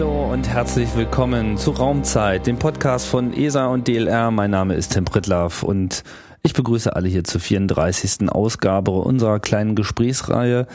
und 0.00 0.48
herzlich 0.48 0.96
willkommen 0.96 1.58
zu 1.58 1.70
Raumzeit, 1.70 2.46
dem 2.46 2.58
Podcast 2.58 3.06
von 3.06 3.34
ESA 3.34 3.66
und 3.66 3.86
DLR. 3.86 4.30
Mein 4.30 4.50
Name 4.50 4.74
ist 4.74 4.94
Tim 4.94 5.04
Pritlaff 5.04 5.62
und 5.62 6.02
ich 6.42 6.54
begrüße 6.54 6.96
alle 6.96 7.10
hier 7.10 7.24
zur 7.24 7.42
34. 7.42 8.30
Ausgabe 8.30 8.92
unserer 8.92 9.38
kleinen 9.38 9.74
Gesprächsreihe, 9.74 10.66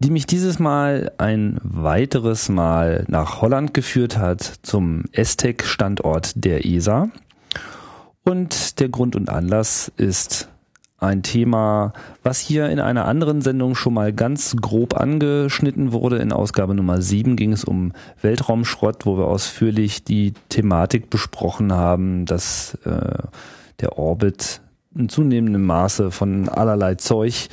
die 0.00 0.10
mich 0.10 0.26
dieses 0.26 0.58
Mal 0.58 1.12
ein 1.18 1.60
weiteres 1.62 2.48
Mal 2.48 3.04
nach 3.06 3.42
Holland 3.42 3.74
geführt 3.74 4.18
hat 4.18 4.42
zum 4.62 5.04
ESTEC-Standort 5.12 6.32
der 6.34 6.66
ESA. 6.66 7.10
Und 8.24 8.80
der 8.80 8.88
Grund 8.88 9.14
und 9.14 9.28
Anlass 9.28 9.92
ist 9.96 10.48
ein 11.02 11.22
Thema, 11.22 11.92
was 12.22 12.38
hier 12.38 12.68
in 12.68 12.80
einer 12.80 13.06
anderen 13.06 13.42
Sendung 13.42 13.74
schon 13.74 13.94
mal 13.94 14.12
ganz 14.12 14.56
grob 14.60 14.98
angeschnitten 14.98 15.92
wurde. 15.92 16.18
In 16.18 16.32
Ausgabe 16.32 16.74
Nummer 16.74 17.02
7 17.02 17.36
ging 17.36 17.52
es 17.52 17.64
um 17.64 17.92
Weltraumschrott, 18.20 19.06
wo 19.06 19.18
wir 19.18 19.26
ausführlich 19.26 20.04
die 20.04 20.32
Thematik 20.48 21.10
besprochen 21.10 21.72
haben, 21.72 22.24
dass 22.26 22.78
äh, 22.84 23.24
der 23.80 23.98
Orbit 23.98 24.60
in 24.94 25.08
zunehmendem 25.08 25.64
Maße 25.64 26.10
von 26.10 26.48
allerlei 26.48 26.94
Zeug 26.94 27.48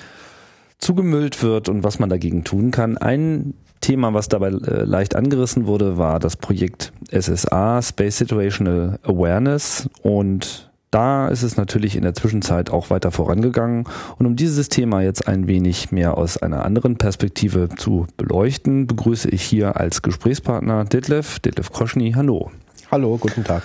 zugemüllt 0.78 1.41
wird 1.44 1.69
und 1.69 1.84
was 1.84 2.00
man 2.00 2.09
dagegen 2.09 2.44
tun 2.44 2.72
kann. 2.72 2.97
Ein 2.97 3.53
Thema, 3.81 4.13
was 4.13 4.28
dabei 4.28 4.50
äh, 4.50 4.84
leicht 4.84 5.16
angerissen 5.16 5.66
wurde, 5.66 5.97
war 5.97 6.19
das 6.19 6.36
Projekt 6.36 6.91
SSA, 7.11 7.81
Space 7.81 8.17
Situational 8.17 9.00
Awareness 9.03 9.89
und 10.02 10.69
da 10.92 11.28
ist 11.28 11.44
es 11.44 11.56
natürlich 11.56 11.95
in 11.95 12.04
der 12.04 12.14
Zwischenzeit 12.14 12.72
auch 12.72 12.90
weiter 12.90 13.12
vorangegangen. 13.12 13.86
Und 14.18 14.26
um 14.26 14.36
dieses 14.36 14.70
Thema 14.70 15.02
jetzt 15.02 15.28
ein 15.28 15.48
wenig 15.48 15.92
mehr 15.92 16.18
aus 16.18 16.38
einer 16.38 16.66
anderen 16.66 16.98
Perspektive 16.98 17.70
zu 17.70 18.08
beleuchten, 18.18 18.88
begrüße 18.88 19.30
ich 19.30 19.44
hier 19.44 19.78
als 19.78 20.02
Gesprächspartner 20.02 20.86
Detlef, 20.86 21.40
Detlef 21.40 21.72
Kroschny. 21.72 22.14
Hallo. 22.16 22.52
Hallo, 22.90 23.18
guten 23.18 23.44
Tag. 23.44 23.64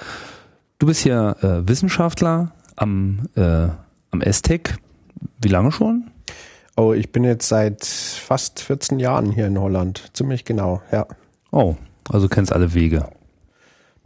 Du 0.79 0.87
bist 0.87 1.01
hier 1.01 1.37
äh, 1.41 1.67
Wissenschaftler 1.67 2.53
am, 2.77 3.29
äh, 3.37 3.69
am 4.11 4.21
ESTEC. 4.21 4.77
Wie 5.41 5.49
lange 5.49 5.73
schon? 5.73 6.11
Oh, 6.77 6.93
ich 6.93 7.11
bin 7.11 7.25
jetzt 7.25 7.49
seit 7.49 7.85
fast 7.85 8.61
14 8.61 8.99
Jahren 8.99 9.31
hier 9.31 9.47
in 9.47 9.59
Holland. 9.59 10.11
Ziemlich 10.13 10.45
genau, 10.45 10.83
ja. 10.93 11.07
Oh, 11.53 11.77
also 12.11 12.29
kennst 12.29 12.53
alle 12.53 12.75
Wege. 12.75 13.09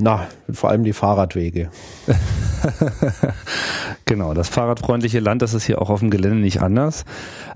Na, 0.00 0.28
vor 0.52 0.70
allem 0.70 0.84
die 0.84 0.92
Fahrradwege. 0.92 1.70
genau, 4.04 4.32
das 4.32 4.48
fahrradfreundliche 4.48 5.18
Land, 5.18 5.42
das 5.42 5.54
ist 5.54 5.64
hier 5.64 5.82
auch 5.82 5.91
auf 5.91 5.98
dem 5.98 6.10
Gelände 6.10 6.38
nicht 6.38 6.62
anders. 6.62 7.04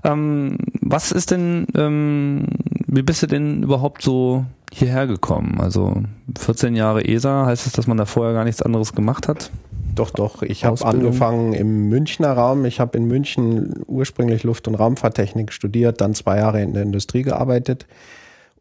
Ähm, 0.03 0.57
was 0.81 1.13
ist 1.13 1.31
denn, 1.31 1.67
ähm, 1.73 2.47
wie 2.85 3.01
bist 3.01 3.23
du 3.23 3.27
denn 3.27 3.63
überhaupt 3.63 4.01
so 4.01 4.43
hierher 4.73 5.07
gekommen? 5.07 5.61
Also 5.61 6.03
14 6.37 6.75
Jahre 6.75 7.05
ESA, 7.05 7.45
heißt 7.45 7.65
es, 7.65 7.71
dass 7.71 7.87
man 7.87 7.95
da 7.95 8.05
vorher 8.05 8.33
gar 8.33 8.43
nichts 8.43 8.61
anderes 8.61 8.93
gemacht 8.93 9.29
hat? 9.29 9.49
Doch, 9.95 10.09
doch. 10.09 10.41
Ich 10.41 10.65
habe 10.65 10.83
angefangen 10.85 11.53
im 11.53 11.87
Münchner 11.87 12.33
Raum. 12.33 12.65
Ich 12.65 12.81
habe 12.81 12.97
in 12.97 13.05
München 13.05 13.83
ursprünglich 13.87 14.43
Luft- 14.43 14.67
und 14.67 14.75
Raumfahrttechnik 14.75 15.53
studiert, 15.53 16.01
dann 16.01 16.13
zwei 16.13 16.39
Jahre 16.39 16.61
in 16.61 16.73
der 16.73 16.83
Industrie 16.83 17.21
gearbeitet 17.21 17.85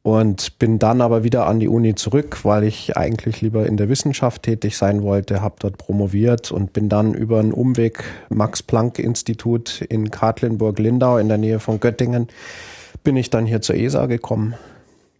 und 0.02 0.58
bin 0.58 0.78
dann 0.78 1.00
aber 1.00 1.22
wieder 1.22 1.46
an 1.46 1.60
die 1.60 1.68
Uni 1.68 1.94
zurück, 1.94 2.44
weil 2.44 2.64
ich 2.64 2.96
eigentlich 2.96 3.40
lieber 3.40 3.66
in 3.66 3.76
der 3.76 3.88
Wissenschaft 3.88 4.42
tätig 4.42 4.76
sein 4.76 5.02
wollte, 5.02 5.40
habe 5.40 5.56
dort 5.60 5.78
promoviert 5.78 6.50
und 6.50 6.72
bin 6.72 6.88
dann 6.88 7.14
über 7.14 7.38
einen 7.38 7.52
Umweg 7.52 8.02
Max 8.28 8.62
Planck 8.62 8.98
Institut 8.98 9.80
in 9.82 10.10
Katlenburg-Lindau 10.10 11.18
in 11.18 11.28
der 11.28 11.38
Nähe 11.38 11.60
von 11.60 11.78
Göttingen 11.78 12.28
bin 13.04 13.16
ich 13.16 13.30
dann 13.30 13.46
hier 13.46 13.60
zur 13.60 13.76
ESA 13.76 14.06
gekommen 14.06 14.54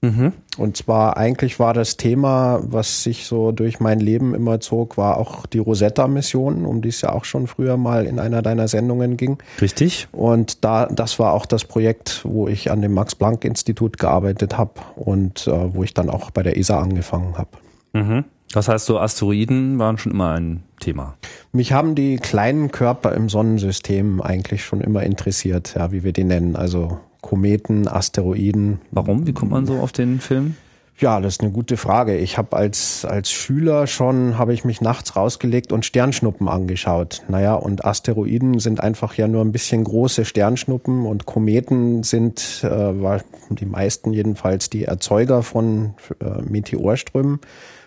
Mhm. 0.03 0.33
Und 0.59 0.77
zwar 0.77 1.17
eigentlich 1.17 1.61
war 1.61 1.75
das 1.75 1.97
Thema, 1.97 2.61
was 2.63 3.05
sich 3.05 3.27
so 3.27 3.53
durch 3.53 3.79
mein 3.79 4.01
Leben 4.01 4.35
immer 4.35 4.59
zog, 4.59 4.99
war 4.99 5.17
auch 5.17 5.47
die 5.47 5.59
Rosetta-Mission, 5.59 6.67
um 6.67 6.83
die 6.83 6.89
es 6.89 7.01
ja 7.03 7.13
auch 7.13 7.25
schon 7.25 7.47
früher 7.47 7.77
mal 7.77 8.05
in 8.05 8.19
einer 8.19 8.43
deiner 8.43 8.67
Sendungen 8.67 9.17
ging. 9.17 9.39
Richtig. 9.61 10.09
Und 10.11 10.65
da, 10.65 10.87
das 10.87 11.21
war 11.21 11.33
auch 11.33 11.47
das 11.47 11.65
Projekt, 11.65 12.23
wo 12.25 12.49
ich 12.49 12.71
an 12.71 12.83
dem 12.83 12.95
Max-Planck-Institut 12.95 13.97
gearbeitet 13.97 14.59
habe 14.59 14.73
und 14.97 15.47
äh, 15.47 15.75
wo 15.75 15.85
ich 15.85 15.95
dann 15.95 16.11
auch 16.11 16.33
bei 16.33 16.43
der 16.43 16.57
ESA 16.57 16.81
angefangen 16.81 17.39
habe. 17.39 17.51
Mhm. 17.93 18.25
Das 18.53 18.69
heißt, 18.69 18.85
so 18.85 18.99
Asteroiden 18.99 19.79
waren 19.79 19.99
schon 19.99 20.13
immer 20.13 20.33
ein 20.33 20.65
Thema. 20.81 21.15
Mich 21.53 21.73
haben 21.73 21.95
die 21.95 22.17
kleinen 22.17 22.71
Körper 22.71 23.15
im 23.15 23.29
Sonnensystem 23.29 24.21
eigentlich 24.21 24.65
schon 24.65 24.81
immer 24.81 25.05
interessiert, 25.05 25.75
ja, 25.75 25.93
wie 25.93 26.03
wir 26.03 26.13
die 26.13 26.25
nennen. 26.25 26.57
Also 26.57 26.99
Kometen, 27.23 27.89
Asteroiden. 27.89 28.81
Warum? 28.91 29.27
Wie 29.27 29.33
kommt 29.33 29.53
man 29.53 29.65
so 29.65 29.79
auf 29.79 29.93
den 29.93 30.21
Film? 30.21 30.57
Ja, 30.99 31.21
das 31.21 31.35
ist 31.35 31.41
eine 31.41 31.51
gute 31.51 31.77
Frage. 31.77 32.17
Ich 32.19 32.37
habe 32.37 32.57
als 32.57 33.05
als 33.05 33.31
Schüler 33.33 33.87
schon 33.87 34.39
habe 34.39 34.53
ich 34.53 34.65
mich 34.65 34.81
nachts 34.81 35.17
rausgelegt 35.17 35.73
und 35.73 35.87
Sternschnuppen 35.87 36.49
angeschaut. 36.49 37.23
Naja, 37.29 37.55
und 37.55 37.85
Asteroiden 37.85 38.59
sind 38.59 38.81
einfach 38.81 39.15
ja 39.15 39.27
nur 39.27 39.43
ein 39.43 39.53
bisschen 39.53 39.85
große 39.85 40.25
Sternschnuppen 40.25 41.07
und 41.07 41.25
Kometen 41.25 42.03
sind 42.03 42.61
äh, 42.63 42.69
war 43.03 43.23
die 43.49 43.67
meisten 43.67 44.13
jedenfalls 44.13 44.69
die 44.69 44.85
Erzeuger 44.85 45.43
von 45.43 45.95
äh, 46.21 46.43
Meteorströmen 46.43 47.41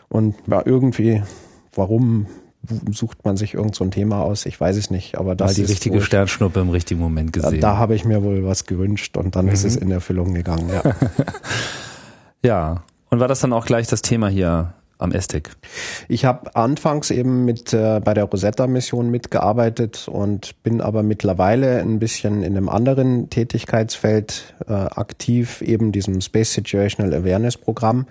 und 0.10 0.36
ja 0.48 0.64
irgendwie 0.66 1.22
warum 1.74 2.26
sucht 2.92 3.26
man 3.26 3.38
sich 3.38 3.54
irgend 3.54 3.76
so 3.76 3.84
ein 3.84 3.92
Thema 3.92 4.22
aus, 4.22 4.46
ich 4.46 4.60
weiß 4.60 4.78
es 4.78 4.90
nicht, 4.90 5.18
aber 5.18 5.36
da 5.36 5.48
die 5.48 5.64
richtige 5.64 5.96
wohl, 5.96 6.02
Sternschnuppe 6.02 6.60
im 6.60 6.70
richtigen 6.70 7.00
Moment 7.00 7.34
gesehen. 7.34 7.62
Da, 7.62 7.74
da 7.74 7.78
habe 7.78 7.96
ich 7.96 8.06
mir 8.06 8.24
wohl 8.24 8.46
was 8.46 8.66
gewünscht 8.66 9.18
und 9.18 9.36
dann 9.36 9.46
mhm. 9.46 9.52
ist 9.52 9.64
es 9.64 9.76
in 9.76 9.92
Erfüllung 9.92 10.34
gegangen, 10.34 10.70
ja. 10.70 10.96
ja, 12.44 12.84
und 13.10 13.20
war 13.20 13.28
das 13.28 13.40
dann 13.40 13.54
auch 13.54 13.66
gleich 13.66 13.88
das 13.88 14.02
Thema 14.02 14.28
hier 14.28 14.74
am 14.98 15.12
Estek? 15.12 15.52
Ich 16.08 16.26
habe 16.26 16.56
anfangs 16.56 17.12
eben 17.12 17.46
mit 17.46 17.74
äh, 17.74 18.00
bei 18.04 18.14
der 18.14 18.26
Rosetta-Mission 18.26 19.10
mitgearbeitet 19.10 20.08
und 20.08 20.62
bin 20.64 20.82
aber 20.82 21.04
mittlerweile 21.04 21.82
ein 21.82 22.00
bisschen 22.00 22.44
in 22.44 22.58
einem 22.58 22.70
anderen 22.70 23.30
Tätigkeitsfeld 23.30 24.56
äh, 24.68 24.74
aktiv, 24.74 25.62
eben 25.62 25.92
diesem 25.92 26.22
Space 26.22 26.54
Situational 26.54 27.14
Awareness 27.14 27.58
Programm 27.58 28.06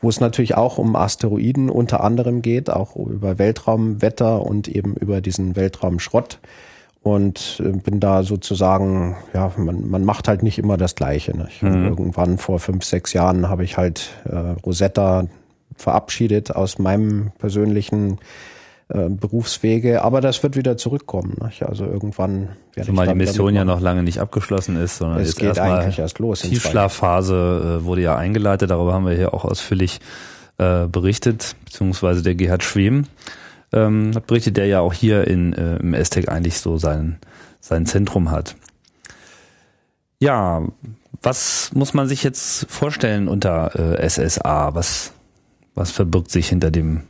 wo 0.00 0.08
es 0.08 0.20
natürlich 0.20 0.56
auch 0.56 0.78
um 0.78 0.94
Asteroiden 0.96 1.70
unter 1.70 2.04
anderem 2.04 2.42
geht, 2.42 2.70
auch 2.70 2.94
über 2.96 3.38
Weltraumwetter 3.38 4.42
und 4.42 4.68
eben 4.68 4.94
über 4.94 5.20
diesen 5.20 5.56
Weltraumschrott. 5.56 6.38
Und 7.02 7.62
äh, 7.64 7.70
bin 7.70 8.00
da 8.00 8.22
sozusagen, 8.22 9.16
ja, 9.32 9.52
man, 9.56 9.88
man 9.88 10.04
macht 10.04 10.28
halt 10.28 10.42
nicht 10.42 10.58
immer 10.58 10.76
das 10.76 10.94
Gleiche. 10.94 11.36
Nicht? 11.36 11.62
Mhm. 11.62 11.86
Irgendwann 11.86 12.38
vor 12.38 12.58
fünf, 12.58 12.84
sechs 12.84 13.12
Jahren 13.12 13.48
habe 13.48 13.64
ich 13.64 13.76
halt 13.76 14.10
äh, 14.24 14.36
Rosetta 14.64 15.26
verabschiedet 15.76 16.54
aus 16.54 16.78
meinem 16.78 17.30
persönlichen 17.38 18.18
äh, 18.88 19.08
Berufswege, 19.08 20.02
aber 20.02 20.20
das 20.20 20.42
wird 20.42 20.56
wieder 20.56 20.76
zurückkommen. 20.76 21.36
Nicht? 21.44 21.62
Also 21.62 21.84
irgendwann 21.84 22.48
werde 22.74 22.88
Zumal 22.88 23.06
ich 23.06 23.12
die 23.12 23.18
Mission 23.18 23.54
ja 23.54 23.64
noch 23.64 23.80
lange 23.80 24.02
nicht 24.02 24.18
abgeschlossen 24.18 24.76
ist, 24.76 24.98
sondern 24.98 25.20
es 25.20 25.28
jetzt 25.28 25.38
geht 25.38 25.58
eigentlich 25.58 25.98
erst 25.98 26.18
los. 26.18 26.40
Tiefschlafphase 26.40 27.80
äh, 27.80 27.84
wurde 27.84 28.02
ja 28.02 28.16
eingeleitet, 28.16 28.70
darüber 28.70 28.94
haben 28.94 29.06
wir 29.06 29.14
hier 29.14 29.34
auch 29.34 29.44
ausführlich 29.44 30.00
äh, 30.56 30.86
berichtet, 30.86 31.54
beziehungsweise 31.64 32.22
der 32.22 32.34
Gerhard 32.34 32.64
Schwem 32.64 33.04
ähm, 33.72 34.12
hat 34.14 34.26
berichtet, 34.26 34.56
der 34.56 34.66
ja 34.66 34.80
auch 34.80 34.92
hier 34.92 35.26
in, 35.26 35.52
äh, 35.52 35.76
im 35.76 35.94
Aztec 35.94 36.28
eigentlich 36.28 36.58
so 36.58 36.78
sein, 36.78 37.18
sein 37.60 37.86
Zentrum 37.86 38.30
hat. 38.30 38.56
Ja, 40.18 40.62
was 41.22 41.70
muss 41.74 41.94
man 41.94 42.08
sich 42.08 42.22
jetzt 42.22 42.66
vorstellen 42.70 43.28
unter 43.28 43.98
äh, 43.98 44.08
SSA? 44.08 44.74
Was, 44.74 45.12
was 45.74 45.90
verbirgt 45.90 46.30
sich 46.30 46.48
hinter 46.48 46.70
dem 46.70 47.02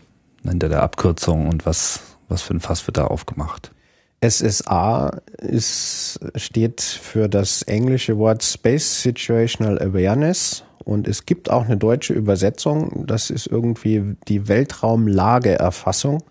hinter 0.48 0.68
der 0.68 0.82
Abkürzung 0.82 1.48
und 1.48 1.66
was, 1.66 2.00
was 2.28 2.42
für 2.42 2.54
ein 2.54 2.60
Fass 2.60 2.86
wird 2.86 2.96
da 2.96 3.06
aufgemacht? 3.06 3.72
SSA 4.20 5.20
ist, 5.38 6.18
steht 6.34 6.80
für 6.80 7.28
das 7.28 7.62
englische 7.62 8.18
Wort 8.18 8.42
Space 8.42 9.02
Situational 9.02 9.80
Awareness 9.80 10.64
und 10.84 11.06
es 11.06 11.26
gibt 11.26 11.50
auch 11.50 11.66
eine 11.66 11.76
deutsche 11.76 12.14
Übersetzung. 12.14 13.04
Das 13.06 13.30
ist 13.30 13.46
irgendwie 13.46 14.16
die 14.26 14.48
Weltraumlageerfassung. 14.48 16.22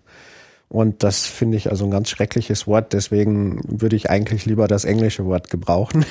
Und 0.70 1.02
das 1.02 1.24
finde 1.24 1.56
ich 1.56 1.70
also 1.70 1.86
ein 1.86 1.90
ganz 1.90 2.10
schreckliches 2.10 2.66
Wort, 2.66 2.92
deswegen 2.92 3.62
würde 3.66 3.96
ich 3.96 4.10
eigentlich 4.10 4.44
lieber 4.44 4.68
das 4.68 4.84
englische 4.84 5.24
Wort 5.24 5.48
gebrauchen. 5.48 6.04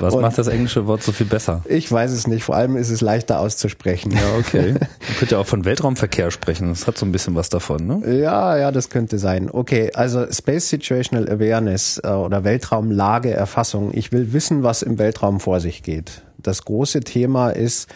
Was 0.00 0.16
macht 0.16 0.38
das 0.38 0.46
englische 0.46 0.86
Wort 0.86 1.02
so 1.02 1.12
viel 1.12 1.26
besser? 1.26 1.62
Ich 1.68 1.92
weiß 1.92 2.10
es 2.12 2.26
nicht, 2.26 2.42
vor 2.42 2.56
allem 2.56 2.78
ist 2.78 2.88
es 2.88 3.02
leichter 3.02 3.38
auszusprechen. 3.38 4.12
Ja, 4.12 4.38
okay. 4.38 4.72
Man 4.80 5.16
könnte 5.18 5.34
ja 5.34 5.40
auch 5.40 5.46
von 5.46 5.66
Weltraumverkehr 5.66 6.30
sprechen, 6.30 6.70
das 6.70 6.86
hat 6.86 6.96
so 6.96 7.04
ein 7.04 7.12
bisschen 7.12 7.34
was 7.34 7.50
davon, 7.50 7.86
ne? 7.86 8.20
Ja, 8.22 8.56
ja, 8.56 8.72
das 8.72 8.88
könnte 8.88 9.18
sein. 9.18 9.50
Okay, 9.50 9.90
also 9.92 10.24
Space 10.32 10.70
Situational 10.70 11.28
Awareness 11.28 12.00
äh, 12.02 12.08
oder 12.08 12.44
Weltraumlageerfassung. 12.44 13.92
Ich 13.92 14.10
will 14.10 14.32
wissen, 14.32 14.62
was 14.62 14.80
im 14.80 14.98
Weltraum 14.98 15.38
vor 15.38 15.60
sich 15.60 15.82
geht. 15.82 16.22
Das 16.38 16.64
große 16.64 17.00
Thema 17.00 17.50
ist, 17.50 17.90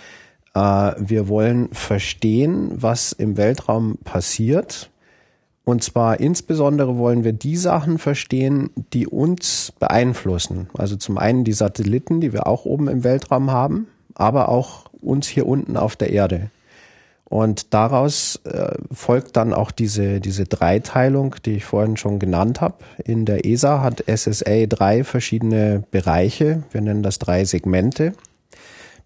äh, 0.54 0.60
wir 0.98 1.28
wollen 1.28 1.70
verstehen, 1.72 2.70
was 2.74 3.12
im 3.12 3.38
Weltraum 3.38 3.96
passiert 4.04 4.90
und 5.64 5.82
zwar 5.82 6.20
insbesondere 6.20 6.98
wollen 6.98 7.24
wir 7.24 7.32
die 7.32 7.56
Sachen 7.56 7.98
verstehen, 7.98 8.70
die 8.92 9.06
uns 9.06 9.72
beeinflussen. 9.78 10.68
Also 10.76 10.96
zum 10.96 11.16
einen 11.16 11.44
die 11.44 11.54
Satelliten, 11.54 12.20
die 12.20 12.32
wir 12.32 12.46
auch 12.46 12.66
oben 12.66 12.88
im 12.88 13.02
Weltraum 13.02 13.50
haben, 13.50 13.86
aber 14.14 14.50
auch 14.50 14.84
uns 15.00 15.26
hier 15.26 15.46
unten 15.46 15.76
auf 15.76 15.96
der 15.96 16.10
Erde. 16.10 16.50
Und 17.24 17.72
daraus 17.72 18.40
äh, 18.44 18.76
folgt 18.92 19.36
dann 19.36 19.54
auch 19.54 19.70
diese, 19.70 20.20
diese 20.20 20.44
Dreiteilung, 20.44 21.36
die 21.44 21.56
ich 21.56 21.64
vorhin 21.64 21.96
schon 21.96 22.18
genannt 22.18 22.60
habe. 22.60 22.76
In 23.02 23.24
der 23.24 23.46
ESA 23.46 23.82
hat 23.82 24.04
SSA 24.06 24.66
drei 24.66 25.02
verschiedene 25.02 25.82
Bereiche. 25.90 26.62
Wir 26.70 26.82
nennen 26.82 27.02
das 27.02 27.18
drei 27.18 27.44
Segmente. 27.44 28.12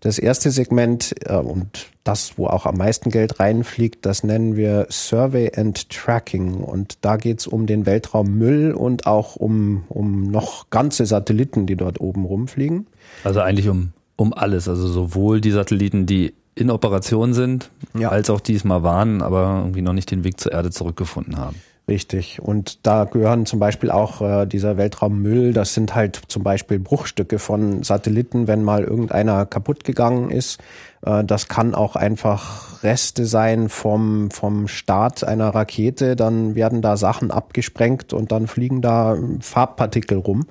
Das 0.00 0.19
erste 0.19 0.50
Segment 0.50 1.15
äh, 1.25 1.35
und 1.35 1.89
das, 2.05 2.39
wo 2.39 2.47
auch 2.47 2.67
am 2.67 2.77
meisten 2.77 3.11
Geld 3.11 3.41
reinfliegt, 3.41 4.06
das 4.06 4.23
nennen 4.23 4.56
wir 4.56 4.87
Survey 4.91 5.53
and 5.55 5.91
Tracking. 5.91 6.55
Und 6.55 6.99
da 7.03 7.17
geht's 7.17 7.47
um 7.47 7.67
den 7.67 7.85
Weltraummüll 7.85 8.73
und 8.73 9.06
auch 9.06 9.37
um, 9.37 9.85
um 9.89 10.31
noch 10.31 10.71
ganze 10.71 11.05
Satelliten, 11.05 11.67
die 11.67 11.77
dort 11.77 12.00
oben 12.00 12.25
rumfliegen. 12.25 12.87
Also 13.25 13.41
eigentlich 13.41 13.69
um, 13.69 13.93
um 14.17 14.33
alles, 14.33 14.69
also 14.69 14.87
sowohl 14.87 15.41
die 15.41 15.50
Satelliten, 15.50 16.06
die 16.06 16.35
in 16.55 16.71
Operation 16.71 17.35
sind, 17.35 17.71
ja. 17.94 18.09
als 18.09 18.31
auch 18.31 18.41
diesmal 18.41 18.83
waren, 18.83 19.23
aber 19.23 19.61
irgendwie 19.61 19.83
noch 19.83 19.93
nicht 19.93 20.11
den 20.11 20.25
Weg 20.25 20.41
zur 20.41 20.53
Erde 20.53 20.71
zurückgefunden 20.71 21.37
haben. 21.37 21.56
Richtig. 21.88 22.43
Und 22.43 22.87
da 22.87 23.05
gehören 23.05 23.46
zum 23.46 23.58
Beispiel 23.58 23.90
auch 23.90 24.20
äh, 24.20 24.46
dieser 24.46 24.76
Weltraummüll, 24.76 25.55
das 25.55 25.73
sind 25.73 25.94
halt 25.94 26.20
zum 26.29 26.43
Beispiel 26.43 26.79
Bruchstücke 26.79 27.38
von 27.38 27.82
Satelliten, 27.82 28.46
wenn 28.46 28.62
mal 28.62 28.85
irgendeiner 28.85 29.46
kaputt 29.46 29.85
gegangen 29.85 30.31
ist. 30.31 30.61
Äh, 31.05 31.25
das 31.25 31.49
kann 31.49 31.75
auch 31.75 31.96
einfach 31.96 32.82
Reste 32.82 33.25
sein 33.25 33.70
vom, 33.70 34.31
vom 34.31 34.69
Start 34.69 35.25
einer 35.25 35.49
Rakete. 35.55 36.14
Dann 36.14 36.55
werden 36.55 36.82
da 36.82 36.99
Sachen 36.99 37.31
abgesprengt 37.31 38.12
und 38.12 38.32
dann 38.32 38.49
fliegen 38.49 38.82
da 38.82 39.17
Farbpartikel 39.41 40.19
rum. 40.19 40.44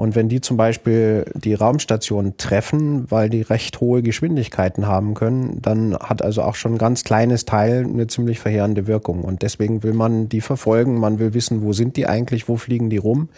Und 0.00 0.16
wenn 0.16 0.30
die 0.30 0.40
zum 0.40 0.56
Beispiel 0.56 1.26
die 1.34 1.52
Raumstation 1.52 2.38
treffen, 2.38 3.10
weil 3.10 3.28
die 3.28 3.42
recht 3.42 3.82
hohe 3.82 4.00
Geschwindigkeiten 4.00 4.86
haben 4.86 5.12
können, 5.12 5.60
dann 5.60 5.94
hat 5.94 6.22
also 6.22 6.40
auch 6.40 6.54
schon 6.54 6.76
ein 6.76 6.78
ganz 6.78 7.04
kleines 7.04 7.44
Teil 7.44 7.84
eine 7.84 8.06
ziemlich 8.06 8.38
verheerende 8.38 8.86
Wirkung. 8.86 9.20
Und 9.20 9.42
deswegen 9.42 9.82
will 9.82 9.92
man 9.92 10.30
die 10.30 10.40
verfolgen, 10.40 10.98
man 10.98 11.18
will 11.18 11.34
wissen, 11.34 11.60
wo 11.62 11.74
sind 11.74 11.98
die 11.98 12.06
eigentlich, 12.06 12.48
wo 12.48 12.56
fliegen 12.56 12.88
die 12.88 12.96
rum. 12.96 13.28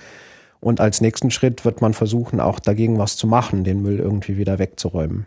Und 0.61 0.81
als 0.81 1.01
nächsten 1.01 1.33
Schritt 1.33 1.65
wird 1.65 1.81
man 1.81 1.95
versuchen, 1.95 2.39
auch 2.39 2.61
dagegen 2.61 2.97
was 2.97 3.17
zu 3.17 3.27
machen, 3.27 3.65
den 3.65 3.83
Müll 3.83 3.99
irgendwie 3.99 4.37
wieder 4.37 4.61
wegzuräumen. 4.61 5.27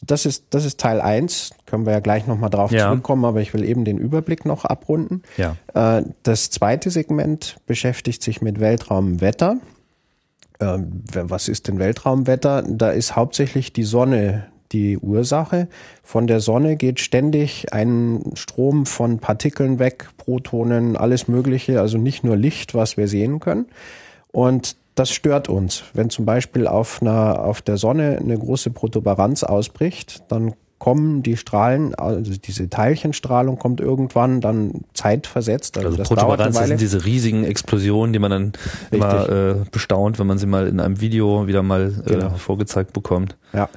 Das 0.00 0.24
ist, 0.24 0.44
das 0.48 0.64
ist 0.64 0.80
Teil 0.80 1.02
eins. 1.02 1.50
können 1.66 1.84
wir 1.84 1.92
ja 1.92 2.00
gleich 2.00 2.26
nochmal 2.26 2.48
drauf 2.48 2.72
ja. 2.72 2.86
zurückkommen, 2.86 3.26
aber 3.26 3.42
ich 3.42 3.52
will 3.52 3.62
eben 3.62 3.84
den 3.84 3.98
Überblick 3.98 4.46
noch 4.46 4.64
abrunden. 4.64 5.22
Ja. 5.36 5.56
Äh, 5.74 6.04
das 6.22 6.48
zweite 6.48 6.88
Segment 6.88 7.58
beschäftigt 7.66 8.22
sich 8.22 8.40
mit 8.40 8.58
Weltraumwetter. 8.58 9.58
Ähm, 10.60 11.02
was 11.12 11.48
ist 11.48 11.68
denn 11.68 11.78
Weltraumwetter? 11.78 12.62
Da 12.66 12.90
ist 12.90 13.16
hauptsächlich 13.16 13.72
die 13.72 13.84
Sonne 13.84 14.46
die 14.72 14.98
Ursache. 14.98 15.68
Von 16.02 16.26
der 16.26 16.40
Sonne 16.40 16.76
geht 16.76 17.00
ständig 17.00 17.72
ein 17.72 18.32
Strom 18.34 18.86
von 18.86 19.18
Partikeln 19.18 19.78
weg, 19.78 20.08
Protonen, 20.16 20.96
alles 20.96 21.28
Mögliche, 21.28 21.80
also 21.80 21.98
nicht 21.98 22.24
nur 22.24 22.36
Licht, 22.36 22.74
was 22.74 22.96
wir 22.96 23.08
sehen 23.08 23.40
können. 23.40 23.66
Und 24.32 24.76
das 24.94 25.10
stört 25.10 25.48
uns. 25.48 25.84
Wenn 25.92 26.10
zum 26.10 26.24
Beispiel 26.24 26.66
auf, 26.66 27.00
einer, 27.02 27.44
auf 27.44 27.62
der 27.62 27.76
Sonne 27.76 28.18
eine 28.18 28.38
große 28.38 28.70
Protuberanz 28.70 29.44
ausbricht, 29.44 30.24
dann 30.28 30.54
kommen 30.86 31.24
die 31.24 31.36
Strahlen, 31.36 31.96
also 31.96 32.30
diese 32.30 32.70
Teilchenstrahlung 32.70 33.58
kommt 33.58 33.80
irgendwann 33.80 34.40
dann 34.40 34.84
zeitversetzt. 34.94 35.78
Also, 35.78 35.88
also 35.88 35.98
das 35.98 36.08
Protuberanz 36.08 36.56
sind 36.58 36.80
diese 36.80 37.04
riesigen 37.04 37.42
Explosionen, 37.42 38.12
die 38.12 38.20
man 38.20 38.30
dann 38.30 38.52
Richtig. 38.92 38.92
immer 38.92 39.28
äh, 39.28 39.54
bestaunt, 39.72 40.20
wenn 40.20 40.28
man 40.28 40.38
sie 40.38 40.46
mal 40.46 40.68
in 40.68 40.78
einem 40.78 41.00
Video 41.00 41.48
wieder 41.48 41.64
mal 41.64 41.92
äh, 42.06 42.10
genau. 42.10 42.30
vorgezeigt 42.36 42.92
bekommt. 42.92 43.36
Ja. 43.52 43.68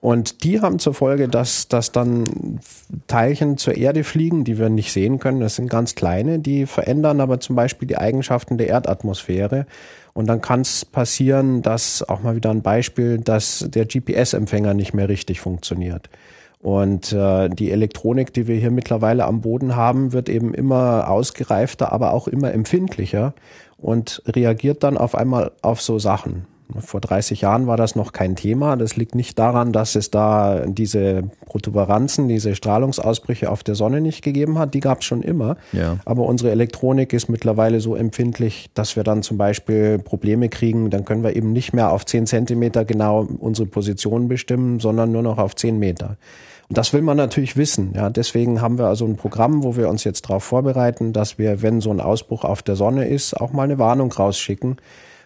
Und 0.00 0.42
die 0.42 0.60
haben 0.60 0.80
zur 0.80 0.94
Folge, 0.94 1.28
dass, 1.28 1.68
dass 1.68 1.92
dann 1.92 2.58
Teilchen 3.06 3.56
zur 3.56 3.76
Erde 3.76 4.02
fliegen, 4.02 4.42
die 4.42 4.58
wir 4.58 4.68
nicht 4.68 4.92
sehen 4.92 5.20
können. 5.20 5.38
Das 5.38 5.54
sind 5.54 5.70
ganz 5.70 5.94
kleine, 5.94 6.40
die 6.40 6.66
verändern 6.66 7.20
aber 7.20 7.38
zum 7.38 7.54
Beispiel 7.54 7.86
die 7.86 7.98
Eigenschaften 7.98 8.58
der 8.58 8.66
Erdatmosphäre. 8.66 9.66
Und 10.12 10.26
dann 10.26 10.40
kann 10.40 10.62
es 10.62 10.84
passieren, 10.84 11.62
dass 11.62 12.02
auch 12.02 12.20
mal 12.20 12.34
wieder 12.34 12.50
ein 12.50 12.62
Beispiel, 12.62 13.18
dass 13.18 13.64
der 13.68 13.86
GPS-Empfänger 13.86 14.74
nicht 14.74 14.92
mehr 14.92 15.08
richtig 15.08 15.38
funktioniert. 15.38 16.10
Und 16.60 17.12
äh, 17.12 17.48
die 17.48 17.70
Elektronik, 17.70 18.32
die 18.32 18.48
wir 18.48 18.56
hier 18.56 18.72
mittlerweile 18.72 19.24
am 19.26 19.40
Boden 19.40 19.76
haben, 19.76 20.12
wird 20.12 20.28
eben 20.28 20.54
immer 20.54 21.08
ausgereifter, 21.08 21.92
aber 21.92 22.12
auch 22.12 22.26
immer 22.26 22.52
empfindlicher 22.52 23.34
und 23.76 24.22
reagiert 24.26 24.82
dann 24.82 24.98
auf 24.98 25.14
einmal 25.14 25.52
auf 25.62 25.80
so 25.80 25.98
Sachen. 25.98 26.46
Vor 26.80 27.00
30 27.00 27.40
Jahren 27.40 27.66
war 27.66 27.78
das 27.78 27.96
noch 27.96 28.12
kein 28.12 28.36
Thema. 28.36 28.76
Das 28.76 28.96
liegt 28.96 29.14
nicht 29.14 29.38
daran, 29.38 29.72
dass 29.72 29.94
es 29.94 30.10
da 30.10 30.66
diese 30.66 31.22
Protuberanzen, 31.46 32.28
diese 32.28 32.54
Strahlungsausbrüche 32.54 33.50
auf 33.50 33.62
der 33.62 33.74
Sonne 33.74 34.02
nicht 34.02 34.22
gegeben 34.22 34.58
hat. 34.58 34.74
Die 34.74 34.80
gab 34.80 35.00
es 35.00 35.06
schon 35.06 35.22
immer. 35.22 35.56
Ja. 35.72 35.96
Aber 36.04 36.26
unsere 36.26 36.50
Elektronik 36.50 37.14
ist 37.14 37.30
mittlerweile 37.30 37.80
so 37.80 37.96
empfindlich, 37.96 38.68
dass 38.74 38.96
wir 38.96 39.02
dann 39.02 39.22
zum 39.22 39.38
Beispiel 39.38 39.98
Probleme 39.98 40.50
kriegen. 40.50 40.90
Dann 40.90 41.06
können 41.06 41.22
wir 41.22 41.36
eben 41.36 41.52
nicht 41.52 41.72
mehr 41.72 41.90
auf 41.90 42.04
10 42.04 42.26
Zentimeter 42.26 42.84
genau 42.84 43.26
unsere 43.38 43.66
Position 43.66 44.28
bestimmen, 44.28 44.78
sondern 44.78 45.10
nur 45.10 45.22
noch 45.22 45.38
auf 45.38 45.56
10 45.56 45.78
Meter. 45.78 46.18
Und 46.68 46.76
das 46.76 46.92
will 46.92 47.02
man 47.02 47.16
natürlich 47.16 47.56
wissen. 47.56 47.92
Ja, 47.94 48.10
deswegen 48.10 48.60
haben 48.60 48.78
wir 48.78 48.86
also 48.86 49.06
ein 49.06 49.16
Programm, 49.16 49.62
wo 49.62 49.76
wir 49.76 49.88
uns 49.88 50.04
jetzt 50.04 50.22
darauf 50.28 50.44
vorbereiten, 50.44 51.12
dass 51.12 51.38
wir, 51.38 51.62
wenn 51.62 51.80
so 51.80 51.90
ein 51.90 52.00
Ausbruch 52.00 52.44
auf 52.44 52.62
der 52.62 52.76
Sonne 52.76 53.08
ist, 53.08 53.34
auch 53.34 53.52
mal 53.52 53.62
eine 53.62 53.78
Warnung 53.78 54.12
rausschicken 54.12 54.76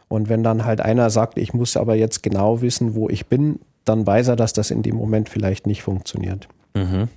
und 0.09 0.29
wenn 0.29 0.43
dann 0.43 0.65
halt 0.65 0.81
einer 0.81 1.11
sagt, 1.11 1.39
ich 1.39 1.53
muss 1.55 1.77
aber 1.77 1.95
jetzt 1.95 2.23
genau 2.23 2.61
wissen, 2.61 2.95
wo 2.95 3.09
ich 3.09 3.27
bin, 3.27 3.61
dann 3.85 4.07
weiß 4.07 4.29
er, 4.29 4.37
dass 4.37 4.53
das 4.53 4.71
in 4.71 4.83
dem 4.83 4.95
Moment 4.95 5.29
vielleicht 5.29 5.67
nicht 5.67 5.83
funktioniert. 5.83 6.49
Mhm. 6.75 7.09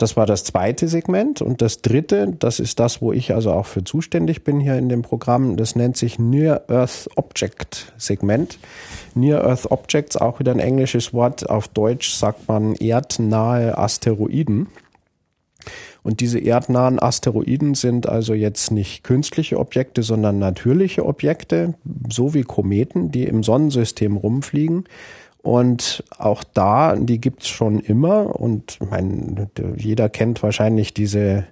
Das 0.00 0.16
war 0.16 0.24
das 0.24 0.44
zweite 0.44 0.88
Segment. 0.88 1.42
Und 1.42 1.60
das 1.60 1.82
dritte, 1.82 2.34
das 2.38 2.58
ist 2.58 2.80
das, 2.80 3.02
wo 3.02 3.12
ich 3.12 3.34
also 3.34 3.52
auch 3.52 3.66
für 3.66 3.84
zuständig 3.84 4.44
bin 4.44 4.58
hier 4.58 4.78
in 4.78 4.88
dem 4.88 5.02
Programm. 5.02 5.58
Das 5.58 5.76
nennt 5.76 5.98
sich 5.98 6.18
Near 6.18 6.62
Earth 6.68 7.10
Object 7.16 7.92
Segment. 7.98 8.58
Near 9.14 9.44
Earth 9.44 9.70
Objects, 9.70 10.16
auch 10.16 10.40
wieder 10.40 10.52
ein 10.52 10.58
englisches 10.58 11.12
Wort. 11.12 11.50
Auf 11.50 11.68
Deutsch 11.68 12.14
sagt 12.14 12.48
man 12.48 12.76
erdnahe 12.76 13.76
Asteroiden. 13.76 14.68
Und 16.02 16.20
diese 16.20 16.38
erdnahen 16.38 16.98
Asteroiden 16.98 17.74
sind 17.74 18.08
also 18.08 18.32
jetzt 18.32 18.70
nicht 18.70 19.04
künstliche 19.04 19.58
Objekte, 19.58 20.02
sondern 20.02 20.38
natürliche 20.38 21.04
Objekte, 21.04 21.74
so 22.10 22.32
wie 22.32 22.40
Kometen, 22.40 23.10
die 23.10 23.24
im 23.24 23.42
Sonnensystem 23.42 24.16
rumfliegen. 24.16 24.84
Und 25.42 26.04
auch 26.18 26.44
da, 26.44 26.96
die 26.96 27.20
gibt's 27.20 27.48
schon 27.48 27.80
immer. 27.80 28.38
Und 28.38 28.78
ich 28.80 28.90
meine, 28.90 29.48
jeder 29.76 30.08
kennt 30.08 30.42
wahrscheinlich 30.42 30.92
diese 30.92 31.44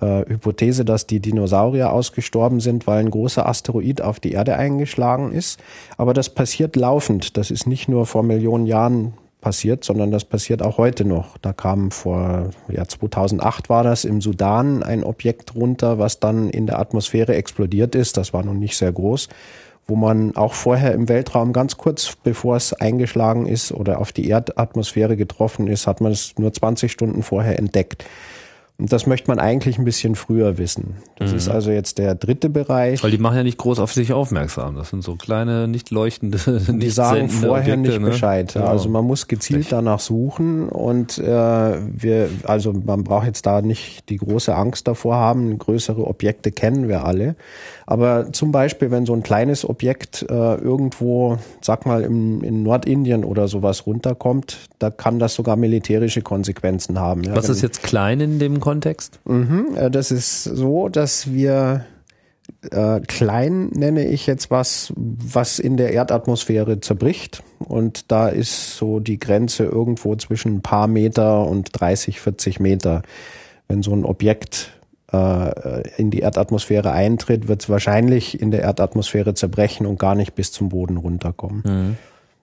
äh, 0.00 0.24
Hypothese, 0.28 0.84
dass 0.84 1.06
die 1.06 1.20
Dinosaurier 1.20 1.92
ausgestorben 1.92 2.60
sind, 2.60 2.86
weil 2.86 3.00
ein 3.00 3.10
großer 3.10 3.46
Asteroid 3.46 4.00
auf 4.00 4.20
die 4.20 4.32
Erde 4.32 4.56
eingeschlagen 4.56 5.32
ist. 5.32 5.60
Aber 5.96 6.14
das 6.14 6.30
passiert 6.30 6.76
laufend. 6.76 7.36
Das 7.36 7.50
ist 7.50 7.66
nicht 7.66 7.88
nur 7.88 8.06
vor 8.06 8.22
Millionen 8.22 8.66
Jahren 8.66 9.14
passiert, 9.40 9.84
sondern 9.84 10.10
das 10.10 10.24
passiert 10.24 10.62
auch 10.62 10.78
heute 10.78 11.04
noch. 11.04 11.36
Da 11.38 11.52
kam 11.52 11.90
vor, 11.90 12.50
ja, 12.68 12.86
2008 12.86 13.68
war 13.68 13.82
das 13.82 14.04
im 14.04 14.20
Sudan 14.20 14.82
ein 14.82 15.04
Objekt 15.04 15.54
runter, 15.54 15.98
was 15.98 16.20
dann 16.20 16.48
in 16.48 16.66
der 16.66 16.78
Atmosphäre 16.78 17.34
explodiert 17.34 17.94
ist. 17.94 18.16
Das 18.16 18.32
war 18.32 18.44
noch 18.44 18.54
nicht 18.54 18.76
sehr 18.76 18.92
groß, 18.92 19.28
wo 19.86 19.96
man 19.96 20.36
auch 20.36 20.54
vorher 20.54 20.92
im 20.92 21.08
Weltraum 21.08 21.52
ganz 21.52 21.76
kurz 21.76 22.16
bevor 22.22 22.56
es 22.56 22.72
eingeschlagen 22.72 23.46
ist 23.46 23.72
oder 23.72 24.00
auf 24.00 24.12
die 24.12 24.28
Erdatmosphäre 24.28 25.16
getroffen 25.16 25.66
ist, 25.66 25.86
hat 25.86 26.00
man 26.00 26.12
es 26.12 26.38
nur 26.38 26.52
20 26.52 26.90
Stunden 26.90 27.22
vorher 27.22 27.58
entdeckt. 27.58 28.04
Und 28.82 28.92
das 28.92 29.06
möchte 29.06 29.30
man 29.30 29.38
eigentlich 29.38 29.78
ein 29.78 29.84
bisschen 29.84 30.16
früher 30.16 30.58
wissen. 30.58 30.96
Das 31.14 31.30
mhm. 31.30 31.36
ist 31.36 31.48
also 31.48 31.70
jetzt 31.70 31.98
der 31.98 32.16
dritte 32.16 32.50
Bereich. 32.50 33.00
Weil 33.04 33.12
die 33.12 33.18
machen 33.18 33.36
ja 33.36 33.44
nicht 33.44 33.56
groß 33.56 33.78
auf 33.78 33.92
sich 33.92 34.12
aufmerksam. 34.12 34.74
Das 34.74 34.90
sind 34.90 35.04
so 35.04 35.14
kleine, 35.14 35.68
nicht 35.68 35.92
leuchtende, 35.92 36.38
die 36.66 36.72
nicht 36.72 36.94
sagen 36.94 37.28
vorher 37.28 37.74
Objekte, 37.74 37.80
nicht 37.80 38.00
ne? 38.00 38.08
Bescheid. 38.08 38.54
Genau. 38.54 38.66
Also 38.66 38.88
man 38.88 39.04
muss 39.04 39.28
gezielt 39.28 39.60
Echt? 39.60 39.72
danach 39.72 40.00
suchen 40.00 40.68
und 40.68 41.16
äh, 41.18 41.22
wir, 41.22 42.28
also 42.42 42.72
man 42.72 43.04
braucht 43.04 43.26
jetzt 43.26 43.46
da 43.46 43.62
nicht 43.62 44.08
die 44.08 44.16
große 44.16 44.52
Angst 44.52 44.88
davor 44.88 45.14
haben. 45.14 45.58
Größere 45.58 46.04
Objekte 46.04 46.50
kennen 46.50 46.88
wir 46.88 47.04
alle. 47.04 47.36
Aber 47.86 48.32
zum 48.32 48.50
Beispiel, 48.50 48.90
wenn 48.90 49.06
so 49.06 49.12
ein 49.12 49.22
kleines 49.22 49.68
Objekt 49.68 50.26
äh, 50.28 50.54
irgendwo, 50.56 51.38
sag 51.60 51.86
mal, 51.86 52.02
im, 52.02 52.42
in 52.42 52.64
Nordindien 52.64 53.22
oder 53.22 53.46
sowas 53.46 53.86
runterkommt, 53.86 54.58
da 54.80 54.90
kann 54.90 55.20
das 55.20 55.34
sogar 55.34 55.54
militärische 55.54 56.22
Konsequenzen 56.22 56.98
haben. 56.98 57.22
Ja, 57.22 57.36
Was 57.36 57.48
ist 57.48 57.62
jetzt 57.62 57.84
klein 57.84 58.20
in 58.20 58.38
dem 58.40 58.58
Kontext? 58.58 58.71
Mhm, 59.24 59.76
äh, 59.76 59.90
das 59.90 60.10
ist 60.10 60.44
so, 60.44 60.88
dass 60.88 61.32
wir 61.32 61.84
äh, 62.70 63.00
klein 63.00 63.68
nenne 63.68 64.06
ich 64.06 64.26
jetzt 64.26 64.50
was, 64.50 64.92
was 64.96 65.58
in 65.58 65.76
der 65.76 65.92
Erdatmosphäre 65.92 66.80
zerbricht. 66.80 67.42
Und 67.58 68.10
da 68.10 68.28
ist 68.28 68.76
so 68.76 69.00
die 69.00 69.18
Grenze 69.18 69.64
irgendwo 69.64 70.14
zwischen 70.16 70.56
ein 70.56 70.62
paar 70.62 70.86
Meter 70.86 71.46
und 71.46 71.68
30, 71.72 72.20
40 72.20 72.60
Meter. 72.60 73.02
Wenn 73.68 73.82
so 73.82 73.92
ein 73.92 74.04
Objekt 74.04 74.70
äh, 75.12 75.82
in 75.96 76.10
die 76.10 76.20
Erdatmosphäre 76.20 76.92
eintritt, 76.92 77.48
wird 77.48 77.62
es 77.62 77.68
wahrscheinlich 77.68 78.40
in 78.40 78.50
der 78.50 78.62
Erdatmosphäre 78.62 79.34
zerbrechen 79.34 79.86
und 79.86 79.98
gar 79.98 80.14
nicht 80.14 80.34
bis 80.34 80.52
zum 80.52 80.68
Boden 80.68 80.96
runterkommen. 80.96 81.62
Mhm. 81.64 81.96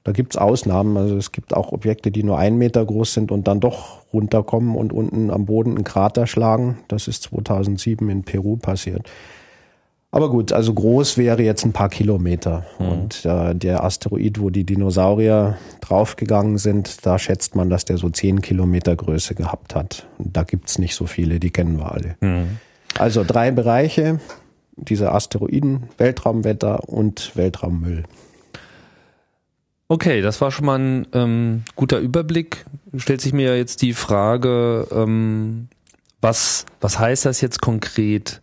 Da 0.09 0.13
gibt's 0.13 0.37
Ausnahmen. 0.37 0.97
Also 0.97 1.17
es 1.17 1.31
gibt 1.31 1.53
auch 1.53 1.71
Objekte, 1.71 2.09
die 2.09 2.23
nur 2.23 2.39
einen 2.39 2.57
Meter 2.57 2.83
groß 2.83 3.13
sind 3.13 3.31
und 3.31 3.47
dann 3.47 3.59
doch 3.59 3.99
runterkommen 4.11 4.75
und 4.75 4.91
unten 4.91 5.29
am 5.29 5.45
Boden 5.45 5.75
einen 5.75 5.83
Krater 5.83 6.25
schlagen. 6.25 6.79
Das 6.87 7.07
ist 7.07 7.21
2007 7.25 8.09
in 8.09 8.23
Peru 8.23 8.57
passiert. 8.57 9.07
Aber 10.09 10.31
gut, 10.31 10.51
also 10.51 10.73
groß 10.73 11.19
wäre 11.19 11.43
jetzt 11.43 11.63
ein 11.63 11.73
paar 11.73 11.89
Kilometer. 11.89 12.65
Mhm. 12.79 12.89
Und 12.89 13.23
äh, 13.23 13.53
der 13.53 13.83
Asteroid, 13.83 14.41
wo 14.41 14.49
die 14.49 14.63
Dinosaurier 14.63 15.59
draufgegangen 15.79 16.57
sind, 16.57 17.05
da 17.05 17.19
schätzt 17.19 17.55
man, 17.55 17.69
dass 17.69 17.85
der 17.85 17.99
so 17.99 18.09
zehn 18.09 18.41
Kilometer 18.41 18.95
Größe 18.95 19.35
gehabt 19.35 19.75
hat. 19.75 20.07
Und 20.17 20.35
da 20.35 20.41
gibt's 20.41 20.79
nicht 20.79 20.95
so 20.95 21.05
viele, 21.05 21.39
die 21.39 21.51
kennen 21.51 21.77
wir 21.77 21.91
alle. 21.91 22.15
Mhm. 22.21 22.57
Also 22.97 23.23
drei 23.23 23.51
Bereiche, 23.51 24.19
diese 24.75 25.11
Asteroiden, 25.11 25.83
Weltraumwetter 25.99 26.89
und 26.89 27.35
Weltraummüll. 27.35 28.05
Okay, 29.91 30.21
das 30.21 30.39
war 30.39 30.51
schon 30.51 30.67
mal 30.67 30.77
ein 30.77 31.07
ähm, 31.13 31.63
guter 31.75 31.97
Überblick. 31.97 32.65
Stellt 32.95 33.21
sich 33.21 33.33
mir 33.33 33.57
jetzt 33.57 33.81
die 33.81 33.93
Frage, 33.93 34.87
ähm, 34.91 35.67
was, 36.21 36.67
was 36.79 36.99
heißt 36.99 37.25
das 37.25 37.41
jetzt 37.41 37.59
konkret? 37.59 38.41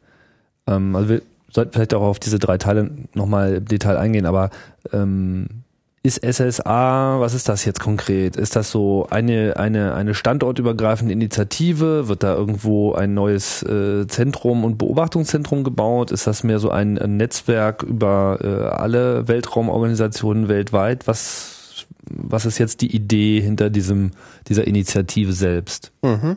Ähm, 0.67 0.97
also 0.97 1.09
wir, 1.09 1.23
sollten 1.49 1.73
vielleicht 1.73 1.95
auch 1.95 2.03
auf 2.03 2.19
diese 2.19 2.41
drei 2.41 2.59
Teile 2.59 2.91
nochmal 3.15 3.55
im 3.55 3.65
Detail 3.65 3.97
eingehen, 3.97 4.27
aber 4.27 4.51
ähm, 4.93 5.63
ist 6.07 6.25
SSA, 6.25 7.19
was 7.19 7.35
ist 7.35 7.49
das 7.49 7.65
jetzt 7.65 7.81
konkret? 7.81 8.37
Ist 8.37 8.55
das 8.55 8.71
so 8.71 9.07
eine, 9.11 9.57
eine, 9.57 9.95
eine 9.95 10.15
standortübergreifende 10.15 11.13
Initiative? 11.13 12.07
Wird 12.07 12.23
da 12.23 12.35
irgendwo 12.35 12.95
ein 12.95 13.13
neues 13.13 13.63
äh, 13.65 14.07
Zentrum 14.07 14.65
und 14.65 14.79
Beobachtungszentrum 14.79 15.65
gebaut? 15.65 16.13
Ist 16.13 16.27
das 16.27 16.45
mehr 16.45 16.61
so 16.61 16.71
ein, 16.71 16.97
ein 16.99 17.17
Netzwerk 17.17 17.83
über 17.83 18.39
äh, 18.41 18.47
alle 18.47 19.27
Weltraumorganisationen 19.27 20.49
weltweit? 20.49 21.09
Was, 21.09 21.87
was 22.09 22.47
ist 22.47 22.59
jetzt 22.59 22.83
die 22.83 22.95
Idee 22.95 23.41
hinter 23.41 23.69
diesem, 23.69 24.13
dieser 24.49 24.67
Initiative 24.67 25.33
selbst? 25.33 25.91
Mhm. 26.03 26.37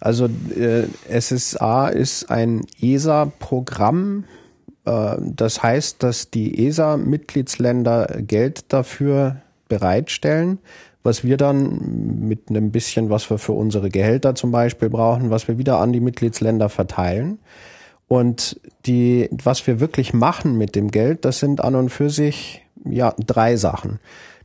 Also 0.00 0.26
äh, 0.26 0.84
SSA 1.20 1.88
ist 1.88 2.30
ein 2.30 2.62
ESA-Programm. 2.80 4.24
Äh, 4.86 5.16
das 5.20 5.62
heißt, 5.62 6.02
dass 6.02 6.30
die 6.30 6.66
ESA-Mitgliedsländer 6.66 8.22
Geld 8.22 8.72
dafür 8.72 9.36
bereitstellen, 9.68 10.58
was 11.02 11.22
wir 11.22 11.36
dann 11.36 12.20
mit 12.26 12.48
einem 12.48 12.70
bisschen, 12.70 13.10
was 13.10 13.28
wir 13.30 13.38
für 13.38 13.52
unsere 13.52 13.90
Gehälter 13.90 14.34
zum 14.34 14.50
Beispiel 14.50 14.88
brauchen, 14.88 15.30
was 15.30 15.46
wir 15.46 15.58
wieder 15.58 15.78
an 15.78 15.92
die 15.92 16.00
Mitgliedsländer 16.00 16.68
verteilen. 16.68 17.38
Und 18.08 18.60
die, 18.86 19.28
was 19.30 19.66
wir 19.66 19.80
wirklich 19.80 20.14
machen 20.14 20.56
mit 20.56 20.76
dem 20.76 20.90
Geld, 20.90 21.24
das 21.24 21.40
sind 21.40 21.62
an 21.62 21.74
und 21.74 21.90
für 21.90 22.10
sich 22.10 22.64
ja 22.84 23.14
drei 23.18 23.56
Sachen. 23.56 23.98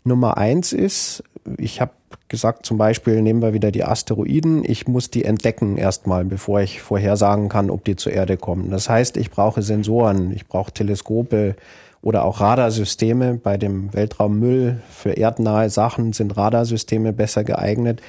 Nummer 0.04 0.38
eins 0.38 0.74
ist, 0.74 1.24
ich 1.58 1.82
habe 1.82 1.92
gesagt, 2.28 2.66
zum 2.66 2.78
Beispiel 2.78 3.22
nehmen 3.22 3.42
wir 3.42 3.54
wieder 3.54 3.72
die 3.72 3.84
Asteroiden. 3.84 4.64
Ich 4.66 4.88
muss 4.88 5.10
die 5.10 5.26
entdecken 5.26 5.78
erstmal, 5.78 6.26
bevor 6.26 6.62
ich 6.62 6.82
vorhersagen 6.82 7.50
kann, 7.50 7.70
ob 7.70 7.84
die 7.84 7.96
zur 7.96 8.14
Erde 8.14 8.38
kommen. 8.38 8.70
Das 8.70 8.90
heißt, 8.90 9.18
ich 9.18 9.32
brauche 9.32 9.62
Sensoren, 9.62 10.32
ich 10.32 10.48
brauche 10.48 10.72
Teleskope 10.72 11.56
oder 12.02 12.26
auch 12.26 12.42
Radarsysteme. 12.42 13.36
Bei 13.36 13.58
dem 13.58 13.94
Weltraummüll 13.94 14.82
für 14.90 15.12
erdnahe 15.12 15.70
Sachen 15.70 16.14
sind 16.14 16.38
Radarsysteme 16.38 17.14
besser 17.14 17.44
geeignet. 17.44 18.02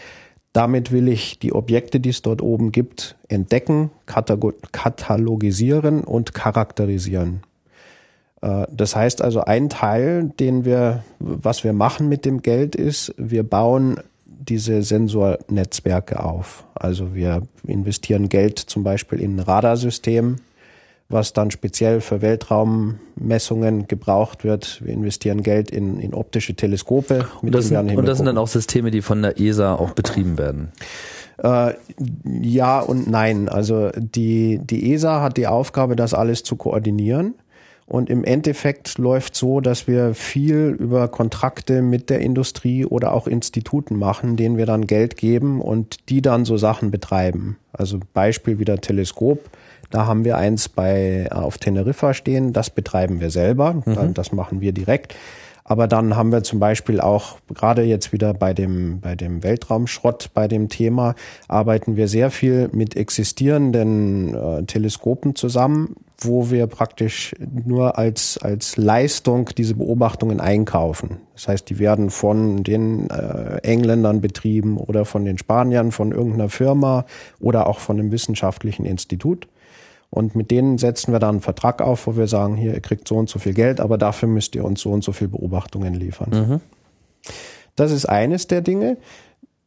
Damit 0.53 0.93
will 0.93 1.09
ich 1.09 1.39
die 1.39 1.55
Objekte, 1.55 1.99
die 1.99 2.11
es 2.11 2.21
dort 2.21 2.43
oben 2.43 2.73
gibt, 2.73 3.17
entdecken, 3.29 3.91
katalogisieren 4.07 6.05
und 6.05 6.35
charakterisieren. 6.35 7.43
Äh, 8.43 8.67
das 8.71 8.95
heißt 8.95 9.23
also, 9.23 9.41
ein 9.43 9.71
Teil, 9.71 10.33
den 10.39 10.65
wir, 10.65 11.05
was 11.19 11.65
wir 11.65 11.73
machen 11.73 12.09
mit 12.09 12.25
dem 12.25 12.43
Geld 12.43 12.77
ist, 12.77 13.15
wir 13.17 13.43
bauen 13.43 13.97
diese 14.25 14.83
Sensornetzwerke 14.83 16.23
auf. 16.23 16.65
Also 16.75 17.15
wir 17.15 17.43
investieren 17.67 18.29
Geld 18.29 18.59
zum 18.59 18.83
Beispiel 18.83 19.21
in 19.21 19.37
ein 19.37 19.41
Radarsystem, 19.41 20.37
was 21.09 21.33
dann 21.33 21.51
speziell 21.51 22.01
für 22.01 22.23
Weltraummessungen 22.23 23.87
gebraucht 23.87 24.43
wird. 24.43 24.81
Wir 24.85 24.95
investieren 24.95 25.43
Geld 25.43 25.71
in, 25.71 26.01
in 26.01 26.13
optische 26.13 26.55
Teleskope. 26.55 27.29
und 27.41 27.55
das, 27.55 27.69
sind, 27.69 27.97
und 27.97 28.07
das 28.07 28.19
sind 28.19 28.27
dann 28.27 28.39
auch 28.39 28.49
Systeme, 28.49 28.91
die 28.91 29.03
von 29.03 29.23
der 29.23 29.39
ESA 29.39 29.77
auch 29.77 29.93
betrieben 29.93 30.39
werden. 30.39 30.73
Äh, 31.43 31.75
ja 32.41 32.81
und 32.81 33.09
nein. 33.09 33.49
Also 33.49 33.91
die, 33.97 34.59
die 34.63 34.93
ESA 34.93 35.21
hat 35.21 35.37
die 35.37 35.47
Aufgabe, 35.47 35.95
das 35.95 36.15
alles 36.15 36.43
zu 36.43 36.57
koordinieren. 36.57 37.35
Und 37.93 38.09
im 38.09 38.25
Endeffekt 38.25 38.97
läuft 38.97 39.37
so, 39.37 39.61
dass 39.61 39.87
wir 39.87 40.15
viel 40.15 40.75
über 40.81 41.09
Kontrakte 41.09 41.83
mit 41.83 42.09
der 42.09 42.21
Industrie 42.21 42.87
oder 42.87 43.13
auch 43.13 43.27
Instituten 43.27 43.99
machen, 43.99 44.39
denen 44.39 44.57
wir 44.57 44.65
dann 44.65 44.87
Geld 44.87 45.19
geben 45.19 45.61
und 45.61 46.09
die 46.09 46.23
dann 46.23 46.47
so 46.47 46.57
Sachen 46.57 46.91
betreiben. 46.91 47.59
Also 47.71 48.01
Beispiel 48.15 48.59
wieder 48.59 48.81
Teleskop. 48.81 49.41
Da 49.91 50.07
haben 50.07 50.25
wir 50.25 50.39
eins 50.39 50.71
bei 50.71 51.31
auf 51.31 51.59
Teneriffa 51.59 52.15
stehen, 52.15 52.55
das 52.55 52.71
betreiben 52.71 53.21
wir 53.21 53.29
selber, 53.29 53.83
mhm. 53.85 54.15
das 54.15 54.33
machen 54.33 54.63
wir 54.63 54.73
direkt. 54.73 55.15
Aber 55.65 55.87
dann 55.87 56.17
haben 56.17 56.33
wir 56.33 56.43
zum 56.43 56.59
Beispiel 56.59 57.01
auch 57.01 57.39
gerade 57.55 57.83
jetzt 57.83 58.13
wieder 58.13 58.35
bei 58.35 58.53
dem, 58.53 59.01
bei 59.01 59.15
dem 59.15 59.43
Weltraumschrott, 59.43 60.31
bei 60.35 60.49
dem 60.49 60.69
Thema, 60.69 61.15
arbeiten 61.49 61.97
wir 61.97 62.09
sehr 62.09 62.31
viel 62.31 62.69
mit 62.73 62.97
existierenden 62.97 64.35
äh, 64.35 64.65
Teleskopen 64.65 65.37
zusammen, 65.37 65.95
wo 66.19 66.51
wir 66.51 66.67
praktisch 66.67 67.35
nur 67.39 67.97
als, 67.99 68.39
als 68.39 68.77
Leistung 68.77 69.51
diese 69.57 69.75
Beobachtungen 69.75 70.41
einkaufen. 70.41 71.19
Das 71.35 71.49
heißt, 71.49 71.71
die 71.71 71.79
werden 71.79 72.11
von 72.11 72.65
den 72.65 73.09
äh, 73.11 73.59
Engländern 73.63 74.21
betrieben 74.21 74.79
oder 74.79 75.05
von 75.05 75.25
den 75.25 75.39
Spaniern, 75.39 75.93
von 75.93 76.13
irgendeiner 76.13 76.49
Firma 76.49 77.05
oder 77.41 77.67
auch 77.67 77.79
von 77.79 77.99
einem 77.99 78.13
wissenschaftlichen 78.13 78.85
Institut. 78.85 79.47
Und 80.15 80.37
mit 80.37 80.51
denen 80.51 80.77
setzen 80.77 81.13
wir 81.13 81.21
dann 81.21 81.37
einen 81.37 81.41
Vertrag 81.41 81.81
auf, 81.81 82.07
wo 82.07 82.17
wir 82.19 82.27
sagen, 82.27 82.55
hier, 82.55 82.75
ihr 82.75 82.81
kriegt 82.81 83.09
so 83.09 83.17
und 83.17 83.31
so 83.31 83.39
viel 83.39 83.55
Geld, 83.55 83.81
aber 83.81 83.97
dafür 83.97 84.29
müsst 84.29 84.55
ihr 84.55 84.63
uns 84.63 84.83
so 84.83 84.91
und 84.91 85.03
so 85.03 85.13
viel 85.13 85.29
Beobachtungen 85.29 85.95
liefern. 85.95 86.31
Mhm. 86.31 86.61
Das 87.77 87.93
ist 87.93 88.05
eines 88.05 88.47
der 88.47 88.61
Dinge. 88.61 88.99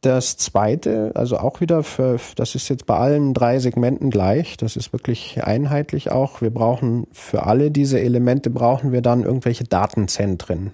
Das 0.02 0.36
zweite, 0.36 1.10
also 1.16 1.38
auch 1.38 1.60
wieder 1.60 1.82
für, 1.82 2.20
das 2.36 2.54
ist 2.54 2.68
jetzt 2.68 2.86
bei 2.86 2.96
allen 2.96 3.34
drei 3.34 3.58
Segmenten 3.58 4.10
gleich. 4.10 4.56
Das 4.56 4.76
ist 4.76 4.92
wirklich 4.92 5.42
einheitlich 5.42 6.12
auch. 6.12 6.40
Wir 6.40 6.50
brauchen 6.50 7.08
für 7.10 7.44
alle 7.44 7.72
diese 7.72 7.98
Elemente 7.98 8.48
brauchen 8.48 8.92
wir 8.92 9.02
dann 9.02 9.24
irgendwelche 9.24 9.64
Datenzentren. 9.64 10.72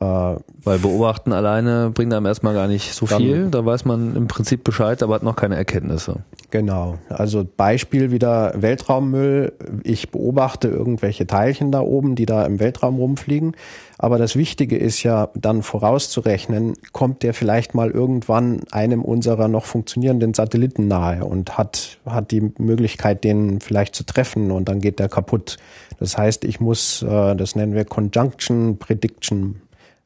Äh, 0.00 0.36
Weil 0.64 0.78
beobachten 0.78 1.34
alleine 1.34 1.90
bringt 1.90 2.14
einem 2.14 2.24
erstmal 2.24 2.54
gar 2.54 2.68
nicht 2.68 2.94
so 2.94 3.04
viel. 3.04 3.48
Da 3.50 3.66
weiß 3.66 3.84
man 3.84 4.16
im 4.16 4.28
Prinzip 4.28 4.64
Bescheid, 4.64 5.02
aber 5.02 5.14
hat 5.14 5.22
noch 5.22 5.36
keine 5.36 5.56
Erkenntnisse. 5.56 6.20
Genau. 6.50 6.96
Also 7.10 7.46
Beispiel 7.56 8.10
wieder 8.10 8.54
Weltraummüll. 8.56 9.52
Ich 9.84 10.10
beobachte 10.10 10.68
irgendwelche 10.68 11.26
Teilchen 11.26 11.70
da 11.70 11.80
oben, 11.80 12.14
die 12.14 12.24
da 12.24 12.46
im 12.46 12.60
Weltraum 12.60 12.96
rumfliegen. 12.96 13.54
Aber 13.98 14.16
das 14.16 14.36
Wichtige 14.36 14.78
ist 14.78 15.02
ja 15.02 15.28
dann 15.34 15.62
vorauszurechnen, 15.62 16.74
kommt 16.92 17.22
der 17.22 17.34
vielleicht 17.34 17.74
mal 17.74 17.90
irgendwann 17.90 18.62
einem 18.70 19.02
unserer 19.02 19.48
noch 19.48 19.66
funktionierenden 19.66 20.32
Satelliten 20.32 20.88
nahe 20.88 21.26
und 21.26 21.58
hat, 21.58 21.98
hat 22.06 22.30
die 22.30 22.52
Möglichkeit, 22.56 23.22
den 23.22 23.60
vielleicht 23.60 23.94
zu 23.94 24.04
treffen 24.04 24.50
und 24.50 24.70
dann 24.70 24.80
geht 24.80 24.98
der 24.98 25.10
kaputt. 25.10 25.58
Das 25.98 26.16
heißt, 26.16 26.44
ich 26.44 26.58
muss, 26.58 27.02
äh, 27.02 27.36
das 27.36 27.54
nennen 27.54 27.74
wir 27.74 27.84
Conjunction 27.84 28.78
Prediction 28.78 29.60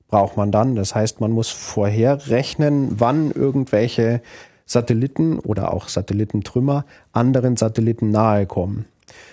braucht 0.09 0.37
man 0.37 0.53
dann. 0.53 0.75
Das 0.77 0.95
heißt, 0.95 1.21
man 1.21 1.33
muss 1.33 1.51
vorherrechnen, 1.51 3.01
wann 3.01 3.31
irgendwelche 3.31 4.21
Satelliten 4.67 5.39
oder 5.39 5.73
auch 5.73 5.89
Satellitentrümmer 5.89 6.85
anderen 7.13 7.57
Satelliten 7.57 8.11
nahe 8.11 8.47
kommen. 8.47 8.87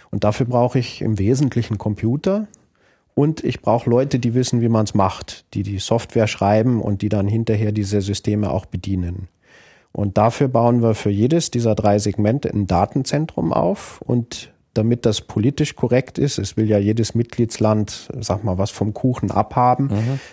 Und 0.09 0.23
dafür 0.23 0.45
brauche 0.45 0.79
ich 0.79 1.01
im 1.01 1.17
Wesentlichen 1.19 1.77
Computer 1.77 2.47
und 3.13 3.43
ich 3.43 3.61
brauche 3.61 3.89
Leute, 3.89 4.19
die 4.19 4.33
wissen, 4.33 4.61
wie 4.61 4.69
man 4.69 4.85
es 4.85 4.93
macht, 4.93 5.45
die 5.53 5.63
die 5.63 5.79
Software 5.79 6.27
schreiben 6.27 6.81
und 6.81 7.01
die 7.01 7.09
dann 7.09 7.27
hinterher 7.27 7.71
diese 7.71 8.01
Systeme 8.01 8.51
auch 8.51 8.65
bedienen. 8.65 9.27
Und 9.93 10.17
dafür 10.17 10.47
bauen 10.47 10.81
wir 10.81 10.95
für 10.95 11.09
jedes 11.09 11.51
dieser 11.51 11.75
drei 11.75 11.99
Segmente 11.99 12.49
ein 12.49 12.67
Datenzentrum 12.67 13.51
auf 13.51 14.01
und 14.01 14.50
damit 14.73 15.05
das 15.05 15.21
politisch 15.21 15.75
korrekt 15.75 16.17
ist, 16.17 16.37
es 16.37 16.55
will 16.55 16.69
ja 16.69 16.77
jedes 16.77 17.13
Mitgliedsland, 17.13 18.09
sag 18.19 18.43
mal, 18.43 18.57
was 18.57 18.71
vom 18.71 18.93
Kuchen 18.93 19.31
abhaben, 19.31 19.89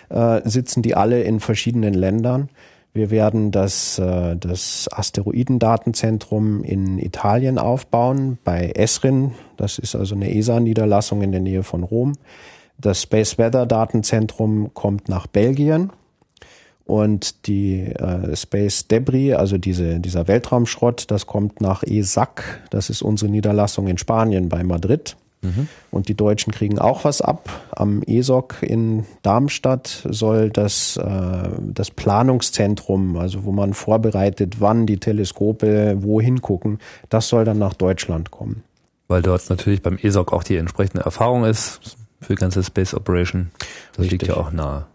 mhm. 0.09 0.15
äh, 0.15 0.41
sitzen 0.47 0.81
die 0.81 0.95
alle 0.95 1.23
in 1.23 1.39
verschiedenen 1.39 1.93
Ländern. 1.93 2.49
Wir 2.93 3.11
werden 3.11 3.51
das, 3.51 3.99
äh, 3.99 4.35
das 4.35 4.87
Asteroidendatenzentrum 4.91 6.63
in 6.63 6.97
Italien 6.97 7.59
aufbauen, 7.59 8.39
bei 8.43 8.71
Esrin. 8.75 9.31
Das 9.57 9.77
ist 9.77 9.95
also 9.95 10.15
eine 10.15 10.33
ESA-Niederlassung 10.33 11.21
in 11.21 11.31
der 11.31 11.41
Nähe 11.41 11.63
von 11.63 11.83
Rom. 11.83 12.13
Das 12.79 13.01
Space 13.01 13.37
Weather 13.37 13.65
Datenzentrum 13.65 14.73
kommt 14.73 15.09
nach 15.09 15.27
Belgien. 15.27 15.91
Und 16.89 17.45
die 17.45 17.81
äh, 17.81 18.35
Space 18.35 18.87
Debris, 18.87 19.35
also 19.35 19.59
diese, 19.59 19.99
dieser 19.99 20.27
Weltraumschrott, 20.27 21.05
das 21.11 21.27
kommt 21.27 21.61
nach 21.61 21.83
ESAC. 21.83 22.63
Das 22.71 22.89
ist 22.89 23.03
unsere 23.03 23.29
Niederlassung 23.29 23.87
in 23.87 23.99
Spanien 23.99 24.49
bei 24.49 24.63
Madrid. 24.63 25.15
Mhm. 25.43 25.67
Und 25.91 26.09
die 26.09 26.15
Deutschen 26.15 26.51
kriegen 26.51 26.79
auch 26.79 27.03
was 27.03 27.21
ab. 27.21 27.47
Am 27.69 28.01
ESOC 28.01 28.63
in 28.63 29.05
Darmstadt 29.21 30.03
soll 30.09 30.49
das, 30.49 30.97
äh, 30.97 31.49
das 31.61 31.91
Planungszentrum, 31.91 33.17
also 33.17 33.43
wo 33.43 33.51
man 33.51 33.75
vorbereitet, 33.75 34.59
wann 34.59 34.87
die 34.87 34.97
Teleskope 34.97 35.97
wohin 35.99 36.41
gucken, 36.41 36.79
das 37.09 37.27
soll 37.29 37.45
dann 37.45 37.59
nach 37.59 37.75
Deutschland 37.75 38.31
kommen. 38.31 38.63
Weil 39.07 39.21
dort 39.21 39.47
natürlich 39.51 39.83
beim 39.83 39.99
ESOC 40.01 40.33
auch 40.33 40.43
die 40.43 40.57
entsprechende 40.57 41.03
Erfahrung 41.03 41.45
ist 41.45 41.97
für 42.19 42.33
die 42.33 42.39
ganze 42.39 42.63
Space 42.63 42.95
Operation. 42.95 43.51
Das 43.91 44.05
Richtig. 44.05 44.23
liegt 44.23 44.35
ja 44.35 44.37
auch 44.37 44.51
nahe. 44.51 44.87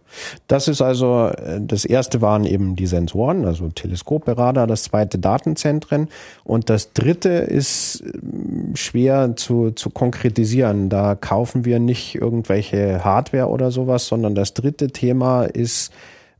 Das 0.47 0.69
ist 0.69 0.83
also, 0.83 1.29
äh, 1.29 1.61
das 1.61 1.85
erste 1.85 2.21
waren 2.21 2.45
eben 2.45 2.77
die 2.77 2.87
Sensoren, 2.87 3.45
also 3.45 3.69
Teleskope, 3.69 4.37
Radar, 4.37 4.67
das 4.67 4.85
zweite 4.85 5.19
Datenzentren 5.19 6.09
und 6.45 6.71
das 6.71 6.93
dritte 6.93 7.31
ist 7.31 8.03
äh, 8.03 8.77
schwer 8.77 9.37
zu, 9.37 9.71
zu 9.71 9.91
konkretisieren. 9.91 10.89
Da 10.89 11.15
kaufen 11.15 11.65
wir 11.65 11.79
nicht 11.79 12.15
irgendwelche 12.15 13.05
Hardware 13.05 13.49
oder 13.49 13.71
sowas, 13.71 14.07
sondern 14.07 14.35
das 14.35 14.55
dritte 14.55 14.89
Thema 14.89 15.45
ist 15.45 15.93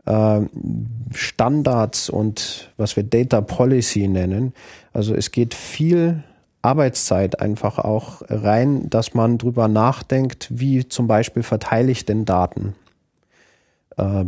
äh, 0.07 0.41
Standards 1.13 2.11
und 2.11 2.71
was 2.77 2.97
wir 2.97 3.05
Data 3.05 3.41
Policy 3.41 4.09
nennen. 4.09 4.53
Also 4.93 5.15
es 5.15 5.31
geht 5.31 5.55
viel 5.55 6.23
Arbeitszeit 6.63 7.41
einfach 7.41 7.79
auch 7.79 8.23
rein, 8.29 8.89
dass 8.89 9.15
man 9.15 9.39
drüber 9.39 9.69
nachdenkt, 9.69 10.49
wie 10.51 10.89
zum 10.89 11.07
Beispiel 11.07 11.43
verteile 11.43 11.93
ich 11.93 12.07
denn 12.07 12.25
Daten 12.25 12.75
äh, 13.97 14.25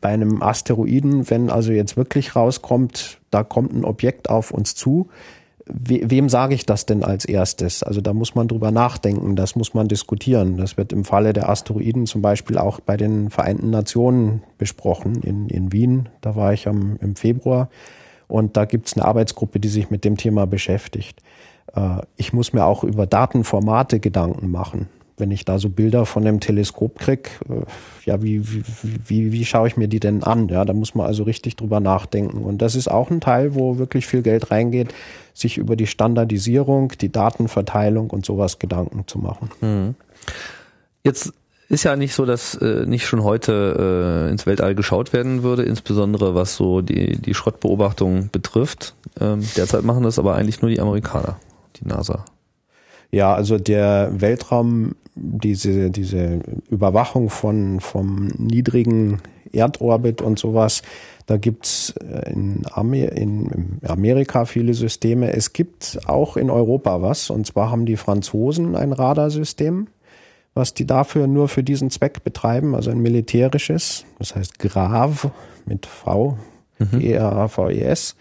bei 0.00 0.08
einem 0.08 0.42
Asteroiden, 0.42 1.28
wenn 1.30 1.50
also 1.50 1.72
jetzt 1.72 1.96
wirklich 1.96 2.36
rauskommt, 2.36 3.18
da 3.30 3.44
kommt 3.44 3.72
ein 3.72 3.84
Objekt 3.84 4.30
auf 4.30 4.50
uns 4.50 4.74
zu, 4.74 5.08
we 5.66 6.00
wem 6.04 6.28
sage 6.28 6.54
ich 6.54 6.64
das 6.64 6.86
denn 6.86 7.02
als 7.02 7.24
erstes? 7.24 7.82
Also 7.82 8.00
da 8.00 8.12
muss 8.12 8.34
man 8.34 8.48
drüber 8.48 8.70
nachdenken, 8.70 9.36
das 9.36 9.56
muss 9.56 9.74
man 9.74 9.88
diskutieren. 9.88 10.56
Das 10.56 10.76
wird 10.76 10.92
im 10.92 11.04
Falle 11.04 11.32
der 11.32 11.48
Asteroiden 11.48 12.06
zum 12.06 12.22
Beispiel 12.22 12.58
auch 12.58 12.80
bei 12.80 12.96
den 12.96 13.30
Vereinten 13.30 13.70
Nationen 13.70 14.42
besprochen 14.58 15.22
in, 15.22 15.48
in 15.48 15.72
Wien. 15.72 16.08
Da 16.20 16.36
war 16.36 16.52
ich 16.52 16.68
am, 16.68 16.96
im 17.00 17.16
Februar 17.16 17.68
und 18.28 18.56
da 18.56 18.64
gibt 18.64 18.86
es 18.86 18.96
eine 18.96 19.04
Arbeitsgruppe, 19.04 19.60
die 19.60 19.68
sich 19.68 19.90
mit 19.90 20.04
dem 20.04 20.16
Thema 20.16 20.46
beschäftigt. 20.46 21.20
Äh, 21.74 22.02
ich 22.16 22.32
muss 22.32 22.52
mir 22.52 22.64
auch 22.64 22.84
über 22.84 23.06
Datenformate 23.06 23.98
Gedanken 23.98 24.50
machen 24.50 24.88
wenn 25.18 25.30
ich 25.30 25.44
da 25.44 25.58
so 25.58 25.68
Bilder 25.68 26.06
von 26.06 26.24
dem 26.24 26.40
Teleskop 26.40 26.98
krieg, 26.98 27.30
äh, 27.48 27.62
ja, 28.04 28.22
wie, 28.22 28.46
wie, 28.46 28.64
wie, 29.06 29.32
wie 29.32 29.44
schaue 29.44 29.68
ich 29.68 29.76
mir 29.76 29.88
die 29.88 30.00
denn 30.00 30.22
an? 30.22 30.48
Ja, 30.48 30.64
da 30.64 30.72
muss 30.72 30.94
man 30.94 31.06
also 31.06 31.24
richtig 31.24 31.56
drüber 31.56 31.80
nachdenken. 31.80 32.44
Und 32.44 32.62
das 32.62 32.74
ist 32.74 32.88
auch 32.88 33.10
ein 33.10 33.20
Teil, 33.20 33.54
wo 33.54 33.78
wirklich 33.78 34.06
viel 34.06 34.22
Geld 34.22 34.50
reingeht, 34.50 34.94
sich 35.34 35.58
über 35.58 35.76
die 35.76 35.86
Standardisierung, 35.86 36.92
die 37.00 37.10
Datenverteilung 37.10 38.10
und 38.10 38.24
sowas 38.24 38.58
Gedanken 38.58 39.04
zu 39.06 39.18
machen. 39.18 39.50
Mhm. 39.60 39.94
Jetzt 41.04 41.32
ist 41.68 41.84
ja 41.84 41.96
nicht 41.96 42.14
so, 42.14 42.26
dass 42.26 42.54
äh, 42.54 42.86
nicht 42.86 43.06
schon 43.06 43.24
heute 43.24 44.26
äh, 44.28 44.30
ins 44.30 44.46
Weltall 44.46 44.74
geschaut 44.74 45.12
werden 45.12 45.42
würde, 45.42 45.62
insbesondere 45.64 46.34
was 46.34 46.56
so 46.56 46.80
die, 46.80 47.16
die 47.16 47.34
Schrottbeobachtung 47.34 48.28
betrifft. 48.30 48.94
Ähm, 49.20 49.40
derzeit 49.56 49.82
machen 49.82 50.04
das 50.04 50.18
aber 50.18 50.36
eigentlich 50.36 50.62
nur 50.62 50.70
die 50.70 50.80
Amerikaner, 50.80 51.40
die 51.76 51.88
NASA. 51.88 52.24
Ja, 53.10 53.34
also 53.34 53.58
der 53.58 54.10
Weltraum 54.12 54.94
diese, 55.16 55.90
diese 55.90 56.40
Überwachung 56.70 57.30
von, 57.30 57.80
vom 57.80 58.26
niedrigen 58.36 59.18
Erdorbit 59.52 60.20
und 60.20 60.38
sowas, 60.38 60.82
da 61.24 61.38
gibt's 61.38 61.94
äh, 61.96 62.30
in, 62.32 62.62
Amer 62.70 63.12
in 63.12 63.80
Amerika 63.86 64.44
viele 64.44 64.74
Systeme. 64.74 65.32
Es 65.32 65.52
gibt 65.52 65.98
auch 66.06 66.36
in 66.36 66.50
Europa 66.50 67.02
was, 67.02 67.30
und 67.30 67.46
zwar 67.46 67.70
haben 67.70 67.86
die 67.86 67.96
Franzosen 67.96 68.76
ein 68.76 68.92
Radarsystem, 68.92 69.88
was 70.54 70.74
die 70.74 70.86
dafür 70.86 71.26
nur 71.26 71.48
für 71.48 71.62
diesen 71.62 71.90
Zweck 71.90 72.22
betreiben, 72.22 72.74
also 72.74 72.90
ein 72.90 73.00
militärisches, 73.00 74.04
das 74.18 74.36
heißt 74.36 74.58
GRAV 74.58 75.30
mit 75.64 75.86
V, 75.86 76.38
mhm. 76.78 77.00
E-R-A-V-E-S. 77.00 78.16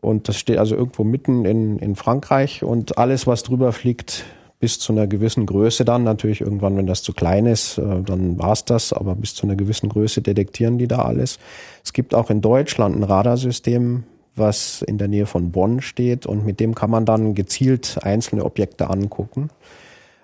Und 0.00 0.28
das 0.28 0.38
steht 0.38 0.56
also 0.56 0.76
irgendwo 0.76 1.04
mitten 1.04 1.44
in, 1.44 1.78
in 1.78 1.94
Frankreich 1.94 2.64
und 2.64 2.96
alles, 2.96 3.26
was 3.26 3.42
drüber 3.42 3.72
fliegt, 3.72 4.24
bis 4.60 4.78
zu 4.78 4.92
einer 4.92 5.06
gewissen 5.06 5.46
Größe 5.46 5.86
dann, 5.86 6.04
natürlich 6.04 6.42
irgendwann, 6.42 6.76
wenn 6.76 6.86
das 6.86 7.02
zu 7.02 7.14
klein 7.14 7.46
ist, 7.46 7.78
äh, 7.78 8.02
dann 8.04 8.38
war's 8.38 8.64
das, 8.66 8.92
aber 8.92 9.16
bis 9.16 9.34
zu 9.34 9.46
einer 9.46 9.56
gewissen 9.56 9.88
Größe 9.88 10.20
detektieren 10.20 10.78
die 10.78 10.86
da 10.86 10.98
alles. 10.98 11.38
Es 11.82 11.92
gibt 11.94 12.14
auch 12.14 12.30
in 12.30 12.42
Deutschland 12.42 12.94
ein 12.94 13.02
Radarsystem, 13.02 14.04
was 14.36 14.82
in 14.82 14.98
der 14.98 15.08
Nähe 15.08 15.26
von 15.26 15.50
Bonn 15.50 15.80
steht 15.80 16.26
und 16.26 16.44
mit 16.44 16.60
dem 16.60 16.74
kann 16.74 16.90
man 16.90 17.06
dann 17.06 17.34
gezielt 17.34 17.98
einzelne 18.02 18.44
Objekte 18.44 18.90
angucken. 18.90 19.48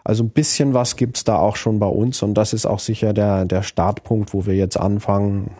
Also 0.04 0.22
ein 0.22 0.30
bisschen 0.30 0.74
was 0.74 0.96
gibt's 0.96 1.24
da 1.24 1.38
auch 1.38 1.56
schon 1.56 1.78
bei 1.80 1.88
uns 1.88 2.22
und 2.22 2.34
das 2.34 2.52
ist 2.52 2.66
auch 2.66 2.78
sicher 2.78 3.12
der, 3.12 3.46
der 3.46 3.62
Startpunkt, 3.62 4.34
wo 4.34 4.46
wir 4.46 4.54
jetzt 4.54 4.78
anfangen, 4.78 5.50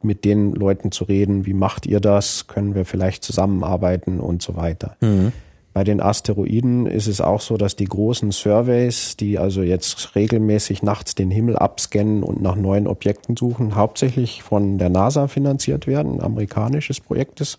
mit 0.00 0.24
den 0.24 0.52
Leuten 0.52 0.92
zu 0.92 1.04
reden, 1.04 1.46
wie 1.46 1.54
macht 1.54 1.86
ihr 1.86 1.98
das, 1.98 2.46
können 2.46 2.76
wir 2.76 2.84
vielleicht 2.84 3.24
zusammenarbeiten 3.24 4.20
und 4.20 4.42
so 4.42 4.54
weiter. 4.54 4.96
Mhm. 5.00 5.32
Bei 5.72 5.84
den 5.84 6.00
Asteroiden 6.00 6.86
ist 6.86 7.06
es 7.06 7.20
auch 7.20 7.40
so, 7.40 7.56
dass 7.56 7.76
die 7.76 7.84
großen 7.84 8.32
Surveys, 8.32 9.16
die 9.16 9.38
also 9.38 9.62
jetzt 9.62 10.14
regelmäßig 10.16 10.82
nachts 10.82 11.14
den 11.14 11.30
Himmel 11.30 11.56
abscannen 11.56 12.22
und 12.22 12.42
nach 12.42 12.56
neuen 12.56 12.86
Objekten 12.86 13.36
suchen, 13.36 13.76
hauptsächlich 13.76 14.42
von 14.42 14.78
der 14.78 14.88
NASA 14.88 15.28
finanziert 15.28 15.86
werden, 15.86 16.14
ein 16.14 16.22
amerikanisches 16.22 17.00
Projekt 17.00 17.40
ist. 17.40 17.58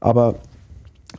Aber 0.00 0.36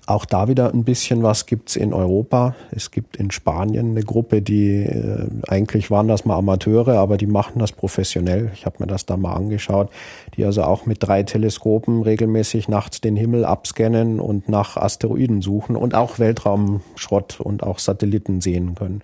auch 0.07 0.25
da 0.25 0.47
wieder 0.47 0.73
ein 0.73 0.85
bisschen 0.85 1.21
was 1.21 1.45
gibt's 1.45 1.75
in 1.75 1.93
Europa. 1.93 2.55
Es 2.71 2.91
gibt 2.91 3.17
in 3.17 3.29
Spanien 3.29 3.91
eine 3.91 4.03
Gruppe, 4.03 4.41
die 4.41 4.83
äh, 4.83 5.27
eigentlich 5.47 5.91
waren 5.91 6.07
das 6.07 6.23
mal 6.23 6.37
Amateure, 6.37 6.97
aber 6.97 7.17
die 7.17 7.27
machen 7.27 7.59
das 7.59 7.73
professionell. 7.73 8.49
Ich 8.53 8.65
habe 8.65 8.77
mir 8.79 8.87
das 8.87 9.05
da 9.05 9.17
mal 9.17 9.33
angeschaut, 9.33 9.89
die 10.35 10.45
also 10.45 10.63
auch 10.63 10.85
mit 10.85 11.03
drei 11.03 11.23
Teleskopen 11.23 12.03
regelmäßig 12.03 12.69
nachts 12.69 13.01
den 13.01 13.17
Himmel 13.17 13.43
abscannen 13.43 14.21
und 14.21 14.47
nach 14.47 14.77
Asteroiden 14.77 15.41
suchen 15.41 15.75
und 15.75 15.93
auch 15.93 16.19
Weltraumschrott 16.19 17.41
und 17.41 17.63
auch 17.63 17.79
Satelliten 17.79 18.39
sehen 18.39 18.75
können. 18.75 19.01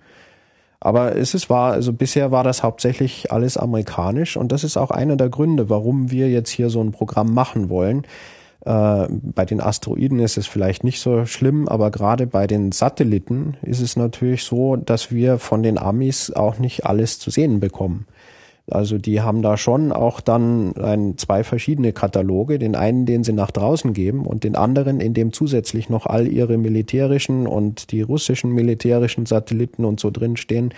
Aber 0.80 1.16
es 1.16 1.34
ist 1.34 1.50
wahr, 1.50 1.72
also 1.72 1.92
bisher 1.92 2.30
war 2.30 2.44
das 2.44 2.62
hauptsächlich 2.62 3.30
alles 3.30 3.58
amerikanisch 3.58 4.38
und 4.38 4.52
das 4.52 4.64
ist 4.64 4.78
auch 4.78 4.90
einer 4.90 5.16
der 5.16 5.28
Gründe, 5.28 5.68
warum 5.68 6.10
wir 6.10 6.30
jetzt 6.30 6.50
hier 6.50 6.70
so 6.70 6.82
ein 6.82 6.92
Programm 6.92 7.34
machen 7.34 7.68
wollen 7.68 8.06
äh, 8.64 9.06
bei 9.10 9.44
den 9.44 9.60
Asteroiden 9.60 10.18
ist 10.20 10.38
es 10.38 10.46
vielleicht 10.46 10.84
nicht 10.84 11.00
so 11.00 11.26
schlimm, 11.26 11.68
aber 11.68 11.90
gerade 11.90 12.26
bei 12.26 12.46
den 12.46 12.72
Satelliten 12.72 13.56
ist 13.62 13.80
es 13.80 13.96
natürlich 13.96 14.44
so, 14.44 14.76
dass 14.76 15.12
wir 15.12 15.38
von 15.38 15.62
den 15.62 15.78
Amis 15.78 16.30
auch 16.30 16.58
nicht 16.58 16.86
alles 16.86 17.18
zu 17.18 17.30
sehen 17.30 17.60
bekommen. 17.60 18.06
Also 18.70 18.96
die 18.96 19.20
haben 19.20 19.42
da 19.42 19.58
schon 19.58 19.92
auch 19.92 20.22
dann 20.22 20.74
ein, 20.76 21.18
zwei 21.18 21.44
verschiedene 21.44 21.92
Kataloge, 21.92 22.58
den 22.58 22.74
einen, 22.74 23.04
den 23.04 23.22
sie 23.22 23.34
nach 23.34 23.50
draußen 23.50 23.92
geben 23.92 24.24
und 24.24 24.42
den 24.42 24.56
anderen, 24.56 25.00
in 25.00 25.12
dem 25.12 25.34
zusätzlich 25.34 25.90
noch 25.90 26.06
all 26.06 26.26
ihre 26.26 26.56
militärischen 26.56 27.46
und 27.46 27.92
die 27.92 28.00
russischen 28.00 28.52
militärischen 28.52 29.26
Satelliten 29.26 29.84
und 29.84 30.00
so 30.00 30.10
drinstehen. 30.10 30.72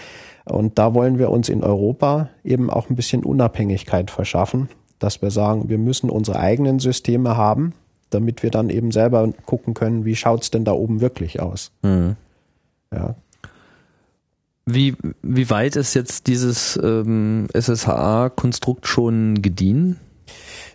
Und 0.44 0.78
da 0.80 0.94
wollen 0.94 1.20
wir 1.20 1.30
uns 1.30 1.48
in 1.48 1.62
Europa 1.62 2.30
eben 2.42 2.70
auch 2.70 2.90
ein 2.90 2.96
bisschen 2.96 3.22
Unabhängigkeit 3.22 4.10
verschaffen 4.10 4.68
dass 4.98 5.22
wir 5.22 5.30
sagen, 5.30 5.68
wir 5.68 5.78
müssen 5.78 6.10
unsere 6.10 6.38
eigenen 6.38 6.78
Systeme 6.78 7.36
haben, 7.36 7.72
damit 8.10 8.42
wir 8.42 8.50
dann 8.50 8.70
eben 8.70 8.92
selber 8.92 9.30
gucken 9.44 9.74
können, 9.74 10.04
wie 10.04 10.16
schaut's 10.16 10.50
denn 10.50 10.64
da 10.64 10.72
oben 10.72 11.00
wirklich 11.00 11.40
aus. 11.40 11.72
Mhm. 11.82 12.16
Ja. 12.92 13.14
Wie, 14.64 14.96
wie 15.22 15.50
weit 15.50 15.76
ist 15.76 15.94
jetzt 15.94 16.26
dieses 16.26 16.78
ähm, 16.82 17.46
SSHA-Konstrukt 17.54 18.86
schon 18.88 19.40
gediehen? 19.40 20.00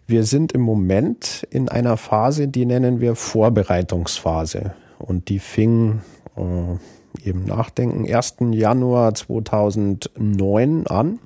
Wir 0.07 0.23
sind 0.23 0.53
im 0.53 0.61
Moment 0.61 1.45
in 1.49 1.67
einer 1.67 1.97
Phase, 1.97 2.47
die 2.47 2.65
nennen 2.65 3.01
wir 3.01 3.15
Vorbereitungsphase. 3.15 4.73
Und 4.97 5.29
die 5.29 5.39
fing 5.39 6.01
äh, 6.37 7.27
eben 7.27 7.45
nachdenken 7.45 8.05
1. 8.13 8.35
Januar 8.51 9.13
2009 9.13 10.87
an 10.87 11.19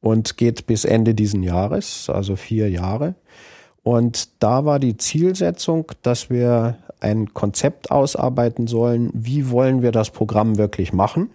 und 0.00 0.36
geht 0.36 0.66
bis 0.66 0.84
Ende 0.84 1.14
diesen 1.14 1.42
Jahres, 1.42 2.10
also 2.10 2.36
vier 2.36 2.70
Jahre. 2.70 3.14
Und 3.82 4.42
da 4.42 4.64
war 4.64 4.78
die 4.78 4.96
Zielsetzung, 4.96 5.92
dass 6.02 6.28
wir 6.28 6.78
ein 7.00 7.34
Konzept 7.34 7.90
ausarbeiten 7.90 8.66
sollen, 8.66 9.10
wie 9.12 9.50
wollen 9.50 9.82
wir 9.82 9.92
das 9.92 10.10
Programm 10.10 10.58
wirklich 10.58 10.92
machen. 10.92 11.30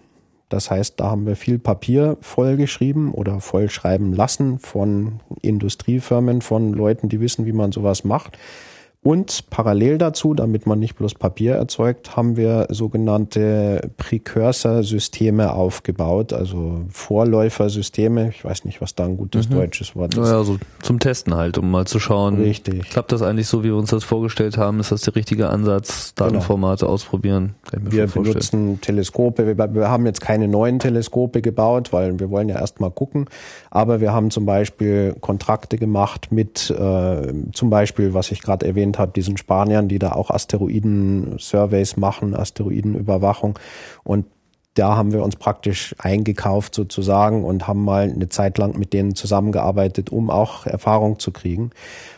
Das 0.48 0.70
heißt, 0.70 1.00
da 1.00 1.10
haben 1.10 1.24
wir 1.24 1.34
viel 1.34 1.58
Papier 1.58 2.18
vollgeschrieben 2.20 3.12
oder 3.12 3.40
vollschreiben 3.40 4.12
lassen 4.12 4.58
von 4.58 5.20
Industriefirmen, 5.40 6.42
von 6.42 6.74
Leuten, 6.74 7.08
die 7.08 7.20
wissen, 7.20 7.46
wie 7.46 7.54
man 7.54 7.72
sowas 7.72 8.04
macht. 8.04 8.36
Und 9.04 9.50
parallel 9.50 9.98
dazu, 9.98 10.32
damit 10.32 10.64
man 10.64 10.78
nicht 10.78 10.94
bloß 10.94 11.14
Papier 11.14 11.56
erzeugt, 11.56 12.16
haben 12.16 12.36
wir 12.36 12.68
sogenannte 12.70 13.90
Precursor-Systeme 13.96 15.52
aufgebaut, 15.54 16.32
also 16.32 16.82
Vorläufersysteme. 16.88 18.28
Ich 18.28 18.44
weiß 18.44 18.64
nicht, 18.64 18.80
was 18.80 18.94
da 18.94 19.04
ein 19.04 19.16
gutes 19.16 19.48
mhm. 19.48 19.54
deutsches 19.54 19.96
Wort 19.96 20.14
ist. 20.14 20.20
Naja, 20.20 20.44
so 20.44 20.56
zum 20.82 21.00
Testen 21.00 21.34
halt, 21.34 21.58
um 21.58 21.68
mal 21.68 21.84
zu 21.84 21.98
schauen. 21.98 22.36
Richtig. 22.36 22.90
Klappt 22.90 23.10
das 23.10 23.22
eigentlich 23.22 23.48
so, 23.48 23.64
wie 23.64 23.70
wir 23.70 23.76
uns 23.76 23.90
das 23.90 24.04
vorgestellt 24.04 24.56
haben? 24.56 24.78
Ist 24.78 24.92
das 24.92 25.02
der 25.02 25.16
richtige 25.16 25.50
Ansatz? 25.50 26.14
Datenformate 26.14 26.84
genau. 26.84 26.92
ausprobieren? 26.92 27.56
Wir 27.72 28.06
benutzen 28.06 28.80
Teleskope. 28.80 29.48
Wir, 29.48 29.74
wir 29.74 29.90
haben 29.90 30.06
jetzt 30.06 30.20
keine 30.20 30.46
neuen 30.46 30.78
Teleskope 30.78 31.42
gebaut, 31.42 31.92
weil 31.92 32.20
wir 32.20 32.30
wollen 32.30 32.48
ja 32.48 32.60
erstmal 32.60 32.92
gucken. 32.92 33.26
Aber 33.74 34.02
wir 34.02 34.12
haben 34.12 34.30
zum 34.30 34.44
Beispiel 34.44 35.16
Kontrakte 35.22 35.78
gemacht 35.78 36.30
mit 36.30 36.68
äh, 36.68 37.32
zum 37.54 37.70
Beispiel, 37.70 38.12
was 38.12 38.30
ich 38.30 38.42
gerade 38.42 38.66
erwähnt 38.66 38.98
habe, 38.98 39.12
diesen 39.12 39.38
Spaniern, 39.38 39.88
die 39.88 39.98
da 39.98 40.12
auch 40.12 40.28
Asteroiden-Surveys 40.28 41.96
machen, 41.96 42.36
Asteroidenüberwachung. 42.36 43.58
Und 44.04 44.26
da 44.74 44.94
haben 44.94 45.14
wir 45.14 45.22
uns 45.22 45.36
praktisch 45.36 45.94
eingekauft 45.96 46.74
sozusagen 46.74 47.44
und 47.44 47.66
haben 47.66 47.82
mal 47.82 48.10
eine 48.10 48.28
Zeit 48.28 48.58
lang 48.58 48.78
mit 48.78 48.92
denen 48.92 49.14
zusammengearbeitet, 49.14 50.10
um 50.10 50.28
auch 50.28 50.66
Erfahrung 50.66 51.18
zu 51.18 51.30
kriegen. 51.30 51.70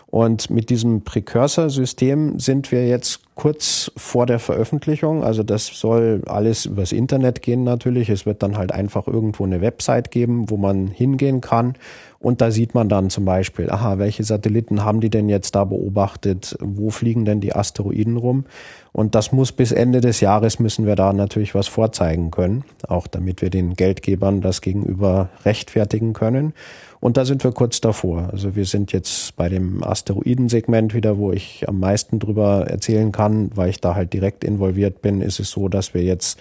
Und 0.08 0.50
mit 0.50 0.70
diesem 0.70 1.02
Precursor-System 1.02 2.40
sind 2.40 2.72
wir 2.72 2.88
jetzt 2.88 3.20
kurz 3.34 3.90
vor 3.96 4.26
der 4.26 4.38
Veröffentlichung. 4.38 5.24
Also 5.24 5.42
das 5.42 5.66
soll 5.66 6.22
alles 6.26 6.66
übers 6.66 6.92
Internet 6.92 7.42
gehen 7.42 7.64
natürlich. 7.64 8.08
Es 8.08 8.26
wird 8.26 8.42
dann 8.42 8.56
halt 8.56 8.72
einfach 8.72 9.08
irgendwo 9.08 9.44
eine 9.44 9.60
Website 9.60 10.10
geben, 10.10 10.50
wo 10.50 10.56
man 10.56 10.86
hingehen 10.86 11.40
kann. 11.40 11.74
Und 12.20 12.40
da 12.40 12.50
sieht 12.50 12.74
man 12.74 12.88
dann 12.88 13.10
zum 13.10 13.24
Beispiel, 13.24 13.70
aha, 13.70 13.98
welche 13.98 14.24
Satelliten 14.24 14.84
haben 14.84 15.00
die 15.00 15.10
denn 15.10 15.28
jetzt 15.28 15.54
da 15.54 15.64
beobachtet? 15.64 16.56
Wo 16.60 16.90
fliegen 16.90 17.24
denn 17.24 17.40
die 17.40 17.54
Asteroiden 17.54 18.16
rum? 18.16 18.44
Und 18.92 19.14
das 19.14 19.32
muss 19.32 19.52
bis 19.52 19.72
Ende 19.72 20.00
des 20.00 20.20
Jahres 20.20 20.58
müssen 20.58 20.86
wir 20.86 20.96
da 20.96 21.12
natürlich 21.12 21.54
was 21.54 21.66
vorzeigen 21.66 22.30
können. 22.30 22.64
Auch 22.88 23.08
damit 23.08 23.42
wir 23.42 23.50
den 23.50 23.74
Geldgebern 23.74 24.40
das 24.40 24.60
gegenüber 24.60 25.28
rechtfertigen 25.44 26.12
können. 26.12 26.54
Und 27.04 27.18
da 27.18 27.26
sind 27.26 27.44
wir 27.44 27.52
kurz 27.52 27.82
davor. 27.82 28.30
Also 28.32 28.56
wir 28.56 28.64
sind 28.64 28.90
jetzt 28.92 29.36
bei 29.36 29.50
dem 29.50 29.84
Asteroidensegment 29.84 30.94
wieder, 30.94 31.18
wo 31.18 31.32
ich 31.32 31.68
am 31.68 31.78
meisten 31.78 32.18
drüber 32.18 32.66
erzählen 32.66 33.12
kann, 33.12 33.50
weil 33.54 33.68
ich 33.68 33.82
da 33.82 33.94
halt 33.94 34.14
direkt 34.14 34.42
involviert 34.42 35.02
bin, 35.02 35.20
ist 35.20 35.38
es 35.38 35.50
so, 35.50 35.68
dass 35.68 35.92
wir 35.92 36.02
jetzt 36.02 36.40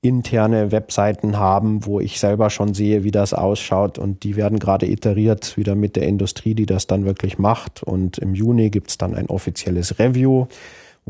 interne 0.00 0.72
Webseiten 0.72 1.36
haben, 1.36 1.84
wo 1.84 2.00
ich 2.00 2.18
selber 2.18 2.48
schon 2.48 2.72
sehe, 2.72 3.04
wie 3.04 3.10
das 3.10 3.34
ausschaut. 3.34 3.98
Und 3.98 4.24
die 4.24 4.36
werden 4.36 4.58
gerade 4.58 4.90
iteriert 4.90 5.58
wieder 5.58 5.74
mit 5.74 5.96
der 5.96 6.04
Industrie, 6.04 6.54
die 6.54 6.64
das 6.64 6.86
dann 6.86 7.04
wirklich 7.04 7.38
macht. 7.38 7.82
Und 7.82 8.16
im 8.16 8.34
Juni 8.34 8.70
gibt's 8.70 8.96
dann 8.96 9.14
ein 9.14 9.26
offizielles 9.26 9.98
Review 9.98 10.46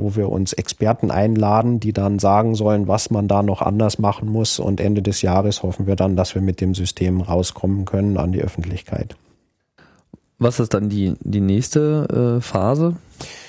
wo 0.01 0.17
wir 0.17 0.31
uns 0.31 0.53
Experten 0.53 1.11
einladen, 1.11 1.81
die 1.81 1.93
dann 1.93 2.19
sagen 2.19 2.55
sollen, 2.55 2.89
was 2.89 3.11
man 3.11 3.29
da 3.29 3.43
noch 3.43 3.63
anders 3.63 3.99
machen 3.99 4.29
muss. 4.29 4.59
Und 4.59 4.81
Ende 4.81 5.03
des 5.03 5.23
Jahres 5.23 5.63
hoffen 5.63 5.87
wir 5.87 5.97
dann, 5.97 6.17
dass 6.17 6.35
wir 6.35 6.43
mit 6.43 6.61
dem 6.61 6.75
System 6.75 7.21
rauskommen 7.21 7.85
können 7.85 8.17
an 8.17 8.33
die 8.33 8.43
Öffentlichkeit. 8.43 9.17
Was 10.39 10.59
ist 10.59 10.73
dann 10.73 10.89
die, 10.89 11.15
die 11.21 11.43
nächste 11.43 12.39
äh, 12.39 12.41
Phase? 12.41 12.97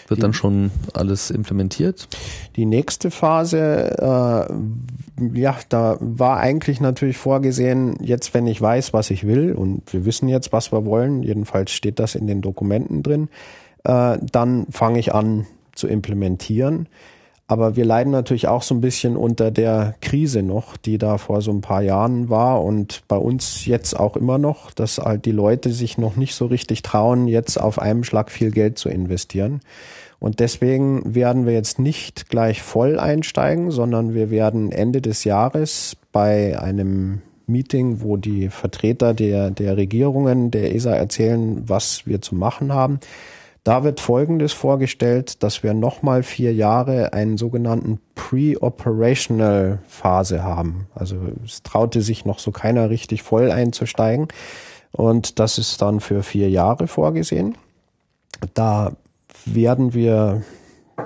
Wird 0.09 0.17
die, 0.17 0.21
dann 0.21 0.33
schon 0.33 0.71
alles 0.93 1.31
implementiert? 1.31 2.09
Die 2.57 2.65
nächste 2.65 3.11
Phase, 3.11 4.49
äh, 4.49 5.39
ja, 5.39 5.55
da 5.69 5.95
war 6.01 6.37
eigentlich 6.37 6.81
natürlich 6.81 7.17
vorgesehen, 7.17 7.95
jetzt 8.01 8.33
wenn 8.33 8.45
ich 8.45 8.61
weiß, 8.61 8.91
was 8.91 9.09
ich 9.09 9.25
will, 9.25 9.53
und 9.53 9.93
wir 9.93 10.03
wissen 10.03 10.27
jetzt, 10.27 10.51
was 10.51 10.73
wir 10.73 10.85
wollen, 10.85 11.23
jedenfalls 11.23 11.71
steht 11.71 11.97
das 11.97 12.15
in 12.15 12.27
den 12.27 12.41
Dokumenten 12.41 13.03
drin, 13.03 13.29
äh, 13.85 14.17
dann 14.31 14.67
fange 14.69 14.99
ich 14.99 15.13
an, 15.13 15.47
zu 15.73 15.87
implementieren. 15.87 16.87
Aber 17.51 17.75
wir 17.75 17.83
leiden 17.83 18.13
natürlich 18.13 18.47
auch 18.47 18.61
so 18.61 18.73
ein 18.73 18.79
bisschen 18.79 19.17
unter 19.17 19.51
der 19.51 19.95
Krise 19.99 20.41
noch, 20.41 20.77
die 20.77 20.97
da 20.97 21.17
vor 21.17 21.41
so 21.41 21.51
ein 21.51 21.59
paar 21.59 21.81
Jahren 21.81 22.29
war 22.29 22.63
und 22.63 23.03
bei 23.09 23.17
uns 23.17 23.65
jetzt 23.65 23.99
auch 23.99 24.15
immer 24.15 24.37
noch, 24.37 24.71
dass 24.71 24.99
halt 24.99 25.25
die 25.25 25.33
Leute 25.33 25.71
sich 25.71 25.97
noch 25.97 26.15
nicht 26.15 26.33
so 26.33 26.45
richtig 26.45 26.81
trauen, 26.81 27.27
jetzt 27.27 27.59
auf 27.59 27.77
einem 27.77 28.05
Schlag 28.05 28.31
viel 28.31 28.51
Geld 28.51 28.77
zu 28.77 28.87
investieren. 28.87 29.59
Und 30.17 30.39
deswegen 30.39 31.13
werden 31.13 31.45
wir 31.45 31.51
jetzt 31.51 31.77
nicht 31.77 32.29
gleich 32.29 32.61
voll 32.61 32.97
einsteigen, 32.97 33.69
sondern 33.69 34.13
wir 34.13 34.29
werden 34.29 34.71
Ende 34.71 35.01
des 35.01 35.25
Jahres 35.25 35.97
bei 36.13 36.57
einem 36.57 37.21
Meeting, 37.47 38.01
wo 38.01 38.15
die 38.15 38.47
Vertreter 38.47 39.13
der, 39.13 39.51
der 39.51 39.75
Regierungen 39.75 40.51
der 40.51 40.73
ESA 40.73 40.91
erzählen, 40.95 41.63
was 41.67 42.07
wir 42.07 42.21
zu 42.21 42.35
machen 42.35 42.73
haben, 42.73 43.01
da 43.63 43.83
wird 43.83 43.99
Folgendes 43.99 44.53
vorgestellt, 44.53 45.43
dass 45.43 45.61
wir 45.61 45.73
nochmal 45.73 46.23
vier 46.23 46.53
Jahre 46.53 47.13
einen 47.13 47.37
sogenannten 47.37 47.99
Pre-Operational 48.15 49.79
Phase 49.87 50.43
haben. 50.43 50.87
Also 50.95 51.17
es 51.45 51.61
traute 51.61 52.01
sich 52.01 52.25
noch 52.25 52.39
so 52.39 52.51
keiner 52.51 52.89
richtig 52.89 53.21
voll 53.21 53.51
einzusteigen. 53.51 54.29
Und 54.91 55.39
das 55.39 55.57
ist 55.57 55.81
dann 55.81 55.99
für 55.99 56.23
vier 56.23 56.49
Jahre 56.49 56.87
vorgesehen. 56.87 57.55
Da 58.55 58.93
werden 59.45 59.93
wir, 59.93 60.41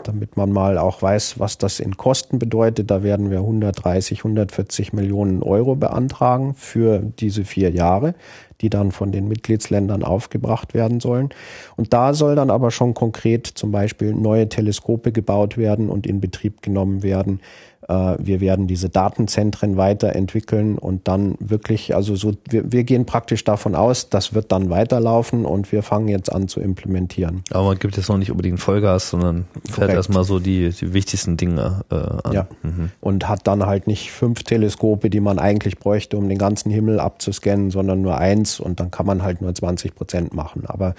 damit 0.04 0.38
man 0.38 0.52
mal 0.52 0.78
auch 0.78 1.02
weiß, 1.02 1.40
was 1.40 1.58
das 1.58 1.80
in 1.80 1.98
Kosten 1.98 2.40
bedeutet, 2.40 2.92
da 2.92 3.04
werden 3.04 3.30
wir 3.30 3.40
130, 3.40 4.20
140 4.20 4.94
Millionen 4.94 5.44
Euro 5.44 5.76
beantragen 5.76 6.54
für 6.56 7.00
diese 7.00 7.46
vier 7.46 7.72
Jahre 7.72 8.16
die 8.62 8.70
dann 8.70 8.92
von 8.92 9.12
den 9.12 9.28
Mitgliedsländern 9.28 10.04
aufgebracht 10.04 10.74
werden 10.74 11.00
sollen. 11.00 11.30
Und 11.76 11.94
da 11.94 12.14
soll 12.14 12.36
dann 12.36 12.50
aber 12.50 12.72
schon 12.72 12.94
konkret 12.94 13.48
zum 13.48 13.72
Beispiel 13.72 14.14
neue 14.14 14.50
Teleskope 14.50 15.12
gebaut 15.12 15.58
werden 15.58 15.90
und 15.90 16.08
in 16.08 16.22
Betrieb 16.22 16.62
genommen 16.62 17.04
werden, 17.04 17.42
wir 17.88 18.42
werden 18.42 18.68
diese 18.68 18.90
Datenzentren 18.90 19.78
weiterentwickeln 19.78 20.78
und 20.78 21.08
dann 21.08 21.36
wirklich, 21.40 21.94
also 21.94 22.16
so, 22.16 22.34
wir, 22.50 22.72
wir 22.72 22.84
gehen 22.84 23.06
praktisch 23.06 23.44
davon 23.44 23.76
aus, 23.76 24.10
das 24.10 24.34
wird 24.34 24.52
dann 24.52 24.70
weiterlaufen 24.70 25.46
und 25.46 25.72
wir 25.72 25.84
fangen 25.84 26.08
jetzt 26.08 26.32
an 26.32 26.48
zu 26.48 26.60
implementieren. 26.60 27.44
Aber 27.52 27.66
man 27.66 27.80
gibt 27.80 27.96
jetzt 27.98 28.10
noch 28.10 28.18
nicht 28.18 28.32
unbedingt 28.32 28.60
Vollgas, 28.60 29.10
sondern 29.10 29.46
fährt 29.70 29.92
erstmal 29.92 30.24
so 30.24 30.40
die, 30.40 30.70
die 30.70 30.94
wichtigsten 30.94 31.38
Dinge 31.38 31.82
äh, 31.92 31.96
an. 31.96 32.34
Ja. 32.34 32.48
Mhm. 32.64 32.92
Und 33.02 33.30
hat 33.30 33.46
dann 33.46 33.66
halt 33.66 33.86
nicht 33.86 34.12
fünf 34.12 34.44
Teleskope, 34.44 35.10
die 35.10 35.20
man 35.20 35.38
eigentlich 35.38 35.78
bräuchte, 35.78 36.18
um 36.18 36.28
den 36.28 36.38
ganzen 36.40 36.72
Himmel 36.72 37.00
abzuscannen, 37.00 37.70
sondern 37.70 38.02
nur 38.02 38.18
eins 38.18 38.60
und 38.60 38.80
dann 38.80 38.90
kann 38.90 39.06
man 39.06 39.22
halt 39.22 39.42
nur 39.42 39.54
20 39.54 39.94
Prozent 39.94 40.34
machen. 40.34 40.64
Aber 40.66 40.96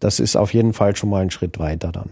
das 0.00 0.20
ist 0.20 0.36
auf 0.36 0.52
jeden 0.52 0.74
Fall 0.74 0.96
schon 0.96 1.08
mal 1.08 1.22
ein 1.22 1.30
Schritt 1.30 1.58
weiter 1.58 1.92
dann. 1.92 2.10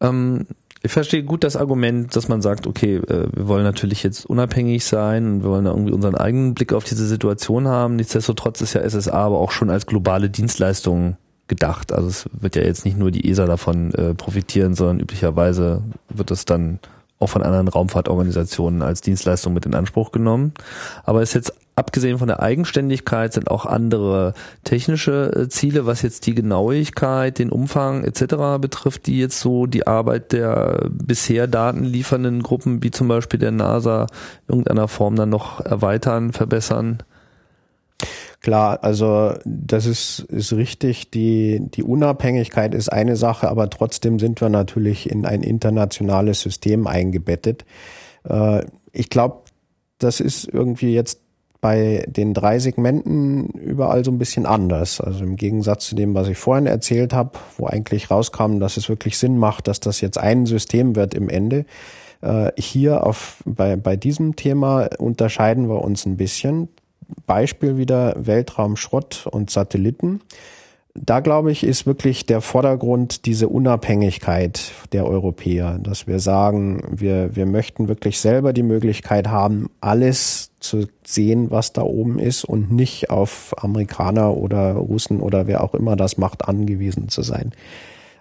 Ähm, 0.00 0.46
ich 0.82 0.92
verstehe 0.92 1.22
gut 1.22 1.44
das 1.44 1.56
Argument, 1.56 2.14
dass 2.16 2.28
man 2.28 2.40
sagt, 2.40 2.66
okay, 2.66 2.96
äh, 2.96 3.28
wir 3.32 3.48
wollen 3.48 3.64
natürlich 3.64 4.02
jetzt 4.02 4.24
unabhängig 4.24 4.84
sein 4.84 5.26
und 5.26 5.42
wir 5.42 5.50
wollen 5.50 5.64
da 5.66 5.72
irgendwie 5.72 5.92
unseren 5.92 6.14
eigenen 6.14 6.54
Blick 6.54 6.72
auf 6.72 6.84
diese 6.84 7.06
Situation 7.06 7.68
haben. 7.68 7.96
Nichtsdestotrotz 7.96 8.60
ist 8.60 8.74
ja 8.74 8.88
SSA 8.88 9.12
aber 9.12 9.38
auch 9.38 9.52
schon 9.52 9.68
als 9.68 9.86
globale 9.86 10.30
Dienstleistung 10.30 11.16
gedacht. 11.48 11.92
Also 11.92 12.08
es 12.08 12.30
wird 12.32 12.56
ja 12.56 12.62
jetzt 12.62 12.84
nicht 12.84 12.96
nur 12.96 13.10
die 13.10 13.28
ESA 13.28 13.44
davon 13.44 13.92
äh, 13.92 14.14
profitieren, 14.14 14.74
sondern 14.74 15.00
üblicherweise 15.00 15.82
wird 16.08 16.30
es 16.30 16.46
dann 16.46 16.78
auch 17.18 17.28
von 17.28 17.42
anderen 17.42 17.68
Raumfahrtorganisationen 17.68 18.80
als 18.80 19.02
Dienstleistung 19.02 19.52
mit 19.52 19.66
in 19.66 19.74
Anspruch 19.74 20.12
genommen. 20.12 20.54
Aber 21.04 21.20
ist 21.20 21.34
jetzt 21.34 21.52
abgesehen 21.80 22.18
von 22.18 22.28
der 22.28 22.40
Eigenständigkeit 22.40 23.32
sind 23.32 23.50
auch 23.50 23.64
andere 23.64 24.34
technische 24.64 25.32
äh, 25.34 25.48
Ziele, 25.48 25.86
was 25.86 26.02
jetzt 26.02 26.26
die 26.26 26.34
Genauigkeit, 26.34 27.38
den 27.38 27.50
Umfang 27.50 28.04
etc. 28.04 28.60
betrifft, 28.60 29.06
die 29.06 29.18
jetzt 29.18 29.40
so 29.40 29.66
die 29.66 29.86
Arbeit 29.86 30.32
der 30.32 30.88
bisher 30.90 31.46
datenliefernden 31.46 32.42
Gruppen 32.42 32.82
wie 32.82 32.90
zum 32.90 33.08
Beispiel 33.08 33.40
der 33.40 33.50
NASA 33.50 34.02
in 34.46 34.54
irgendeiner 34.54 34.88
Form 34.88 35.16
dann 35.16 35.30
noch 35.30 35.60
erweitern, 35.60 36.32
verbessern? 36.32 37.02
Klar, 38.42 38.78
also 38.82 39.34
das 39.44 39.86
ist, 39.86 40.20
ist 40.28 40.52
richtig. 40.52 41.10
Die, 41.10 41.60
die 41.62 41.82
Unabhängigkeit 41.82 42.74
ist 42.74 42.90
eine 42.90 43.16
Sache, 43.16 43.48
aber 43.48 43.68
trotzdem 43.70 44.18
sind 44.18 44.40
wir 44.40 44.50
natürlich 44.50 45.10
in 45.10 45.26
ein 45.26 45.42
internationales 45.42 46.40
System 46.40 46.86
eingebettet. 46.86 47.64
Äh, 48.28 48.64
ich 48.92 49.10
glaube, 49.10 49.42
das 49.98 50.20
ist 50.20 50.48
irgendwie 50.48 50.94
jetzt 50.94 51.20
bei 51.60 52.04
den 52.08 52.32
drei 52.32 52.58
Segmenten 52.58 53.48
überall 53.50 54.04
so 54.04 54.10
ein 54.10 54.18
bisschen 54.18 54.46
anders. 54.46 55.00
Also 55.00 55.24
im 55.24 55.36
Gegensatz 55.36 55.86
zu 55.86 55.94
dem, 55.94 56.14
was 56.14 56.28
ich 56.28 56.38
vorhin 56.38 56.66
erzählt 56.66 57.12
habe, 57.12 57.38
wo 57.58 57.66
eigentlich 57.66 58.10
rauskam, 58.10 58.60
dass 58.60 58.76
es 58.76 58.88
wirklich 58.88 59.18
Sinn 59.18 59.38
macht, 59.38 59.68
dass 59.68 59.80
das 59.80 60.00
jetzt 60.00 60.18
ein 60.18 60.46
System 60.46 60.96
wird 60.96 61.14
im 61.14 61.28
Ende. 61.28 61.66
Äh, 62.22 62.52
hier 62.56 63.06
auf, 63.06 63.42
bei, 63.44 63.76
bei 63.76 63.96
diesem 63.96 64.36
Thema 64.36 64.88
unterscheiden 64.98 65.68
wir 65.68 65.82
uns 65.82 66.06
ein 66.06 66.16
bisschen. 66.16 66.68
Beispiel 67.26 67.76
wieder 67.76 68.14
Weltraumschrott 68.16 69.26
und 69.30 69.50
Satelliten. 69.50 70.20
Da 70.94 71.20
glaube 71.20 71.52
ich, 71.52 71.62
ist 71.62 71.86
wirklich 71.86 72.26
der 72.26 72.40
Vordergrund 72.40 73.24
diese 73.26 73.48
Unabhängigkeit 73.48 74.72
der 74.92 75.06
Europäer, 75.06 75.78
dass 75.78 76.08
wir 76.08 76.18
sagen, 76.18 76.82
wir, 76.90 77.36
wir 77.36 77.46
möchten 77.46 77.86
wirklich 77.86 78.18
selber 78.18 78.52
die 78.52 78.64
Möglichkeit 78.64 79.28
haben, 79.28 79.70
alles 79.80 80.50
zu 80.58 80.86
sehen, 81.06 81.50
was 81.50 81.72
da 81.72 81.82
oben 81.82 82.18
ist 82.18 82.44
und 82.44 82.72
nicht 82.72 83.08
auf 83.08 83.54
Amerikaner 83.62 84.36
oder 84.36 84.72
Russen 84.72 85.20
oder 85.20 85.46
wer 85.46 85.62
auch 85.62 85.74
immer 85.74 85.94
das 85.94 86.18
macht, 86.18 86.48
angewiesen 86.48 87.08
zu 87.08 87.22
sein. 87.22 87.52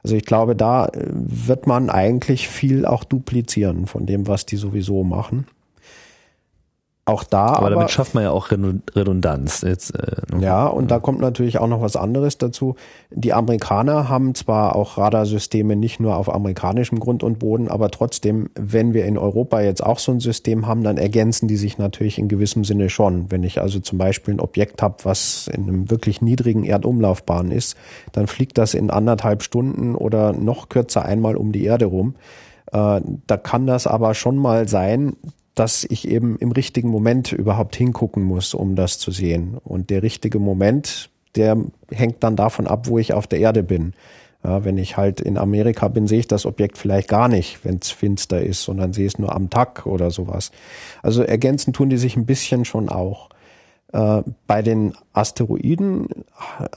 Also 0.04 0.16
ich 0.16 0.26
glaube, 0.26 0.56
da 0.56 0.86
äh, 0.86 1.08
wird 1.12 1.68
man 1.68 1.90
eigentlich 1.90 2.48
viel 2.48 2.86
auch 2.86 3.04
duplizieren 3.04 3.88
von 3.88 4.06
dem, 4.06 4.28
was 4.28 4.46
die 4.46 4.58
sowieso 4.58 5.04
machen. 5.04 5.48
Auch 7.10 7.24
da. 7.24 7.48
Aber, 7.48 7.58
aber 7.58 7.70
damit 7.72 7.92
schafft 7.92 8.16
man 8.16 8.24
ja 8.24 8.32
auch 8.32 8.52
Redundanz. 8.52 9.62
Jetzt, 9.62 9.96
äh, 9.96 10.18
ja, 10.40 10.68
und 10.68 10.92
da 10.92 11.00
kommt 11.00 11.20
natürlich 11.20 11.60
auch 11.60 11.68
noch 11.68 11.82
was 11.82 11.96
anderes 11.96 12.38
dazu. 12.38 12.76
Die 13.12 13.34
Amerikaner 13.34 14.10
haben 14.10 14.36
zwar 14.36 14.76
auch 14.76 14.98
Radarsysteme 14.98 15.76
nicht 15.76 16.00
nur 16.00 16.16
auf 16.16 16.34
amerikanischem 16.34 17.00
Grund 17.00 17.24
und 17.24 17.40
Boden, 17.40 17.68
aber 17.68 17.92
trotzdem, 17.92 18.50
wenn 18.56 18.94
wir 18.94 19.06
in 19.06 19.18
Europa 19.18 19.62
jetzt 19.62 19.84
auch 19.84 20.00
so 20.00 20.12
ein 20.12 20.20
System 20.20 20.68
haben, 20.68 20.84
dann 20.84 20.98
ergänzen 20.98 21.48
die 21.48 21.58
sich 21.58 21.78
natürlich 21.78 22.20
in 22.20 22.28
gewissem 22.28 22.64
Sinne 22.64 22.90
schon. 22.90 23.32
Wenn 23.32 23.44
ich 23.44 23.60
also 23.62 23.80
zum 23.80 23.98
Beispiel 23.98 24.36
ein 24.36 24.40
Objekt 24.40 24.82
habe, 24.82 24.96
was 25.04 25.48
in 25.48 25.64
einem 25.64 25.90
wirklich 25.90 26.22
niedrigen 26.22 26.64
Erdumlaufbahn 26.64 27.52
ist, 27.52 27.76
dann 28.12 28.28
fliegt 28.28 28.58
das 28.58 28.74
in 28.74 28.90
anderthalb 28.90 29.44
Stunden 29.44 29.96
oder 29.96 30.34
noch 30.34 30.70
kürzer 30.70 31.04
einmal 31.04 31.36
um 31.36 31.52
die 31.52 31.64
Erde 31.64 31.86
rum. 31.86 32.16
Äh, 32.72 33.02
da 33.28 33.38
kann 33.38 33.66
das 33.68 33.88
aber 33.88 34.14
schon 34.14 34.38
mal 34.38 34.68
sein, 34.68 35.14
dass 35.60 35.84
ich 35.84 36.08
eben 36.08 36.38
im 36.38 36.54
richtigen 36.54 36.88
Moment 36.88 37.34
überhaupt 37.34 37.76
hingucken 37.76 38.24
muss, 38.24 38.54
um 38.54 38.78
das 38.78 38.98
zu 38.98 39.12
sehen. 39.12 39.58
Und 39.62 39.90
der 39.90 40.04
richtige 40.04 40.40
Moment, 40.40 41.10
der 41.36 41.58
hängt 41.92 42.24
dann 42.24 42.38
davon 42.38 42.66
ab, 42.66 42.88
wo 42.88 42.98
ich 42.98 43.12
auf 43.12 43.28
der 43.28 43.40
Erde 43.40 43.62
bin. 43.62 43.94
Ja, 44.42 44.64
wenn 44.64 44.78
ich 44.78 44.96
halt 44.96 45.20
in 45.20 45.38
Amerika 45.38 45.90
bin, 45.90 46.08
sehe 46.08 46.20
ich 46.20 46.28
das 46.30 46.46
Objekt 46.46 46.78
vielleicht 46.78 47.10
gar 47.10 47.28
nicht, 47.28 47.66
wenn 47.66 47.80
es 47.82 47.92
finster 47.92 48.42
ist, 48.42 48.64
sondern 48.64 48.94
sehe 48.94 49.06
es 49.06 49.20
nur 49.20 49.36
am 49.36 49.50
Tag 49.50 49.86
oder 49.86 50.12
sowas. 50.12 50.52
Also 51.04 51.24
ergänzen 51.24 51.74
tun 51.74 51.90
die 51.90 51.98
sich 51.98 52.16
ein 52.16 52.26
bisschen 52.26 52.64
schon 52.64 52.88
auch. 52.88 53.28
Äh, 53.92 54.22
bei 54.46 54.62
den 54.62 54.94
Asteroiden 55.14 56.08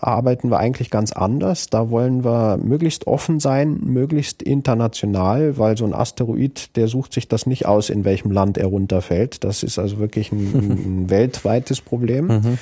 arbeiten 0.01 0.51
wir 0.51 0.59
eigentlich 0.59 0.91
ganz 0.91 1.13
anders. 1.13 1.67
Da 1.67 1.91
wollen 1.91 2.25
wir 2.25 2.57
möglichst 2.57 3.07
offen 3.07 3.39
sein, 3.39 3.81
möglichst 3.83 4.43
international, 4.43 5.59
weil 5.59 5.77
so 5.77 5.85
ein 5.85 5.93
Asteroid, 5.93 6.75
der 6.77 6.89
sucht 6.89 7.13
sich 7.13 7.29
das 7.29 7.45
nicht 7.45 7.67
aus, 7.67 7.91
in 7.91 8.05
welchem 8.05 8.31
Land 8.31 8.57
er 8.57 8.69
runterfällt. 8.69 9.45
Das 9.45 9.63
ist 9.63 9.79
also 9.79 9.99
wirklich 9.99 10.33
ein, 10.33 10.39
ein 11.05 11.11
weltweites 11.11 11.83
Problem. 11.83 12.27
Mhm. 12.29 12.59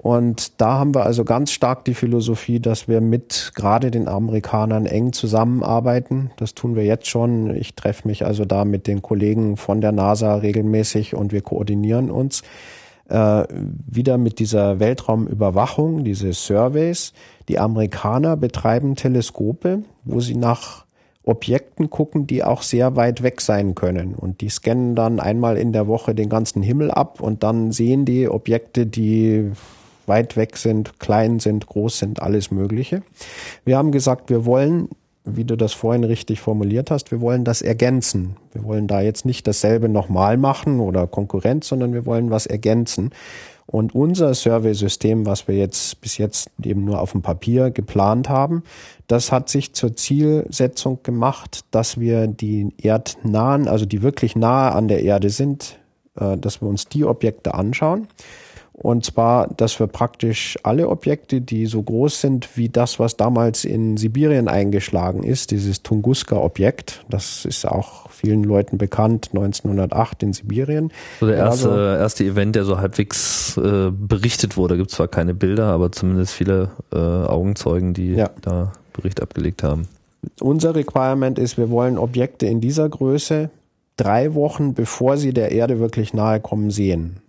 Und 0.00 0.60
da 0.60 0.78
haben 0.78 0.94
wir 0.94 1.04
also 1.04 1.24
ganz 1.24 1.50
stark 1.50 1.84
die 1.84 1.94
Philosophie, 1.94 2.60
dass 2.60 2.86
wir 2.86 3.00
mit 3.00 3.50
gerade 3.56 3.90
den 3.90 4.06
Amerikanern 4.06 4.86
eng 4.86 5.12
zusammenarbeiten. 5.12 6.30
Das 6.36 6.54
tun 6.54 6.76
wir 6.76 6.84
jetzt 6.84 7.08
schon. 7.08 7.52
Ich 7.56 7.74
treffe 7.74 8.06
mich 8.06 8.24
also 8.24 8.44
da 8.44 8.64
mit 8.64 8.86
den 8.86 9.02
Kollegen 9.02 9.56
von 9.56 9.80
der 9.80 9.90
NASA 9.90 10.36
regelmäßig 10.36 11.16
und 11.16 11.32
wir 11.32 11.40
koordinieren 11.40 12.12
uns 12.12 12.44
äh, 13.08 13.44
wieder 13.50 14.18
mit 14.18 14.38
dieser 14.38 14.80
Weltraumüberwachung, 14.80 16.04
diese 16.04 16.32
Surveys. 16.32 17.12
Die 17.48 17.58
Amerikaner 17.58 18.36
betreiben 18.36 18.94
Teleskope, 18.94 19.82
wo 20.04 20.20
sie 20.20 20.36
nach 20.36 20.84
Objekten 21.24 21.90
gucken, 21.90 22.26
die 22.26 22.42
auch 22.42 22.62
sehr 22.62 22.96
weit 22.96 23.22
weg 23.22 23.40
sein 23.40 23.74
können. 23.74 24.14
Und 24.14 24.40
die 24.40 24.48
scannen 24.48 24.94
dann 24.94 25.20
einmal 25.20 25.58
in 25.58 25.72
der 25.72 25.86
Woche 25.86 26.14
den 26.14 26.28
ganzen 26.28 26.62
Himmel 26.62 26.90
ab 26.90 27.20
und 27.20 27.42
dann 27.42 27.70
sehen 27.70 28.04
die 28.04 28.28
Objekte, 28.28 28.86
die 28.86 29.50
weit 30.06 30.36
weg 30.36 30.56
sind, 30.56 30.98
klein 30.98 31.38
sind, 31.38 31.66
groß 31.66 31.98
sind, 31.98 32.22
alles 32.22 32.50
Mögliche. 32.50 33.02
Wir 33.66 33.76
haben 33.76 33.92
gesagt, 33.92 34.30
wir 34.30 34.46
wollen 34.46 34.88
wie 35.36 35.44
du 35.44 35.56
das 35.56 35.72
vorhin 35.72 36.04
richtig 36.04 36.40
formuliert 36.40 36.90
hast, 36.90 37.10
wir 37.10 37.20
wollen 37.20 37.44
das 37.44 37.62
ergänzen. 37.62 38.36
Wir 38.52 38.64
wollen 38.64 38.86
da 38.86 39.00
jetzt 39.00 39.24
nicht 39.24 39.46
dasselbe 39.46 39.88
nochmal 39.88 40.36
machen 40.36 40.80
oder 40.80 41.06
Konkurrenz, 41.06 41.68
sondern 41.68 41.92
wir 41.92 42.06
wollen 42.06 42.30
was 42.30 42.46
ergänzen. 42.46 43.10
Und 43.66 43.94
unser 43.94 44.32
Survey-System, 44.32 45.26
was 45.26 45.46
wir 45.46 45.56
jetzt 45.56 46.00
bis 46.00 46.16
jetzt 46.16 46.50
eben 46.62 46.86
nur 46.86 47.00
auf 47.00 47.12
dem 47.12 47.20
Papier 47.20 47.70
geplant 47.70 48.28
haben, 48.28 48.62
das 49.08 49.30
hat 49.30 49.50
sich 49.50 49.74
zur 49.74 49.94
Zielsetzung 49.94 51.00
gemacht, 51.02 51.60
dass 51.70 52.00
wir 52.00 52.28
die 52.28 52.72
erdnahen, 52.80 53.68
also 53.68 53.84
die 53.84 54.02
wirklich 54.02 54.36
nahe 54.36 54.72
an 54.72 54.88
der 54.88 55.02
Erde 55.02 55.28
sind, 55.28 55.78
äh, 56.18 56.38
dass 56.38 56.62
wir 56.62 56.68
uns 56.68 56.88
die 56.88 57.04
Objekte 57.04 57.52
anschauen 57.52 58.08
und 58.80 59.04
zwar, 59.04 59.48
dass 59.48 59.80
wir 59.80 59.88
praktisch 59.88 60.56
alle 60.62 60.88
Objekte, 60.88 61.40
die 61.40 61.66
so 61.66 61.82
groß 61.82 62.20
sind 62.20 62.56
wie 62.56 62.68
das, 62.68 63.00
was 63.00 63.16
damals 63.16 63.64
in 63.64 63.96
Sibirien 63.96 64.46
eingeschlagen 64.46 65.24
ist, 65.24 65.50
dieses 65.50 65.82
Tunguska-Objekt, 65.82 67.04
das 67.10 67.44
ist 67.44 67.66
auch 67.66 68.08
vielen 68.10 68.44
Leuten 68.44 68.78
bekannt, 68.78 69.30
1908 69.32 70.22
in 70.22 70.32
Sibirien. 70.32 70.92
So 71.18 71.26
der 71.26 71.36
erste, 71.36 71.70
also, 71.70 71.80
erste 71.80 72.24
Event, 72.24 72.54
der 72.54 72.64
so 72.64 72.78
halbwegs 72.78 73.56
äh, 73.56 73.90
berichtet 73.90 74.56
wurde. 74.56 74.76
Gibt 74.76 74.92
zwar 74.92 75.08
keine 75.08 75.34
Bilder, 75.34 75.66
aber 75.66 75.90
zumindest 75.90 76.32
viele 76.32 76.70
äh, 76.92 76.96
Augenzeugen, 76.96 77.94
die 77.94 78.12
ja. 78.12 78.30
da 78.42 78.72
Bericht 78.92 79.20
abgelegt 79.20 79.64
haben. 79.64 79.88
Unser 80.40 80.76
Requirement 80.76 81.38
ist, 81.38 81.58
wir 81.58 81.70
wollen 81.70 81.98
Objekte 81.98 82.46
in 82.46 82.60
dieser 82.60 82.88
Größe 82.88 83.50
drei 83.96 84.34
Wochen, 84.34 84.74
bevor 84.74 85.16
sie 85.16 85.32
der 85.32 85.50
Erde 85.50 85.80
wirklich 85.80 86.14
nahe 86.14 86.38
kommen, 86.38 86.70
sehen. 86.70 87.20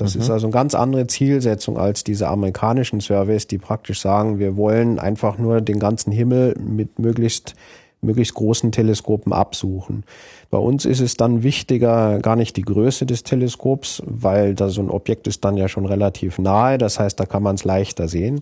Das 0.00 0.14
mhm. 0.14 0.22
ist 0.22 0.30
also 0.30 0.46
eine 0.46 0.52
ganz 0.52 0.74
andere 0.74 1.06
Zielsetzung 1.06 1.78
als 1.78 2.04
diese 2.04 2.28
amerikanischen 2.28 3.00
Surveys, 3.00 3.46
die 3.46 3.58
praktisch 3.58 4.00
sagen, 4.00 4.38
wir 4.38 4.56
wollen 4.56 4.98
einfach 4.98 5.36
nur 5.36 5.60
den 5.60 5.78
ganzen 5.78 6.10
Himmel 6.10 6.54
mit 6.58 6.98
möglichst 6.98 7.54
möglichst 8.02 8.32
großen 8.32 8.72
Teleskopen 8.72 9.34
absuchen. 9.34 10.04
Bei 10.50 10.56
uns 10.56 10.86
ist 10.86 11.00
es 11.00 11.18
dann 11.18 11.42
wichtiger 11.42 12.18
gar 12.20 12.34
nicht 12.34 12.56
die 12.56 12.62
Größe 12.62 13.04
des 13.04 13.24
Teleskops, 13.24 14.02
weil 14.06 14.54
da 14.54 14.70
so 14.70 14.80
ein 14.80 14.88
Objekt 14.88 15.26
ist 15.26 15.44
dann 15.44 15.58
ja 15.58 15.68
schon 15.68 15.84
relativ 15.84 16.38
nahe, 16.38 16.78
das 16.78 16.98
heißt, 16.98 17.20
da 17.20 17.26
kann 17.26 17.42
man 17.42 17.56
es 17.56 17.64
leichter 17.64 18.08
sehen, 18.08 18.40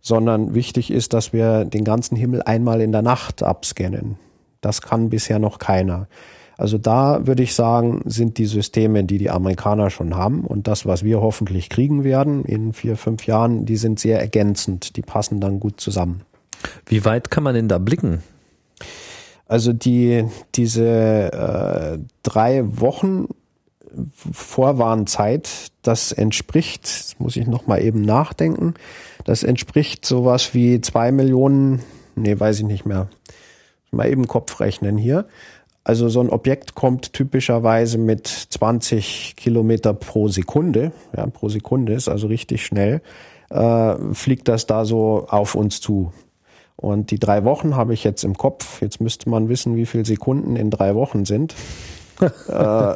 sondern 0.00 0.56
wichtig 0.56 0.90
ist, 0.90 1.12
dass 1.12 1.32
wir 1.32 1.64
den 1.64 1.84
ganzen 1.84 2.16
Himmel 2.16 2.42
einmal 2.42 2.80
in 2.80 2.90
der 2.90 3.02
Nacht 3.02 3.44
abscannen. 3.44 4.16
Das 4.60 4.82
kann 4.82 5.08
bisher 5.08 5.38
noch 5.38 5.60
keiner. 5.60 6.08
Also 6.56 6.78
da 6.78 7.26
würde 7.26 7.42
ich 7.42 7.54
sagen, 7.54 8.02
sind 8.06 8.38
die 8.38 8.46
Systeme, 8.46 9.04
die 9.04 9.18
die 9.18 9.30
Amerikaner 9.30 9.90
schon 9.90 10.16
haben 10.16 10.40
und 10.40 10.66
das, 10.66 10.86
was 10.86 11.04
wir 11.04 11.20
hoffentlich 11.20 11.68
kriegen 11.68 12.02
werden 12.02 12.44
in 12.44 12.72
vier, 12.72 12.96
fünf 12.96 13.26
Jahren, 13.26 13.66
die 13.66 13.76
sind 13.76 14.00
sehr 14.00 14.20
ergänzend. 14.20 14.96
Die 14.96 15.02
passen 15.02 15.40
dann 15.40 15.60
gut 15.60 15.80
zusammen. 15.80 16.22
Wie 16.86 17.04
weit 17.04 17.30
kann 17.30 17.42
man 17.42 17.54
denn 17.54 17.68
da 17.68 17.78
blicken? 17.78 18.22
Also 19.46 19.72
die, 19.72 20.24
diese 20.54 20.86
äh, 21.32 21.98
drei 22.22 22.64
Wochen 22.80 23.28
Vorwarnzeit, 24.14 25.48
das 25.82 26.12
entspricht, 26.12 26.84
das 26.84 27.16
muss 27.18 27.36
ich 27.36 27.46
nochmal 27.46 27.82
eben 27.82 28.02
nachdenken, 28.02 28.74
das 29.24 29.42
entspricht 29.42 30.04
sowas 30.04 30.52
wie 30.54 30.80
zwei 30.80 31.12
Millionen, 31.12 31.82
nee, 32.14 32.38
weiß 32.38 32.58
ich 32.58 32.64
nicht 32.64 32.86
mehr. 32.86 33.08
Mal 33.92 34.10
eben 34.10 34.26
Kopf 34.26 34.60
rechnen 34.60 34.98
hier. 34.98 35.26
Also 35.86 36.08
so 36.08 36.18
ein 36.18 36.30
Objekt 36.30 36.74
kommt 36.74 37.12
typischerweise 37.12 37.96
mit 37.96 38.26
20 38.26 39.34
Kilometer 39.36 39.94
pro 39.94 40.26
Sekunde, 40.26 40.90
ja, 41.16 41.28
pro 41.28 41.48
Sekunde 41.48 41.92
ist 41.92 42.08
also 42.08 42.26
richtig 42.26 42.66
schnell, 42.66 43.02
äh, 43.50 43.94
fliegt 44.12 44.48
das 44.48 44.66
da 44.66 44.84
so 44.84 45.26
auf 45.28 45.54
uns 45.54 45.80
zu. 45.80 46.12
Und 46.74 47.12
die 47.12 47.20
drei 47.20 47.44
Wochen 47.44 47.76
habe 47.76 47.94
ich 47.94 48.02
jetzt 48.02 48.24
im 48.24 48.36
Kopf. 48.36 48.82
Jetzt 48.82 49.00
müsste 49.00 49.30
man 49.30 49.48
wissen, 49.48 49.76
wie 49.76 49.86
viele 49.86 50.04
Sekunden 50.04 50.56
in 50.56 50.70
drei 50.70 50.96
Wochen 50.96 51.24
sind. 51.24 51.54
äh, 52.20 52.94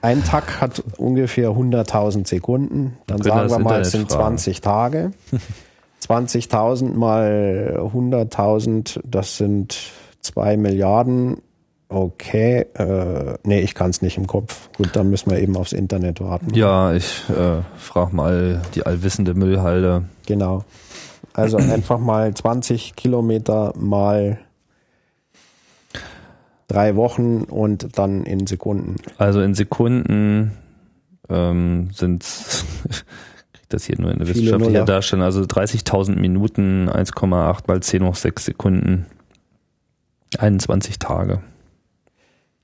ein 0.00 0.22
Tag 0.22 0.60
hat 0.60 0.80
ungefähr 0.98 1.50
100.000 1.50 2.28
Sekunden. 2.28 2.96
Dann 3.08 3.22
sagen 3.22 3.50
wir 3.50 3.58
mal, 3.58 3.80
es 3.80 3.90
sind 3.90 4.08
20 4.08 4.60
Tage. 4.60 5.10
20.000 6.06 6.94
mal 6.94 7.76
100.000, 7.92 9.00
das 9.04 9.36
sind 9.36 9.76
zwei 10.20 10.56
Milliarden 10.56 11.38
Okay, 11.90 12.66
äh, 12.74 13.38
nee, 13.44 13.60
ich 13.60 13.74
kann 13.74 13.90
es 13.90 14.02
nicht 14.02 14.18
im 14.18 14.26
Kopf. 14.26 14.68
Gut, 14.76 14.90
dann 14.92 15.08
müssen 15.08 15.30
wir 15.30 15.38
eben 15.38 15.56
aufs 15.56 15.72
Internet 15.72 16.20
warten. 16.20 16.52
Ja, 16.52 16.92
ich 16.92 17.24
äh, 17.30 17.62
frage 17.78 18.14
mal 18.14 18.60
die 18.74 18.84
allwissende 18.84 19.32
Müllhalde. 19.32 20.04
Genau. 20.26 20.64
Also 21.32 21.56
einfach 21.56 21.98
mal 21.98 22.34
20 22.34 22.94
Kilometer 22.94 23.72
mal 23.74 24.38
drei 26.68 26.94
Wochen 26.94 27.44
und 27.44 27.98
dann 27.98 28.24
in 28.24 28.46
Sekunden. 28.46 28.96
Also 29.16 29.40
in 29.40 29.54
Sekunden 29.54 30.52
ähm, 31.30 31.88
sind 31.94 32.22
kriegt 33.54 33.72
das 33.72 33.84
hier 33.84 33.98
nur 33.98 34.10
in 34.10 34.18
der 34.18 34.28
wissenschaftlichen 34.28 34.84
Darstellung, 34.84 35.24
also 35.24 35.40
30.000 35.40 36.16
Minuten, 36.16 36.90
1,8 36.90 37.62
mal 37.66 37.80
10 37.82 38.04
hoch 38.04 38.14
6 38.14 38.44
Sekunden, 38.44 39.06
21 40.38 40.98
Tage. 40.98 41.40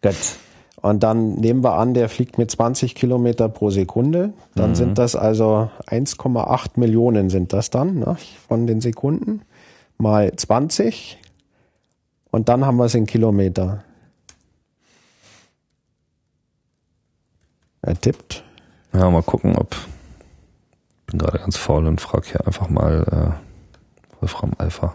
Gut. 0.04 0.38
Und 0.82 1.02
dann 1.02 1.36
nehmen 1.36 1.64
wir 1.64 1.78
an, 1.78 1.94
der 1.94 2.10
fliegt 2.10 2.36
mit 2.36 2.50
20 2.50 2.94
Kilometer 2.94 3.48
pro 3.48 3.70
Sekunde. 3.70 4.34
Dann 4.54 4.70
mhm. 4.70 4.74
sind 4.74 4.98
das 4.98 5.16
also 5.16 5.70
1,8 5.86 6.72
Millionen 6.74 7.30
sind 7.30 7.54
das 7.54 7.70
dann 7.70 8.00
ne, 8.00 8.18
von 8.46 8.66
den 8.66 8.82
Sekunden 8.82 9.40
mal 9.96 10.30
20. 10.36 11.18
Und 12.30 12.50
dann 12.50 12.66
haben 12.66 12.76
wir 12.76 12.84
es 12.84 12.94
in 12.94 13.06
Kilometer. 13.06 13.82
Er 17.80 17.98
tippt. 17.98 18.44
Ja, 18.92 19.08
mal 19.08 19.22
gucken, 19.22 19.56
ob. 19.56 19.74
Ich 19.74 21.06
bin 21.06 21.18
gerade 21.18 21.38
ganz 21.38 21.56
faul 21.56 21.86
und 21.86 22.02
frage 22.02 22.28
hier 22.28 22.46
einfach 22.46 22.68
mal 22.68 23.06
äh, 23.10 23.30
Wolfram 24.20 24.52
Alpha. 24.58 24.94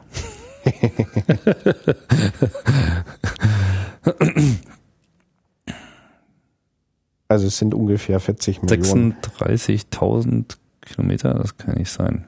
also 7.30 7.48
es 7.48 7.58
sind 7.58 7.74
ungefähr 7.74 8.20
40 8.20 8.62
Millionen. 8.64 9.16
36.000 9.38 10.58
Kilometer, 10.82 11.34
das 11.36 11.58
kann 11.58 11.76
nicht 11.76 11.92
sein. 11.92 12.26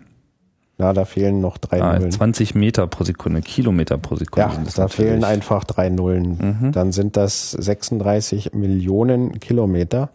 Ja, 0.78 0.94
da 0.94 1.06
fehlen 1.06 1.42
noch 1.42 1.58
drei 1.60 1.82
Ah, 1.82 1.98
Nullen. 2.00 2.12
20 2.12 2.56
Meter 2.56 2.88
pro 2.88 3.04
Sekunde, 3.04 3.42
Kilometer 3.42 3.98
pro 4.00 4.16
Sekunde. 4.16 4.50
Ja, 4.56 4.64
da 4.76 4.88
fehlen 4.88 5.24
einfach 5.24 5.64
drei 5.64 5.90
Nullen. 5.90 6.58
Mhm. 6.62 6.72
Dann 6.72 6.92
sind 6.92 7.18
das 7.18 7.52
36 7.52 8.54
Millionen 8.54 9.40
Kilometer. 9.40 10.10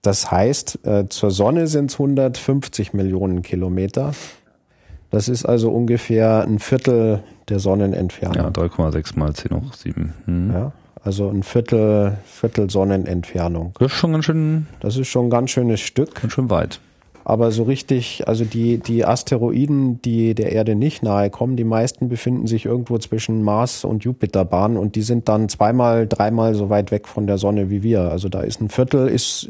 Das 0.00 0.30
heißt, 0.30 0.86
äh, 0.86 1.08
zur 1.08 1.30
Sonne 1.30 1.66
sind 1.66 1.90
es 1.90 1.98
150 1.98 2.92
Millionen 2.94 3.42
Kilometer. 3.42 4.12
Das 5.10 5.28
ist 5.28 5.44
also 5.44 5.70
ungefähr 5.70 6.44
ein 6.44 6.58
Viertel 6.58 7.22
der 7.48 7.56
Ja, 7.56 7.60
Sonnenentfernung. 7.60 8.52
3,6 8.52 9.18
mal 9.18 9.34
10 9.34 9.50
hoch 9.54 9.74
7. 9.74 10.12
Hm. 10.24 10.50
Ja, 10.52 10.72
also 11.04 11.28
ein 11.28 11.42
Viertel, 11.42 12.18
Viertel 12.24 12.70
Sonnenentfernung. 12.70 13.74
Das 13.78 13.92
ist 13.92 13.98
schon 13.98 14.12
ganz 14.12 14.24
schön, 14.24 14.66
Das 14.80 14.96
ist 14.96 15.08
schon 15.08 15.26
ein 15.26 15.30
ganz 15.30 15.50
schönes 15.50 15.80
Stück. 15.80 16.14
ganz 16.14 16.32
schön 16.32 16.50
weit. 16.50 16.80
Aber 17.26 17.50
so 17.52 17.62
richtig, 17.62 18.28
also 18.28 18.44
die, 18.44 18.78
die 18.78 19.06
Asteroiden, 19.06 20.00
die 20.02 20.34
der 20.34 20.52
Erde 20.52 20.74
nicht 20.74 21.02
nahe 21.02 21.30
kommen, 21.30 21.56
die 21.56 21.64
meisten 21.64 22.10
befinden 22.10 22.46
sich 22.46 22.66
irgendwo 22.66 22.98
zwischen 22.98 23.42
Mars 23.42 23.84
und 23.84 24.04
Jupiterbahn 24.04 24.76
und 24.76 24.94
die 24.94 25.02
sind 25.02 25.28
dann 25.28 25.48
zweimal, 25.48 26.06
dreimal 26.06 26.54
so 26.54 26.68
weit 26.68 26.90
weg 26.90 27.08
von 27.08 27.26
der 27.26 27.38
Sonne 27.38 27.70
wie 27.70 27.82
wir. 27.82 28.02
Also 28.02 28.28
da 28.28 28.42
ist 28.42 28.60
ein 28.60 28.68
Viertel, 28.68 29.08
ist 29.08 29.48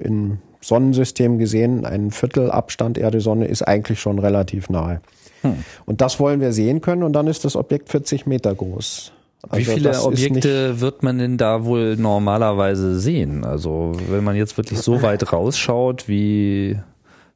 im 0.00 0.38
Sonnensystem 0.60 1.38
gesehen, 1.38 1.84
ein 1.84 2.12
Viertel 2.12 2.52
Abstand 2.52 2.98
Erde-Sonne 2.98 3.46
ist 3.46 3.62
eigentlich 3.62 4.00
schon 4.00 4.20
relativ 4.20 4.70
nahe. 4.70 5.00
Hm. 5.42 5.64
Und 5.86 6.00
das 6.00 6.20
wollen 6.20 6.40
wir 6.40 6.52
sehen 6.52 6.80
können 6.80 7.02
und 7.02 7.14
dann 7.14 7.26
ist 7.26 7.44
das 7.44 7.56
Objekt 7.56 7.88
40 7.88 8.26
Meter 8.26 8.54
groß. 8.54 9.12
Wie 9.44 9.58
Also 9.58 9.72
viele 9.72 9.90
ist 9.90 9.96
nicht- 9.98 10.06
Objekte 10.06 10.80
wird 10.80 11.02
man 11.02 11.18
denn 11.18 11.36
da 11.38 11.64
wohl 11.64 11.96
normalerweise 11.96 12.98
sehen? 12.98 13.44
Also 13.44 13.92
wenn 14.10 14.24
man 14.24 14.36
jetzt 14.36 14.56
wirklich 14.56 14.80
so 14.80 15.00
weit 15.02 15.32
rausschaut, 15.32 16.08
wie, 16.08 16.76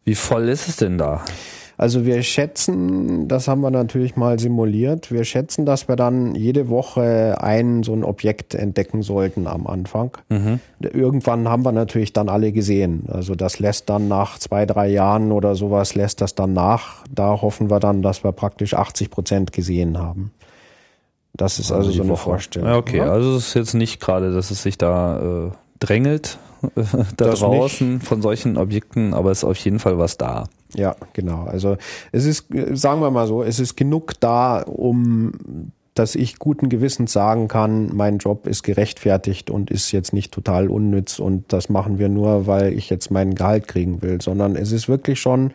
wie 0.05 0.15
voll 0.15 0.49
ist 0.49 0.69
es 0.69 0.77
denn 0.77 0.99
da? 0.99 1.25
Also 1.79 2.05
wir 2.05 2.23
schätzen, 2.23 3.27
das 3.29 3.49
haben 3.49 3.61
wir 3.63 3.71
natürlich 3.71 4.15
mal 4.15 4.39
simuliert, 4.39 5.11
wir 5.11 5.25
schätzen, 5.25 5.65
dass 5.65 5.89
wir 5.89 5.97
dann 5.97 6.35
jede 6.35 6.69
Woche 6.69 7.39
ein 7.41 7.83
so 7.83 7.93
ein 7.93 8.05
Objekt 8.05 8.55
entdecken 8.55 9.03
sollten 9.03 9.47
am 9.49 9.67
Anfang. 9.67 10.11
Irgendwann 10.81 11.49
haben 11.49 11.65
wir 11.65 11.73
natürlich 11.73 12.13
dann 12.13 12.29
alle 12.29 12.53
gesehen. 12.53 13.05
Also 13.09 13.35
das 13.35 13.59
lässt 13.59 13.89
dann 13.89 14.07
nach 14.07 14.39
zwei, 14.39 14.67
drei 14.67 14.89
Jahren 14.89 15.33
oder 15.33 15.55
sowas, 15.57 15.95
lässt 15.95 16.21
das 16.21 16.35
dann 16.35 16.53
nach. 16.53 17.05
Da 17.13 17.41
hoffen 17.41 17.71
wir 17.71 17.81
dann, 17.81 18.03
dass 18.03 18.23
wir 18.23 18.33
praktisch 18.33 18.75
80 18.75 19.11
Prozent 19.11 19.53
gesehen 19.53 19.99
haben. 19.99 20.31
Das 21.35 21.59
ist 21.59 21.73
also, 21.73 21.91
die 21.91 21.97
so 21.97 22.03
eine 22.03 22.13
Woche. 22.13 22.23
Vorstellung. 22.25 22.69
Ja, 22.69 22.77
okay, 22.77 22.99
Ja? 22.99 23.11
also 23.11 23.37
es 23.37 23.49
ist 23.49 23.55
jetzt 23.55 23.75
nicht 23.75 24.01
gerade, 24.01 24.33
dass 24.33 24.51
es 24.51 24.63
sich 24.63 24.77
da 24.77 25.47
äh, 25.47 25.51
drängelt, 25.81 26.39
da 26.75 26.85
Das 27.17 27.41
draußen 27.41 28.01
von 28.01 28.23
solchen 28.23 28.57
Objekten, 28.57 29.15
aber 29.15 29.31
es 29.31 29.39
ist 29.39 29.45
auf 29.45 29.57
jeden 29.59 29.79
Fall 29.79 29.99
was 29.99 30.19
da. 30.19 30.45
Ja, 30.75 30.95
genau. 31.13 31.45
Also 31.45 31.77
es 32.13 32.25
ist, 32.25 32.47
sagen 32.73 33.01
wir 33.01 33.11
mal 33.11 33.27
so, 33.27 33.43
es 33.43 33.59
ist 33.59 33.77
genug 33.77 34.19
da, 34.21 34.63
um 34.63 35.33
dass 35.95 36.15
ich 36.15 36.39
guten 36.39 36.71
Gewissens 36.71 37.13
sagen 37.13 37.49
kann, 37.49 37.95
mein 37.95 38.17
Job 38.19 38.47
ist 38.47 38.63
gerechtfertigt 38.63 39.51
und 39.51 39.71
ist 39.71 39.93
jetzt 39.93 40.15
nicht 40.15 40.33
total 40.33 40.69
unnütz 40.69 41.19
und 41.19 41.53
das 41.53 41.69
machen 41.69 41.99
wir 41.99 42.09
nur, 42.09 42.47
weil 42.47 42.73
ich 42.73 42.89
jetzt 42.89 43.11
meinen 43.11 43.35
Gehalt 43.35 43.69
kriegen 43.69 44.01
will, 44.01 44.23
sondern 44.23 44.57
es 44.57 44.73
ist 44.73 44.89
wirklich 44.89 45.21
schon 45.21 45.53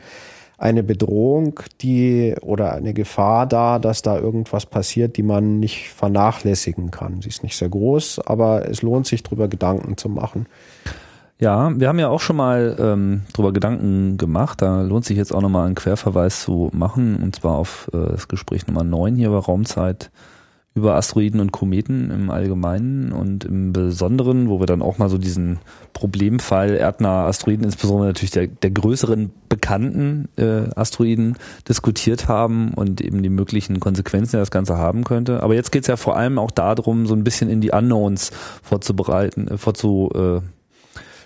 eine 0.58 0.82
Bedrohung, 0.84 1.60
die 1.82 2.36
oder 2.42 2.74
eine 2.74 2.94
Gefahr 2.94 3.46
da, 3.46 3.78
dass 3.78 4.02
da 4.02 4.18
irgendwas 4.18 4.66
passiert, 4.66 5.18
die 5.18 5.24
man 5.24 5.60
nicht 5.60 5.90
vernachlässigen 5.90 6.90
kann. 6.90 7.22
Sie 7.22 7.30
ist 7.30 7.44
nicht 7.44 7.56
sehr 7.56 7.70
groß, 7.70 8.20
aber 8.26 8.68
es 8.68 8.82
lohnt 8.82 9.06
sich 9.06 9.22
darüber 9.22 9.48
Gedanken 9.48 9.98
zu 9.98 10.10
machen. 10.10 10.48
Ja, 11.40 11.72
wir 11.80 11.88
haben 11.88 12.00
ja 12.00 12.10
auch 12.10 12.20
schon 12.20 12.36
mal 12.36 12.76
ähm, 12.80 13.22
drüber 13.32 13.54
Gedanken 13.54 14.18
gemacht. 14.18 14.64
Da 14.64 14.82
lohnt 14.82 15.06
sich 15.06 15.18
jetzt 15.18 15.32
auch 15.32 15.42
nochmal 15.42 15.68
einen 15.68 15.76
Querverweis 15.76 16.42
zu 16.42 16.72
machen, 16.74 17.18
und 17.18 17.36
zwar 17.36 17.56
auf 17.58 17.92
äh, 17.94 18.14
das 18.14 18.28
Gespräch 18.28 18.66
Nummer 18.66 18.84
9 18.84 19.16
hier 19.16 19.30
bei 19.30 19.38
Raumzeit 19.38 20.10
über 20.78 20.96
Asteroiden 20.96 21.40
und 21.40 21.52
Kometen 21.52 22.12
im 22.12 22.30
Allgemeinen 22.30 23.12
und 23.12 23.44
im 23.44 23.74
Besonderen, 23.74 24.48
wo 24.48 24.60
wir 24.60 24.68
dann 24.68 24.82
auch 24.82 24.98
mal 24.98 25.10
so 25.10 25.18
diesen 25.18 25.60
Problemfall 25.94 26.76
erdnahe 26.76 27.26
Asteroiden, 27.26 27.66
insbesondere 27.66 28.08
natürlich 28.08 28.32
der, 28.32 28.48
der 28.48 28.72
größeren 28.72 29.32
bekannten 29.50 30.30
äh, 30.38 30.70
Asteroiden, 30.76 31.36
diskutiert 31.68 32.28
haben 32.28 32.74
und 32.74 33.02
eben 33.02 33.24
die 33.24 33.30
möglichen 33.30 33.80
Konsequenzen, 33.80 34.38
die 34.38 34.42
das 34.42 34.52
Ganze 34.52 34.78
haben 34.78 35.04
könnte. 35.04 35.44
Aber 35.44 35.56
jetzt 35.56 35.72
geht 35.72 35.82
es 35.82 35.88
ja 35.88 35.98
vor 35.98 36.16
allem 36.16 36.38
auch 36.38 36.52
darum, 36.52 37.08
so 37.08 37.16
ein 37.16 37.24
bisschen 37.24 37.50
in 37.50 37.60
die 37.60 37.72
Unknowns 37.72 38.32
vorzubereiten, 38.62 39.48
äh, 39.48 39.58
vorzu, 39.58 40.12
äh, 40.14 40.42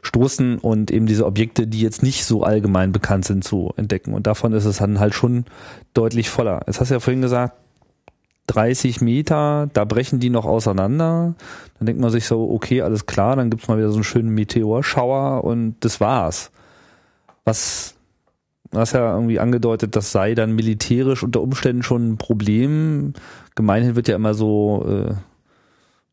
stoßen 0.04 0.58
und 0.58 0.90
eben 0.90 1.06
diese 1.06 1.26
Objekte, 1.26 1.68
die 1.68 1.82
jetzt 1.82 2.02
nicht 2.02 2.26
so 2.26 2.44
allgemein 2.44 2.92
bekannt 2.92 3.26
sind, 3.26 3.44
zu 3.44 3.72
entdecken. 3.78 4.14
Und 4.14 4.26
davon 4.26 4.54
ist 4.54 4.66
es 4.66 4.78
dann 4.78 5.00
halt 5.00 5.14
schon 5.14 5.46
deutlich 5.94 6.30
voller. 6.30 6.62
Jetzt 6.66 6.80
hast 6.80 6.90
du 6.90 6.96
ja 6.96 7.00
vorhin 7.00 7.22
gesagt, 7.22 7.56
30 8.52 9.02
Meter, 9.02 9.70
da 9.72 9.86
brechen 9.86 10.20
die 10.20 10.30
noch 10.30 10.46
auseinander. 10.46 11.36
Dann 11.80 11.86
denkt 11.86 12.02
man 12.02 12.12
sich 12.12 12.26
so, 12.26 12.52
okay, 12.52 12.82
alles 12.82 13.06
klar, 13.06 13.36
dann 13.36 13.50
gibt's 13.50 13.68
mal 13.68 13.78
wieder 13.78 13.90
so 13.90 13.96
einen 13.96 14.04
schönen 14.04 14.30
Meteorschauer 14.30 15.44
und 15.44 15.76
das 15.80 16.02
war's. 16.02 16.52
Was, 17.46 17.96
du 18.72 18.80
hast 18.80 18.94
ja 18.94 19.14
irgendwie 19.16 19.40
angedeutet, 19.40 19.96
das 19.96 20.12
sei 20.12 20.36
dann 20.36 20.54
militärisch 20.54 21.24
unter 21.24 21.42
Umständen 21.42 21.82
schon 21.82 22.12
ein 22.12 22.18
Problem. 22.18 23.14
Gemeinhin 23.56 23.96
wird 23.96 24.08
ja 24.08 24.16
immer 24.16 24.34
so, 24.34 24.86
äh, 24.88 25.14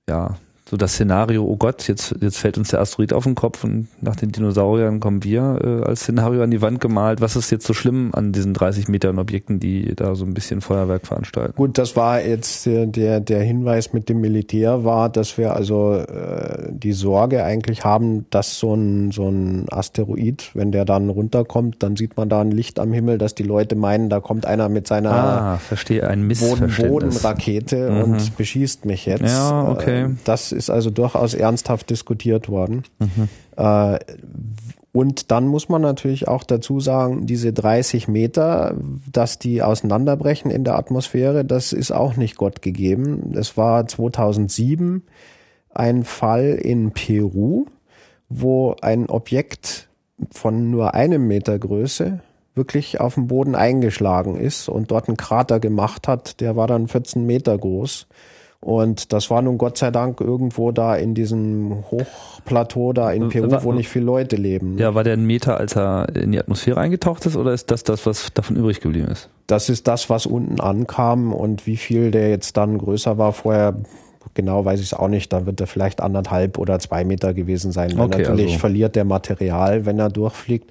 ja, 0.08 0.36
so 0.68 0.76
das 0.76 0.92
Szenario, 0.94 1.44
oh 1.44 1.56
Gott, 1.56 1.88
jetzt, 1.88 2.14
jetzt 2.20 2.36
fällt 2.38 2.58
uns 2.58 2.68
der 2.68 2.80
Asteroid 2.80 3.12
auf 3.14 3.24
den 3.24 3.34
Kopf 3.34 3.64
und 3.64 3.88
nach 4.02 4.16
den 4.16 4.32
Dinosauriern 4.32 5.00
kommen 5.00 5.24
wir 5.24 5.58
äh, 5.62 5.88
als 5.88 6.00
Szenario 6.00 6.42
an 6.42 6.50
die 6.50 6.60
Wand 6.60 6.80
gemalt. 6.80 7.20
Was 7.22 7.36
ist 7.36 7.50
jetzt 7.50 7.66
so 7.66 7.72
schlimm 7.72 8.10
an 8.12 8.32
diesen 8.32 8.52
30 8.52 8.88
Metern 8.88 9.18
Objekten, 9.18 9.60
die 9.60 9.94
da 9.96 10.14
so 10.14 10.24
ein 10.26 10.34
bisschen 10.34 10.60
Feuerwerk 10.60 11.06
veranstalten? 11.06 11.54
Gut, 11.56 11.78
das 11.78 11.96
war 11.96 12.20
jetzt 12.22 12.66
äh, 12.66 12.86
der, 12.86 13.20
der 13.20 13.40
Hinweis 13.42 13.92
mit 13.94 14.08
dem 14.10 14.20
Militär 14.20 14.84
war, 14.84 15.08
dass 15.08 15.38
wir 15.38 15.56
also 15.56 15.94
äh, 15.94 16.68
die 16.70 16.92
Sorge 16.92 17.44
eigentlich 17.44 17.84
haben, 17.84 18.26
dass 18.28 18.58
so 18.58 18.74
ein, 18.74 19.10
so 19.10 19.28
ein 19.28 19.64
Asteroid, 19.70 20.50
wenn 20.54 20.70
der 20.70 20.84
dann 20.84 21.08
runterkommt, 21.08 21.82
dann 21.82 21.96
sieht 21.96 22.16
man 22.18 22.28
da 22.28 22.40
ein 22.42 22.50
Licht 22.50 22.78
am 22.78 22.92
Himmel, 22.92 23.16
dass 23.16 23.34
die 23.34 23.42
Leute 23.42 23.74
meinen, 23.74 24.10
da 24.10 24.20
kommt 24.20 24.44
einer 24.44 24.68
mit 24.68 24.86
seiner 24.86 25.12
Ah, 25.12 25.56
verstehe, 25.56 26.06
ein 26.06 26.22
Missverständnis. 26.26 26.76
Boden-Boden-Rakete 26.76 27.90
Mhm. 27.90 28.02
und 28.02 28.36
beschießt 28.36 28.84
mich 28.84 29.06
jetzt. 29.06 29.22
Ja, 29.22 29.68
okay. 29.70 30.02
Äh, 30.02 30.08
Das 30.24 30.52
ist 30.58 30.68
also 30.68 30.90
durchaus 30.90 31.32
ernsthaft 31.32 31.88
diskutiert 31.88 32.50
worden. 32.50 32.82
Mhm. 32.98 33.28
Äh, 33.56 33.98
Und 34.92 35.30
dann 35.30 35.46
muss 35.46 35.68
man 35.68 35.82
natürlich 35.82 36.28
auch 36.28 36.42
dazu 36.44 36.80
sagen, 36.80 37.26
diese 37.26 37.52
30 37.52 38.08
Meter, 38.08 38.74
dass 39.12 39.38
die 39.38 39.62
auseinanderbrechen 39.62 40.50
in 40.50 40.64
der 40.64 40.76
Atmosphäre, 40.76 41.44
das 41.44 41.72
ist 41.72 41.92
auch 41.92 42.16
nicht 42.16 42.36
Gott 42.36 42.62
gegeben. 42.62 43.32
Es 43.36 43.56
war 43.56 43.86
2007 43.86 45.04
ein 45.72 46.04
Fall 46.04 46.58
in 46.60 46.90
Peru, 46.90 47.66
wo 48.28 48.74
ein 48.80 49.08
Objekt 49.08 49.88
von 50.32 50.70
nur 50.70 50.94
einem 50.94 51.28
Meter 51.28 51.58
Größe 51.58 52.20
wirklich 52.54 53.00
auf 53.00 53.14
dem 53.14 53.28
Boden 53.28 53.54
eingeschlagen 53.54 54.36
ist 54.36 54.68
und 54.68 54.90
dort 54.90 55.06
einen 55.06 55.16
Krater 55.16 55.60
gemacht 55.60 56.08
hat, 56.08 56.40
der 56.40 56.56
war 56.56 56.66
dann 56.66 56.88
14 56.88 57.24
Meter 57.24 57.56
groß. 57.56 58.08
Und 58.60 59.12
das 59.12 59.30
war 59.30 59.40
nun 59.40 59.56
Gott 59.56 59.78
sei 59.78 59.92
Dank 59.92 60.20
irgendwo 60.20 60.72
da 60.72 60.96
in 60.96 61.14
diesem 61.14 61.84
Hochplateau 61.90 62.92
da 62.92 63.12
in 63.12 63.28
Peru, 63.28 63.50
wo 63.62 63.72
nicht 63.72 63.88
viele 63.88 64.06
Leute 64.06 64.34
leben. 64.34 64.78
Ja, 64.78 64.96
war 64.96 65.04
der 65.04 65.12
ein 65.12 65.24
Meter, 65.24 65.58
als 65.58 65.76
er 65.76 66.08
in 66.16 66.32
die 66.32 66.40
Atmosphäre 66.40 66.80
eingetaucht 66.80 67.24
ist, 67.26 67.36
oder 67.36 67.52
ist 67.52 67.70
das 67.70 67.84
das, 67.84 68.04
was 68.04 68.32
davon 68.34 68.56
übrig 68.56 68.80
geblieben 68.80 69.08
ist? 69.08 69.30
Das 69.46 69.68
ist 69.68 69.86
das, 69.86 70.10
was 70.10 70.26
unten 70.26 70.60
ankam 70.60 71.32
und 71.32 71.66
wie 71.68 71.76
viel 71.76 72.10
der 72.10 72.30
jetzt 72.30 72.56
dann 72.56 72.78
größer 72.78 73.16
war 73.16 73.32
vorher, 73.32 73.76
genau 74.34 74.64
weiß 74.64 74.80
ich 74.80 74.86
es 74.86 74.94
auch 74.94 75.08
nicht. 75.08 75.32
Dann 75.32 75.46
wird 75.46 75.60
er 75.60 75.68
vielleicht 75.68 76.00
anderthalb 76.00 76.58
oder 76.58 76.80
zwei 76.80 77.04
Meter 77.04 77.34
gewesen 77.34 77.70
sein. 77.70 77.96
Weil 77.96 78.06
Okay, 78.06 78.22
natürlich 78.22 78.46
also- 78.48 78.58
verliert 78.58 78.96
der 78.96 79.04
Material, 79.04 79.86
wenn 79.86 80.00
er 80.00 80.10
durchfliegt. 80.10 80.68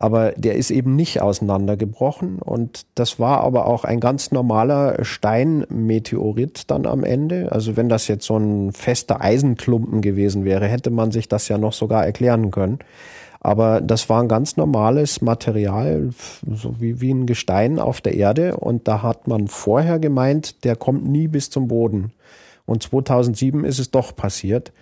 Aber 0.00 0.32
der 0.32 0.54
ist 0.54 0.70
eben 0.70 0.96
nicht 0.96 1.20
auseinandergebrochen 1.20 2.38
und 2.38 2.86
das 2.94 3.20
war 3.20 3.42
aber 3.42 3.66
auch 3.66 3.84
ein 3.84 4.00
ganz 4.00 4.32
normaler 4.32 5.04
Steinmeteorit 5.04 6.70
dann 6.70 6.86
am 6.86 7.04
Ende. 7.04 7.52
Also 7.52 7.76
wenn 7.76 7.90
das 7.90 8.08
jetzt 8.08 8.24
so 8.24 8.38
ein 8.38 8.72
fester 8.72 9.20
Eisenklumpen 9.20 10.00
gewesen 10.00 10.46
wäre, 10.46 10.66
hätte 10.68 10.88
man 10.88 11.10
sich 11.10 11.28
das 11.28 11.48
ja 11.48 11.58
noch 11.58 11.74
sogar 11.74 12.06
erklären 12.06 12.50
können. 12.50 12.78
Aber 13.40 13.82
das 13.82 14.08
war 14.08 14.22
ein 14.22 14.28
ganz 14.28 14.56
normales 14.56 15.20
Material, 15.20 16.08
so 16.50 16.80
wie, 16.80 17.02
wie 17.02 17.12
ein 17.12 17.26
Gestein 17.26 17.78
auf 17.78 18.00
der 18.00 18.14
Erde. 18.14 18.56
Und 18.56 18.88
da 18.88 19.02
hat 19.02 19.28
man 19.28 19.48
vorher 19.48 19.98
gemeint, 19.98 20.64
der 20.64 20.76
kommt 20.76 21.06
nie 21.06 21.28
bis 21.28 21.50
zum 21.50 21.68
Boden. 21.68 22.12
Und 22.64 22.84
2007 22.84 23.64
ist 23.64 23.78
es 23.78 23.90
doch 23.90 24.16
passiert. 24.16 24.72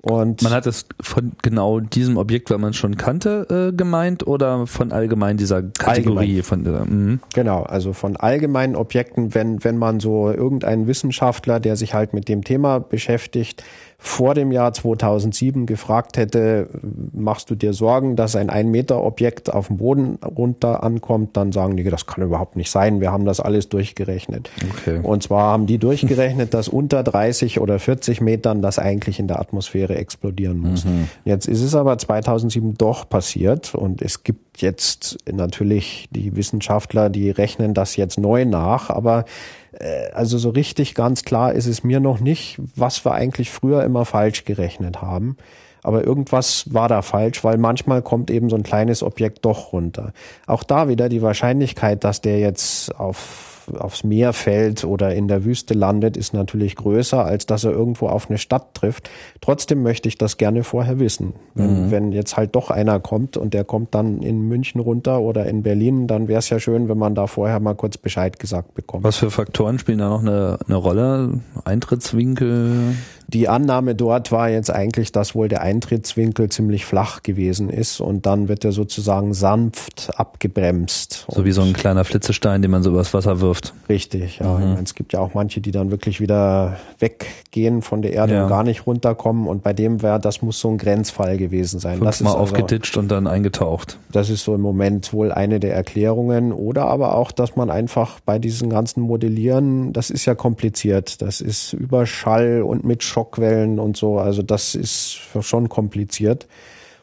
Und 0.00 0.42
man 0.42 0.52
hat 0.52 0.66
es 0.66 0.86
von 1.00 1.32
genau 1.42 1.80
diesem 1.80 2.18
Objekt, 2.18 2.50
weil 2.50 2.58
man 2.58 2.70
es 2.70 2.76
schon 2.76 2.96
kannte, 2.96 3.70
äh, 3.72 3.76
gemeint 3.76 4.26
oder 4.26 4.66
von 4.68 4.92
allgemein 4.92 5.36
dieser 5.36 5.62
Kategorie 5.62 6.40
allgemein. 6.40 6.42
von 6.44 6.64
dieser, 6.64 6.84
mh. 6.84 7.18
Genau, 7.34 7.62
also 7.64 7.92
von 7.92 8.16
allgemeinen 8.16 8.76
Objekten, 8.76 9.34
wenn, 9.34 9.64
wenn 9.64 9.76
man 9.76 9.98
so 9.98 10.30
irgendeinen 10.30 10.86
Wissenschaftler, 10.86 11.58
der 11.58 11.74
sich 11.74 11.94
halt 11.94 12.14
mit 12.14 12.28
dem 12.28 12.44
Thema 12.44 12.78
beschäftigt, 12.78 13.64
vor 14.00 14.34
dem 14.34 14.52
Jahr 14.52 14.72
2007 14.72 15.66
gefragt 15.66 16.16
hätte, 16.16 16.68
machst 17.12 17.50
du 17.50 17.56
dir 17.56 17.72
Sorgen, 17.72 18.14
dass 18.14 18.36
ein 18.36 18.48
ein 18.48 18.70
Meter 18.70 19.02
Objekt 19.02 19.52
auf 19.52 19.66
dem 19.66 19.78
Boden 19.78 20.20
runter 20.24 20.84
ankommt, 20.84 21.36
dann 21.36 21.50
sagen 21.50 21.76
die, 21.76 21.82
das 21.82 22.06
kann 22.06 22.22
überhaupt 22.22 22.54
nicht 22.54 22.70
sein. 22.70 23.00
Wir 23.00 23.10
haben 23.10 23.24
das 23.24 23.40
alles 23.40 23.68
durchgerechnet. 23.68 24.50
Okay. 24.70 25.00
Und 25.02 25.24
zwar 25.24 25.50
haben 25.52 25.66
die 25.66 25.78
durchgerechnet, 25.78 26.54
dass 26.54 26.68
unter 26.68 27.02
30 27.02 27.60
oder 27.60 27.80
40 27.80 28.20
Metern 28.20 28.62
das 28.62 28.78
eigentlich 28.78 29.18
in 29.18 29.26
der 29.26 29.40
Atmosphäre 29.40 29.96
explodieren 29.96 30.58
muss. 30.60 30.84
Mhm. 30.84 31.08
Jetzt 31.24 31.48
ist 31.48 31.62
es 31.62 31.74
aber 31.74 31.98
2007 31.98 32.74
doch 32.74 33.08
passiert 33.08 33.74
und 33.74 34.00
es 34.00 34.22
gibt 34.22 34.47
jetzt 34.62 35.18
natürlich 35.30 36.08
die 36.10 36.36
Wissenschaftler, 36.36 37.10
die 37.10 37.30
rechnen 37.30 37.74
das 37.74 37.96
jetzt 37.96 38.18
neu 38.18 38.44
nach, 38.44 38.90
aber 38.90 39.24
äh, 39.72 40.10
also 40.12 40.38
so 40.38 40.50
richtig 40.50 40.94
ganz 40.94 41.24
klar 41.24 41.52
ist 41.52 41.66
es 41.66 41.84
mir 41.84 42.00
noch 42.00 42.20
nicht, 42.20 42.58
was 42.76 43.04
wir 43.04 43.12
eigentlich 43.12 43.50
früher 43.50 43.84
immer 43.84 44.04
falsch 44.04 44.44
gerechnet 44.44 45.02
haben. 45.02 45.36
Aber 45.82 46.04
irgendwas 46.04 46.74
war 46.74 46.88
da 46.88 47.02
falsch, 47.02 47.44
weil 47.44 47.56
manchmal 47.56 48.02
kommt 48.02 48.30
eben 48.30 48.50
so 48.50 48.56
ein 48.56 48.62
kleines 48.62 49.02
Objekt 49.02 49.44
doch 49.44 49.72
runter. 49.72 50.12
Auch 50.46 50.64
da 50.64 50.88
wieder 50.88 51.08
die 51.08 51.22
Wahrscheinlichkeit, 51.22 52.04
dass 52.04 52.20
der 52.20 52.40
jetzt 52.40 52.94
auf 52.98 53.47
aufs 53.76 54.04
Meer 54.04 54.32
fällt 54.32 54.84
oder 54.84 55.14
in 55.14 55.28
der 55.28 55.44
Wüste 55.44 55.74
landet, 55.74 56.16
ist 56.16 56.34
natürlich 56.34 56.76
größer, 56.76 57.24
als 57.24 57.46
dass 57.46 57.64
er 57.64 57.72
irgendwo 57.72 58.08
auf 58.08 58.28
eine 58.28 58.38
Stadt 58.38 58.74
trifft. 58.74 59.10
Trotzdem 59.40 59.82
möchte 59.82 60.08
ich 60.08 60.18
das 60.18 60.36
gerne 60.36 60.64
vorher 60.64 60.98
wissen. 60.98 61.34
Wenn, 61.54 61.86
mhm. 61.86 61.90
wenn 61.90 62.12
jetzt 62.12 62.36
halt 62.36 62.54
doch 62.54 62.70
einer 62.70 63.00
kommt 63.00 63.36
und 63.36 63.54
der 63.54 63.64
kommt 63.64 63.94
dann 63.94 64.22
in 64.22 64.42
München 64.42 64.80
runter 64.80 65.20
oder 65.20 65.46
in 65.46 65.62
Berlin, 65.62 66.06
dann 66.06 66.28
wäre 66.28 66.38
es 66.38 66.50
ja 66.50 66.60
schön, 66.60 66.88
wenn 66.88 66.98
man 66.98 67.14
da 67.14 67.26
vorher 67.26 67.60
mal 67.60 67.74
kurz 67.74 67.98
Bescheid 67.98 68.38
gesagt 68.38 68.74
bekommt. 68.74 69.04
Was 69.04 69.16
für 69.16 69.30
Faktoren 69.30 69.78
spielen 69.78 69.98
da 69.98 70.08
noch 70.08 70.20
eine, 70.20 70.58
eine 70.66 70.76
Rolle? 70.76 71.40
Eintrittswinkel? 71.64 72.94
Die 73.30 73.46
Annahme 73.46 73.94
dort 73.94 74.32
war 74.32 74.48
jetzt 74.48 74.70
eigentlich, 74.70 75.12
dass 75.12 75.34
wohl 75.34 75.48
der 75.48 75.60
Eintrittswinkel 75.60 76.48
ziemlich 76.48 76.86
flach 76.86 77.22
gewesen 77.22 77.68
ist 77.68 78.00
und 78.00 78.24
dann 78.24 78.48
wird 78.48 78.64
er 78.64 78.72
sozusagen 78.72 79.34
sanft 79.34 80.10
abgebremst. 80.16 81.26
So 81.28 81.44
wie 81.44 81.52
so 81.52 81.60
ein 81.60 81.74
kleiner 81.74 82.06
Flitzestein, 82.06 82.62
den 82.62 82.70
man 82.70 82.82
so 82.82 82.88
übers 82.88 83.12
Wasser 83.12 83.42
wirft. 83.42 83.74
Richtig, 83.86 84.38
ja. 84.38 84.54
Mhm. 84.54 84.60
Meine, 84.60 84.82
es 84.82 84.94
gibt 84.94 85.12
ja 85.12 85.20
auch 85.20 85.34
manche, 85.34 85.60
die 85.60 85.72
dann 85.72 85.90
wirklich 85.90 86.22
wieder 86.22 86.78
weggehen 87.00 87.82
von 87.82 88.00
der 88.00 88.14
Erde 88.14 88.32
ja. 88.32 88.42
und 88.44 88.48
gar 88.48 88.64
nicht 88.64 88.86
runterkommen 88.86 89.46
und 89.46 89.62
bei 89.62 89.74
dem 89.74 90.00
wäre, 90.00 90.18
das 90.18 90.40
muss 90.40 90.58
so 90.58 90.70
ein 90.70 90.78
Grenzfall 90.78 91.36
gewesen 91.36 91.80
sein. 91.80 91.98
Fünfmal 91.98 92.08
das 92.08 92.20
ist 92.22 92.26
also, 92.28 92.38
aufgeditscht 92.38 92.96
und 92.96 93.08
dann 93.08 93.26
eingetaucht. 93.26 93.98
Das 94.10 94.30
ist 94.30 94.42
so 94.42 94.54
im 94.54 94.62
Moment 94.62 95.12
wohl 95.12 95.32
eine 95.32 95.60
der 95.60 95.74
Erklärungen 95.74 96.50
oder 96.50 96.86
aber 96.86 97.14
auch, 97.14 97.30
dass 97.30 97.56
man 97.56 97.68
einfach 97.68 98.20
bei 98.20 98.38
diesen 98.38 98.70
ganzen 98.70 99.02
Modellieren, 99.02 99.92
das 99.92 100.08
ist 100.08 100.24
ja 100.24 100.34
kompliziert, 100.34 101.20
das 101.20 101.42
ist 101.42 101.74
Überschall 101.74 102.62
und 102.62 102.84
mit 102.84 103.02
Schall 103.02 103.17
Schockwellen 103.18 103.80
und 103.80 103.96
so. 103.96 104.18
Also 104.18 104.42
das 104.42 104.76
ist 104.76 105.18
schon 105.40 105.68
kompliziert. 105.68 106.46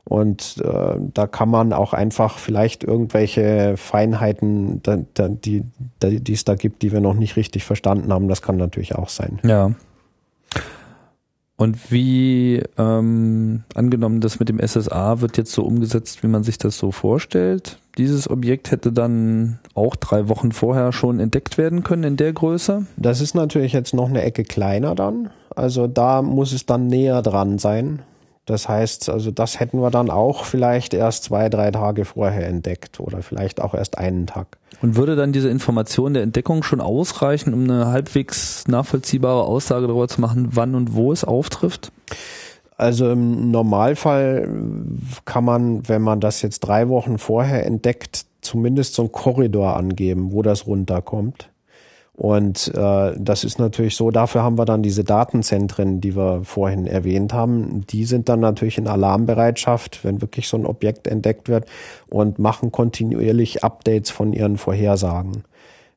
Und 0.06 0.62
äh, 0.64 0.96
da 1.14 1.28
kann 1.28 1.50
man 1.50 1.74
auch 1.74 1.94
einfach 1.94 2.38
vielleicht 2.38 2.84
irgendwelche 2.84 3.76
Feinheiten, 3.76 4.82
da, 4.84 5.00
da, 5.16 5.28
die, 5.28 5.64
die 6.02 6.34
es 6.34 6.46
da 6.46 6.56
gibt, 6.56 6.84
die 6.84 6.92
wir 6.92 7.02
noch 7.02 7.16
nicht 7.16 7.36
richtig 7.36 7.66
verstanden 7.66 8.14
haben, 8.14 8.28
das 8.28 8.44
kann 8.44 8.56
natürlich 8.56 8.96
auch 8.96 9.10
sein. 9.10 9.40
Ja. 9.44 9.72
Und 11.58 11.92
wie 11.92 12.62
ähm, 12.78 13.64
angenommen, 13.74 14.20
das 14.20 14.40
mit 14.40 14.50
dem 14.50 14.60
SSA 14.60 15.22
wird 15.22 15.38
jetzt 15.38 15.54
so 15.54 15.64
umgesetzt, 15.64 16.22
wie 16.22 16.28
man 16.28 16.44
sich 16.44 16.58
das 16.58 16.78
so 16.78 16.92
vorstellt? 16.92 17.80
Dieses 17.98 18.30
Objekt 18.30 18.72
hätte 18.72 18.92
dann 18.92 19.60
auch 19.74 19.96
drei 19.96 20.28
Wochen 20.28 20.52
vorher 20.52 20.92
schon 20.92 21.20
entdeckt 21.22 21.58
werden 21.58 21.84
können 21.84 22.04
in 22.04 22.18
der 22.18 22.34
Größe? 22.34 22.88
Das 22.98 23.22
ist 23.22 23.36
natürlich 23.36 23.72
jetzt 23.72 23.94
noch 23.94 24.10
eine 24.10 24.22
Ecke 24.22 24.44
kleiner 24.44 24.96
dann. 24.96 25.30
Also 25.56 25.88
da 25.88 26.22
muss 26.22 26.52
es 26.52 26.66
dann 26.66 26.88
näher 26.88 27.22
dran 27.22 27.58
sein. 27.58 28.00
Das 28.46 28.70
heißt, 28.70 29.10
also 29.10 29.32
das 29.32 29.60
hätten 29.60 29.82
wir 29.82 29.90
dann 29.90 30.12
auch 30.12 30.46
vielleicht 30.46 30.94
erst 30.94 31.24
zwei, 31.24 31.50
drei 31.50 31.72
Tage 31.72 32.06
vorher 32.06 32.48
entdeckt 32.48 33.00
oder 33.00 33.24
vielleicht 33.24 33.60
auch 33.60 33.74
erst 33.74 33.98
einen 33.98 34.28
Tag. 34.28 34.58
Und 34.82 34.96
würde 34.96 35.16
dann 35.16 35.32
diese 35.32 35.50
Information 35.50 36.14
der 36.14 36.22
Entdeckung 36.22 36.62
schon 36.62 36.80
ausreichen, 36.80 37.54
um 37.54 37.64
eine 37.64 37.88
halbwegs 37.88 38.68
nachvollziehbare 38.68 39.44
Aussage 39.44 39.88
darüber 39.88 40.08
zu 40.08 40.22
machen, 40.22 40.50
wann 40.52 40.76
und 40.76 40.94
wo 40.94 41.12
es 41.12 41.24
auftrifft? 41.24 41.92
Also 42.78 43.12
im 43.12 43.52
Normalfall 43.52 44.50
kann 45.24 45.46
man, 45.46 45.88
wenn 45.88 46.02
man 46.02 46.20
das 46.20 46.42
jetzt 46.42 46.60
drei 46.60 46.90
Wochen 46.90 47.18
vorher 47.18 47.66
entdeckt, 47.66 48.26
zumindest 48.42 48.94
so 48.94 49.04
einen 49.04 49.12
Korridor 49.12 49.76
angeben, 49.76 50.34
wo 50.34 50.42
das 50.42 50.68
runterkommt. 50.68 51.50
Und 52.18 52.72
äh, 52.74 53.14
das 53.18 53.44
ist 53.44 53.60
natürlich 53.60 53.96
so, 53.96 54.10
dafür 54.10 54.42
haben 54.42 54.58
wir 54.58 54.66
dann 54.66 54.82
diese 54.82 55.04
Datenzentren, 55.04 56.00
die 56.00 56.16
wir 56.16 56.44
vorhin 56.44 56.88
erwähnt 56.88 57.34
haben. 57.34 57.86
Die 57.90 58.06
sind 58.06 58.30
dann 58.30 58.40
natürlich 58.40 58.78
in 58.78 58.88
Alarmbereitschaft, 58.88 60.06
wenn 60.06 60.22
wirklich 60.22 60.48
so 60.48 60.56
ein 60.56 60.66
Objekt 60.66 61.08
entdeckt 61.08 61.50
wird 61.50 61.66
und 62.10 62.40
machen 62.40 62.72
kontinuierlich 62.72 63.66
Updates 63.66 64.12
von 64.12 64.32
ihren 64.32 64.58
Vorhersagen. 64.58 65.44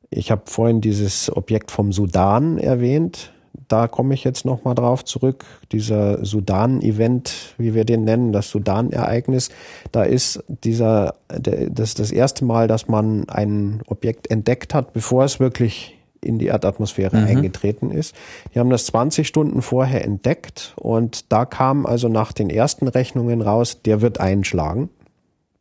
Ich 0.09 0.29
habe 0.29 0.41
vorhin 0.45 0.81
dieses 0.81 1.35
Objekt 1.35 1.71
vom 1.71 1.93
Sudan 1.93 2.57
erwähnt. 2.57 3.31
Da 3.69 3.87
komme 3.87 4.13
ich 4.13 4.23
jetzt 4.23 4.45
nochmal 4.45 4.75
drauf 4.75 5.05
zurück. 5.05 5.45
Dieser 5.71 6.25
Sudan-Event, 6.25 7.53
wie 7.57 7.73
wir 7.73 7.85
den 7.85 8.03
nennen, 8.03 8.33
das 8.33 8.49
Sudan-Ereignis, 8.49 9.49
da 9.91 10.03
ist 10.03 10.43
dieser, 10.47 11.15
das 11.29 11.89
ist 11.89 11.99
das 11.99 12.11
erste 12.11 12.43
Mal, 12.43 12.67
dass 12.67 12.87
man 12.87 13.29
ein 13.29 13.81
Objekt 13.87 14.29
entdeckt 14.29 14.73
hat, 14.73 14.91
bevor 14.93 15.23
es 15.23 15.39
wirklich 15.39 15.98
in 16.21 16.39
die 16.39 16.47
Erdatmosphäre 16.47 17.17
mhm. 17.17 17.27
eingetreten 17.27 17.91
ist. 17.91 18.15
Die 18.53 18.59
haben 18.59 18.69
das 18.69 18.85
20 18.87 19.27
Stunden 19.27 19.61
vorher 19.61 20.03
entdeckt 20.03 20.73
und 20.77 21.31
da 21.31 21.45
kam 21.45 21.85
also 21.85 22.09
nach 22.09 22.33
den 22.33 22.49
ersten 22.49 22.87
Rechnungen 22.87 23.41
raus, 23.41 23.81
der 23.83 24.01
wird 24.01 24.19
einschlagen. 24.19 24.89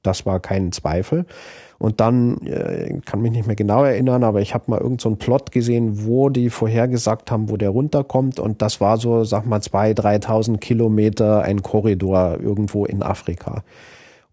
Das 0.03 0.27
war 0.27 0.41
kein 0.41 0.73
Zweifel. 0.73 1.27
Und 1.79 2.01
dann, 2.01 2.39
äh, 2.45 2.99
kann 3.07 3.23
mich 3.23 3.31
nicht 3.31 3.47
mehr 3.47 3.55
genau 3.55 3.85
erinnern, 3.85 4.25
aber 4.25 4.41
ich 4.41 4.53
habe 4.53 4.65
mal 4.67 4.81
irgendeinen 4.81 5.15
so 5.15 5.17
Plot 5.17 5.53
gesehen, 5.53 6.05
wo 6.07 6.29
die 6.29 6.51
vorhergesagt 6.51 7.31
haben, 7.31 7.49
wo 7.51 7.57
der 7.57 7.71
runterkommt. 7.71 8.41
Und 8.41 8.63
das 8.63 8.81
war 8.81 8.97
so, 8.97 9.23
sag 9.23 9.47
mal, 9.47 9.61
zwei, 9.61 9.95
dreitausend 9.95 10.61
Kilometer 10.61 11.43
ein 11.43 11.63
Korridor 11.63 12.39
irgendwo 12.41 12.85
in 12.85 13.03
Afrika. 13.05 13.63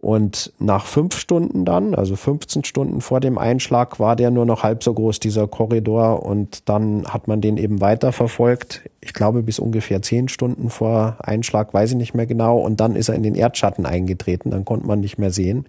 Und 0.06 0.54
nach 0.60 0.86
fünf 0.86 1.18
Stunden 1.18 1.66
dann, 1.66 1.96
also 1.96 2.16
15 2.16 2.64
Stunden 2.64 3.02
vor 3.02 3.20
dem 3.22 3.40
Einschlag, 3.40 4.00
war 4.00 4.16
der 4.16 4.30
nur 4.30 4.46
noch 4.46 4.62
halb 4.62 4.84
so 4.84 4.94
groß, 4.94 5.20
dieser 5.20 5.48
Korridor. 5.48 6.24
Und 6.24 6.70
dann 6.70 7.06
hat 7.06 7.28
man 7.28 7.42
den 7.42 7.58
eben 7.58 7.82
weiter 7.82 8.12
verfolgt. 8.12 8.84
Ich 9.02 9.16
glaube, 9.16 9.42
bis 9.42 9.58
ungefähr 9.58 10.04
zehn 10.04 10.28
Stunden 10.28 10.70
vor 10.70 11.18
Einschlag, 11.18 11.74
weiß 11.74 11.90
ich 11.90 11.98
nicht 11.98 12.14
mehr 12.14 12.28
genau. 12.28 12.60
Und 12.60 12.80
dann 12.82 12.96
ist 12.96 13.10
er 13.10 13.16
in 13.16 13.24
den 13.24 13.34
Erdschatten 13.34 13.88
eingetreten. 13.88 14.52
Dann 14.52 14.64
konnte 14.64 14.86
man 14.86 15.00
nicht 15.00 15.18
mehr 15.18 15.32
sehen. 15.32 15.66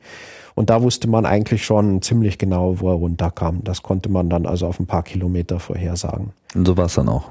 Und 0.55 0.69
da 0.69 0.83
wusste 0.83 1.09
man 1.09 1.25
eigentlich 1.25 1.65
schon 1.65 2.03
ziemlich 2.03 2.37
genau, 2.37 2.79
wo 2.81 2.91
er 2.91 2.97
runterkam. 2.97 3.65
Das 3.65 3.83
konnte 3.83 4.11
man 4.11 4.29
dann 4.29 4.45
also 4.45 4.67
auf 4.67 4.79
ein 4.79 4.87
paar 4.87 5.03
Kilometer 5.03 5.61
vorhersagen. 5.61 6.35
Und 6.55 6.67
so 6.67 6.77
war 6.77 6.85
es 6.85 6.95
dann 6.95 7.09
auch. 7.09 7.31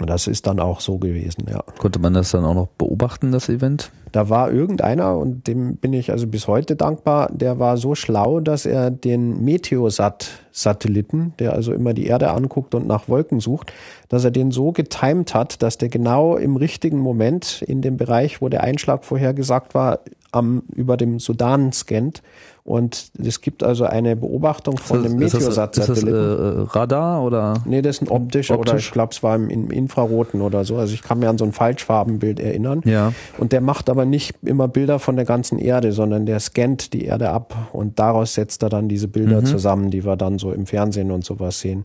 Und 0.00 0.10
das 0.10 0.26
ist 0.26 0.46
dann 0.46 0.58
auch 0.58 0.80
so 0.80 0.98
gewesen, 0.98 1.46
ja. 1.48 1.62
Konnte 1.78 2.00
man 2.00 2.14
das 2.14 2.32
dann 2.32 2.44
auch 2.44 2.54
noch 2.54 2.66
beobachten, 2.66 3.30
das 3.30 3.48
Event? 3.48 3.92
Da 4.10 4.28
war 4.28 4.50
irgendeiner, 4.50 5.16
und 5.16 5.46
dem 5.46 5.76
bin 5.76 5.92
ich 5.92 6.10
also 6.10 6.26
bis 6.26 6.48
heute 6.48 6.74
dankbar, 6.74 7.30
der 7.32 7.58
war 7.60 7.76
so 7.76 7.94
schlau, 7.94 8.40
dass 8.40 8.66
er 8.66 8.90
den 8.90 9.44
Meteosat-Satelliten, 9.44 11.34
der 11.38 11.52
also 11.52 11.72
immer 11.72 11.94
die 11.94 12.06
Erde 12.06 12.30
anguckt 12.30 12.74
und 12.74 12.86
nach 12.86 13.08
Wolken 13.08 13.38
sucht, 13.38 13.72
dass 14.08 14.24
er 14.24 14.30
den 14.32 14.50
so 14.50 14.72
getimt 14.72 15.34
hat, 15.34 15.62
dass 15.62 15.78
der 15.78 15.88
genau 15.88 16.36
im 16.36 16.56
richtigen 16.56 16.98
Moment 16.98 17.62
in 17.62 17.80
dem 17.80 17.96
Bereich, 17.96 18.42
wo 18.42 18.48
der 18.48 18.64
Einschlag 18.64 19.04
vorhergesagt 19.04 19.74
war, 19.74 20.00
am, 20.32 20.64
über 20.74 20.96
dem 20.96 21.20
Sudan 21.20 21.72
scannt 21.72 22.22
und 22.64 23.10
es 23.22 23.42
gibt 23.42 23.62
also 23.62 23.84
eine 23.84 24.16
Beobachtung 24.16 24.78
von 24.78 25.04
einem 25.04 25.18
Meteosat-Satelliten. 25.18 26.08
Ist 26.08 26.38
das 26.38 26.72
äh, 26.72 26.78
Radar 26.78 27.22
oder? 27.22 27.62
Nee, 27.66 27.82
das 27.82 27.96
ist 27.96 28.02
ein 28.02 28.08
optischer 28.08 28.54
Optisch. 28.54 28.72
oder 28.72 28.78
ich 28.78 28.90
glaube, 28.90 29.12
es 29.12 29.22
war 29.22 29.36
im, 29.36 29.50
im, 29.50 29.70
Infraroten 29.70 30.40
oder 30.40 30.64
so. 30.64 30.78
Also 30.78 30.94
ich 30.94 31.02
kann 31.02 31.18
mir 31.18 31.28
an 31.28 31.36
so 31.36 31.44
ein 31.44 31.52
Falschfarbenbild 31.52 32.40
erinnern. 32.40 32.80
Ja. 32.86 33.12
Und 33.36 33.52
der 33.52 33.60
macht 33.60 33.90
aber 33.90 34.06
nicht 34.06 34.36
immer 34.42 34.66
Bilder 34.66 34.98
von 34.98 35.16
der 35.16 35.26
ganzen 35.26 35.58
Erde, 35.58 35.92
sondern 35.92 36.24
der 36.24 36.40
scannt 36.40 36.94
die 36.94 37.04
Erde 37.04 37.28
ab 37.28 37.54
und 37.72 37.98
daraus 37.98 38.32
setzt 38.32 38.62
er 38.62 38.70
dann 38.70 38.88
diese 38.88 39.08
Bilder 39.08 39.42
mhm. 39.42 39.46
zusammen, 39.46 39.90
die 39.90 40.06
wir 40.06 40.16
dann 40.16 40.38
so 40.38 40.50
im 40.50 40.64
Fernsehen 40.64 41.10
und 41.10 41.22
sowas 41.22 41.60
sehen. 41.60 41.84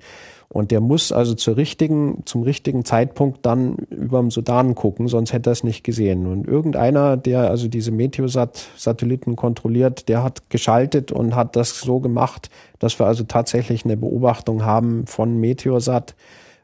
Und 0.52 0.72
der 0.72 0.82
muss 0.82 1.12
also 1.12 1.36
zur 1.36 1.58
richtigen, 1.58 2.24
zum 2.26 2.42
richtigen 2.42 2.84
Zeitpunkt 2.84 3.46
dann 3.46 3.76
über 3.92 4.20
dem 4.20 4.32
Sudan 4.32 4.74
gucken, 4.74 5.08
sonst 5.08 5.32
hätte 5.32 5.52
er 5.52 5.54
es 5.54 5.64
nicht 5.64 5.84
gesehen. 5.84 6.26
Und 6.26 6.48
irgendeiner, 6.48 7.18
der 7.18 7.52
also 7.52 7.68
diese 7.68 7.92
Meteosat-Satelliten 7.92 9.36
kontrolliert, 9.36 10.10
der 10.10 10.24
hat 10.24 10.50
geschaltet 10.50 11.12
und 11.12 11.36
hat 11.36 11.56
das 11.56 11.80
so 11.80 12.00
gemacht, 12.00 12.50
dass 12.80 13.00
wir 13.00 13.06
also 13.06 13.26
tatsächlich 13.26 13.86
eine 13.86 13.96
Beobachtung 13.96 14.66
haben 14.66 15.06
von 15.06 15.40
Meteosat 15.40 16.16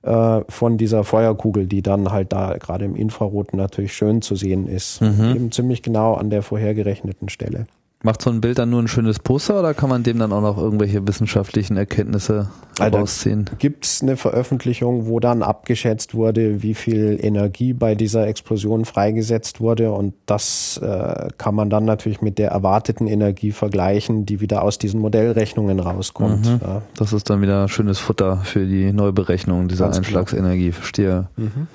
äh, 0.01 0.41
von 0.49 0.79
dieser 0.79 1.03
Feuerkugel, 1.03 1.67
die 1.67 1.83
dann 1.83 2.11
halt 2.11 2.33
da 2.33 2.57
gerade 2.57 2.85
im 2.85 2.95
Infrarot 2.95 3.53
natürlich 3.53 3.93
schön 3.93 4.23
zu 4.23 4.35
sehen 4.35 4.67
ist. 4.67 4.99
Mhm. 5.01 5.35
Eben 5.35 5.51
ziemlich 5.51 5.83
genau 5.83 6.15
an 6.15 6.31
der 6.31 6.41
vorhergerechneten 6.41 7.29
Stelle. 7.29 7.67
Macht 8.05 8.21
so 8.21 8.29
ein 8.29 8.39
Bild 8.39 8.59
dann 8.59 8.69
nur 8.69 8.83
ein 8.83 8.87
schönes 8.87 9.17
Poster 9.17 9.57
oder 9.57 9.73
kann 9.73 9.89
man 9.89 10.03
dem 10.03 10.19
dann 10.19 10.31
auch 10.31 10.41
noch 10.41 10.59
irgendwelche 10.59 11.07
wissenschaftlichen 11.07 11.75
Erkenntnisse 11.75 12.49
also 12.77 12.99
rausziehen? 12.99 13.49
Gibt 13.57 13.83
es 13.83 14.03
eine 14.03 14.15
Veröffentlichung, 14.15 15.07
wo 15.07 15.19
dann 15.19 15.41
abgeschätzt 15.41 16.13
wurde, 16.13 16.61
wie 16.61 16.75
viel 16.75 17.17
Energie 17.19 17.73
bei 17.73 17.95
dieser 17.95 18.27
Explosion 18.27 18.85
freigesetzt 18.85 19.59
wurde 19.59 19.91
und 19.91 20.13
das 20.27 20.79
äh, 20.83 21.29
kann 21.39 21.55
man 21.55 21.71
dann 21.71 21.85
natürlich 21.85 22.21
mit 22.21 22.37
der 22.37 22.51
erwarteten 22.51 23.07
Energie 23.07 23.51
vergleichen, 23.51 24.27
die 24.27 24.39
wieder 24.39 24.61
aus 24.61 24.77
diesen 24.77 25.01
Modellrechnungen 25.01 25.79
rauskommt. 25.79 26.45
Mhm. 26.45 26.59
Ja. 26.61 26.81
Das 26.95 27.11
ist 27.11 27.27
dann 27.31 27.41
wieder 27.41 27.67
schönes 27.69 27.97
Futter 27.97 28.37
für 28.43 28.67
die 28.67 28.93
Neuberechnung 28.93 29.67
dieser 29.67 29.85
Ganz 29.85 29.95
genau. 29.95 30.19
Einschlagsenergie, 30.19 30.73
verstehe. 30.73 31.29
Mhm. 31.37 31.65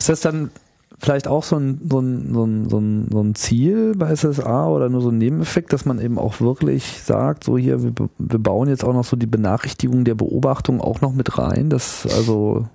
Ist 0.00 0.08
das 0.08 0.18
dann 0.18 0.50
vielleicht 0.98 1.28
auch 1.28 1.44
so 1.44 1.56
ein, 1.56 1.80
so 1.88 2.00
ein, 2.00 2.34
so 2.34 2.44
ein, 2.44 2.68
so 2.68 2.78
ein, 2.78 3.08
so 3.10 3.20
ein 3.20 3.34
Ziel 3.34 3.94
bei 3.96 4.14
SSA 4.14 4.68
oder 4.68 4.88
nur 4.88 5.00
so 5.00 5.10
ein 5.10 5.18
Nebeneffekt, 5.18 5.72
dass 5.72 5.84
man 5.84 6.00
eben 6.00 6.18
auch 6.18 6.40
wirklich 6.40 7.00
sagt, 7.02 7.44
so 7.44 7.56
hier, 7.56 7.82
wir, 7.82 7.92
wir 8.18 8.38
bauen 8.38 8.68
jetzt 8.68 8.84
auch 8.84 8.92
noch 8.92 9.04
so 9.04 9.16
die 9.16 9.26
Benachrichtigung 9.26 10.04
der 10.04 10.14
Beobachtung 10.14 10.80
auch 10.80 11.00
noch 11.00 11.12
mit 11.12 11.38
rein, 11.38 11.70
dass 11.70 12.06
also 12.06 12.66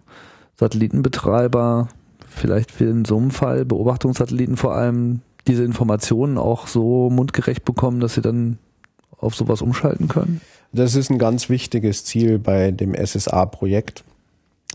Satellitenbetreiber 0.55 1.89
vielleicht 2.27 2.71
für 2.71 2.85
in 2.85 3.05
so 3.05 3.17
einem 3.17 3.31
Fall 3.31 3.65
Beobachtungssatelliten 3.65 4.57
vor 4.57 4.73
allem 4.75 5.21
diese 5.47 5.63
Informationen 5.63 6.37
auch 6.37 6.67
so 6.67 7.09
mundgerecht 7.09 7.65
bekommen, 7.65 7.99
dass 7.99 8.15
sie 8.15 8.21
dann 8.21 8.57
auf 9.17 9.35
sowas 9.35 9.61
umschalten 9.61 10.07
können? 10.07 10.41
Das 10.71 10.95
ist 10.95 11.09
ein 11.09 11.19
ganz 11.19 11.49
wichtiges 11.49 12.05
Ziel 12.05 12.39
bei 12.39 12.71
dem 12.71 12.95
SSA-Projekt. 12.95 14.03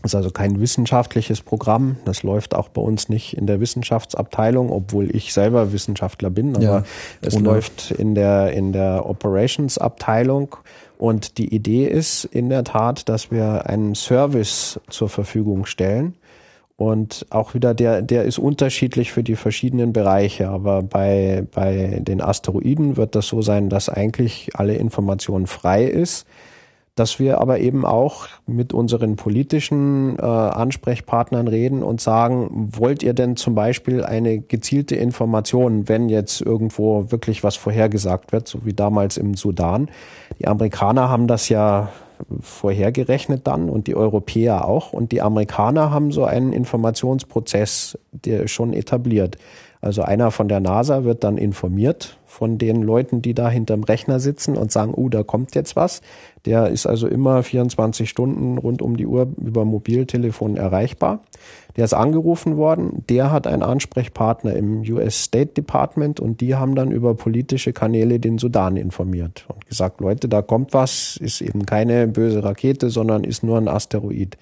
Das 0.01 0.11
ist 0.11 0.15
also 0.15 0.31
kein 0.31 0.61
wissenschaftliches 0.61 1.41
Programm. 1.41 1.97
Das 2.05 2.23
läuft 2.23 2.55
auch 2.55 2.69
bei 2.69 2.81
uns 2.81 3.09
nicht 3.09 3.35
in 3.35 3.47
der 3.47 3.59
Wissenschaftsabteilung, 3.59 4.71
obwohl 4.71 5.13
ich 5.13 5.33
selber 5.33 5.73
Wissenschaftler 5.73 6.29
bin. 6.29 6.55
Aber 6.55 6.63
ja, 6.63 6.83
es 7.21 7.37
läuft 7.37 7.91
in 7.91 8.15
der, 8.15 8.53
in 8.53 8.71
der 8.71 9.09
Operations-Abteilung. 9.09 10.55
Und 10.97 11.37
die 11.37 11.53
Idee 11.53 11.85
ist 11.85 12.23
in 12.23 12.49
der 12.49 12.63
Tat, 12.63 13.09
dass 13.09 13.29
wir 13.29 13.67
einen 13.67 13.93
Service 13.93 14.79
zur 14.89 15.09
Verfügung 15.09 15.65
stellen. 15.65 16.15
Und 16.77 17.25
auch 17.29 17.53
wieder 17.53 17.73
der, 17.73 18.01
der 18.01 18.23
ist 18.23 18.39
unterschiedlich 18.39 19.11
für 19.11 19.21
die 19.21 19.35
verschiedenen 19.35 19.91
Bereiche. 19.91 20.47
Aber 20.47 20.81
bei, 20.81 21.45
bei 21.53 21.99
den 22.01 22.21
Asteroiden 22.21 22.95
wird 22.95 23.15
das 23.15 23.27
so 23.27 23.41
sein, 23.41 23.67
dass 23.67 23.89
eigentlich 23.89 24.51
alle 24.53 24.75
Information 24.75 25.45
frei 25.45 25.83
ist 25.83 26.25
dass 26.99 27.17
wir 27.17 27.39
aber 27.39 27.59
eben 27.59 27.85
auch 27.85 28.27
mit 28.45 28.73
unseren 28.73 29.15
politischen 29.15 30.19
äh, 30.19 30.21
Ansprechpartnern 30.21 31.47
reden 31.47 31.81
und 31.81 32.01
sagen, 32.01 32.69
wollt 32.77 33.03
ihr 33.03 33.13
denn 33.13 33.37
zum 33.37 33.55
Beispiel 33.55 34.03
eine 34.03 34.39
gezielte 34.39 34.95
Information, 34.95 35.87
wenn 35.87 36.09
jetzt 36.09 36.41
irgendwo 36.41 37.09
wirklich 37.11 37.43
was 37.43 37.55
vorhergesagt 37.55 38.33
wird, 38.33 38.47
so 38.47 38.65
wie 38.65 38.73
damals 38.73 39.17
im 39.17 39.35
Sudan? 39.35 39.89
Die 40.39 40.47
Amerikaner 40.47 41.09
haben 41.09 41.27
das 41.27 41.47
ja 41.47 41.89
vorhergerechnet 42.41 43.47
dann 43.47 43.69
und 43.69 43.87
die 43.87 43.95
Europäer 43.95 44.65
auch. 44.65 44.93
Und 44.93 45.11
die 45.11 45.21
Amerikaner 45.21 45.91
haben 45.91 46.11
so 46.11 46.25
einen 46.25 46.53
Informationsprozess 46.53 47.97
der 48.11 48.47
schon 48.47 48.73
etabliert. 48.73 49.37
Also 49.81 50.01
einer 50.01 50.31
von 50.31 50.49
der 50.49 50.59
NASA 50.59 51.05
wird 51.05 51.23
dann 51.23 51.37
informiert 51.37 52.17
von 52.25 52.57
den 52.57 52.81
Leuten, 52.81 53.21
die 53.21 53.33
da 53.33 53.49
hinterm 53.49 53.83
Rechner 53.83 54.19
sitzen 54.19 54.57
und 54.57 54.71
sagen, 54.71 54.93
uh, 54.95 55.07
da 55.07 55.23
kommt 55.23 55.55
jetzt 55.55 55.77
was. 55.77 56.01
Der 56.45 56.67
ist 56.67 56.85
also 56.85 57.07
immer 57.07 57.43
24 57.43 58.09
Stunden 58.09 58.57
rund 58.57 58.81
um 58.81 58.97
die 58.97 59.07
Uhr 59.07 59.27
über 59.37 59.63
Mobiltelefon 59.63 60.57
erreichbar. 60.57 61.21
Der 61.77 61.85
ist 61.85 61.93
angerufen 61.93 62.57
worden, 62.57 63.05
der 63.09 63.31
hat 63.31 63.47
einen 63.47 63.63
Ansprechpartner 63.63 64.53
im 64.53 64.81
US 64.81 65.23
State 65.23 65.53
Department 65.53 66.19
und 66.19 66.41
die 66.41 66.55
haben 66.55 66.75
dann 66.75 66.91
über 66.91 67.15
politische 67.15 67.71
Kanäle 67.71 68.19
den 68.19 68.37
Sudan 68.37 68.75
informiert 68.75 69.45
und 69.47 69.65
gesagt, 69.65 70.01
Leute, 70.01 70.27
da 70.27 70.41
kommt 70.41 70.73
was, 70.73 71.15
ist 71.17 71.39
eben 71.39 71.65
keine 71.65 72.07
böse 72.07 72.43
Rakete, 72.43 72.89
sondern 72.89 73.23
ist 73.23 73.43
nur 73.43 73.57
ein 73.57 73.69
Asteroid. 73.69 74.37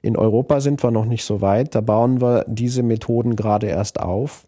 In 0.00 0.16
Europa 0.16 0.60
sind 0.60 0.82
wir 0.84 0.92
noch 0.92 1.06
nicht 1.06 1.24
so 1.24 1.40
weit, 1.40 1.74
da 1.74 1.80
bauen 1.80 2.20
wir 2.20 2.44
diese 2.46 2.84
Methoden 2.84 3.34
gerade 3.34 3.66
erst 3.66 3.98
auf. 3.98 4.46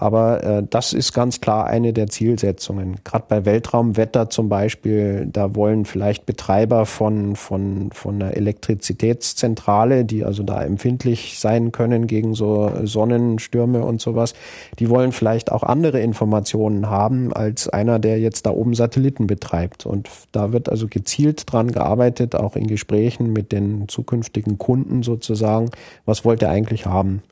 Aber 0.00 0.44
äh, 0.44 0.62
das 0.70 0.92
ist 0.92 1.12
ganz 1.12 1.40
klar 1.40 1.66
eine 1.66 1.92
der 1.92 2.06
Zielsetzungen. 2.06 2.98
Gerade 3.02 3.24
bei 3.28 3.44
Weltraumwetter 3.44 4.30
zum 4.30 4.48
Beispiel, 4.48 5.26
da 5.26 5.56
wollen 5.56 5.86
vielleicht 5.86 6.24
Betreiber 6.24 6.86
von, 6.86 7.34
von, 7.34 7.90
von 7.92 8.22
einer 8.22 8.36
Elektrizitätszentrale, 8.36 10.04
die 10.04 10.24
also 10.24 10.44
da 10.44 10.62
empfindlich 10.62 11.40
sein 11.40 11.72
können 11.72 12.06
gegen 12.06 12.34
so 12.34 12.70
Sonnenstürme 12.84 13.84
und 13.84 14.00
sowas, 14.00 14.34
die 14.78 14.88
wollen 14.88 15.10
vielleicht 15.10 15.50
auch 15.50 15.64
andere 15.64 15.98
Informationen 15.98 16.88
haben 16.88 17.32
als 17.32 17.68
einer, 17.68 17.98
der 17.98 18.20
jetzt 18.20 18.46
da 18.46 18.50
oben 18.50 18.74
Satelliten 18.74 19.26
betreibt. 19.26 19.84
Und 19.84 20.08
da 20.30 20.52
wird 20.52 20.68
also 20.68 20.86
gezielt 20.86 21.50
dran 21.50 21.72
gearbeitet, 21.72 22.36
auch 22.36 22.54
in 22.54 22.68
Gesprächen 22.68 23.32
mit 23.32 23.50
den 23.50 23.88
zukünftigen 23.88 24.58
Kunden 24.58 25.02
sozusagen, 25.02 25.70
was 26.06 26.24
wollt 26.24 26.42
ihr 26.42 26.50
eigentlich 26.50 26.86
haben? 26.86 27.24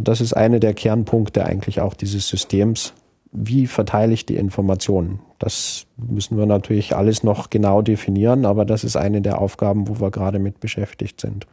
Das 0.00 0.20
ist 0.20 0.32
eine 0.32 0.60
der 0.60 0.74
Kernpunkte 0.74 1.44
eigentlich 1.44 1.80
auch 1.80 1.94
dieses 1.94 2.28
Systems. 2.28 2.94
Wie 3.32 3.66
verteile 3.66 4.12
ich 4.14 4.26
die 4.26 4.36
Informationen? 4.36 5.20
Das 5.38 5.86
müssen 5.96 6.38
wir 6.38 6.46
natürlich 6.46 6.96
alles 6.96 7.22
noch 7.22 7.50
genau 7.50 7.82
definieren, 7.82 8.46
aber 8.46 8.64
das 8.64 8.84
ist 8.84 8.96
eine 8.96 9.20
der 9.20 9.38
Aufgaben, 9.38 9.88
wo 9.88 10.00
wir 10.00 10.10
gerade 10.10 10.38
mit 10.38 10.60
beschäftigt 10.60 11.20
sind. 11.20 11.46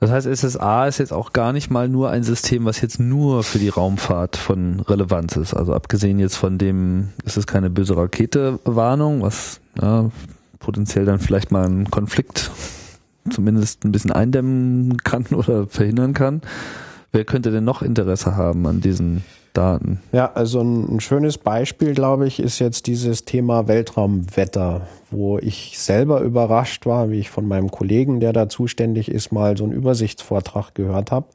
Das 0.00 0.10
heißt, 0.12 0.28
SSA 0.28 0.86
ist 0.86 0.98
jetzt 0.98 1.12
auch 1.12 1.32
gar 1.32 1.52
nicht 1.52 1.70
mal 1.70 1.88
nur 1.88 2.10
ein 2.10 2.22
System, 2.22 2.64
was 2.64 2.80
jetzt 2.80 3.00
nur 3.00 3.42
für 3.42 3.58
die 3.58 3.68
Raumfahrt 3.68 4.36
von 4.36 4.80
Relevanz 4.80 5.36
ist. 5.36 5.54
Also 5.54 5.74
abgesehen 5.74 6.20
jetzt 6.20 6.36
von 6.36 6.56
dem, 6.56 7.08
ist 7.24 7.36
es 7.36 7.48
keine 7.48 7.68
böse 7.68 7.96
Rakete-Warnung, 7.96 9.22
was 9.22 9.60
ja, 9.80 10.10
potenziell 10.60 11.04
dann 11.04 11.18
vielleicht 11.18 11.50
mal 11.50 11.64
einen 11.64 11.90
Konflikt 11.90 12.52
zumindest 13.30 13.84
ein 13.84 13.92
bisschen 13.92 14.12
eindämmen 14.12 14.98
kann 14.98 15.26
oder 15.32 15.66
verhindern 15.66 16.14
kann. 16.14 16.42
Wer 17.12 17.24
könnte 17.24 17.50
denn 17.50 17.64
noch 17.64 17.82
Interesse 17.82 18.36
haben 18.36 18.66
an 18.66 18.80
diesen 18.80 19.24
Daten? 19.54 20.00
Ja, 20.12 20.32
also 20.32 20.60
ein, 20.60 20.96
ein 20.96 21.00
schönes 21.00 21.38
Beispiel, 21.38 21.94
glaube 21.94 22.26
ich, 22.26 22.38
ist 22.38 22.58
jetzt 22.58 22.86
dieses 22.86 23.24
Thema 23.24 23.66
Weltraumwetter, 23.66 24.86
wo 25.10 25.38
ich 25.38 25.78
selber 25.78 26.20
überrascht 26.20 26.86
war, 26.86 27.10
wie 27.10 27.18
ich 27.18 27.30
von 27.30 27.48
meinem 27.48 27.70
Kollegen, 27.70 28.20
der 28.20 28.32
da 28.32 28.48
zuständig 28.48 29.10
ist, 29.10 29.32
mal 29.32 29.56
so 29.56 29.64
einen 29.64 29.72
Übersichtsvortrag 29.72 30.74
gehört 30.74 31.10
habe, 31.10 31.28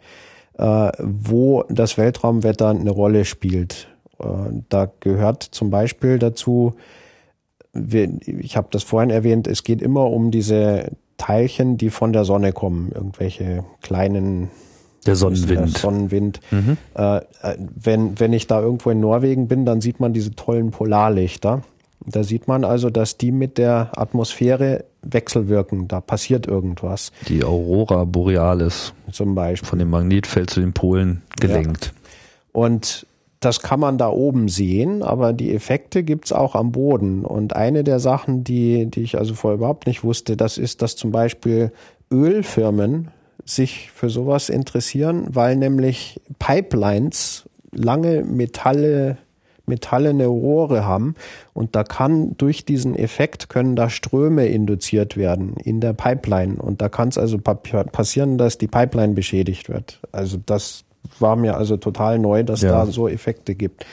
äh, 0.58 0.92
wo 1.00 1.64
das 1.70 1.98
Weltraumwetter 1.98 2.70
eine 2.70 2.92
Rolle 2.92 3.26
spielt. 3.26 3.88
Äh, 4.20 4.26
da 4.70 4.92
gehört 5.00 5.44
zum 5.44 5.72
Beispiel 5.72 6.20
dazu, 6.20 6.76
ich 7.76 8.56
habe 8.56 8.68
das 8.70 8.84
vorhin 8.84 9.10
erwähnt, 9.10 9.48
es 9.48 9.64
geht 9.64 9.82
immer 9.82 10.06
um 10.12 10.30
diese 10.30 10.92
Teilchen, 11.18 11.78
die 11.78 11.90
von 11.90 12.14
der 12.14 12.24
Sonne 12.24 12.54
kommen, 12.54 12.92
irgendwelche 12.94 13.64
kleinen 13.82 14.52
der 15.08 15.16
Sonnenwind. 15.16 15.74
Der 15.74 15.80
Sonnenwind. 15.80 16.40
Mhm. 16.52 16.78
Äh, 16.96 17.22
wenn, 17.76 18.20
wenn 18.20 18.34
ich 18.34 18.48
da 18.48 18.62
irgendwo 18.62 18.90
in 18.90 19.00
Norwegen 19.00 19.48
bin, 19.48 19.66
dann 19.66 19.82
sieht 19.82 20.00
man 20.00 20.14
diese 20.14 20.36
tollen 20.36 20.72
Polarlichter. 20.72 21.62
Da 22.06 22.24
sieht 22.24 22.48
man 22.48 22.66
also, 22.66 22.90
dass 22.90 23.18
die 23.18 23.32
mit 23.32 23.58
der 23.58 23.92
Atmosphäre 23.96 24.86
wechselwirken. 25.02 25.88
Da 25.88 26.02
passiert 26.02 26.48
irgendwas. 26.48 27.12
Die 27.28 27.44
Aurora 27.44 28.04
Borealis. 28.04 28.94
Zum 29.12 29.36
Beispiel. 29.36 29.68
Von 29.68 29.80
dem 29.80 29.90
Magnetfeld 29.90 30.50
zu 30.50 30.60
den 30.60 30.74
Polen 30.74 31.22
gelenkt. 31.40 31.86
Ja. 31.86 31.92
Und 32.52 33.06
das 33.40 33.62
kann 33.62 33.80
man 33.80 33.98
da 33.98 34.10
oben 34.10 34.48
sehen, 34.48 35.04
aber 35.04 35.34
die 35.34 35.54
Effekte 35.54 36.04
gibt's 36.04 36.32
auch 36.32 36.56
am 36.56 36.72
Boden. 36.72 37.26
Und 37.26 37.56
eine 37.56 37.84
der 37.84 38.00
Sachen, 38.00 38.44
die, 38.44 38.86
die 38.86 39.02
ich 39.02 39.18
also 39.18 39.34
vorher 39.34 39.58
überhaupt 39.58 39.86
nicht 39.86 40.04
wusste, 40.04 40.38
das 40.38 40.58
ist, 40.58 40.82
dass 40.82 40.96
zum 40.96 41.12
Beispiel 41.12 41.72
Ölfirmen 42.12 43.10
sich 43.46 43.92
für 43.92 44.10
sowas 44.10 44.50
interessieren, 44.50 45.28
weil 45.30 45.56
nämlich 45.56 46.22
Pipelines 46.40 47.50
lange 47.72 48.24
Metalle 48.24 49.18
metallene 49.66 50.26
Rohre 50.26 50.86
haben 50.86 51.16
und 51.54 51.74
da 51.76 51.86
kann 51.86 52.36
durch 52.38 52.66
diesen 52.66 52.96
Effekt 52.96 53.48
können 53.48 53.78
da 53.78 53.90
Ströme 53.90 54.48
induziert 54.48 55.16
werden 55.16 55.56
in 55.64 55.80
der 55.80 55.94
Pipeline 55.94 56.56
und 56.62 56.82
da 56.82 56.90
kann 56.90 57.08
es 57.08 57.18
also 57.18 57.38
passieren, 57.38 58.38
dass 58.38 58.58
die 58.58 58.68
Pipeline 58.68 59.14
beschädigt 59.14 59.70
wird. 59.70 60.02
Also 60.12 60.38
das 60.46 60.84
war 61.20 61.38
mir 61.38 61.56
also 61.56 61.78
total 61.78 62.20
neu, 62.20 62.44
dass 62.44 62.62
ja. 62.62 62.72
da 62.72 62.86
so 62.86 63.08
Effekte 63.08 63.56
gibt. 63.56 63.86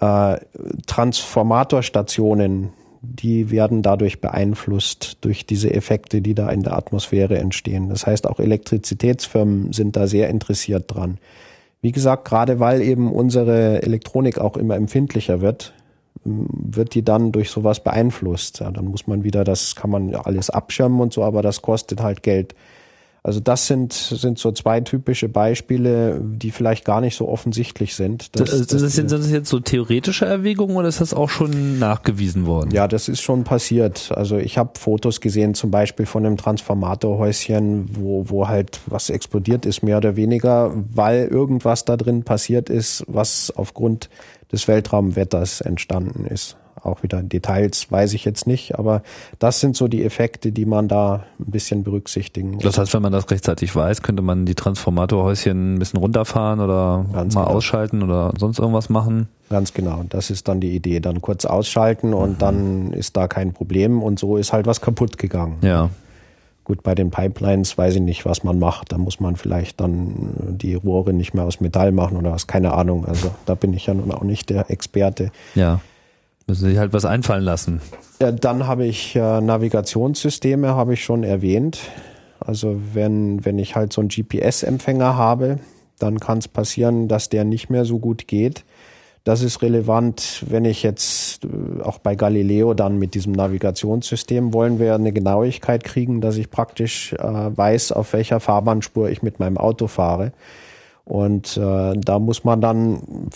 Äh, 0.00 0.38
Transformatorstationen 0.86 2.70
die 3.02 3.50
werden 3.50 3.82
dadurch 3.82 4.20
beeinflusst 4.20 5.18
durch 5.22 5.44
diese 5.44 5.74
Effekte, 5.74 6.22
die 6.22 6.34
da 6.34 6.48
in 6.50 6.62
der 6.62 6.76
Atmosphäre 6.76 7.36
entstehen. 7.36 7.88
Das 7.88 8.06
heißt, 8.06 8.28
auch 8.28 8.38
Elektrizitätsfirmen 8.38 9.72
sind 9.72 9.96
da 9.96 10.06
sehr 10.06 10.30
interessiert 10.30 10.84
dran. 10.86 11.18
Wie 11.80 11.90
gesagt, 11.90 12.24
gerade 12.24 12.60
weil 12.60 12.80
eben 12.80 13.12
unsere 13.12 13.82
Elektronik 13.82 14.38
auch 14.38 14.56
immer 14.56 14.76
empfindlicher 14.76 15.40
wird, 15.40 15.74
wird 16.24 16.94
die 16.94 17.04
dann 17.04 17.32
durch 17.32 17.50
sowas 17.50 17.82
beeinflusst. 17.82 18.60
Ja, 18.60 18.70
dann 18.70 18.84
muss 18.84 19.08
man 19.08 19.24
wieder, 19.24 19.42
das 19.42 19.74
kann 19.74 19.90
man 19.90 20.14
alles 20.14 20.48
abschirmen 20.48 21.00
und 21.00 21.12
so, 21.12 21.24
aber 21.24 21.42
das 21.42 21.60
kostet 21.60 22.00
halt 22.00 22.22
Geld. 22.22 22.54
Also 23.24 23.38
das 23.38 23.68
sind, 23.68 23.92
sind 23.92 24.38
so 24.38 24.50
zwei 24.50 24.80
typische 24.80 25.28
Beispiele, 25.28 26.20
die 26.20 26.50
vielleicht 26.50 26.84
gar 26.84 27.00
nicht 27.00 27.16
so 27.16 27.28
offensichtlich 27.28 27.94
sind. 27.94 28.36
Dass, 28.36 28.50
das, 28.50 28.66
das, 28.66 28.82
ist 28.82 28.96
jetzt, 28.98 29.12
das 29.12 29.30
jetzt 29.30 29.48
so 29.48 29.60
theoretische 29.60 30.24
Erwägungen 30.24 30.74
oder 30.74 30.88
ist 30.88 31.00
das 31.00 31.14
auch 31.14 31.28
schon 31.28 31.78
nachgewiesen 31.78 32.46
worden? 32.46 32.72
Ja, 32.72 32.88
das 32.88 33.08
ist 33.08 33.20
schon 33.20 33.44
passiert. 33.44 34.10
Also 34.10 34.38
ich 34.38 34.58
habe 34.58 34.72
Fotos 34.76 35.20
gesehen, 35.20 35.54
zum 35.54 35.70
Beispiel 35.70 36.04
von 36.04 36.26
einem 36.26 36.36
Transformatorhäuschen, 36.36 37.94
wo, 37.94 38.28
wo 38.28 38.48
halt 38.48 38.80
was 38.86 39.08
explodiert 39.08 39.66
ist, 39.66 39.84
mehr 39.84 39.98
oder 39.98 40.16
weniger, 40.16 40.72
weil 40.92 41.28
irgendwas 41.28 41.84
da 41.84 41.96
drin 41.96 42.24
passiert 42.24 42.70
ist, 42.70 43.04
was 43.06 43.52
aufgrund 43.54 44.10
des 44.50 44.66
Weltraumwetters 44.66 45.60
entstanden 45.60 46.26
ist. 46.26 46.56
Auch 46.82 47.02
wieder 47.02 47.22
Details 47.22 47.90
weiß 47.90 48.12
ich 48.14 48.24
jetzt 48.24 48.46
nicht, 48.46 48.78
aber 48.78 49.02
das 49.38 49.60
sind 49.60 49.76
so 49.76 49.86
die 49.86 50.04
Effekte, 50.04 50.50
die 50.50 50.64
man 50.64 50.88
da 50.88 51.24
ein 51.38 51.50
bisschen 51.50 51.84
berücksichtigen 51.84 52.52
muss. 52.52 52.64
Das 52.64 52.76
heißt, 52.76 52.92
wenn 52.94 53.02
man 53.02 53.12
das 53.12 53.30
rechtzeitig 53.30 53.74
weiß, 53.74 54.02
könnte 54.02 54.22
man 54.22 54.46
die 54.46 54.56
Transformatorhäuschen 54.56 55.74
ein 55.74 55.78
bisschen 55.78 56.00
runterfahren 56.00 56.60
oder 56.60 57.06
Ganz 57.12 57.34
mal 57.34 57.44
genau. 57.44 57.56
ausschalten 57.56 58.02
oder 58.02 58.32
sonst 58.36 58.58
irgendwas 58.58 58.88
machen? 58.88 59.28
Ganz 59.48 59.74
genau. 59.74 60.02
Das 60.08 60.30
ist 60.30 60.48
dann 60.48 60.60
die 60.60 60.74
Idee. 60.74 60.98
Dann 60.98 61.20
kurz 61.20 61.44
ausschalten 61.44 62.14
und 62.14 62.30
mhm. 62.30 62.38
dann 62.38 62.92
ist 62.92 63.16
da 63.16 63.28
kein 63.28 63.52
Problem 63.52 64.02
und 64.02 64.18
so 64.18 64.36
ist 64.36 64.52
halt 64.52 64.66
was 64.66 64.80
kaputt 64.80 65.18
gegangen. 65.18 65.58
Ja. 65.62 65.90
Gut, 66.64 66.82
bei 66.82 66.94
den 66.94 67.10
Pipelines 67.10 67.76
weiß 67.76 67.96
ich 67.96 68.00
nicht, 68.00 68.24
was 68.24 68.44
man 68.44 68.58
macht. 68.58 68.92
Da 68.92 68.98
muss 68.98 69.20
man 69.20 69.36
vielleicht 69.36 69.80
dann 69.80 70.56
die 70.58 70.74
Rohre 70.74 71.12
nicht 71.12 71.34
mehr 71.34 71.44
aus 71.44 71.60
Metall 71.60 71.92
machen 71.92 72.16
oder 72.16 72.32
was, 72.32 72.46
keine 72.46 72.72
Ahnung. 72.72 73.04
Also 73.04 73.32
da 73.46 73.54
bin 73.54 73.72
ich 73.72 73.86
ja 73.86 73.94
nun 73.94 74.12
auch 74.12 74.22
nicht 74.22 74.48
der 74.48 74.70
Experte. 74.70 75.32
Ja. 75.54 75.80
Müssen 76.52 76.68
sich 76.68 76.76
halt 76.76 76.92
was 76.92 77.06
einfallen 77.06 77.44
lassen. 77.44 77.80
Dann 78.18 78.66
habe 78.66 78.84
ich 78.84 79.16
äh, 79.16 79.40
Navigationssysteme, 79.40 80.74
habe 80.74 80.92
ich 80.92 81.02
schon 81.02 81.24
erwähnt. 81.24 81.78
Also 82.40 82.78
wenn, 82.92 83.42
wenn 83.46 83.58
ich 83.58 83.74
halt 83.74 83.94
so 83.94 84.02
einen 84.02 84.10
GPS-Empfänger 84.10 85.16
habe, 85.16 85.60
dann 85.98 86.20
kann 86.20 86.36
es 86.36 86.48
passieren, 86.48 87.08
dass 87.08 87.30
der 87.30 87.44
nicht 87.44 87.70
mehr 87.70 87.86
so 87.86 87.98
gut 87.98 88.28
geht. 88.28 88.66
Das 89.24 89.40
ist 89.40 89.62
relevant, 89.62 90.44
wenn 90.46 90.66
ich 90.66 90.82
jetzt 90.82 91.46
äh, 91.46 91.80
auch 91.82 91.96
bei 91.96 92.16
Galileo 92.16 92.74
dann 92.74 92.98
mit 92.98 93.14
diesem 93.14 93.32
Navigationssystem 93.32 94.52
wollen 94.52 94.78
wir 94.78 94.94
eine 94.94 95.12
Genauigkeit 95.14 95.84
kriegen, 95.84 96.20
dass 96.20 96.36
ich 96.36 96.50
praktisch 96.50 97.14
äh, 97.14 97.22
weiß, 97.22 97.92
auf 97.92 98.12
welcher 98.12 98.40
Fahrbahnspur 98.40 99.08
ich 99.08 99.22
mit 99.22 99.40
meinem 99.40 99.56
Auto 99.56 99.86
fahre. 99.86 100.32
Und 101.06 101.56
äh, 101.56 101.94
da 101.96 102.18
muss 102.18 102.44
man 102.44 102.60
dann 102.60 103.30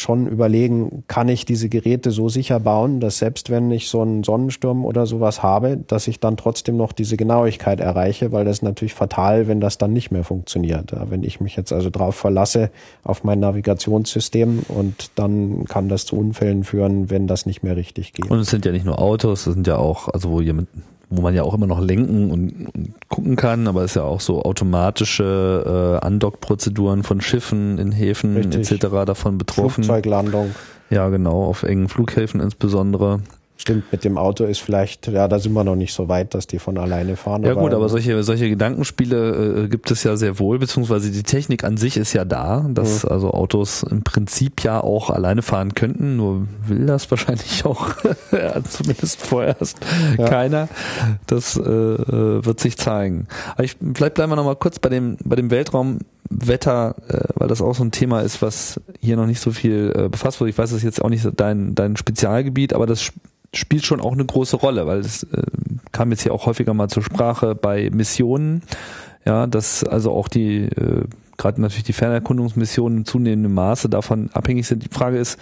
schon 0.00 0.26
überlegen, 0.26 1.04
kann 1.08 1.28
ich 1.28 1.44
diese 1.44 1.68
Geräte 1.68 2.10
so 2.10 2.28
sicher 2.28 2.60
bauen, 2.60 3.00
dass 3.00 3.18
selbst 3.18 3.50
wenn 3.50 3.70
ich 3.70 3.88
so 3.88 4.02
einen 4.02 4.24
Sonnensturm 4.24 4.84
oder 4.84 5.06
sowas 5.06 5.42
habe, 5.42 5.76
dass 5.76 6.06
ich 6.08 6.20
dann 6.20 6.36
trotzdem 6.36 6.76
noch 6.76 6.92
diese 6.92 7.16
Genauigkeit 7.16 7.80
erreiche, 7.80 8.32
weil 8.32 8.44
das 8.44 8.58
ist 8.58 8.62
natürlich 8.62 8.94
fatal, 8.94 9.48
wenn 9.48 9.60
das 9.60 9.78
dann 9.78 9.92
nicht 9.92 10.10
mehr 10.10 10.24
funktioniert. 10.24 10.92
Wenn 11.08 11.22
ich 11.22 11.40
mich 11.40 11.56
jetzt 11.56 11.72
also 11.72 11.90
drauf 11.90 12.14
verlasse 12.14 12.70
auf 13.04 13.24
mein 13.24 13.40
Navigationssystem 13.40 14.64
und 14.68 15.10
dann 15.14 15.64
kann 15.64 15.88
das 15.88 16.06
zu 16.06 16.16
Unfällen 16.16 16.64
führen, 16.64 17.10
wenn 17.10 17.26
das 17.26 17.46
nicht 17.46 17.62
mehr 17.62 17.76
richtig 17.76 18.12
geht. 18.12 18.30
Und 18.30 18.38
es 18.38 18.50
sind 18.50 18.64
ja 18.64 18.72
nicht 18.72 18.84
nur 18.84 18.98
Autos, 18.98 19.46
es 19.46 19.54
sind 19.54 19.66
ja 19.66 19.76
auch, 19.76 20.08
also 20.08 20.30
wo 20.30 20.40
jemand 20.40 20.68
wo 21.08 21.22
man 21.22 21.34
ja 21.34 21.42
auch 21.42 21.54
immer 21.54 21.66
noch 21.66 21.80
lenken 21.80 22.30
und, 22.30 22.66
und 22.74 22.94
gucken 23.08 23.36
kann, 23.36 23.68
aber 23.68 23.82
es 23.82 23.92
ist 23.92 23.96
ja 23.96 24.02
auch 24.02 24.20
so 24.20 24.42
automatische 24.42 26.00
äh, 26.02 26.04
Andockprozeduren 26.04 27.02
von 27.02 27.20
Schiffen 27.20 27.78
in 27.78 27.92
Häfen 27.92 28.36
Richtig. 28.36 28.72
etc. 28.72 28.86
davon 29.06 29.38
betroffen. 29.38 29.84
Flugzeuglandung. 29.84 30.54
Ja, 30.90 31.08
genau, 31.08 31.44
auf 31.44 31.62
engen 31.62 31.88
Flughäfen 31.88 32.40
insbesondere. 32.40 33.20
Stimmt, 33.58 33.90
mit 33.90 34.04
dem 34.04 34.18
Auto 34.18 34.44
ist 34.44 34.60
vielleicht, 34.60 35.06
ja, 35.06 35.28
da 35.28 35.38
sind 35.38 35.54
wir 35.54 35.64
noch 35.64 35.76
nicht 35.76 35.94
so 35.94 36.08
weit, 36.08 36.34
dass 36.34 36.46
die 36.46 36.58
von 36.58 36.76
alleine 36.76 37.16
fahren. 37.16 37.42
Ja 37.42 37.52
aber 37.52 37.62
gut, 37.62 37.72
aber 37.72 37.88
solche, 37.88 38.22
solche 38.22 38.50
Gedankenspiele 38.50 39.64
äh, 39.64 39.68
gibt 39.68 39.90
es 39.90 40.04
ja 40.04 40.16
sehr 40.16 40.38
wohl, 40.38 40.58
beziehungsweise 40.58 41.10
die 41.10 41.22
Technik 41.22 41.64
an 41.64 41.78
sich 41.78 41.96
ist 41.96 42.12
ja 42.12 42.26
da, 42.26 42.66
dass 42.68 43.04
mhm. 43.04 43.10
also 43.10 43.30
Autos 43.30 43.82
im 43.82 44.02
Prinzip 44.02 44.62
ja 44.62 44.82
auch 44.82 45.08
alleine 45.08 45.40
fahren 45.40 45.74
könnten, 45.74 46.16
nur 46.16 46.46
will 46.66 46.84
das 46.84 47.10
wahrscheinlich 47.10 47.64
auch, 47.64 47.94
ja, 48.32 48.62
zumindest 48.62 49.22
vorerst 49.22 49.78
ja. 50.18 50.28
keiner. 50.28 50.68
Das 51.26 51.56
äh, 51.56 51.62
äh, 51.62 52.44
wird 52.44 52.60
sich 52.60 52.76
zeigen. 52.76 53.26
Aber 53.54 53.64
ich, 53.64 53.76
vielleicht 53.94 54.14
bleiben 54.14 54.32
wir 54.32 54.36
nochmal 54.36 54.56
kurz 54.56 54.78
bei 54.78 54.90
dem, 54.90 55.16
bei 55.24 55.36
dem 55.36 55.50
Weltraumwetter, 56.30 56.94
äh, 57.08 57.28
weil 57.34 57.48
das 57.48 57.60
auch 57.60 57.74
so 57.74 57.84
ein 57.84 57.90
Thema 57.90 58.20
ist, 58.20 58.42
was 58.42 58.80
hier 59.00 59.16
noch 59.16 59.26
nicht 59.26 59.40
so 59.40 59.50
viel 59.50 59.92
äh, 59.96 60.08
befasst 60.08 60.40
wurde. 60.40 60.50
Ich 60.50 60.58
weiß, 60.58 60.70
das 60.70 60.78
ist 60.78 60.84
jetzt 60.84 61.02
auch 61.02 61.08
nicht 61.08 61.26
dein, 61.36 61.74
dein 61.74 61.96
Spezialgebiet, 61.96 62.72
aber 62.72 62.86
das 62.86 63.12
spielt 63.54 63.84
schon 63.84 64.00
auch 64.00 64.12
eine 64.12 64.24
große 64.24 64.56
Rolle, 64.56 64.86
weil 64.86 65.00
es 65.00 65.24
äh, 65.24 65.42
kam 65.92 66.10
jetzt 66.10 66.22
hier 66.22 66.34
auch 66.34 66.46
häufiger 66.46 66.74
mal 66.74 66.88
zur 66.88 67.02
Sprache 67.02 67.54
bei 67.54 67.90
Missionen, 67.90 68.62
ja, 69.24 69.46
dass 69.46 69.84
also 69.84 70.12
auch 70.12 70.28
die 70.28 70.64
äh, 70.64 71.04
gerade 71.36 71.60
natürlich 71.60 71.84
die 71.84 71.92
Fernerkundungsmissionen 71.92 72.98
in 72.98 73.04
zunehmendem 73.04 73.54
Maße 73.54 73.88
davon 73.88 74.30
abhängig 74.32 74.66
sind. 74.66 74.84
Die 74.84 74.94
Frage 74.94 75.18
ist, 75.18 75.38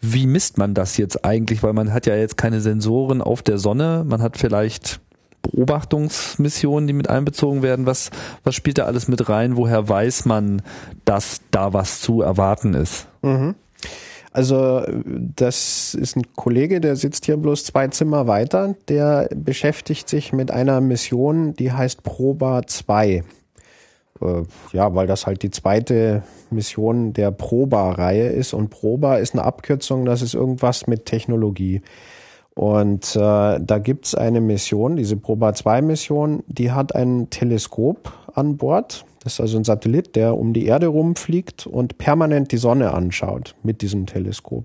wie 0.00 0.26
misst 0.26 0.58
man 0.58 0.74
das 0.74 0.96
jetzt 0.96 1.24
eigentlich? 1.24 1.62
Weil 1.62 1.72
man 1.72 1.92
hat 1.92 2.06
ja 2.06 2.16
jetzt 2.16 2.36
keine 2.36 2.60
Sensoren 2.60 3.22
auf 3.22 3.42
der 3.42 3.58
Sonne, 3.58 4.04
man 4.06 4.22
hat 4.22 4.36
vielleicht 4.36 5.00
Beobachtungsmissionen, 5.42 6.86
die 6.86 6.92
mit 6.92 7.10
einbezogen 7.10 7.62
werden. 7.62 7.86
Was, 7.86 8.10
was 8.44 8.54
spielt 8.54 8.78
da 8.78 8.84
alles 8.84 9.08
mit 9.08 9.28
rein? 9.28 9.56
Woher 9.56 9.88
weiß 9.88 10.24
man, 10.24 10.62
dass 11.04 11.40
da 11.50 11.72
was 11.72 12.00
zu 12.00 12.22
erwarten 12.22 12.74
ist? 12.74 13.08
Mhm. 13.22 13.54
Also 14.32 14.82
das 15.36 15.94
ist 15.94 16.16
ein 16.16 16.34
Kollege, 16.34 16.80
der 16.80 16.96
sitzt 16.96 17.26
hier 17.26 17.36
bloß 17.36 17.64
zwei 17.64 17.88
Zimmer 17.88 18.26
weiter. 18.26 18.74
Der 18.88 19.28
beschäftigt 19.34 20.08
sich 20.08 20.32
mit 20.32 20.50
einer 20.50 20.80
Mission, 20.80 21.52
die 21.54 21.72
heißt 21.72 22.02
Proba 22.02 22.62
2. 22.66 23.24
Äh, 24.22 24.42
ja, 24.72 24.94
weil 24.94 25.06
das 25.06 25.26
halt 25.26 25.42
die 25.42 25.50
zweite 25.50 26.22
Mission 26.50 27.12
der 27.12 27.30
Proba-Reihe 27.30 28.28
ist. 28.28 28.54
Und 28.54 28.70
Proba 28.70 29.16
ist 29.16 29.34
eine 29.34 29.44
Abkürzung, 29.44 30.06
das 30.06 30.22
ist 30.22 30.34
irgendwas 30.34 30.86
mit 30.86 31.04
Technologie. 31.04 31.82
Und 32.54 33.16
äh, 33.16 33.58
da 33.60 33.78
gibt's 33.78 34.14
eine 34.14 34.40
Mission, 34.40 34.96
diese 34.96 35.16
Proba 35.16 35.54
2 35.54 35.82
Mission, 35.82 36.42
die 36.46 36.70
hat 36.70 36.94
ein 36.94 37.30
Teleskop 37.30 38.12
an 38.34 38.56
Bord 38.58 39.06
das 39.22 39.34
ist 39.34 39.40
also 39.40 39.58
ein 39.58 39.64
Satellit, 39.64 40.16
der 40.16 40.36
um 40.36 40.52
die 40.52 40.66
Erde 40.66 40.88
rumfliegt 40.88 41.66
und 41.66 41.98
permanent 41.98 42.50
die 42.50 42.56
Sonne 42.56 42.92
anschaut 42.92 43.54
mit 43.62 43.80
diesem 43.82 44.06
Teleskop. 44.06 44.64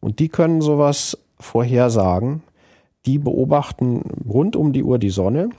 Und 0.00 0.20
die 0.20 0.28
können 0.28 0.60
sowas 0.60 1.18
vorhersagen. 1.38 2.42
Die 3.06 3.18
beobachten 3.18 4.02
rund 4.28 4.56
um 4.56 4.72
die 4.72 4.84
Uhr 4.84 4.98
die 4.98 5.10
Sonne 5.10 5.50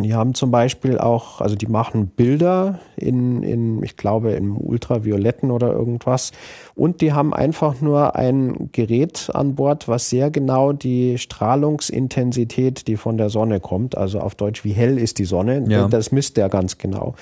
die 0.00 0.14
haben 0.14 0.34
zum 0.34 0.50
Beispiel 0.50 0.98
auch, 0.98 1.40
also 1.40 1.54
die 1.54 1.68
machen 1.68 2.08
Bilder 2.08 2.80
in, 2.96 3.42
in, 3.44 3.82
ich 3.82 3.96
glaube, 3.96 4.32
im 4.32 4.56
Ultravioletten 4.56 5.52
oder 5.52 5.72
irgendwas. 5.72 6.32
Und 6.74 7.00
die 7.00 7.12
haben 7.12 7.32
einfach 7.32 7.80
nur 7.80 8.16
ein 8.16 8.70
Gerät 8.72 9.30
an 9.32 9.54
Bord, 9.54 9.86
was 9.86 10.10
sehr 10.10 10.30
genau 10.30 10.72
die 10.72 11.18
Strahlungsintensität, 11.18 12.88
die 12.88 12.96
von 12.96 13.16
der 13.16 13.30
Sonne 13.30 13.60
kommt, 13.60 13.96
also 13.96 14.18
auf 14.18 14.34
Deutsch, 14.34 14.64
wie 14.64 14.72
hell 14.72 14.98
ist 14.98 15.18
die 15.18 15.24
Sonne, 15.24 15.64
ja. 15.68 15.86
das 15.86 16.10
misst 16.10 16.36
der 16.36 16.48
ganz 16.48 16.78
genau. 16.78 17.14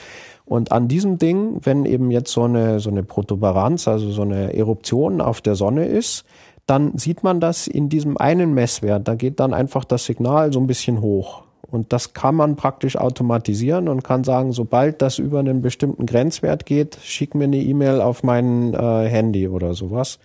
Und 0.46 0.72
an 0.72 0.88
diesem 0.88 1.18
Ding, 1.18 1.60
wenn 1.62 1.84
eben 1.84 2.10
jetzt 2.10 2.32
so 2.32 2.42
eine, 2.44 2.80
so 2.80 2.90
eine 2.90 3.02
Protuberanz, 3.02 3.86
also 3.86 4.10
so 4.10 4.22
eine 4.22 4.54
Eruption 4.54 5.20
auf 5.20 5.40
der 5.40 5.54
Sonne 5.54 5.86
ist, 5.86 6.24
dann 6.66 6.96
sieht 6.96 7.22
man 7.22 7.40
das 7.40 7.66
in 7.66 7.88
diesem 7.88 8.16
einen 8.16 8.54
Messwert. 8.54 9.06
Da 9.08 9.14
geht 9.14 9.40
dann 9.40 9.52
einfach 9.52 9.84
das 9.84 10.04
Signal 10.04 10.52
so 10.52 10.60
ein 10.60 10.66
bisschen 10.66 11.00
hoch. 11.00 11.42
Und 11.70 11.92
das 11.92 12.12
kann 12.12 12.34
man 12.34 12.56
praktisch 12.56 12.96
automatisieren 12.96 13.88
und 13.88 14.02
kann 14.02 14.24
sagen, 14.24 14.52
sobald 14.52 15.00
das 15.00 15.18
über 15.18 15.38
einen 15.38 15.62
bestimmten 15.62 16.06
Grenzwert 16.06 16.66
geht, 16.66 16.98
schick 17.02 17.34
mir 17.34 17.44
eine 17.44 17.58
E-Mail 17.58 18.00
auf 18.00 18.22
mein 18.22 18.74
äh, 18.74 19.08
Handy 19.08 19.48
oder 19.48 19.74
sowas. 19.74 20.18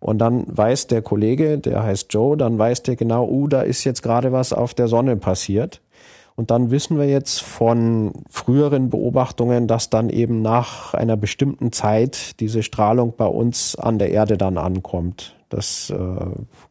Und 0.00 0.18
dann 0.18 0.44
weiß 0.46 0.88
der 0.88 1.00
Kollege, 1.00 1.56
der 1.56 1.82
heißt 1.82 2.12
Joe, 2.12 2.36
dann 2.36 2.58
weiß 2.58 2.82
der 2.82 2.96
genau, 2.96 3.26
uh, 3.26 3.48
da 3.48 3.62
ist 3.62 3.84
jetzt 3.84 4.02
gerade 4.02 4.32
was 4.32 4.52
auf 4.52 4.74
der 4.74 4.86
Sonne 4.86 5.16
passiert. 5.16 5.80
Und 6.36 6.50
dann 6.50 6.70
wissen 6.70 6.98
wir 6.98 7.06
jetzt 7.08 7.42
von 7.42 8.12
früheren 8.28 8.90
Beobachtungen, 8.90 9.66
dass 9.66 9.88
dann 9.88 10.10
eben 10.10 10.42
nach 10.42 10.92
einer 10.92 11.16
bestimmten 11.16 11.72
Zeit 11.72 12.38
diese 12.40 12.62
Strahlung 12.62 13.14
bei 13.16 13.26
uns 13.26 13.76
an 13.76 13.98
der 13.98 14.10
Erde 14.10 14.36
dann 14.36 14.58
ankommt. 14.58 15.36
Das 15.54 15.88
äh, 15.90 15.96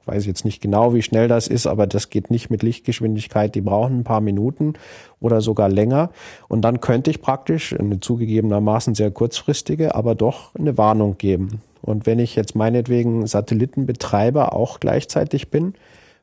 weiß 0.05 0.23
ich 0.23 0.27
jetzt 0.27 0.43
nicht 0.43 0.61
genau, 0.61 0.93
wie 0.93 1.01
schnell 1.01 1.29
das 1.29 1.47
ist, 1.47 1.67
aber 1.67 1.87
das 1.87 2.09
geht 2.09 2.29
nicht 2.29 2.49
mit 2.49 2.63
Lichtgeschwindigkeit. 2.63 3.55
Die 3.55 3.61
brauchen 3.61 3.99
ein 3.99 4.03
paar 4.03 4.19
Minuten 4.19 4.73
oder 5.21 5.39
sogar 5.39 5.69
länger. 5.69 6.09
Und 6.49 6.63
dann 6.63 6.81
könnte 6.81 7.09
ich 7.09 7.21
praktisch 7.21 7.73
eine 7.79 8.01
zugegebenermaßen 8.01 8.93
sehr 8.93 9.09
kurzfristige, 9.09 9.95
aber 9.95 10.15
doch 10.15 10.53
eine 10.55 10.77
Warnung 10.77 11.17
geben. 11.17 11.61
Und 11.81 12.05
wenn 12.05 12.19
ich 12.19 12.35
jetzt 12.35 12.55
meinetwegen 12.55 13.25
Satellitenbetreiber 13.25 14.53
auch 14.53 14.81
gleichzeitig 14.81 15.49
bin, 15.49 15.75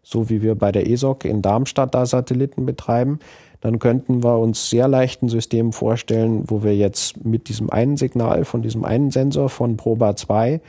so 0.02 0.28
wie 0.28 0.42
wir 0.42 0.54
bei 0.54 0.70
der 0.70 0.90
ESOC 0.90 1.24
in 1.24 1.40
Darmstadt 1.40 1.94
da 1.94 2.04
Satelliten 2.04 2.66
betreiben, 2.66 3.20
dann 3.62 3.78
könnten 3.78 4.22
wir 4.22 4.38
uns 4.38 4.68
sehr 4.68 4.86
leicht 4.86 5.22
ein 5.22 5.30
System 5.30 5.72
vorstellen, 5.72 6.44
wo 6.48 6.62
wir 6.62 6.76
jetzt 6.76 7.24
mit 7.24 7.48
diesem 7.48 7.70
einen 7.70 7.96
Signal 7.96 8.44
von 8.44 8.60
diesem 8.60 8.84
einen 8.84 9.10
Sensor 9.10 9.48
von 9.48 9.78
Proba 9.78 10.14
2 10.14 10.60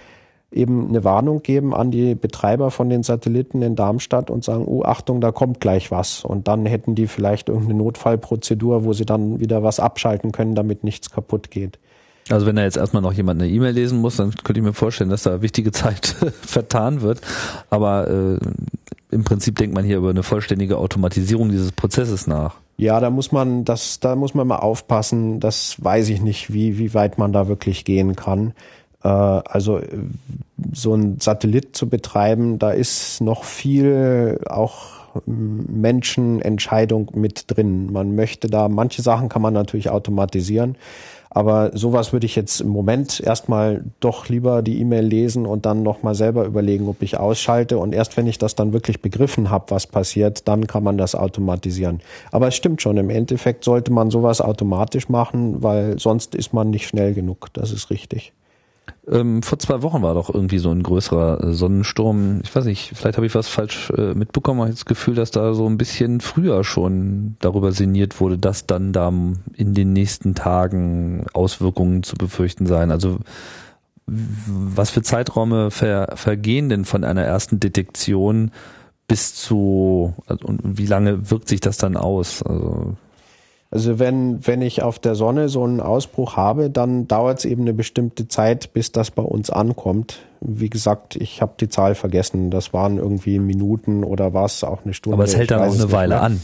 eben 0.52 0.90
eine 0.90 1.04
Warnung 1.04 1.42
geben 1.42 1.74
an 1.74 1.92
die 1.92 2.16
Betreiber 2.16 2.72
von 2.72 2.90
den 2.90 3.04
Satelliten 3.04 3.62
in 3.62 3.76
Darmstadt 3.76 4.30
und 4.30 4.44
sagen, 4.44 4.66
oh 4.68 4.84
Achtung, 4.84 5.22
da 5.22 5.32
kommt 5.32 5.60
gleich 5.60 5.92
was. 5.92 6.26
Und 6.26 6.48
dann 6.48 6.66
hätten 6.66 6.96
die 6.96 7.08
vielleicht 7.08 7.50
irgendeine 7.50 7.80
Notfallprozedur, 7.80 8.84
wo 8.84 8.94
sie 8.94 9.06
dann 9.06 9.40
wieder 9.40 9.64
was 9.64 9.80
abschalten 9.80 10.32
können, 10.32 10.56
damit 10.56 10.84
nichts 10.84 11.10
kaputt 11.10 11.52
geht. 11.52 11.80
Also 12.30 12.46
wenn 12.46 12.56
da 12.56 12.64
jetzt 12.64 12.78
erstmal 12.78 13.02
noch 13.02 13.14
jemand 13.14 13.42
eine 13.42 13.52
E-Mail 13.52 13.74
lesen 13.74 14.00
muss, 14.00 14.18
dann 14.18 14.32
könnte 14.44 14.60
ich 14.60 14.66
mir 14.66 14.74
vorstellen, 14.74 15.10
dass 15.10 15.24
da 15.24 15.42
wichtige 15.42 15.72
Zeit 15.72 16.16
vertan 16.42 17.02
wird. 17.02 17.22
Aber 17.70 18.10
äh, 18.10 18.38
im 19.10 19.24
Prinzip 19.24 19.56
denkt 19.56 19.74
man 19.74 19.86
hier 19.86 19.98
über 19.98 20.10
eine 20.10 20.24
vollständige 20.24 20.78
Automatisierung 20.78 21.50
dieses 21.50 21.72
Prozesses 21.72 22.28
nach. 22.28 22.56
Ja, 22.78 23.00
da 23.00 23.10
muss 23.10 23.32
man 23.32 23.64
das, 23.66 24.00
da 24.00 24.16
muss 24.16 24.34
man 24.34 24.48
mal 24.48 24.58
aufpassen. 24.58 25.40
Das 25.40 25.84
weiß 25.84 26.10
ich 26.10 26.22
nicht, 26.22 26.54
wie 26.54 26.78
wie 26.78 26.94
weit 26.94 27.18
man 27.18 27.34
da 27.34 27.48
wirklich 27.48 27.86
gehen 27.86 28.16
kann. 28.16 28.54
Äh, 29.04 29.08
also 29.08 29.82
so 30.74 30.94
ein 30.94 31.20
Satellit 31.20 31.76
zu 31.76 31.90
betreiben, 31.90 32.60
da 32.60 32.72
ist 32.72 33.22
noch 33.22 33.44
viel 33.44 34.40
auch 34.48 35.02
Menschenentscheidung 35.26 37.12
mit 37.16 37.46
drin. 37.48 37.92
Man 37.92 38.16
möchte 38.16 38.48
da, 38.48 38.70
manche 38.70 39.02
Sachen 39.02 39.30
kann 39.30 39.42
man 39.42 39.54
natürlich 39.54 39.90
automatisieren, 39.90 40.78
aber 41.30 41.72
sowas 41.74 42.12
würde 42.12 42.26
ich 42.26 42.36
jetzt 42.36 42.60
im 42.60 42.70
Moment 42.70 43.22
erstmal 43.22 43.86
doch 44.02 44.28
lieber 44.28 44.62
die 44.62 44.80
E-Mail 44.82 45.06
lesen 45.06 45.46
und 45.46 45.66
dann 45.66 45.82
nochmal 45.82 46.14
selber 46.14 46.44
überlegen, 46.46 46.90
ob 46.90 47.02
ich 47.02 47.18
ausschalte. 47.18 47.78
Und 47.78 47.94
erst 47.94 48.18
wenn 48.18 48.28
ich 48.28 48.38
das 48.38 48.56
dann 48.56 48.74
wirklich 48.74 49.02
begriffen 49.02 49.50
habe, 49.50 49.66
was 49.70 49.88
passiert, 49.88 50.48
dann 50.50 50.68
kann 50.68 50.84
man 50.84 50.98
das 50.98 51.16
automatisieren. 51.16 52.02
Aber 52.32 52.50
es 52.50 52.56
stimmt 52.56 52.82
schon, 52.82 52.98
im 52.98 53.10
Endeffekt 53.10 53.64
sollte 53.64 53.94
man 53.94 54.12
sowas 54.12 54.42
automatisch 54.42 55.08
machen, 55.08 55.64
weil 55.64 55.98
sonst 56.00 56.36
ist 56.36 56.54
man 56.54 56.70
nicht 56.70 56.88
schnell 56.88 57.14
genug. 57.14 57.48
Das 57.54 57.72
ist 57.72 57.90
richtig. 57.90 58.34
Ähm, 59.08 59.42
vor 59.42 59.58
zwei 59.58 59.82
Wochen 59.82 60.04
war 60.04 60.14
doch 60.14 60.34
irgendwie 60.34 60.60
so 60.60 60.70
ein 60.70 60.84
größerer 60.84 61.44
äh, 61.44 61.54
Sonnensturm. 61.54 62.42
Ich 62.44 62.56
weiß 62.56 62.66
nicht, 62.66 62.92
vielleicht 62.94 63.18
habe 63.18 63.26
ich 63.26 63.34
was 63.34 63.48
falsch 63.48 63.92
äh, 63.98 64.14
mitbekommen. 64.14 64.60
Ich 64.60 64.66
habe 64.66 64.74
das 64.74 64.86
Gefühl, 64.86 65.16
dass 65.16 65.32
da 65.32 65.54
so 65.54 65.68
ein 65.68 65.78
bisschen 65.78 66.22
früher 66.22 66.64
schon 66.64 67.36
darüber 67.40 67.72
sinniert 67.72 68.20
wurde, 68.20 68.38
dass 68.38 68.68
dann 68.68 68.94
da 68.94 69.12
in 69.56 69.74
den 69.74 69.94
nächsten 69.94 70.36
Tagen 70.36 71.26
Auswirkungen 71.34 72.04
zu 72.04 72.16
befürchten 72.16 72.68
seien. 72.68 72.92
Also 72.92 73.20
was 74.06 74.90
für 74.92 75.02
Zeiträume 75.02 75.72
ver 75.72 76.14
vergehen 76.16 76.70
denn 76.70 76.86
von 76.86 77.04
einer 77.04 77.24
ersten 77.24 77.60
Detektion 77.60 78.52
bis 79.08 79.36
zu 79.36 80.14
also, 80.28 80.46
und 80.46 80.78
wie 80.78 80.86
lange 80.86 81.32
wirkt 81.32 81.48
sich 81.48 81.60
das 81.60 81.78
dann 81.78 81.98
aus? 81.98 82.44
Also 82.44 82.96
also 83.74 84.00
wenn, 84.00 84.46
wenn 84.46 84.62
ich 84.62 84.84
auf 84.84 85.00
der 85.00 85.16
Sonne 85.16 85.48
so 85.48 85.64
einen 85.64 85.80
Ausbruch 85.80 86.36
habe, 86.36 86.70
dann 86.70 87.08
dauert 87.08 87.40
es 87.40 87.46
eben 87.46 87.62
eine 87.62 87.74
bestimmte 87.74 88.28
Zeit, 88.28 88.74
bis 88.74 88.92
das 88.92 89.12
bei 89.12 89.24
uns 89.24 89.50
ankommt. 89.50 90.20
Wie 90.42 90.70
gesagt, 90.70 91.16
ich 91.16 91.42
habe 91.42 91.54
die 91.58 91.70
Zahl 91.70 91.96
vergessen. 91.96 92.52
Das 92.52 92.74
waren 92.74 92.98
irgendwie 92.98 93.40
Minuten 93.40 94.04
oder 94.04 94.34
was, 94.34 94.66
auch 94.66 94.84
eine 94.84 94.94
Stunde. 94.94 95.16
Aber 95.16 95.24
es 95.24 95.38
hält 95.38 95.52
dann 95.52 95.62
auch 95.62 95.74
eine 95.74 95.92
Weile 95.94 96.16
mehr. 96.16 96.24
an. 96.24 96.42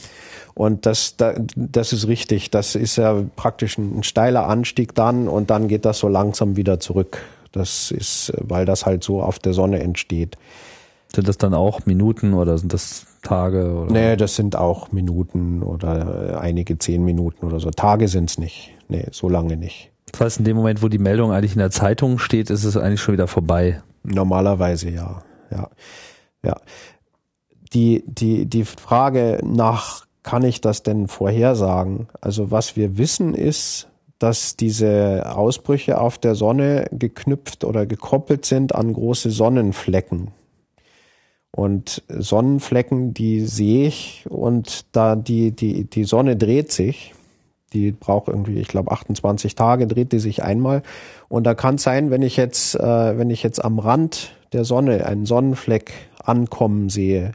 Und 0.54 0.86
das, 0.86 1.16
das 1.18 1.94
ist 1.94 2.08
richtig. 2.08 2.50
Das 2.50 2.76
ist 2.76 2.96
ja 2.96 3.22
praktisch 3.36 3.78
ein 3.78 4.04
steiler 4.04 4.48
Anstieg 4.48 4.96
dann 4.96 5.28
und 5.28 5.50
dann 5.50 5.68
geht 5.68 5.84
das 5.84 6.00
so 6.00 6.08
langsam 6.08 6.56
wieder 6.56 6.80
zurück. 6.80 7.22
Das 7.52 7.92
ist, 7.92 8.32
weil 8.40 8.66
das 8.66 8.86
halt 8.86 9.04
so 9.04 9.22
auf 9.22 9.38
der 9.38 9.54
Sonne 9.54 9.82
entsteht. 9.82 10.38
Sind 11.14 11.28
das 11.28 11.38
dann 11.38 11.54
auch 11.54 11.86
Minuten 11.86 12.34
oder 12.34 12.58
sind 12.58 12.74
das 12.74 13.07
Tage? 13.22 13.74
Oder? 13.74 13.92
Nee, 13.92 14.16
das 14.16 14.36
sind 14.36 14.56
auch 14.56 14.92
Minuten 14.92 15.64
oder 15.64 16.34
äh, 16.34 16.36
einige 16.36 16.78
zehn 16.78 17.04
Minuten 17.04 17.46
oder 17.46 17.60
so. 17.60 17.70
Tage 17.72 18.08
sind's 18.08 18.38
nicht. 18.38 18.74
Nee, 18.88 19.06
so 19.12 19.30
lange 19.30 19.58
nicht. 19.58 19.92
Das 20.12 20.22
heißt, 20.22 20.40
in 20.40 20.46
dem 20.46 20.58
Moment, 20.58 20.82
wo 20.82 20.88
die 20.88 21.00
Meldung 21.00 21.32
eigentlich 21.32 21.54
in 21.54 21.60
der 21.60 21.72
Zeitung 21.72 22.20
steht, 22.20 22.50
ist 22.50 22.64
es 22.64 22.78
eigentlich 22.78 23.02
schon 23.02 23.14
wieder 23.14 23.28
vorbei. 23.28 23.82
Normalerweise 24.04 24.90
ja. 24.90 25.22
Ja. 25.52 25.70
Ja. 26.44 26.56
Die, 27.74 28.04
die, 28.08 28.46
die 28.46 28.64
Frage 28.64 29.40
nach, 29.44 30.06
kann 30.24 30.44
ich 30.44 30.62
das 30.62 30.84
denn 30.84 31.08
vorhersagen? 31.08 32.08
Also 32.22 32.52
was 32.52 32.76
wir 32.76 32.98
wissen 32.98 33.34
ist, 33.34 33.90
dass 34.20 34.56
diese 34.56 35.36
Ausbrüche 35.36 36.00
auf 36.00 36.18
der 36.18 36.36
Sonne 36.36 36.88
geknüpft 36.92 37.64
oder 37.64 37.86
gekoppelt 37.86 38.46
sind 38.46 38.74
an 38.74 38.94
große 38.94 39.30
Sonnenflecken. 39.30 40.32
Und 41.52 42.04
Sonnenflecken, 42.08 43.14
die 43.14 43.42
sehe 43.42 43.88
ich 43.88 44.26
und 44.30 44.86
da 44.92 45.16
die, 45.16 45.52
die, 45.52 45.86
die 45.86 46.04
Sonne 46.04 46.36
dreht 46.36 46.72
sich. 46.72 47.14
Die 47.74 47.92
braucht 47.92 48.28
irgendwie, 48.28 48.60
ich 48.60 48.68
glaube, 48.68 48.92
28 48.92 49.56
Tage 49.56 49.88
dreht 49.88 50.12
die 50.12 50.20
sich 50.20 50.44
einmal. 50.44 50.84
Und 51.30 51.46
da 51.46 51.54
kann 51.54 51.76
es 51.76 51.84
sein, 51.84 52.12
wenn 52.12 52.22
ich 52.22 52.38
jetzt, 52.38 52.76
äh, 52.76 53.18
wenn 53.18 53.30
ich 53.30 53.44
jetzt 53.44 53.64
am 53.64 53.80
Rand 53.80 54.36
der 54.54 54.64
Sonne 54.64 55.06
einen 55.06 55.26
Sonnenfleck 55.26 55.92
ankommen 56.24 56.90
sehe, 56.90 57.34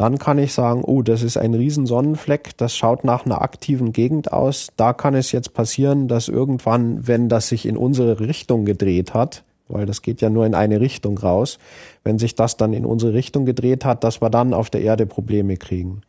dann 0.00 0.18
kann 0.18 0.38
ich 0.38 0.54
sagen, 0.54 0.82
oh, 0.82 1.02
das 1.02 1.22
ist 1.22 1.36
ein 1.36 1.52
riesen 1.52 1.84
Sonnenfleck, 1.84 2.56
das 2.56 2.74
schaut 2.74 3.04
nach 3.04 3.26
einer 3.26 3.42
aktiven 3.42 3.92
Gegend 3.92 4.32
aus. 4.32 4.68
Da 4.78 4.94
kann 4.94 5.14
es 5.14 5.30
jetzt 5.30 5.52
passieren, 5.52 6.08
dass 6.08 6.28
irgendwann, 6.28 7.06
wenn 7.06 7.28
das 7.28 7.48
sich 7.48 7.66
in 7.66 7.76
unsere 7.76 8.18
Richtung 8.18 8.64
gedreht 8.64 9.12
hat, 9.12 9.44
weil 9.72 9.86
das 9.86 10.02
geht 10.02 10.20
ja 10.20 10.30
nur 10.30 10.46
in 10.46 10.54
eine 10.54 10.80
Richtung 10.80 11.18
raus. 11.18 11.58
Wenn 12.04 12.18
sich 12.18 12.34
das 12.34 12.56
dann 12.56 12.72
in 12.72 12.84
unsere 12.84 13.14
Richtung 13.14 13.44
gedreht 13.44 13.84
hat, 13.84 14.04
dass 14.04 14.20
wir 14.20 14.30
dann 14.30 14.54
auf 14.54 14.70
der 14.70 14.82
Erde 14.82 15.06
Probleme 15.06 15.56
kriegen. 15.56 16.02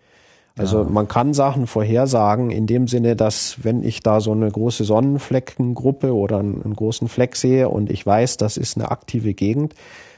Also 0.58 0.84
ja. 0.84 0.90
man 0.90 1.08
kann 1.08 1.34
Sachen 1.34 1.66
vorhersagen 1.66 2.52
in 2.52 2.68
dem 2.68 2.88
Sinne, 2.88 3.16
dass 3.16 3.64
wenn 3.64 3.84
ich 3.84 4.02
da 4.02 4.20
so 4.20 4.32
eine 4.32 4.52
große 4.52 4.84
Sonnenfleckengruppe 4.84 6.14
oder 6.14 6.40
einen, 6.40 6.62
einen 6.62 6.76
großen 6.76 7.08
Fleck 7.08 7.36
sehe 7.36 7.70
und 7.70 7.90
ich 7.90 8.06
weiß, 8.06 8.38
das 8.38 8.58
ist 8.58 8.78
eine 8.78 8.92
aktive 8.92 9.34
Gegend, 9.34 9.76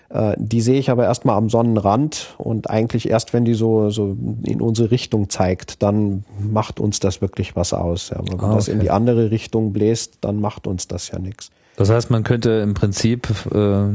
äh, 0.09 0.33
die 0.37 0.61
sehe 0.61 0.79
ich 0.79 0.89
aber 0.89 1.03
erstmal 1.03 1.37
am 1.37 1.49
Sonnenrand 1.49 2.35
und 2.37 2.69
eigentlich 2.69 3.09
erst, 3.09 3.33
wenn 3.33 3.45
die 3.45 3.53
so, 3.53 3.91
so 3.91 4.17
in 4.43 4.59
unsere 4.59 4.91
Richtung 4.91 5.29
zeigt, 5.29 5.83
dann 5.83 6.23
macht 6.39 6.79
uns 6.79 6.99
das 6.99 7.21
wirklich 7.21 7.55
was 7.55 7.73
aus. 7.73 8.09
Ja. 8.09 8.19
wenn 8.19 8.39
ah, 8.39 8.45
okay. 8.45 8.55
das 8.55 8.67
in 8.67 8.79
die 8.79 8.91
andere 8.91 9.29
Richtung 9.29 9.71
bläst, 9.71 10.17
dann 10.21 10.41
macht 10.41 10.67
uns 10.67 10.87
das 10.87 11.09
ja 11.11 11.19
nichts. 11.19 11.51
Das 11.75 11.89
heißt, 11.89 12.09
man 12.11 12.23
könnte 12.23 12.51
im 12.51 12.73
Prinzip 12.73 13.29
äh, 13.53 13.87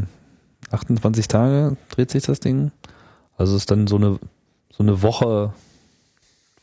28 0.70 1.28
Tage 1.28 1.76
dreht 1.90 2.10
sich 2.10 2.24
das 2.24 2.40
Ding. 2.40 2.72
Also 3.36 3.56
ist 3.56 3.70
dann 3.70 3.86
so 3.86 3.96
eine 3.96 4.18
so 4.78 4.84
eine 4.84 5.02
Woche 5.02 5.52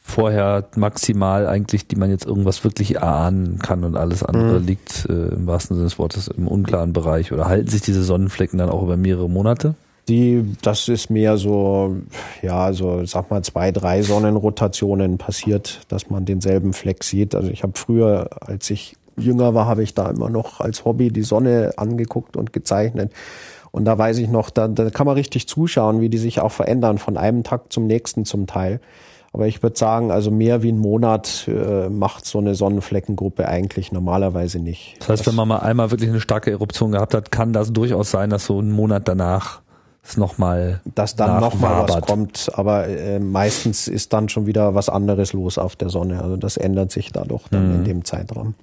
vorher 0.01 0.65
maximal 0.75 1.47
eigentlich, 1.47 1.87
die 1.87 1.95
man 1.95 2.09
jetzt 2.09 2.25
irgendwas 2.25 2.63
wirklich 2.63 2.95
erahnen 2.95 3.59
kann 3.59 3.83
und 3.83 3.97
alles 3.97 4.23
andere 4.23 4.59
mhm. 4.59 4.65
liegt 4.65 5.07
äh, 5.09 5.29
im 5.29 5.47
wahrsten 5.47 5.75
Sinne 5.75 5.87
des 5.87 5.99
Wortes 5.99 6.27
im 6.27 6.47
unklaren 6.47 6.93
Bereich. 6.93 7.31
Oder 7.31 7.47
halten 7.47 7.67
sich 7.67 7.81
diese 7.81 8.03
Sonnenflecken 8.03 8.59
dann 8.59 8.69
auch 8.69 8.83
über 8.83 8.97
mehrere 8.97 9.29
Monate? 9.29 9.73
Die, 10.07 10.55
das 10.61 10.87
ist 10.87 11.09
mehr 11.09 11.37
so, 11.37 11.97
ja, 12.43 12.71
so 12.71 13.03
sag 13.05 13.31
mal 13.31 13.43
zwei, 13.43 13.71
drei 13.71 14.03
Sonnenrotationen 14.03 15.17
passiert, 15.17 15.81
dass 15.87 16.11
man 16.11 16.25
denselben 16.25 16.73
Fleck 16.73 17.03
sieht. 17.03 17.33
Also 17.33 17.49
ich 17.49 17.63
habe 17.63 17.73
früher, 17.75 18.29
als 18.41 18.69
ich 18.69 18.95
jünger 19.17 19.53
war, 19.53 19.65
habe 19.65 19.83
ich 19.83 19.93
da 19.93 20.09
immer 20.09 20.29
noch 20.29 20.61
als 20.61 20.85
Hobby 20.85 21.11
die 21.11 21.23
Sonne 21.23 21.73
angeguckt 21.77 22.37
und 22.37 22.53
gezeichnet. 22.53 23.11
Und 23.71 23.85
da 23.85 23.97
weiß 23.97 24.19
ich 24.19 24.29
noch, 24.29 24.49
da, 24.49 24.67
da 24.67 24.89
kann 24.89 25.05
man 25.05 25.15
richtig 25.15 25.47
zuschauen, 25.47 25.99
wie 25.99 26.09
die 26.09 26.17
sich 26.17 26.39
auch 26.39 26.51
verändern 26.51 26.97
von 26.97 27.17
einem 27.17 27.43
Tag 27.43 27.73
zum 27.73 27.87
nächsten 27.87 28.23
zum 28.25 28.47
Teil. 28.47 28.79
Aber 29.33 29.47
ich 29.47 29.61
würde 29.61 29.77
sagen, 29.77 30.11
also 30.11 30.31
mehr 30.31 30.63
wie 30.63 30.71
ein 30.71 30.79
Monat 30.79 31.49
äh, 31.49 31.89
macht 31.89 32.25
so 32.25 32.37
eine 32.37 32.55
Sonnenfleckengruppe 32.55 33.45
eigentlich 33.45 33.91
normalerweise 33.91 34.59
nicht. 34.59 34.95
Das 34.99 35.09
heißt, 35.09 35.19
das, 35.19 35.27
wenn 35.27 35.35
man 35.35 35.49
mal 35.49 35.57
einmal 35.57 35.91
wirklich 35.91 36.09
eine 36.09 36.21
starke 36.21 36.51
Eruption 36.51 36.93
gehabt 36.93 37.13
hat, 37.13 37.31
kann 37.31 37.51
das 37.51 37.73
durchaus 37.73 38.11
sein, 38.11 38.29
dass 38.29 38.45
so 38.45 38.61
ein 38.61 38.71
Monat 38.71 39.09
danach 39.09 39.59
es 40.07 40.15
nochmal 40.17 40.81
dass 40.93 41.15
dann 41.15 41.41
nochmal 41.41 41.89
was 41.89 42.01
kommt, 42.01 42.51
aber 42.53 42.87
äh, 42.87 43.19
meistens 43.19 43.87
ist 43.87 44.13
dann 44.13 44.29
schon 44.29 44.45
wieder 44.45 44.75
was 44.75 44.87
anderes 44.87 45.33
los 45.33 45.57
auf 45.57 45.75
der 45.75 45.89
Sonne. 45.89 46.21
Also 46.21 46.37
das 46.37 46.57
ändert 46.57 46.91
sich 46.91 47.11
da 47.11 47.25
doch 47.25 47.47
dann 47.49 47.69
mhm. 47.69 47.75
in 47.75 47.83
dem 47.83 48.05
Zeitraum. 48.05 48.53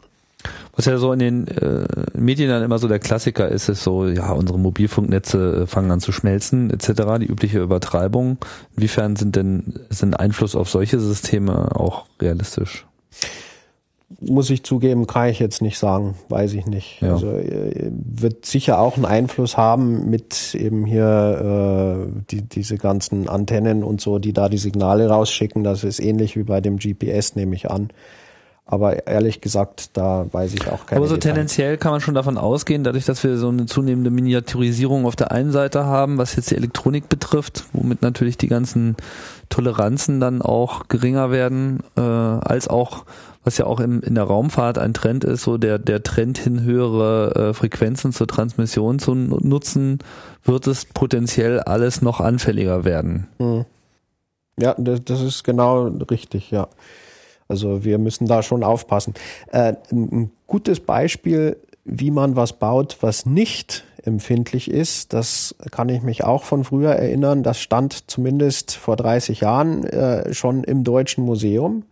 Was 0.74 0.86
ja 0.86 0.96
so 0.96 1.12
in 1.12 1.18
den 1.18 1.46
äh, 1.48 1.86
Medien 2.14 2.48
dann 2.48 2.62
immer 2.62 2.78
so 2.78 2.88
der 2.88 2.98
Klassiker 2.98 3.48
ist, 3.48 3.68
ist 3.68 3.82
so, 3.82 4.06
ja, 4.06 4.32
unsere 4.32 4.58
Mobilfunknetze 4.58 5.62
äh, 5.62 5.66
fangen 5.66 5.90
an 5.90 6.00
zu 6.00 6.12
schmelzen, 6.12 6.70
etc., 6.70 7.02
die 7.20 7.26
übliche 7.26 7.60
Übertreibung. 7.60 8.38
Inwiefern 8.76 9.16
sind 9.16 9.36
denn, 9.36 9.80
sind 9.90 10.18
Einfluss 10.18 10.56
auf 10.56 10.70
solche 10.70 10.98
Systeme 10.98 11.76
auch 11.78 12.06
realistisch? 12.20 12.86
Muss 14.20 14.50
ich 14.50 14.62
zugeben, 14.62 15.06
kann 15.06 15.28
ich 15.28 15.38
jetzt 15.38 15.62
nicht 15.62 15.78
sagen, 15.78 16.14
weiß 16.28 16.52
ich 16.54 16.66
nicht. 16.66 17.00
Ja. 17.00 17.14
Also 17.14 17.28
äh, 17.32 17.90
wird 17.90 18.46
sicher 18.46 18.78
auch 18.78 18.96
einen 18.96 19.04
Einfluss 19.04 19.56
haben 19.56 20.10
mit 20.10 20.54
eben 20.54 20.86
hier 20.86 22.06
äh, 22.08 22.20
die, 22.30 22.42
diese 22.42 22.76
ganzen 22.76 23.28
Antennen 23.28 23.82
und 23.82 24.00
so, 24.00 24.18
die 24.18 24.32
da 24.32 24.48
die 24.48 24.58
Signale 24.58 25.08
rausschicken. 25.08 25.64
Das 25.64 25.84
ist 25.84 26.00
ähnlich 26.00 26.36
wie 26.36 26.44
bei 26.44 26.60
dem 26.60 26.78
GPS, 26.78 27.36
nehme 27.36 27.54
ich 27.54 27.70
an. 27.70 27.90
Aber 28.64 29.06
ehrlich 29.06 29.40
gesagt, 29.40 29.96
da 29.96 30.26
weiß 30.30 30.54
ich 30.54 30.68
auch 30.68 30.86
keine. 30.86 30.98
Aber 30.98 31.08
so 31.08 31.16
Details. 31.16 31.34
tendenziell 31.34 31.76
kann 31.76 31.92
man 31.92 32.00
schon 32.00 32.14
davon 32.14 32.38
ausgehen, 32.38 32.84
dadurch, 32.84 33.04
dass 33.04 33.22
wir 33.24 33.36
so 33.36 33.48
eine 33.48 33.66
zunehmende 33.66 34.10
Miniaturisierung 34.10 35.04
auf 35.04 35.16
der 35.16 35.32
einen 35.32 35.50
Seite 35.50 35.84
haben, 35.84 36.16
was 36.16 36.36
jetzt 36.36 36.50
die 36.50 36.56
Elektronik 36.56 37.08
betrifft, 37.08 37.64
womit 37.72 38.02
natürlich 38.02 38.38
die 38.38 38.46
ganzen 38.46 38.96
Toleranzen 39.48 40.20
dann 40.20 40.42
auch 40.42 40.88
geringer 40.88 41.30
werden, 41.30 41.80
äh, 41.96 42.00
als 42.00 42.68
auch 42.68 43.04
was 43.44 43.58
ja 43.58 43.66
auch 43.66 43.80
im, 43.80 44.00
in 44.00 44.14
der 44.14 44.24
Raumfahrt 44.24 44.78
ein 44.78 44.94
Trend 44.94 45.24
ist, 45.24 45.42
so 45.42 45.58
der, 45.58 45.78
der 45.78 46.02
Trend 46.02 46.38
hin 46.38 46.62
höhere 46.62 47.48
äh, 47.50 47.54
Frequenzen 47.54 48.12
zur 48.12 48.28
Transmission 48.28 48.98
zu 48.98 49.14
nutzen, 49.14 49.98
wird 50.44 50.66
es 50.66 50.84
potenziell 50.84 51.60
alles 51.60 52.02
noch 52.02 52.20
anfälliger 52.20 52.84
werden. 52.84 53.26
Hm. 53.38 53.64
Ja, 54.58 54.74
das, 54.78 55.04
das 55.04 55.20
ist 55.22 55.44
genau 55.44 55.86
richtig, 55.86 56.50
ja. 56.50 56.68
Also 57.48 57.84
wir 57.84 57.98
müssen 57.98 58.26
da 58.26 58.42
schon 58.42 58.62
aufpassen. 58.62 59.14
Äh, 59.50 59.74
ein 59.90 60.30
gutes 60.46 60.80
Beispiel, 60.80 61.56
wie 61.84 62.10
man 62.10 62.36
was 62.36 62.54
baut, 62.54 62.98
was 63.00 63.26
nicht 63.26 63.84
empfindlich 64.04 64.70
ist, 64.70 65.12
das 65.12 65.54
kann 65.70 65.88
ich 65.88 66.02
mich 66.02 66.24
auch 66.24 66.44
von 66.44 66.64
früher 66.64 66.92
erinnern. 66.92 67.42
Das 67.42 67.60
stand 67.60 68.10
zumindest 68.10 68.72
vor 68.72 68.96
30 68.96 69.40
Jahren 69.40 69.84
äh, 69.84 70.32
schon 70.34 70.64
im 70.64 70.84
Deutschen 70.84 71.24
Museum. 71.24 71.84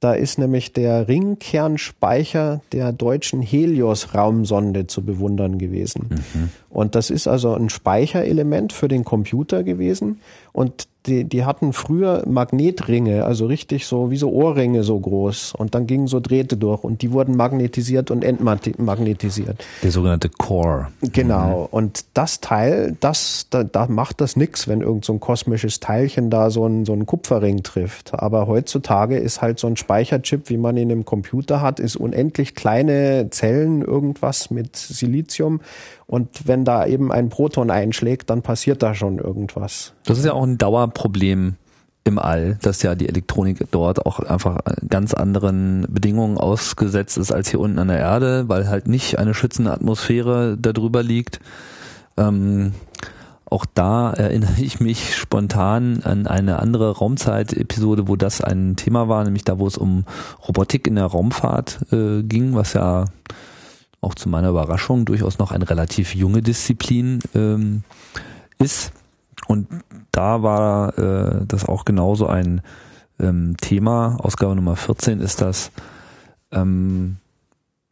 Da 0.00 0.12
ist 0.12 0.38
nämlich 0.38 0.74
der 0.74 1.08
Ringkernspeicher 1.08 2.60
der 2.72 2.92
deutschen 2.92 3.40
Helios-Raumsonde 3.40 4.86
zu 4.86 5.02
bewundern 5.02 5.56
gewesen. 5.56 6.10
Mhm. 6.10 6.50
Und 6.76 6.94
das 6.94 7.08
ist 7.08 7.26
also 7.26 7.54
ein 7.54 7.70
Speicherelement 7.70 8.70
für 8.70 8.86
den 8.86 9.02
Computer 9.02 9.62
gewesen. 9.62 10.20
Und 10.52 10.88
die, 11.06 11.24
die 11.24 11.44
hatten 11.44 11.72
früher 11.72 12.22
Magnetringe, 12.26 13.24
also 13.24 13.46
richtig 13.46 13.86
so 13.86 14.10
wie 14.10 14.16
so 14.16 14.30
Ohrringe 14.30 14.82
so 14.82 14.98
groß. 14.98 15.54
Und 15.56 15.74
dann 15.74 15.86
gingen 15.86 16.06
so 16.06 16.20
Drähte 16.20 16.56
durch 16.56 16.84
und 16.84 17.02
die 17.02 17.12
wurden 17.12 17.36
magnetisiert 17.36 18.10
und 18.10 18.24
entmagnetisiert. 18.24 19.64
Der 19.82 19.90
sogenannte 19.90 20.28
Core. 20.28 20.88
Genau. 21.00 21.62
Mhm. 21.62 21.66
Und 21.70 22.04
das 22.14 22.40
Teil, 22.40 22.96
das, 23.00 23.46
da, 23.50 23.64
da 23.64 23.86
macht 23.86 24.20
das 24.20 24.36
nix, 24.36 24.68
wenn 24.68 24.80
irgend 24.80 25.04
so 25.04 25.12
ein 25.12 25.20
kosmisches 25.20 25.80
Teilchen 25.80 26.28
da 26.28 26.50
so 26.50 26.66
ein, 26.66 26.84
so 26.84 26.92
ein 26.92 27.06
Kupferring 27.06 27.62
trifft. 27.62 28.12
Aber 28.14 28.46
heutzutage 28.46 29.16
ist 29.16 29.40
halt 29.40 29.58
so 29.58 29.66
ein 29.66 29.76
Speicherchip, 29.76 30.50
wie 30.50 30.58
man 30.58 30.76
ihn 30.76 30.90
im 30.90 31.04
Computer 31.04 31.62
hat, 31.62 31.80
ist 31.80 31.96
unendlich 31.96 32.54
kleine 32.54 33.28
Zellen, 33.30 33.82
irgendwas 33.82 34.50
mit 34.50 34.76
Silizium. 34.76 35.60
Und 36.06 36.46
wenn 36.46 36.64
da 36.64 36.86
eben 36.86 37.10
ein 37.10 37.28
Proton 37.28 37.70
einschlägt, 37.70 38.30
dann 38.30 38.42
passiert 38.42 38.82
da 38.82 38.94
schon 38.94 39.18
irgendwas. 39.18 39.92
Das 40.04 40.18
ist 40.18 40.24
ja 40.24 40.34
auch 40.34 40.44
ein 40.44 40.58
Dauerproblem 40.58 41.56
im 42.04 42.18
All, 42.20 42.58
dass 42.62 42.82
ja 42.82 42.94
die 42.94 43.08
Elektronik 43.08 43.66
dort 43.72 44.06
auch 44.06 44.20
einfach 44.20 44.60
ganz 44.88 45.12
anderen 45.12 45.86
Bedingungen 45.88 46.38
ausgesetzt 46.38 47.18
ist 47.18 47.32
als 47.32 47.50
hier 47.50 47.58
unten 47.58 47.80
an 47.80 47.88
der 47.88 47.98
Erde, 47.98 48.48
weil 48.48 48.68
halt 48.68 48.86
nicht 48.86 49.18
eine 49.18 49.34
schützende 49.34 49.72
Atmosphäre 49.72 50.56
darüber 50.56 51.02
liegt. 51.02 51.40
Ähm, 52.16 52.72
auch 53.48 53.64
da 53.74 54.12
erinnere 54.12 54.60
ich 54.60 54.80
mich 54.80 55.16
spontan 55.16 56.02
an 56.02 56.26
eine 56.26 56.60
andere 56.60 56.96
Raumzeit-Episode, 56.96 58.08
wo 58.08 58.16
das 58.16 58.40
ein 58.40 58.76
Thema 58.76 59.08
war, 59.08 59.24
nämlich 59.24 59.44
da, 59.44 59.58
wo 59.58 59.66
es 59.66 59.76
um 59.76 60.04
Robotik 60.46 60.86
in 60.86 60.96
der 60.96 61.06
Raumfahrt 61.06 61.92
äh, 61.92 62.22
ging, 62.22 62.54
was 62.54 62.72
ja 62.72 63.06
auch 64.00 64.14
zu 64.14 64.28
meiner 64.28 64.50
Überraschung 64.50 65.04
durchaus 65.04 65.38
noch 65.38 65.52
eine 65.52 65.68
relativ 65.68 66.14
junge 66.14 66.42
Disziplin 66.42 67.20
ähm, 67.34 67.82
ist. 68.58 68.92
Und 69.46 69.68
da 70.12 70.42
war 70.42 70.98
äh, 70.98 71.44
das 71.46 71.64
auch 71.64 71.84
genauso 71.84 72.26
ein 72.26 72.62
ähm, 73.20 73.56
Thema. 73.60 74.16
Ausgabe 74.20 74.54
Nummer 74.54 74.76
14 74.76 75.20
ist 75.20 75.40
das, 75.40 75.70
ähm, 76.52 77.16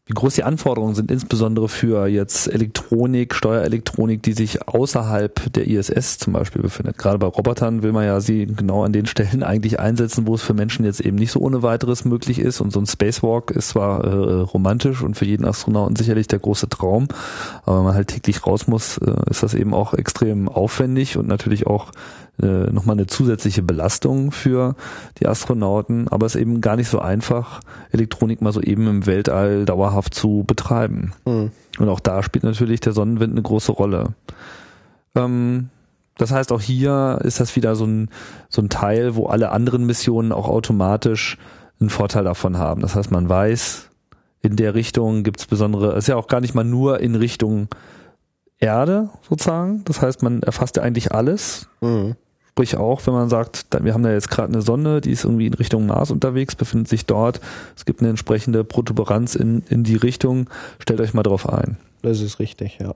wie 0.07 0.13
groß 0.13 0.35
die 0.35 0.45
Anforderungen 0.45 0.95
sind, 0.95 1.11
insbesondere 1.11 1.71
für 1.71 2.07
jetzt 2.07 2.47
Elektronik, 2.53 3.35
Steuerelektronik, 3.35 4.23
die 4.23 4.35
sich 4.35 4.69
außerhalb 4.69 5.51
der 5.55 5.67
ISS 5.67 6.19
zum 6.19 6.35
Beispiel 6.35 6.61
befindet. 6.61 6.99
Gerade 6.99 7.17
bei 7.19 7.27
Robotern 7.27 7.83
will 7.83 7.93
man 7.93 8.05
ja 8.05 8.21
sie 8.21 8.45
genau 8.45 8.85
an 8.85 8.93
den 8.93 9.07
Stellen 9.07 9.43
eigentlich 9.43 9.81
einsetzen, 9.81 10.27
wo 10.27 10.35
es 10.35 10.43
für 10.43 10.53
Menschen 10.53 10.85
jetzt 10.85 11.01
eben 11.01 11.17
nicht 11.17 11.33
so 11.33 11.41
ohne 11.41 11.63
weiteres 11.63 12.05
möglich 12.05 12.39
ist. 12.39 12.61
Und 12.61 12.71
so 12.71 12.81
ein 12.81 12.87
Spacewalk 12.87 13.51
ist 13.53 13.71
zwar 13.71 14.05
äh, 14.05 14.41
romantisch 14.43 15.01
und 15.03 15.17
für 15.17 15.25
jeden 15.25 15.47
Astronauten 15.47 15.97
sicherlich 15.97 16.29
der 16.29 16.39
große 16.39 16.69
Traum, 16.69 17.09
aber 17.65 17.79
wenn 17.79 17.85
man 17.85 17.95
halt 17.95 18.09
täglich 18.09 18.47
raus 18.47 18.67
muss, 18.67 18.99
äh, 18.99 19.15
ist 19.31 19.43
das 19.43 19.55
eben 19.55 19.73
auch 19.73 19.95
extrem 19.95 20.51
aufwendig 20.51 21.17
und 21.17 21.29
natürlich 21.29 21.67
auch 21.67 21.93
äh, 22.43 22.71
nochmal 22.73 22.97
eine 22.97 23.07
zusätzliche 23.07 23.63
Belastung 23.63 24.33
für 24.33 24.75
die 25.19 25.27
Astronauten, 25.27 26.09
aber 26.09 26.27
es 26.27 26.35
ist 26.35 26.41
eben 26.41 26.61
gar 26.61 26.77
nicht 26.77 26.89
so 26.89 26.99
einfach, 26.99 27.61
Elektronik 27.93 28.43
mal 28.43 28.53
so 28.53 28.61
eben 28.61 28.89
im 28.89 29.07
Weltall 29.07 29.65
dauerhaft 29.65 30.15
zu 30.15 30.45
betreiben. 30.47 31.13
Mhm. 31.25 31.53
Und 31.79 31.89
auch 31.89 32.01
da 32.01 32.23
spielt 32.23 32.45
natürlich 32.45 32.81
der 32.81 32.93
Sonnenwind 32.93 33.33
eine 33.33 33.43
große 33.43 33.73
Rolle. 33.73 34.15
Ähm, 35.15 35.69
das 36.17 36.31
heißt, 36.31 36.53
auch 36.53 36.61
hier 36.61 37.19
ist 37.23 37.41
das 37.41 37.57
wieder 37.57 37.75
so 37.75 37.87
ein, 37.87 38.09
so 38.49 38.63
ein 38.63 38.69
Teil, 38.69 39.17
wo 39.17 39.27
alle 39.27 39.51
anderen 39.51 39.85
Missionen 39.85 40.33
auch 40.33 40.49
automatisch 40.49 41.39
einen 41.81 41.91
Vorteil 41.91 42.25
davon 42.25 42.59
haben. 42.59 42.81
Das 42.83 42.95
heißt, 42.95 43.11
man 43.11 43.29
weiß, 43.29 43.91
in 44.43 44.57
der 44.57 44.75
Richtung 44.75 45.23
gibt 45.23 45.41
es 45.41 45.47
besondere, 45.47 45.93
es 45.93 46.05
ist 46.05 46.09
ja 46.09 46.17
auch 46.17 46.29
gar 46.29 46.41
nicht 46.41 46.55
mal 46.55 46.65
nur 46.65 47.01
in 47.01 47.15
Richtung 47.15 47.69
Erde 48.59 49.11
sozusagen. 49.29 49.85
Das 49.85 50.01
heißt, 50.01 50.23
man 50.23 50.43
erfasst 50.43 50.77
ja 50.77 50.83
eigentlich 50.83 51.13
alles. 51.13 51.69
Mhm. 51.81 52.15
Sprich 52.55 52.77
auch, 52.77 53.05
wenn 53.09 53.15
man 53.15 53.29
sagt, 53.29 53.67
wir 53.83 53.95
haben 53.95 54.05
da 54.05 54.13
jetzt 54.13 54.31
gerade 54.31 54.53
eine 54.53 54.63
Sonne, 54.63 55.01
die 55.01 55.11
ist 55.11 55.25
irgendwie 55.25 55.49
in 55.49 55.55
Richtung 55.55 55.87
Mars 55.87 56.13
unterwegs, 56.13 56.55
befindet 56.55 56.87
sich 56.87 57.05
dort, 57.05 57.41
es 57.75 57.85
gibt 57.85 57.99
eine 57.99 58.11
entsprechende 58.11 58.63
Protuberanz 58.63 59.35
in, 59.35 59.65
in 59.71 59.83
die 59.83 59.97
Richtung, 59.97 60.49
stellt 60.79 61.01
euch 61.01 61.15
mal 61.15 61.25
drauf 61.25 61.49
ein. 61.49 61.79
Das 62.03 62.21
ist 62.21 62.39
richtig, 62.39 62.79
ja. 62.81 62.95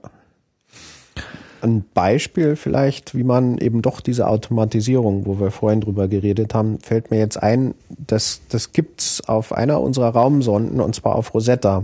Ein 1.61 1.83
Beispiel 1.93 2.55
vielleicht, 2.55 3.15
wie 3.15 3.25
man 3.25 3.57
eben 3.57 3.81
doch 3.81 3.99
diese 3.99 4.29
Automatisierung, 4.29 5.25
wo 5.25 5.41
wir 5.41 5.51
vorhin 5.51 5.81
drüber 5.81 6.07
geredet 6.07 6.53
haben, 6.53 6.79
fällt 6.79 7.11
mir 7.11 7.19
jetzt 7.19 7.43
ein, 7.43 7.73
das, 7.89 8.39
das 8.47 8.71
gibt's 8.71 9.19
auf 9.27 9.51
einer 9.51 9.81
unserer 9.81 10.11
Raumsonden 10.11 10.79
und 10.79 10.95
zwar 10.95 11.15
auf 11.15 11.33
Rosetta. 11.33 11.83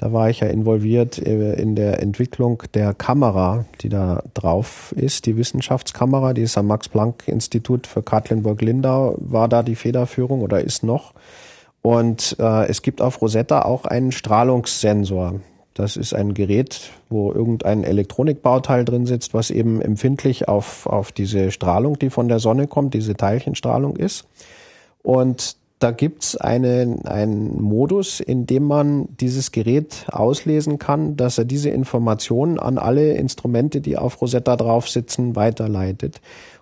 Da 0.00 0.14
war 0.14 0.30
ich 0.30 0.40
ja 0.40 0.46
involviert 0.46 1.18
äh, 1.18 1.52
in 1.60 1.74
der 1.74 2.00
Entwicklung 2.00 2.62
der 2.72 2.94
Kamera, 2.94 3.66
die 3.82 3.90
da 3.90 4.22
drauf 4.32 4.94
ist. 4.96 5.26
Die 5.26 5.36
Wissenschaftskamera, 5.36 6.32
die 6.32 6.40
ist 6.40 6.56
am 6.56 6.68
Max-Planck-Institut 6.68 7.86
für 7.86 8.02
Katlenburg-Lindau, 8.02 9.16
war 9.18 9.46
da 9.46 9.62
die 9.62 9.74
Federführung 9.74 10.40
oder 10.40 10.62
ist 10.62 10.84
noch. 10.84 11.12
Und 11.82 12.34
äh, 12.38 12.66
es 12.68 12.80
gibt 12.80 13.02
auf 13.02 13.20
Rosetta 13.20 13.60
auch 13.60 13.84
einen 13.84 14.10
Strahlungssensor. 14.10 15.40
Das 15.74 15.98
ist 15.98 16.14
ein 16.14 16.32
Gerät, 16.32 16.92
wo 17.10 17.30
irgendein 17.30 17.84
Elektronikbauteil 17.84 18.86
drin 18.86 19.04
sitzt, 19.04 19.34
was 19.34 19.50
eben 19.50 19.82
empfindlich 19.82 20.48
auf, 20.48 20.86
auf 20.86 21.12
diese 21.12 21.50
Strahlung, 21.50 21.98
die 21.98 22.08
von 22.08 22.26
der 22.26 22.38
Sonne 22.38 22.68
kommt, 22.68 22.94
diese 22.94 23.16
Teilchenstrahlung 23.16 23.96
ist. 23.96 24.26
Und 25.02 25.56
da 25.80 25.92
gibt's 25.92 26.36
einen, 26.36 27.06
einen 27.06 27.60
Modus, 27.60 28.20
in 28.20 28.46
dem 28.46 28.64
man 28.64 29.08
dieses 29.16 29.50
Gerät 29.50 30.06
auslesen 30.12 30.78
kann, 30.78 31.16
dass 31.16 31.38
er 31.38 31.46
diese 31.46 31.70
Informationen 31.70 32.58
an 32.58 32.76
alle 32.76 33.14
Instrumente, 33.14 33.80
die 33.80 33.96
auf 33.96 34.20
Rosetta 34.20 34.56
drauf 34.56 34.90
sitzen, 34.90 35.36
weiterleitet. 35.36 36.20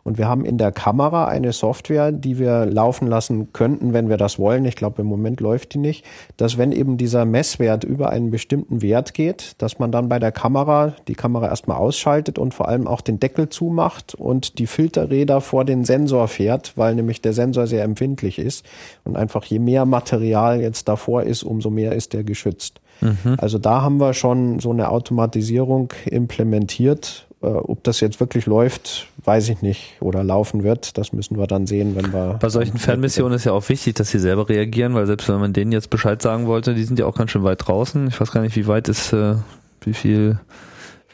Und 0.09 0.17
wir 0.17 0.27
haben 0.27 0.47
in 0.47 0.57
der 0.57 0.73
Kamera 0.73 1.27
eine 1.27 1.53
Software, 1.53 2.13
die 2.13 2.39
wir 2.39 2.65
laufen 2.65 3.07
lassen 3.07 3.53
könnten, 3.53 3.93
wenn 3.93 4.09
wir 4.09 4.17
das 4.17 4.39
wollen. 4.39 4.65
Ich 4.65 4.75
glaube, 4.75 5.03
im 5.03 5.07
Moment 5.07 5.41
läuft 5.41 5.75
die 5.75 5.79
nicht. 5.79 6.03
Dass 6.39 6.57
wenn 6.57 6.73
eben 6.73 6.97
dieser 6.97 7.27
Messwert 7.27 7.85
über 7.85 8.09
einen 8.09 8.31
bestimmten 8.31 8.81
Wert 8.81 9.13
geht, 9.13 9.53
dass 9.59 9.79
man 9.79 9.93
dann 9.93 10.09
bei 10.09 10.19
der 10.19 10.33
Kamera 10.33 10.95
die 11.09 11.15
Kamera 11.15 11.49
erstmal 11.49 11.77
ausschaltet 11.77 12.39
und 12.39 12.55
vor 12.55 12.69
allem 12.69 12.87
auch 12.87 13.03
den 13.03 13.21
Deckel 13.21 13.51
zumacht 13.51 14.15
und 14.15 14.59
die 14.59 14.67
Filterräder 14.67 15.43
vor 15.43 15.67
den 15.67 15.85
Sensor 15.85 16.27
fährt, 16.27 16.73
weil 16.77 16.95
nämlich 16.95 17.21
der 17.21 17.35
Sensor 17.35 17.67
sehr 17.67 17.85
empfindlich 17.85 18.39
ist. 18.39 18.65
Und 19.05 19.15
einfach 19.19 19.45
je 19.45 19.59
mehr 19.59 19.85
Material 19.85 20.63
jetzt 20.63 20.89
davor 20.89 21.25
ist, 21.25 21.43
umso 21.43 21.69
mehr 21.69 21.93
ist 21.93 22.15
der 22.15 22.25
geschützt. 22.25 22.81
Mhm. 23.03 23.37
Also 23.37 23.59
da 23.59 23.83
haben 23.83 23.99
wir 23.99 24.15
schon 24.15 24.59
so 24.59 24.71
eine 24.71 24.91
Automatisierung 24.91 25.93
implementiert, 26.07 27.28
äh, 27.41 27.47
ob 27.47 27.85
das 27.85 28.01
jetzt 28.01 28.19
wirklich 28.21 28.47
läuft, 28.47 29.07
weiß 29.25 29.49
ich 29.49 29.63
nicht. 29.63 29.97
Oder 30.01 30.25
laufen 30.25 30.65
wird, 30.65 30.99
das 30.99 31.13
müssen 31.13 31.39
wir 31.39 31.47
dann 31.47 31.67
sehen, 31.67 31.95
wenn 31.95 32.13
wir. 32.13 32.39
Bei 32.41 32.49
solchen 32.49 32.79
Fernmissionen 32.79 33.37
ist 33.37 33.45
ja 33.45 33.53
auch 33.53 33.69
wichtig, 33.69 33.95
dass 33.95 34.11
sie 34.11 34.19
selber 34.19 34.49
reagieren, 34.49 34.95
weil 34.95 35.07
selbst 35.07 35.29
wenn 35.29 35.39
man 35.39 35.53
denen 35.53 35.73
jetzt 35.73 35.91
Bescheid 35.91 36.21
sagen 36.21 36.47
wollte, 36.47 36.75
die 36.75 36.85
sind 36.85 36.99
ja 36.99 37.07
auch 37.07 37.15
ganz 37.15 37.31
schön 37.31 37.45
weit 37.45 37.67
draußen. 37.67 38.09
Ich 38.09 38.21
weiß 38.21 38.33
gar 38.33 38.41
nicht, 38.41 38.57
wie 38.57 38.67
weit 38.67 38.89
ist, 38.89 39.13
äh, 39.13 39.37
wie 39.83 39.95
viel, 39.95 40.39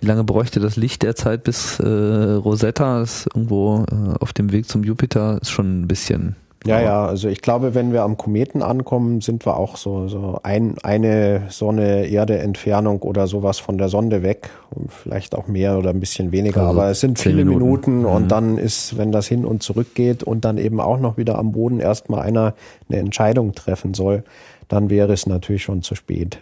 wie 0.01 0.07
lange 0.07 0.25
bräuchte 0.25 0.61
das 0.61 0.77
Licht 0.77 1.03
derzeit 1.03 1.45
bis 1.45 1.79
äh, 1.81 1.87
Rosetta? 1.87 3.03
ist 3.03 3.27
irgendwo 3.35 3.85
äh, 3.91 4.15
auf 4.21 4.33
dem 4.33 4.51
Weg 4.53 4.69
zum 4.69 4.83
Jupiter, 4.83 5.39
ist 5.43 5.51
schon 5.51 5.83
ein 5.83 5.89
bisschen. 5.89 6.37
Ja, 6.67 6.81
ja, 6.81 7.07
also 7.07 7.29
ich 7.29 7.43
glaube, 7.43 7.75
wenn 7.75 7.93
wir 7.93 8.03
am 8.05 8.17
Kometen 8.17 8.63
ankommen, 8.63 9.21
sind 9.21 9.45
wir 9.45 9.59
auch 9.59 9.77
so, 9.77 10.09
so 10.09 10.39
ein, 10.43 10.77
eine 10.83 11.43
Sonne-Erde-Entfernung 11.51 13.03
oder 13.03 13.27
sowas 13.27 13.59
von 13.59 13.77
der 13.77 13.91
Sonde 13.91 14.23
weg. 14.23 14.49
Vielleicht 14.89 15.35
auch 15.35 15.47
mehr 15.47 15.77
oder 15.77 15.91
ein 15.91 16.01
bisschen 16.01 16.33
weniger, 16.33 16.63
also 16.63 16.81
aber 16.81 16.91
es 16.91 17.01
sind 17.01 17.19
viele 17.19 17.45
Minuten, 17.45 17.59
Minuten 17.59 17.99
mhm. 18.01 18.07
und 18.07 18.29
dann 18.29 18.57
ist, 18.57 18.97
wenn 18.97 19.13
das 19.13 19.27
hin 19.27 19.45
und 19.45 19.63
zurück 19.63 19.95
geht 19.95 20.23
und 20.23 20.47
dann 20.47 20.57
eben 20.57 20.81
auch 20.81 20.99
noch 20.99 21.19
wieder 21.19 21.39
am 21.39 21.53
Boden 21.53 21.81
erstmal 21.81 22.23
einer 22.23 22.55
eine 22.89 22.99
Entscheidung 22.99 23.55
treffen 23.55 23.93
soll, 23.93 24.25
dann 24.69 24.89
wäre 24.89 25.13
es 25.13 25.27
natürlich 25.27 25.63
schon 25.63 25.83
zu 25.83 25.95
spät. 25.95 26.39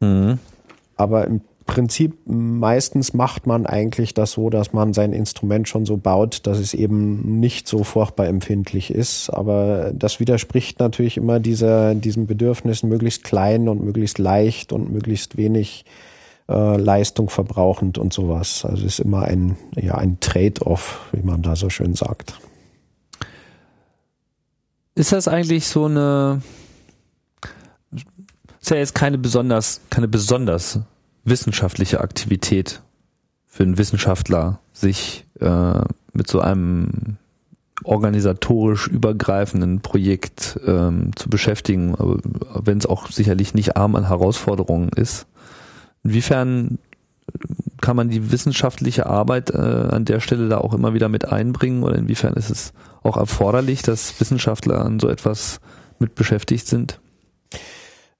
Mhm. 0.00 0.38
Aber 0.96 1.26
im 1.26 1.40
Prinzip 1.68 2.16
meistens 2.24 3.12
macht 3.12 3.46
man 3.46 3.66
eigentlich 3.66 4.14
das 4.14 4.32
so, 4.32 4.48
dass 4.48 4.72
man 4.72 4.94
sein 4.94 5.12
Instrument 5.12 5.68
schon 5.68 5.84
so 5.84 5.98
baut, 5.98 6.46
dass 6.46 6.58
es 6.58 6.72
eben 6.72 7.40
nicht 7.40 7.68
so 7.68 7.84
furchtbar 7.84 8.26
empfindlich 8.26 8.90
ist. 8.90 9.28
Aber 9.28 9.92
das 9.94 10.18
widerspricht 10.18 10.80
natürlich 10.80 11.18
immer 11.18 11.40
dieser, 11.40 11.94
diesem 11.94 12.26
Bedürfnis, 12.26 12.82
möglichst 12.82 13.22
klein 13.22 13.68
und 13.68 13.84
möglichst 13.84 14.18
leicht 14.18 14.72
und 14.72 14.90
möglichst 14.90 15.36
wenig 15.36 15.84
äh, 16.48 16.78
Leistung 16.78 17.28
verbrauchend 17.28 17.98
und 17.98 18.14
sowas. 18.14 18.64
Also 18.64 18.86
es 18.86 18.98
ist 18.98 19.00
immer 19.00 19.24
ein, 19.24 19.58
ja, 19.76 19.94
ein 19.96 20.18
Trade-off, 20.20 21.00
wie 21.12 21.22
man 21.22 21.42
da 21.42 21.54
so 21.54 21.68
schön 21.68 21.94
sagt. 21.94 22.40
Ist 24.94 25.12
das 25.12 25.28
eigentlich 25.28 25.66
so 25.66 25.84
eine, 25.84 26.40
ist 27.92 28.70
ja 28.70 28.78
jetzt 28.78 28.94
keine 28.94 29.18
besonders, 29.18 29.82
keine 29.90 30.08
besonders 30.08 30.80
wissenschaftliche 31.28 32.00
Aktivität 32.00 32.82
für 33.46 33.62
einen 33.62 33.78
Wissenschaftler, 33.78 34.60
sich 34.72 35.24
äh, 35.40 35.80
mit 36.12 36.28
so 36.28 36.40
einem 36.40 37.16
organisatorisch 37.84 38.88
übergreifenden 38.88 39.80
Projekt 39.80 40.58
ähm, 40.66 41.10
zu 41.16 41.30
beschäftigen, 41.30 41.94
wenn 41.98 42.78
es 42.78 42.86
auch 42.86 43.10
sicherlich 43.10 43.54
nicht 43.54 43.76
arm 43.76 43.94
an 43.94 44.08
Herausforderungen 44.08 44.90
ist. 44.90 45.26
Inwiefern 46.02 46.78
kann 47.80 47.96
man 47.96 48.08
die 48.08 48.32
wissenschaftliche 48.32 49.06
Arbeit 49.06 49.50
äh, 49.50 49.56
an 49.56 50.04
der 50.04 50.20
Stelle 50.20 50.48
da 50.48 50.58
auch 50.58 50.74
immer 50.74 50.94
wieder 50.94 51.08
mit 51.08 51.30
einbringen 51.30 51.82
oder 51.82 51.96
inwiefern 51.96 52.34
ist 52.34 52.50
es 52.50 52.72
auch 53.02 53.16
erforderlich, 53.16 53.82
dass 53.82 54.18
Wissenschaftler 54.20 54.84
an 54.84 54.98
so 54.98 55.08
etwas 55.08 55.60
mit 55.98 56.14
beschäftigt 56.14 56.66
sind? 56.66 57.00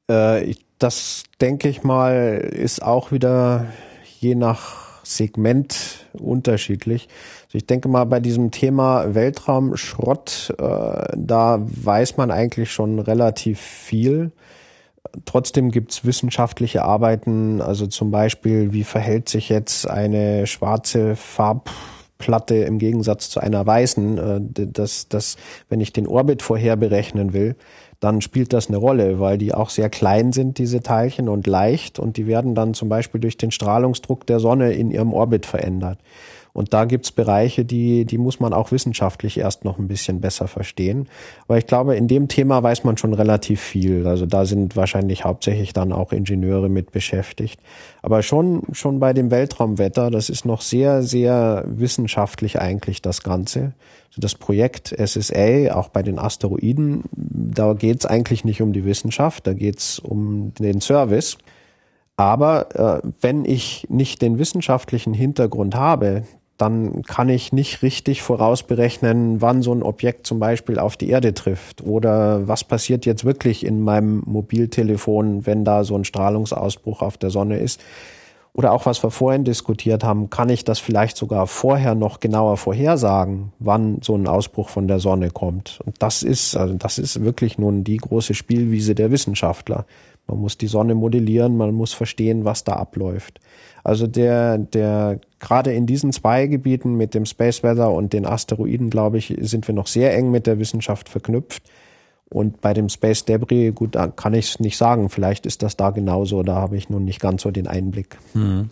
Äh, 0.09 0.55
das 0.79 1.25
denke 1.41 1.69
ich 1.69 1.83
mal 1.83 2.39
ist 2.53 2.83
auch 2.83 3.13
wieder 3.13 3.67
je 4.21 4.35
nach 4.35 4.89
Segment 5.05 6.07
unterschiedlich. 6.13 7.09
Also 7.47 7.59
ich 7.59 7.67
denke 7.67 7.89
mal 7.89 8.05
bei 8.05 8.21
diesem 8.21 8.51
Thema 8.51 9.15
Weltraumschrott, 9.15 10.55
äh, 10.59 11.17
da 11.17 11.59
weiß 11.61 12.17
man 12.17 12.31
eigentlich 12.31 12.71
schon 12.71 12.99
relativ 12.99 13.59
viel. 13.59 14.33
Trotzdem 15.25 15.71
gibt's 15.71 16.05
wissenschaftliche 16.05 16.85
Arbeiten, 16.85 17.63
also 17.63 17.87
zum 17.87 18.11
Beispiel, 18.11 18.73
wie 18.73 18.85
verhält 18.85 19.29
sich 19.29 19.49
jetzt 19.49 19.89
eine 19.89 20.47
schwarze 20.47 21.17
Farbplatte 22.19 22.57
im 22.57 22.79
Gegensatz 22.79 23.31
zu 23.31 23.41
einer 23.41 23.65
weißen, 23.65 24.19
äh, 24.19 24.67
dass, 24.67 25.09
dass 25.09 25.37
wenn 25.69 25.81
ich 25.81 25.93
den 25.93 26.07
Orbit 26.07 26.43
vorher 26.43 26.77
berechnen 26.77 27.33
will, 27.33 27.57
dann 28.01 28.21
spielt 28.21 28.53
das 28.53 28.69
eine 28.69 28.77
Rolle, 28.77 29.19
weil 29.19 29.39
die 29.39 29.55
auch 29.55 29.71
sehr 29.71 29.91
klein 29.91 30.33
sind, 30.33 30.59
diese 30.59 30.83
Teilchen, 30.83 31.29
und 31.29 31.47
leicht, 31.47 31.99
und 31.99 32.17
die 32.17 32.27
werden 32.27 32.55
dann 32.55 32.75
zum 32.75 32.89
Beispiel 32.89 33.21
durch 33.21 33.37
den 33.37 33.51
Strahlungsdruck 33.51 34.27
der 34.27 34.39
Sonne 34.39 34.73
in 34.73 34.91
ihrem 34.91 35.13
Orbit 35.13 35.47
verändert. 35.47 35.99
Und 36.59 36.75
da 36.75 36.87
gibt's 36.87 37.13
Bereiche, 37.13 37.65
die, 37.65 38.05
die 38.05 38.19
muss 38.19 38.41
man 38.41 38.53
auch 38.53 38.73
wissenschaftlich 38.73 39.39
erst 39.39 39.65
noch 39.65 39.79
ein 39.79 39.87
bisschen 39.87 40.21
besser 40.21 40.49
verstehen. 40.49 41.09
Aber 41.47 41.57
ich 41.57 41.69
glaube, 41.69 41.95
in 41.95 42.09
dem 42.09 42.27
Thema 42.27 42.61
weiß 42.61 42.83
man 42.83 42.97
schon 42.97 43.15
relativ 43.15 43.61
viel. 43.61 44.09
Also 44.09 44.27
da 44.27 44.45
sind 44.45 44.75
wahrscheinlich 44.75 45.25
hauptsächlich 45.25 45.73
dann 45.73 45.93
auch 45.93 46.11
Ingenieure 46.11 46.69
mit 46.69 46.91
beschäftigt. 46.91 47.61
Aber 48.03 48.25
schon, 48.25 48.65
schon 48.73 48.99
bei 48.99 49.13
dem 49.13 49.31
Weltraumwetter, 49.31 50.11
das 50.11 50.31
ist 50.31 50.47
noch 50.47 50.61
sehr, 50.61 51.05
sehr 51.05 51.63
wissenschaftlich 51.69 52.61
eigentlich 52.61 53.03
das 53.03 53.23
Ganze. 53.23 53.75
Also 54.09 54.21
das 54.21 54.35
Projekt 54.35 54.89
SSA, 54.89 55.77
auch 55.77 55.91
bei 55.91 56.03
den 56.03 56.19
Asteroiden, 56.19 57.05
da 57.13 57.75
geht's 57.75 58.05
eigentlich 58.05 58.45
nicht 58.45 58.63
um 58.63 58.73
die 58.73 58.85
Wissenschaft, 58.85 59.47
da 59.47 59.53
geht's 59.53 60.01
um 60.01 60.53
den 60.59 60.81
Service. 60.81 61.39
Aber 62.17 63.01
äh, 63.05 63.09
wenn 63.21 63.45
ich 63.45 63.87
nicht 63.89 64.23
den 64.23 64.41
wissenschaftlichen 64.41 65.15
Hintergrund 65.15 65.77
habe, 65.77 66.25
dann 66.59 67.03
kann 67.03 67.29
ich 67.29 67.53
nicht 67.53 67.83
richtig 67.83 68.21
vorausberechnen, 68.21 69.41
wann 69.41 69.63
so 69.63 69.73
ein 69.73 69.83
Objekt 69.83 70.27
zum 70.27 70.41
Beispiel 70.41 70.79
auf 70.79 70.97
die 70.97 71.09
Erde 71.09 71.33
trifft 71.33 71.83
oder 71.83 72.49
was 72.49 72.65
passiert 72.65 73.07
jetzt 73.07 73.25
wirklich 73.25 73.65
in 73.65 73.81
meinem 73.81 74.23
Mobiltelefon, 74.27 75.47
wenn 75.47 75.65
da 75.65 75.85
so 75.85 75.95
ein 75.95 76.05
Strahlungsausbruch 76.05 77.01
auf 77.01 77.17
der 77.17 77.31
Sonne 77.31 77.59
ist. 77.59 77.81
Oder 78.55 78.73
auch 78.73 78.87
was 78.87 79.05
wir 79.05 79.13
vorhin 79.13 79.45
diskutiert 79.45 80.03
haben, 80.03 80.31
kann 80.31 80.49
ich 80.49 80.65
das 80.65 80.81
vielleicht 80.81 81.17
sogar 81.17 81.47
vorher 81.47 81.95
noch 81.95 82.19
genauer 82.19 82.57
vorhersagen, 82.57 83.53
wann 83.61 84.01
so 84.03 84.17
ein 84.17 84.27
Ausbruch 84.27 84.69
von 84.69 84.89
der 84.89 84.99
Sonne 84.99 85.31
kommt. 85.31 85.79
Und 85.87 86.03
das 86.03 86.25
ist, 86.25 86.57
also 86.57 86.75
das 86.75 86.99
ist 86.99 87.23
wirklich 87.23 87.59
nun 87.59 87.85
die 87.85 87.99
große 87.99 88.35
Spielwiese 88.35 88.97
der 88.97 89.13
Wissenschaftler. 89.13 89.87
Man 90.29 90.41
muss 90.41 90.59
die 90.59 90.67
Sonne 90.67 90.95
modellieren, 90.95 91.57
man 91.57 91.75
muss 91.75 91.95
verstehen, 91.95 92.45
was 92.45 92.63
da 92.63 92.75
abläuft. 92.75 93.41
Also 93.83 94.07
der, 94.07 94.59
der, 94.59 95.21
gerade 95.41 95.73
in 95.73 95.87
diesen 95.87 96.13
zwei 96.13 96.47
Gebieten 96.47 96.97
mit 96.97 97.15
dem 97.15 97.25
Space 97.25 97.63
Weather 97.63 97.91
und 97.91 98.13
den 98.13 98.27
Asteroiden, 98.27 98.91
glaube 98.91 99.19
ich, 99.19 99.35
sind 99.41 99.67
wir 99.67 99.75
noch 99.75 99.87
sehr 99.87 100.15
eng 100.15 100.31
mit 100.31 100.47
der 100.47 100.59
Wissenschaft 100.59 101.09
verknüpft. 101.09 101.63
Und 102.31 102.61
bei 102.61 102.75
dem 102.75 102.91
Space 102.91 103.25
Debris, 103.25 103.75
gut, 103.75 103.95
da 103.95 104.09
kann 104.09 104.35
ich 104.35 104.51
es 104.51 104.61
nicht 104.61 104.77
sagen. 104.77 105.09
Vielleicht 105.09 105.47
ist 105.47 105.63
das 105.63 105.77
da 105.77 105.91
genauso. 105.91 106.43
Da 106.43 106.57
habe 106.57 106.77
ich 106.77 106.91
nun 106.91 107.05
nicht 107.05 107.21
ganz 107.21 107.43
so 107.43 107.51
den 107.51 107.67
Einblick. 107.67 108.19
Hm. 108.35 108.69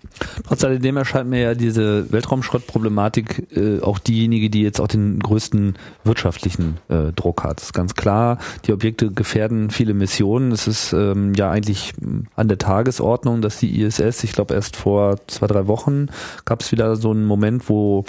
Trotz 0.46 0.62
alledem 0.62 0.98
erscheint 0.98 1.30
mir 1.30 1.40
ja 1.40 1.54
diese 1.54 2.12
Weltraumschrottproblematik 2.12 3.56
äh, 3.56 3.80
auch 3.80 3.98
diejenige, 3.98 4.50
die 4.50 4.62
jetzt 4.62 4.78
auch 4.78 4.88
den 4.88 5.20
größten 5.20 5.76
wirtschaftlichen 6.04 6.76
äh, 6.88 7.12
Druck 7.12 7.44
hat. 7.44 7.58
Das 7.58 7.66
ist 7.66 7.72
ganz 7.72 7.94
klar. 7.94 8.38
Die 8.66 8.72
Objekte 8.74 9.10
gefährden 9.10 9.70
viele 9.70 9.94
Missionen. 9.94 10.52
Es 10.52 10.66
ist 10.66 10.92
ähm, 10.92 11.32
ja 11.34 11.50
eigentlich 11.50 11.94
an 12.34 12.48
der 12.48 12.58
Tagesordnung, 12.58 13.40
dass 13.40 13.58
die 13.58 13.80
ISS, 13.80 14.22
ich 14.22 14.32
glaube 14.32 14.52
erst 14.52 14.76
vor 14.76 15.16
zwei, 15.28 15.46
drei 15.46 15.66
Wochen 15.66 16.08
gab 16.44 16.60
es 16.60 16.72
wieder 16.72 16.96
so 16.96 17.10
einen 17.10 17.24
Moment, 17.24 17.70
wo 17.70 18.04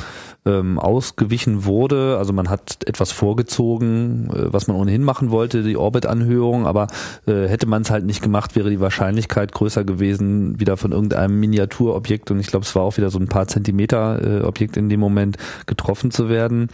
ähm, 0.48 0.80
ausgewichen 0.80 1.66
wurde. 1.66 2.18
Also 2.18 2.32
man 2.34 2.50
hat 2.50 2.88
etwas 2.88 3.12
vorgezogen, 3.12 4.30
äh, 4.32 4.54
was 4.54 4.68
man 4.68 4.78
ohnehin 4.78 5.04
machen 5.04 5.30
wollte 5.30 5.62
die 5.62 5.78
Orbitanhöhung, 5.78 6.66
aber 6.66 6.88
äh, 7.28 7.48
hätte 7.48 7.68
man 7.68 7.82
es 7.82 7.92
halt 7.92 8.06
nicht 8.06 8.22
gemacht, 8.22 8.56
wäre 8.56 8.70
die 8.70 8.80
Wahrscheinlichkeit 8.80 9.52
größer 9.52 9.84
gewesen, 9.84 10.60
wieder 10.60 10.78
von 10.78 10.94
irgendeinem 10.94 11.40
Miniaturobjekt, 11.40 12.32
und 12.32 12.40
ich 12.40 12.48
glaube, 12.48 12.66
es 12.66 12.76
war 12.76 12.84
auch 12.84 12.98
wieder 12.98 13.10
so 13.10 13.20
ein 13.20 13.28
paar 13.28 13.48
Zentimeter 13.48 14.42
äh, 14.42 14.44
Objekt 14.44 14.78
in 14.78 14.90
dem 14.90 15.00
Moment 15.00 15.38
getroffen 15.66 16.12
zu 16.12 16.30
werden 16.30 16.70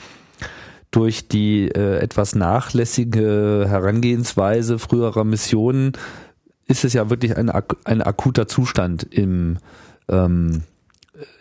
durch 0.91 1.28
die 1.28 1.69
äh, 1.69 1.97
etwas 1.97 2.36
nachlässige 2.36 3.65
Herangehensweise 3.67 4.78
früherer 4.78 5.24
Missionen 5.24 5.93
ist 6.67 6.86
es 6.86 6.93
ja 6.93 7.09
wirklich 7.09 7.36
ein, 7.36 7.49
ein 7.49 8.01
akuter 8.01 8.47
Zustand 8.47 9.03
im, 9.03 9.57
ähm, 10.07 10.61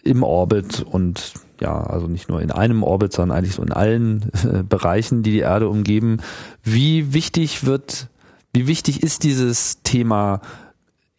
im 0.02 0.22
Orbit 0.22 0.80
und 0.80 1.34
ja, 1.62 1.80
also 1.80 2.08
nicht 2.08 2.28
nur 2.28 2.42
in 2.42 2.50
einem 2.50 2.82
Orbit, 2.82 3.12
sondern 3.12 3.38
eigentlich 3.38 3.54
so 3.54 3.62
in 3.62 3.72
allen 3.72 4.30
äh, 4.44 4.62
Bereichen, 4.62 5.22
die 5.22 5.30
die 5.30 5.38
Erde 5.38 5.68
umgeben. 5.68 6.18
Wie 6.64 7.14
wichtig 7.14 7.64
wird, 7.64 8.08
wie 8.52 8.66
wichtig 8.66 9.02
ist 9.02 9.22
dieses 9.22 9.82
Thema 9.82 10.40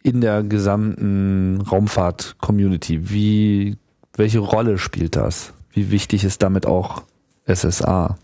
in 0.02 0.20
der 0.20 0.42
gesamten 0.42 1.62
Raumfahrt-Community? 1.62 3.10
Wie, 3.10 3.78
welche 4.16 4.40
Rolle 4.40 4.76
spielt 4.76 5.16
das? 5.16 5.54
Wie 5.70 5.90
wichtig 5.90 6.24
ist 6.24 6.42
damit 6.42 6.66
auch 6.66 7.02
SSA? 7.50 8.18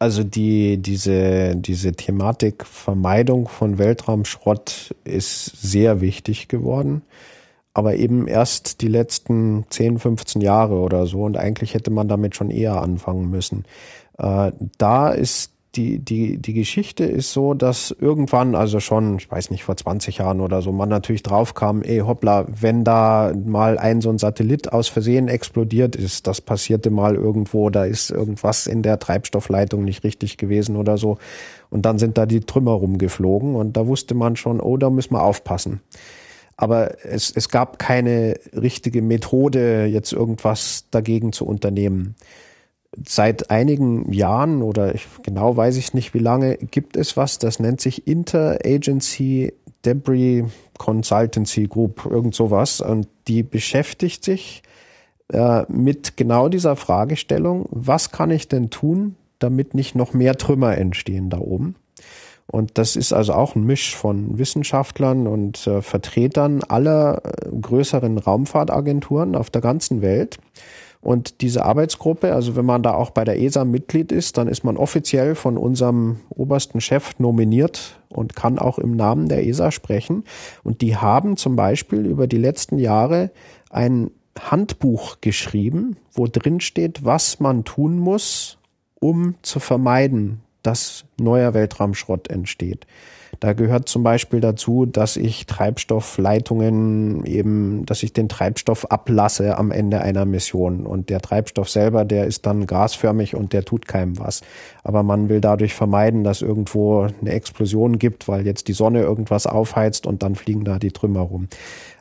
Also 0.00 0.24
die, 0.24 0.78
diese, 0.78 1.54
diese 1.56 1.92
Thematik 1.92 2.66
Vermeidung 2.66 3.48
von 3.48 3.78
Weltraumschrott 3.78 4.94
ist 5.04 5.44
sehr 5.62 6.00
wichtig 6.00 6.48
geworden 6.48 7.02
aber 7.78 7.94
eben 7.94 8.26
erst 8.26 8.82
die 8.82 8.88
letzten 8.88 9.64
10, 9.70 10.00
15 10.00 10.42
Jahre 10.42 10.74
oder 10.74 11.06
so 11.06 11.22
und 11.22 11.36
eigentlich 11.36 11.74
hätte 11.74 11.90
man 11.90 12.08
damit 12.08 12.34
schon 12.34 12.50
eher 12.50 12.82
anfangen 12.82 13.30
müssen. 13.30 13.64
Äh, 14.18 14.52
da 14.78 15.10
ist 15.10 15.52
die, 15.76 16.00
die, 16.00 16.38
die 16.38 16.54
Geschichte 16.54 17.04
ist 17.04 17.32
so, 17.32 17.54
dass 17.54 17.94
irgendwann, 18.00 18.56
also 18.56 18.80
schon, 18.80 19.18
ich 19.18 19.30
weiß 19.30 19.50
nicht, 19.50 19.62
vor 19.62 19.76
20 19.76 20.18
Jahren 20.18 20.40
oder 20.40 20.60
so, 20.60 20.72
man 20.72 20.88
natürlich 20.88 21.22
draufkam, 21.22 21.82
ey 21.82 22.00
hoppla, 22.00 22.46
wenn 22.48 22.82
da 22.82 23.32
mal 23.44 23.78
ein 23.78 24.00
so 24.00 24.10
ein 24.10 24.18
Satellit 24.18 24.72
aus 24.72 24.88
Versehen 24.88 25.28
explodiert 25.28 25.94
ist, 25.94 26.26
das 26.26 26.40
passierte 26.40 26.90
mal 26.90 27.14
irgendwo, 27.14 27.70
da 27.70 27.84
ist 27.84 28.10
irgendwas 28.10 28.66
in 28.66 28.82
der 28.82 28.98
Treibstoffleitung 28.98 29.84
nicht 29.84 30.02
richtig 30.02 30.36
gewesen 30.36 30.74
oder 30.74 30.98
so. 30.98 31.18
Und 31.70 31.82
dann 31.82 31.98
sind 31.98 32.18
da 32.18 32.26
die 32.26 32.40
Trümmer 32.40 32.72
rumgeflogen 32.72 33.54
und 33.54 33.76
da 33.76 33.86
wusste 33.86 34.14
man 34.14 34.34
schon, 34.34 34.60
oh, 34.60 34.78
da 34.78 34.90
müssen 34.90 35.14
wir 35.14 35.22
aufpassen 35.22 35.80
aber 36.58 37.04
es, 37.04 37.30
es 37.30 37.48
gab 37.48 37.78
keine 37.78 38.34
richtige 38.52 39.00
Methode, 39.00 39.86
jetzt 39.86 40.12
irgendwas 40.12 40.86
dagegen 40.90 41.32
zu 41.32 41.46
unternehmen. 41.46 42.16
Seit 43.06 43.50
einigen 43.50 44.12
Jahren 44.12 44.62
oder 44.62 44.94
ich, 44.94 45.06
genau 45.22 45.56
weiß 45.56 45.76
ich 45.76 45.94
nicht 45.94 46.14
wie 46.14 46.18
lange, 46.18 46.56
gibt 46.56 46.96
es 46.96 47.16
was, 47.16 47.38
das 47.38 47.60
nennt 47.60 47.80
sich 47.80 48.08
Interagency 48.08 49.52
Debris 49.84 50.44
Consultancy 50.78 51.68
Group, 51.68 52.06
irgend 52.10 52.34
sowas. 52.34 52.80
Und 52.80 53.06
die 53.28 53.44
beschäftigt 53.44 54.24
sich 54.24 54.64
äh, 55.32 55.62
mit 55.68 56.16
genau 56.16 56.48
dieser 56.48 56.74
Fragestellung, 56.74 57.68
was 57.70 58.10
kann 58.10 58.32
ich 58.32 58.48
denn 58.48 58.70
tun, 58.70 59.14
damit 59.38 59.74
nicht 59.74 59.94
noch 59.94 60.12
mehr 60.12 60.34
Trümmer 60.34 60.76
entstehen 60.76 61.30
da 61.30 61.38
oben? 61.38 61.76
Und 62.50 62.78
das 62.78 62.96
ist 62.96 63.12
also 63.12 63.34
auch 63.34 63.54
ein 63.54 63.64
Misch 63.64 63.94
von 63.94 64.38
Wissenschaftlern 64.38 65.26
und 65.26 65.66
äh, 65.66 65.82
Vertretern 65.82 66.62
aller 66.62 67.22
äh, 67.24 67.50
größeren 67.60 68.16
Raumfahrtagenturen 68.16 69.36
auf 69.36 69.50
der 69.50 69.60
ganzen 69.60 70.00
Welt. 70.00 70.38
Und 71.00 71.42
diese 71.42 71.64
Arbeitsgruppe, 71.64 72.34
also 72.34 72.56
wenn 72.56 72.64
man 72.64 72.82
da 72.82 72.94
auch 72.94 73.10
bei 73.10 73.24
der 73.24 73.40
ESA 73.40 73.64
Mitglied 73.64 74.10
ist, 74.10 74.36
dann 74.36 74.48
ist 74.48 74.64
man 74.64 74.76
offiziell 74.76 75.34
von 75.34 75.56
unserem 75.56 76.20
obersten 76.30 76.80
Chef 76.80 77.18
nominiert 77.18 78.00
und 78.08 78.34
kann 78.34 78.58
auch 78.58 78.78
im 78.78 78.96
Namen 78.96 79.28
der 79.28 79.46
ESA 79.46 79.70
sprechen. 79.70 80.24
Und 80.64 80.80
die 80.80 80.96
haben 80.96 81.36
zum 81.36 81.54
Beispiel 81.54 82.04
über 82.04 82.26
die 82.26 82.38
letzten 82.38 82.78
Jahre 82.78 83.30
ein 83.70 84.10
Handbuch 84.40 85.20
geschrieben, 85.20 85.96
wo 86.12 86.26
drin 86.26 86.60
steht, 86.60 87.04
was 87.04 87.40
man 87.40 87.64
tun 87.64 87.98
muss, 87.98 88.58
um 88.98 89.34
zu 89.42 89.60
vermeiden, 89.60 90.40
dass 90.62 91.04
neuer 91.18 91.54
Weltraumschrott 91.54 92.28
entsteht. 92.28 92.86
Da 93.40 93.52
gehört 93.52 93.88
zum 93.88 94.02
Beispiel 94.02 94.40
dazu, 94.40 94.86
dass 94.86 95.16
ich 95.16 95.46
Treibstoffleitungen 95.46 97.24
eben, 97.24 97.86
dass 97.86 98.02
ich 98.02 98.12
den 98.12 98.28
Treibstoff 98.28 98.86
ablasse 98.86 99.56
am 99.58 99.70
Ende 99.70 100.00
einer 100.00 100.24
Mission. 100.24 100.86
Und 100.86 101.08
der 101.10 101.20
Treibstoff 101.20 101.68
selber, 101.68 102.04
der 102.04 102.26
ist 102.26 102.46
dann 102.46 102.66
gasförmig 102.66 103.36
und 103.36 103.52
der 103.52 103.64
tut 103.64 103.86
keinem 103.86 104.18
was. 104.18 104.40
Aber 104.82 105.02
man 105.02 105.28
will 105.28 105.40
dadurch 105.40 105.74
vermeiden, 105.74 106.24
dass 106.24 106.42
irgendwo 106.42 107.02
eine 107.20 107.30
Explosion 107.30 107.98
gibt, 107.98 108.28
weil 108.28 108.46
jetzt 108.46 108.66
die 108.68 108.72
Sonne 108.72 109.02
irgendwas 109.02 109.46
aufheizt 109.46 110.06
und 110.06 110.22
dann 110.22 110.34
fliegen 110.34 110.64
da 110.64 110.78
die 110.78 110.92
Trümmer 110.92 111.20
rum. 111.20 111.48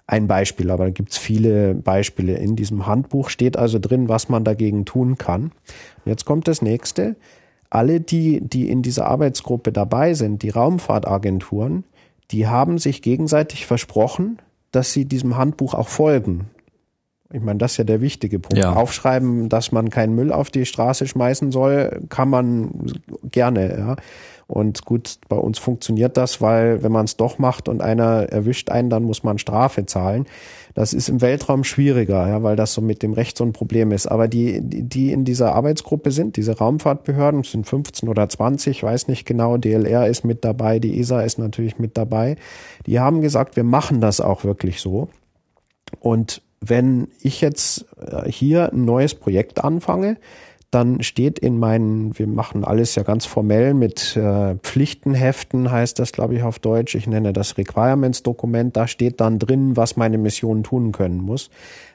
Ein 0.07 0.27
Beispiel, 0.27 0.71
aber 0.71 0.85
da 0.85 0.91
gibt's 0.91 1.17
viele 1.17 1.75
Beispiele. 1.75 2.37
In 2.37 2.55
diesem 2.55 2.87
Handbuch 2.87 3.29
steht 3.29 3.57
also 3.57 3.77
drin, 3.77 4.07
was 4.07 4.29
man 4.29 4.45
dagegen 4.45 4.85
tun 4.85 5.17
kann. 5.17 5.51
Jetzt 6.05 6.23
kommt 6.23 6.47
das 6.47 6.61
nächste 6.61 7.17
alle 7.69 7.99
die, 7.99 8.41
die 8.41 8.69
in 8.69 8.81
dieser 8.81 9.07
Arbeitsgruppe 9.07 9.71
dabei 9.71 10.13
sind, 10.13 10.43
die 10.43 10.49
Raumfahrtagenturen, 10.49 11.83
die 12.31 12.47
haben 12.47 12.77
sich 12.77 13.01
gegenseitig 13.01 13.65
versprochen, 13.65 14.39
dass 14.71 14.93
sie 14.93 15.05
diesem 15.05 15.37
Handbuch 15.37 15.73
auch 15.73 15.87
folgen. 15.87 16.49
Ich 17.31 17.41
meine, 17.41 17.57
das 17.57 17.71
ist 17.71 17.77
ja 17.77 17.83
der 17.83 18.01
wichtige 18.01 18.39
Punkt. 18.39 18.57
Ja. 18.57 18.73
Aufschreiben, 18.73 19.49
dass 19.49 19.71
man 19.71 19.89
keinen 19.89 20.15
Müll 20.15 20.31
auf 20.31 20.49
die 20.49 20.65
Straße 20.65 21.07
schmeißen 21.07 21.51
soll, 21.51 22.01
kann 22.09 22.29
man 22.29 22.93
gerne, 23.23 23.77
ja. 23.77 23.95
Und 24.47 24.85
gut, 24.85 25.19
bei 25.27 25.35
uns 25.35 25.59
funktioniert 25.59 26.15
das, 26.15 26.41
weil 26.41 26.81
wenn 26.81 26.91
man 26.91 27.03
es 27.03 27.17
doch 27.17 27.37
macht 27.37 27.67
und 27.67 27.81
einer 27.81 28.29
erwischt 28.29 28.69
einen, 28.69 28.89
dann 28.89 29.03
muss 29.03 29.23
man 29.23 29.37
Strafe 29.39 29.85
zahlen. 29.85 30.25
Das 30.73 30.93
ist 30.93 31.09
im 31.09 31.21
Weltraum 31.21 31.65
schwieriger, 31.65 32.27
ja, 32.27 32.43
weil 32.43 32.55
das 32.55 32.73
so 32.73 32.81
mit 32.81 33.03
dem 33.03 33.11
Recht 33.11 33.37
so 33.37 33.43
ein 33.43 33.51
Problem 33.51 33.91
ist. 33.91 34.07
Aber 34.07 34.29
die, 34.29 34.61
die 34.61 35.11
in 35.11 35.25
dieser 35.25 35.53
Arbeitsgruppe 35.53 36.11
sind, 36.11 36.37
diese 36.37 36.57
Raumfahrtbehörden, 36.57 37.43
sind 37.43 37.67
15 37.67 38.07
oder 38.07 38.29
20, 38.29 38.83
weiß 38.83 39.09
nicht 39.09 39.25
genau, 39.25 39.57
DLR 39.57 40.07
ist 40.07 40.23
mit 40.23 40.45
dabei, 40.45 40.79
die 40.79 40.97
ESA 40.99 41.21
ist 41.23 41.39
natürlich 41.39 41.77
mit 41.77 41.97
dabei. 41.97 42.37
Die 42.85 42.99
haben 42.99 43.19
gesagt, 43.19 43.57
wir 43.57 43.65
machen 43.65 43.99
das 43.99 44.21
auch 44.21 44.45
wirklich 44.45 44.79
so. 44.79 45.09
Und 45.99 46.41
wenn 46.61 47.09
ich 47.21 47.41
jetzt 47.41 47.85
äh, 47.99 48.29
hier 48.31 48.71
ein 48.71 48.85
neues 48.85 49.13
Projekt 49.13 49.63
anfange, 49.63 50.17
dann 50.69 51.01
steht 51.01 51.39
in 51.39 51.59
meinen, 51.59 52.17
wir 52.19 52.27
machen 52.27 52.65
alles 52.65 52.95
ja 52.95 53.03
ganz 53.03 53.25
formell 53.25 53.73
mit 53.73 54.17
äh, 54.17 54.55
Pflichtenheften, 54.55 55.71
heißt 55.71 55.97
das, 55.97 56.11
glaube 56.11 56.35
ich, 56.35 56.43
auf 56.43 56.59
Deutsch. 56.59 56.93
Ich 56.95 57.07
nenne 57.07 57.31
das 57.31 57.57
Requirements-Dokument. 57.57 58.75
Da 58.75 58.87
steht 58.87 59.21
dann 59.21 59.39
drin, 59.39 59.77
was 59.77 59.95
meine 59.95 60.17
Mission 60.17 60.63
tun 60.63 60.91
können 60.91 61.19
muss. 61.19 61.49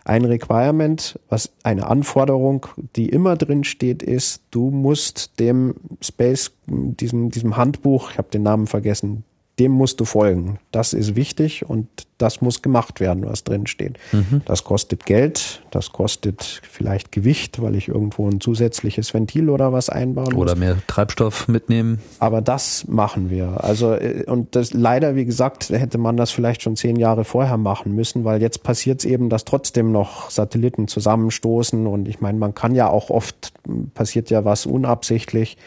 Ein 0.04 0.24
Requirement, 0.24 1.20
was 1.28 1.52
eine 1.62 1.86
Anforderung, 1.86 2.66
die 2.96 3.10
immer 3.10 3.36
drin 3.36 3.64
steht, 3.64 4.02
ist, 4.02 4.42
du 4.50 4.70
musst 4.70 5.38
dem 5.38 5.74
Space, 6.00 6.52
diesem, 6.66 7.28
diesem 7.28 7.58
Handbuch, 7.58 8.12
ich 8.12 8.18
habe 8.18 8.30
den 8.30 8.42
Namen 8.42 8.66
vergessen, 8.66 9.24
dem 9.58 9.72
musst 9.72 10.00
du 10.00 10.04
folgen. 10.04 10.58
Das 10.70 10.94
ist 10.94 11.14
wichtig 11.14 11.68
und 11.68 11.86
das 12.16 12.40
muss 12.40 12.62
gemacht 12.62 13.00
werden, 13.00 13.26
was 13.26 13.44
drin 13.44 13.66
steht. 13.66 13.98
Mhm. 14.12 14.40
Das 14.46 14.64
kostet 14.64 15.04
Geld, 15.04 15.62
das 15.70 15.92
kostet 15.92 16.62
vielleicht 16.68 17.12
Gewicht, 17.12 17.60
weil 17.60 17.74
ich 17.74 17.88
irgendwo 17.88 18.28
ein 18.28 18.40
zusätzliches 18.40 19.12
Ventil 19.12 19.50
oder 19.50 19.72
was 19.72 19.90
einbauen 19.90 20.28
oder 20.28 20.36
muss. 20.36 20.42
Oder 20.52 20.56
mehr 20.56 20.76
Treibstoff 20.86 21.48
mitnehmen. 21.48 22.00
Aber 22.18 22.40
das 22.40 22.86
machen 22.88 23.28
wir. 23.28 23.62
Also 23.62 23.92
äh, 23.92 24.24
und 24.26 24.56
das 24.56 24.72
leider, 24.72 25.16
wie 25.16 25.26
gesagt, 25.26 25.68
hätte 25.68 25.98
man 25.98 26.16
das 26.16 26.30
vielleicht 26.30 26.62
schon 26.62 26.76
zehn 26.76 26.96
Jahre 26.96 27.24
vorher 27.24 27.58
machen 27.58 27.94
müssen, 27.94 28.24
weil 28.24 28.40
jetzt 28.40 28.62
passiert 28.62 29.00
es 29.00 29.04
eben, 29.04 29.28
dass 29.28 29.44
trotzdem 29.44 29.92
noch 29.92 30.30
Satelliten 30.30 30.88
zusammenstoßen 30.88 31.86
und 31.86 32.08
ich 32.08 32.20
meine, 32.20 32.38
man 32.38 32.54
kann 32.54 32.74
ja 32.74 32.88
auch 32.88 33.10
oft 33.10 33.52
passiert 33.94 34.30
ja 34.30 34.44
was 34.44 34.64
unabsichtlich 34.64 35.58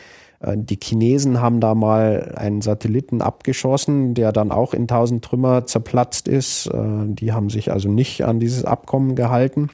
die 0.56 0.78
Chinesen 0.82 1.42
haben 1.42 1.60
da 1.60 1.76
mal 1.76 2.34
einen 2.36 2.62
Satelliten 2.62 3.22
abgeschossen, 3.22 4.14
der 4.14 4.32
dann 4.32 4.52
auch 4.52 4.74
in 4.74 4.88
tausend 4.88 5.24
Trümmer 5.24 5.66
zerplatzt 5.66 6.28
ist. 6.28 6.68
Äh, 6.68 7.06
die 7.08 7.34
haben 7.34 7.50
sich 7.50 7.72
also 7.72 7.90
nicht 7.90 8.26
an 8.26 8.40
dieses 8.40 8.66
Abkommen 8.66 9.16
gehalten. 9.16 9.70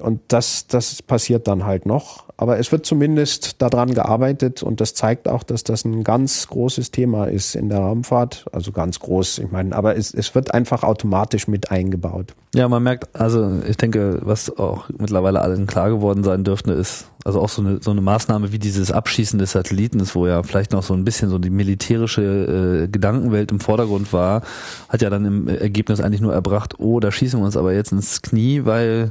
Und 0.00 0.20
das, 0.28 0.66
das 0.66 1.02
passiert 1.02 1.46
dann 1.46 1.64
halt 1.64 1.86
noch. 1.86 2.27
Aber 2.40 2.60
es 2.60 2.70
wird 2.70 2.86
zumindest 2.86 3.60
daran 3.60 3.94
gearbeitet 3.94 4.62
und 4.62 4.80
das 4.80 4.94
zeigt 4.94 5.26
auch, 5.26 5.42
dass 5.42 5.64
das 5.64 5.84
ein 5.84 6.04
ganz 6.04 6.46
großes 6.46 6.92
Thema 6.92 7.24
ist 7.24 7.56
in 7.56 7.68
der 7.68 7.80
Raumfahrt. 7.80 8.46
Also 8.52 8.70
ganz 8.70 9.00
groß, 9.00 9.38
ich 9.38 9.50
meine, 9.50 9.74
aber 9.74 9.96
es, 9.96 10.14
es 10.14 10.36
wird 10.36 10.54
einfach 10.54 10.84
automatisch 10.84 11.48
mit 11.48 11.72
eingebaut. 11.72 12.36
Ja, 12.54 12.68
man 12.68 12.84
merkt, 12.84 13.08
also 13.18 13.60
ich 13.68 13.76
denke, 13.76 14.20
was 14.22 14.56
auch 14.56 14.88
mittlerweile 14.96 15.40
allen 15.40 15.66
klar 15.66 15.90
geworden 15.90 16.22
sein 16.22 16.44
dürfte, 16.44 16.72
ist, 16.72 17.10
also 17.24 17.40
auch 17.40 17.48
so 17.48 17.60
eine, 17.60 17.82
so 17.82 17.90
eine 17.90 18.02
Maßnahme 18.02 18.52
wie 18.52 18.60
dieses 18.60 18.92
Abschießen 18.92 19.40
des 19.40 19.50
Satelliten, 19.50 20.00
wo 20.14 20.28
ja 20.28 20.44
vielleicht 20.44 20.70
noch 20.70 20.84
so 20.84 20.94
ein 20.94 21.04
bisschen 21.04 21.30
so 21.30 21.38
die 21.40 21.50
militärische 21.50 22.84
äh, 22.84 22.88
Gedankenwelt 22.88 23.50
im 23.50 23.58
Vordergrund 23.58 24.12
war, 24.12 24.42
hat 24.88 25.02
ja 25.02 25.10
dann 25.10 25.24
im 25.24 25.48
Ergebnis 25.48 26.00
eigentlich 26.00 26.20
nur 26.20 26.34
erbracht, 26.34 26.78
oh, 26.78 27.00
da 27.00 27.10
schießen 27.10 27.40
wir 27.40 27.44
uns 27.44 27.56
aber 27.56 27.72
jetzt 27.72 27.90
ins 27.90 28.22
Knie, 28.22 28.64
weil 28.64 29.10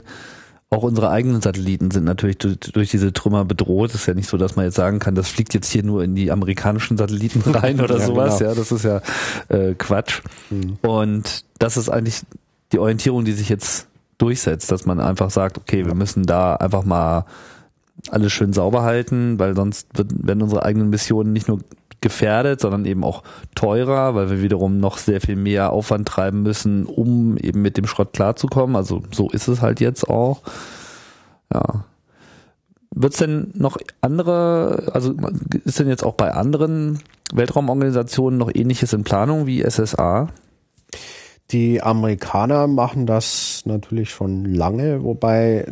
auch 0.70 0.84
unsere 0.84 1.10
eigenen 1.10 1.42
Satelliten 1.42 1.92
sind 1.92 2.04
natürlich 2.04 2.40
durch, 2.40 2.60
durch 2.60 2.92
diese 2.92 3.14
Trümmer 3.14 3.46
bedroht. 3.46 3.92
Es 3.92 4.02
ist 4.02 4.06
ja 4.06 4.14
nicht 4.14 4.28
so, 4.28 4.38
dass 4.38 4.58
man 4.58 4.66
jetzt 4.66 4.76
sagen 4.76 5.00
kann, 5.00 5.16
das 5.16 5.30
fliegt 5.30 5.54
jetzt 5.54 5.72
hier 5.72 5.84
nur 5.84 6.04
in 6.04 6.14
die 6.14 6.30
amerikanischen 6.30 6.98
Satelliten 6.98 7.42
rein 7.52 7.80
oder 7.80 8.00
ja, 8.00 8.06
sowas. 8.06 8.40
Genau. 8.40 8.52
Ja, 8.52 8.56
das 8.56 8.72
ist 8.72 8.84
ja 8.84 9.02
äh, 9.48 9.76
Quatsch. 9.76 10.22
Mhm. 10.50 10.78
Und 10.82 11.46
das 11.60 11.78
ist 11.78 11.90
eigentlich 11.90 12.22
die 12.74 12.80
Orientierung, 12.80 13.24
die 13.24 13.32
sich 13.32 13.48
jetzt 13.48 13.88
durchsetzt, 14.18 14.70
dass 14.72 14.86
man 14.86 15.00
einfach 15.00 15.30
sagt, 15.30 15.58
okay, 15.58 15.86
wir 15.86 15.96
müssen 15.96 16.24
da 16.24 16.56
einfach 16.56 16.84
mal 16.84 17.26
alles 18.10 18.34
schön 18.34 18.52
sauber 18.52 18.84
halten, 18.84 19.40
weil 19.40 19.56
sonst 19.56 19.88
wird, 19.94 20.12
werden 20.28 20.42
unsere 20.42 20.64
eigenen 20.64 20.90
Missionen 20.90 21.32
nicht 21.32 21.48
nur 21.48 21.60
gefährdet, 22.02 22.62
sondern 22.62 22.86
eben 22.86 23.04
auch 23.04 23.24
teurer, 23.56 24.16
weil 24.16 24.30
wir 24.30 24.42
wiederum 24.42 24.80
noch 24.80 24.98
sehr 24.98 25.22
viel 25.22 25.36
mehr 25.36 25.72
Aufwand 25.72 26.08
treiben 26.08 26.44
müssen, 26.44 26.86
um 26.86 27.38
eben 27.38 27.62
mit 27.62 27.78
dem 27.78 27.88
Schrott 27.88 28.14
klarzukommen. 28.14 28.76
Also 28.76 29.04
so 29.12 29.30
ist 29.30 29.48
es 29.48 29.62
halt 29.62 29.80
jetzt 29.80 30.08
auch. 30.10 30.42
Ja. 31.54 31.86
Wird 32.92 33.14
es 33.14 33.20
denn 33.20 33.52
noch 33.54 33.78
andere, 34.02 34.90
also 34.94 35.14
ist 35.66 35.80
denn 35.80 35.88
jetzt 35.88 36.04
auch 36.04 36.16
bei 36.16 36.34
anderen 36.34 37.00
Weltraumorganisationen 37.34 38.40
noch 38.40 38.52
ähnliches 38.54 38.94
in 38.94 39.04
Planung 39.04 39.46
wie 39.46 39.64
SSA? 39.64 40.30
Die 41.52 41.82
Amerikaner 41.82 42.68
machen 42.68 43.06
das 43.06 43.64
natürlich 43.66 44.10
schon 44.10 44.44
lange, 44.44 45.04
wobei 45.04 45.66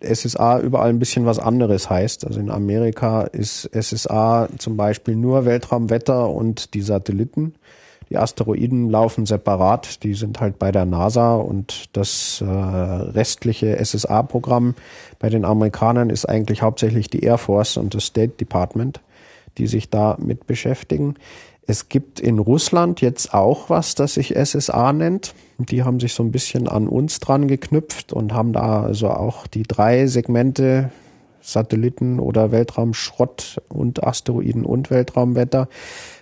SSA 0.00 0.60
überall 0.60 0.88
ein 0.88 0.98
bisschen 0.98 1.26
was 1.26 1.38
anderes 1.38 1.90
heißt. 1.90 2.26
Also 2.26 2.40
in 2.40 2.50
Amerika 2.50 3.22
ist 3.22 3.68
SSA 3.78 4.48
zum 4.56 4.78
Beispiel 4.78 5.14
nur 5.14 5.44
Weltraumwetter 5.44 6.30
und 6.30 6.72
die 6.72 6.80
Satelliten. 6.80 7.54
Die 8.08 8.16
Asteroiden 8.16 8.88
laufen 8.88 9.26
separat, 9.26 10.02
die 10.04 10.14
sind 10.14 10.40
halt 10.40 10.58
bei 10.58 10.70
der 10.70 10.86
NASA 10.86 11.34
und 11.34 11.86
das 11.92 12.40
äh, 12.40 12.44
restliche 12.46 13.84
SSA-Programm 13.84 14.76
bei 15.18 15.28
den 15.28 15.44
Amerikanern 15.44 16.08
ist 16.08 16.24
eigentlich 16.24 16.62
hauptsächlich 16.62 17.10
die 17.10 17.20
Air 17.20 17.38
Force 17.38 17.76
und 17.76 17.94
das 17.94 18.06
State 18.06 18.34
Department, 18.38 19.00
die 19.58 19.66
sich 19.66 19.90
da 19.90 20.16
mit 20.20 20.46
beschäftigen. 20.46 21.16
Es 21.66 21.88
gibt 21.88 22.20
in 22.20 22.38
Russland 22.38 23.00
jetzt 23.00 23.34
auch 23.34 23.70
was, 23.70 23.94
das 23.96 24.14
sich 24.14 24.34
SSA 24.36 24.92
nennt. 24.92 25.34
Die 25.58 25.82
haben 25.82 25.98
sich 25.98 26.14
so 26.14 26.22
ein 26.22 26.30
bisschen 26.30 26.68
an 26.68 26.86
uns 26.86 27.18
dran 27.18 27.48
geknüpft 27.48 28.12
und 28.12 28.32
haben 28.32 28.52
da 28.52 28.82
also 28.82 29.10
auch 29.10 29.46
die 29.46 29.64
drei 29.64 30.06
Segmente 30.06 30.90
Satelliten 31.40 32.18
oder 32.20 32.50
Weltraumschrott 32.50 33.60
und 33.68 34.04
Asteroiden 34.04 34.64
und 34.64 34.90
Weltraumwetter. 34.90 35.68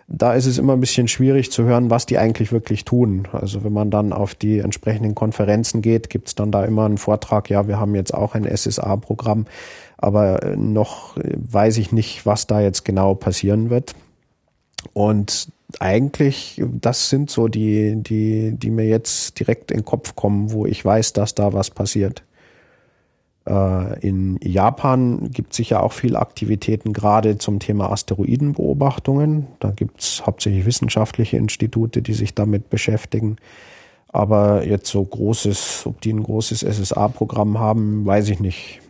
Da 0.07 0.35
ist 0.35 0.45
es 0.45 0.59
immer 0.59 0.75
ein 0.75 0.81
bisschen 0.81 1.09
schwierig 1.09 1.51
zu 1.51 1.65
hören, 1.65 1.89
was 1.89 2.05
die 2.05 2.19
eigentlich 2.19 2.53
wirklich 2.53 2.85
tun. 2.85 3.27
Also 3.33 3.65
wenn 3.65 3.73
man 3.73 3.91
dann 3.91 4.13
auf 4.13 4.35
die 4.35 4.59
entsprechenden 4.59 5.15
Konferenzen 5.15 5.81
geht, 5.81 6.11
gibt 6.11 6.29
es 6.29 6.35
dann 6.35 6.53
da 6.53 6.65
immer 6.65 6.85
einen 6.85 6.99
Vortrag, 6.99 7.49
ja, 7.49 7.69
wir 7.69 7.81
haben 7.81 7.95
jetzt 7.95 8.13
auch 8.13 8.35
ein 8.35 8.45
SSA-Programm, 8.45 9.47
aber 9.97 10.55
noch 10.57 11.17
weiß 11.17 11.79
ich 11.79 11.91
nicht, 11.91 12.27
was 12.27 12.47
da 12.47 12.61
jetzt 12.61 12.85
genau 12.85 13.15
passieren 13.15 13.71
wird. 13.71 13.95
Und 14.93 15.49
eigentlich, 15.81 16.63
das 16.81 17.09
sind 17.09 17.31
so 17.31 17.49
die, 17.49 17.97
die, 17.97 18.53
die 18.53 18.71
mir 18.71 18.87
jetzt 18.87 19.39
direkt 19.41 19.71
in 19.71 19.79
den 19.79 19.85
Kopf 19.85 20.15
kommen, 20.15 20.53
wo 20.53 20.67
ich 20.67 20.85
weiß, 20.85 21.13
dass 21.13 21.35
da 21.35 21.53
was 21.53 21.71
passiert. 21.71 22.23
Äh, 23.47 24.01
in 24.07 24.39
Japan 24.43 25.31
gibt 25.31 25.53
es 25.53 25.57
sicher 25.59 25.83
auch 25.83 25.93
viel 25.93 26.17
Aktivitäten 26.17 26.93
gerade 26.93 27.39
zum 27.39 27.59
Thema 27.59 27.91
Asteroidenbeobachtungen. 27.91 29.47
Da 29.61 29.71
gibt 29.71 30.01
es 30.01 30.27
hauptsächlich 30.27 30.67
wissenschaftliche 30.67 31.37
Institute, 31.37 32.03
die 32.03 32.15
sich 32.15 32.35
damit 32.35 32.71
beschäftigen. 32.71 33.37
Aber 34.09 34.65
jetzt 34.65 34.89
so 34.89 35.05
großes, 35.05 35.83
ob 35.87 36.01
die 36.01 36.13
ein 36.13 36.23
großes 36.23 36.61
SSA-Programm 36.61 37.59
haben, 37.59 38.07
weiß 38.07 38.29
ich 38.29 38.39
nicht. 38.39 38.81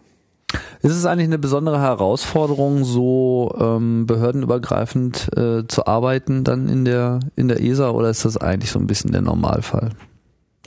Ist 0.84 0.92
es 0.92 1.06
eigentlich 1.06 1.28
eine 1.28 1.38
besondere 1.38 1.80
Herausforderung, 1.80 2.84
so 2.84 3.56
ähm, 3.58 4.04
behördenübergreifend 4.04 5.30
äh, 5.34 5.66
zu 5.66 5.86
arbeiten 5.86 6.44
dann 6.44 6.68
in 6.68 6.84
der 6.84 7.20
in 7.36 7.48
der 7.48 7.62
ESA 7.62 7.88
oder 7.88 8.10
ist 8.10 8.26
das 8.26 8.36
eigentlich 8.36 8.70
so 8.70 8.78
ein 8.78 8.86
bisschen 8.86 9.10
der 9.10 9.22
Normalfall? 9.22 9.92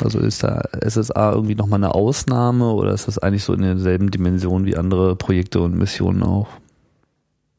Also 0.02 0.18
ist 0.18 0.44
da 0.44 0.64
SSA 0.84 1.34
irgendwie 1.34 1.54
nochmal 1.54 1.84
eine 1.84 1.94
Ausnahme 1.94 2.72
oder 2.72 2.94
ist 2.94 3.08
das 3.08 3.20
eigentlich 3.20 3.44
so 3.44 3.54
in 3.54 3.62
derselben 3.62 4.10
Dimension 4.10 4.66
wie 4.66 4.76
andere 4.76 5.16
Projekte 5.16 5.62
und 5.62 5.78
Missionen 5.78 6.24
auch? 6.24 6.48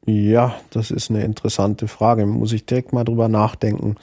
Ja, 0.04 0.56
das 0.70 0.90
ist 0.90 1.10
eine 1.10 1.22
interessante 1.22 1.86
Frage. 1.86 2.26
Muss 2.26 2.52
ich 2.52 2.66
direkt 2.66 2.92
mal 2.92 3.04
drüber 3.04 3.28
nachdenken. 3.28 3.94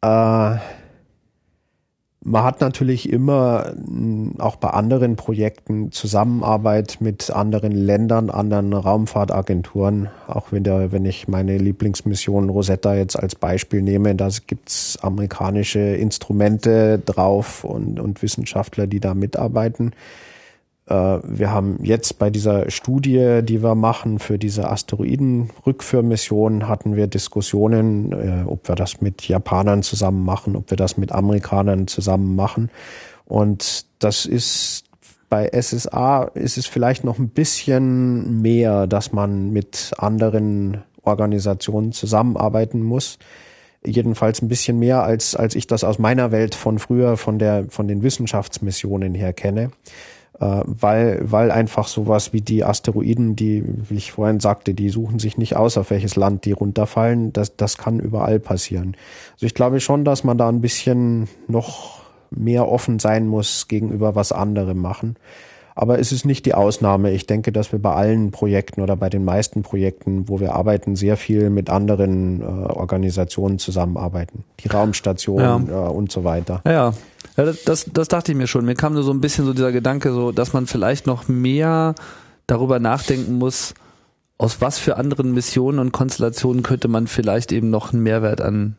Äh, 0.00 0.56
man 2.32 2.44
hat 2.44 2.62
natürlich 2.62 3.10
immer 3.12 3.74
auch 4.38 4.56
bei 4.56 4.70
anderen 4.70 5.16
Projekten 5.16 5.92
Zusammenarbeit 5.92 6.96
mit 7.00 7.30
anderen 7.30 7.72
Ländern, 7.72 8.30
anderen 8.30 8.72
Raumfahrtagenturen. 8.72 10.08
Auch 10.28 10.50
wenn, 10.50 10.64
der, 10.64 10.92
wenn 10.92 11.04
ich 11.04 11.28
meine 11.28 11.58
Lieblingsmission 11.58 12.48
Rosetta 12.48 12.94
jetzt 12.94 13.16
als 13.16 13.34
Beispiel 13.34 13.82
nehme, 13.82 14.14
da 14.14 14.30
gibt's 14.46 14.98
amerikanische 15.02 15.80
Instrumente 15.80 16.98
drauf 17.04 17.64
und, 17.64 18.00
und 18.00 18.22
Wissenschaftler, 18.22 18.86
die 18.86 19.00
da 19.00 19.12
mitarbeiten. 19.12 19.92
Äh, 20.86 20.94
wir 20.94 21.50
haben 21.50 21.78
jetzt 21.82 22.18
bei 22.18 22.30
dieser 22.30 22.70
Studie, 22.70 23.40
die 23.42 23.62
wir 23.62 23.74
machen 23.74 24.18
für 24.18 24.38
diese 24.38 24.70
Asteroidenrückführmission, 24.70 26.68
hatten 26.68 26.96
wir 26.96 27.06
Diskussionen, 27.06 28.12
äh, 28.12 28.44
ob 28.46 28.68
wir 28.68 28.74
das 28.74 29.00
mit 29.00 29.26
Japanern 29.28 29.82
zusammen 29.82 30.24
machen, 30.24 30.56
ob 30.56 30.70
wir 30.70 30.76
das 30.76 30.96
mit 30.96 31.12
Amerikanern 31.12 31.86
zusammen 31.86 32.34
machen. 32.34 32.70
Und 33.24 33.86
das 33.98 34.26
ist 34.26 34.84
bei 35.28 35.48
SSA 35.50 36.24
ist 36.34 36.58
es 36.58 36.66
vielleicht 36.66 37.04
noch 37.04 37.18
ein 37.18 37.30
bisschen 37.30 38.42
mehr, 38.42 38.86
dass 38.86 39.12
man 39.12 39.50
mit 39.50 39.92
anderen 39.96 40.82
Organisationen 41.04 41.92
zusammenarbeiten 41.92 42.82
muss. 42.82 43.18
Jedenfalls 43.82 44.42
ein 44.42 44.48
bisschen 44.48 44.78
mehr, 44.78 45.02
als, 45.02 45.34
als 45.34 45.54
ich 45.54 45.66
das 45.66 45.84
aus 45.84 45.98
meiner 45.98 46.32
Welt 46.32 46.54
von 46.54 46.78
früher, 46.78 47.16
von 47.16 47.38
der, 47.38 47.64
von 47.70 47.88
den 47.88 48.02
Wissenschaftsmissionen 48.02 49.14
her 49.14 49.32
kenne. 49.32 49.70
Äh, 50.40 50.62
weil, 50.64 51.20
weil 51.22 51.50
einfach 51.50 51.86
sowas 51.86 52.32
wie 52.32 52.40
die 52.40 52.64
Asteroiden, 52.64 53.36
die, 53.36 53.64
wie 53.88 53.96
ich 53.96 54.12
vorhin 54.12 54.40
sagte, 54.40 54.74
die 54.74 54.88
suchen 54.88 55.18
sich 55.18 55.36
nicht 55.36 55.56
aus, 55.56 55.76
auf 55.76 55.90
welches 55.90 56.16
Land 56.16 56.44
die 56.44 56.52
runterfallen. 56.52 57.32
Das, 57.32 57.56
das 57.56 57.76
kann 57.76 58.00
überall 58.00 58.40
passieren. 58.40 58.96
Also 59.34 59.46
ich 59.46 59.54
glaube 59.54 59.80
schon, 59.80 60.04
dass 60.04 60.24
man 60.24 60.38
da 60.38 60.48
ein 60.48 60.60
bisschen 60.60 61.28
noch 61.48 62.02
mehr 62.30 62.68
offen 62.68 62.98
sein 62.98 63.26
muss 63.26 63.68
gegenüber 63.68 64.14
was 64.14 64.32
andere 64.32 64.74
machen. 64.74 65.16
Aber 65.74 65.98
es 65.98 66.12
ist 66.12 66.24
nicht 66.24 66.44
die 66.44 66.54
Ausnahme. 66.54 67.12
Ich 67.12 67.26
denke, 67.26 67.50
dass 67.50 67.72
wir 67.72 67.78
bei 67.78 67.94
allen 67.94 68.30
Projekten 68.30 68.82
oder 68.82 68.96
bei 68.96 69.08
den 69.08 69.24
meisten 69.24 69.62
Projekten, 69.62 70.28
wo 70.28 70.38
wir 70.38 70.54
arbeiten, 70.54 70.96
sehr 70.96 71.16
viel 71.16 71.50
mit 71.50 71.70
anderen 71.70 72.42
äh, 72.42 72.44
Organisationen 72.44 73.58
zusammenarbeiten. 73.58 74.44
Die 74.60 74.68
Raumstation 74.68 75.40
ja. 75.40 75.56
äh, 75.56 75.90
und 75.90 76.12
so 76.12 76.24
weiter. 76.24 76.60
Ja, 76.66 76.92
ja, 77.36 77.52
das, 77.64 77.86
das 77.92 78.08
dachte 78.08 78.32
ich 78.32 78.38
mir 78.38 78.46
schon. 78.46 78.64
Mir 78.64 78.74
kam 78.74 78.92
nur 78.92 79.02
so 79.02 79.12
ein 79.12 79.20
bisschen 79.20 79.46
so 79.46 79.54
dieser 79.54 79.72
Gedanke, 79.72 80.12
so, 80.12 80.32
dass 80.32 80.52
man 80.52 80.66
vielleicht 80.66 81.06
noch 81.06 81.28
mehr 81.28 81.94
darüber 82.46 82.78
nachdenken 82.78 83.38
muss, 83.38 83.74
aus 84.36 84.60
was 84.60 84.78
für 84.78 84.96
anderen 84.96 85.32
Missionen 85.32 85.78
und 85.78 85.92
Konstellationen 85.92 86.62
könnte 86.62 86.88
man 86.88 87.06
vielleicht 87.06 87.52
eben 87.52 87.70
noch 87.70 87.92
einen 87.92 88.02
Mehrwert 88.02 88.40
an, 88.40 88.76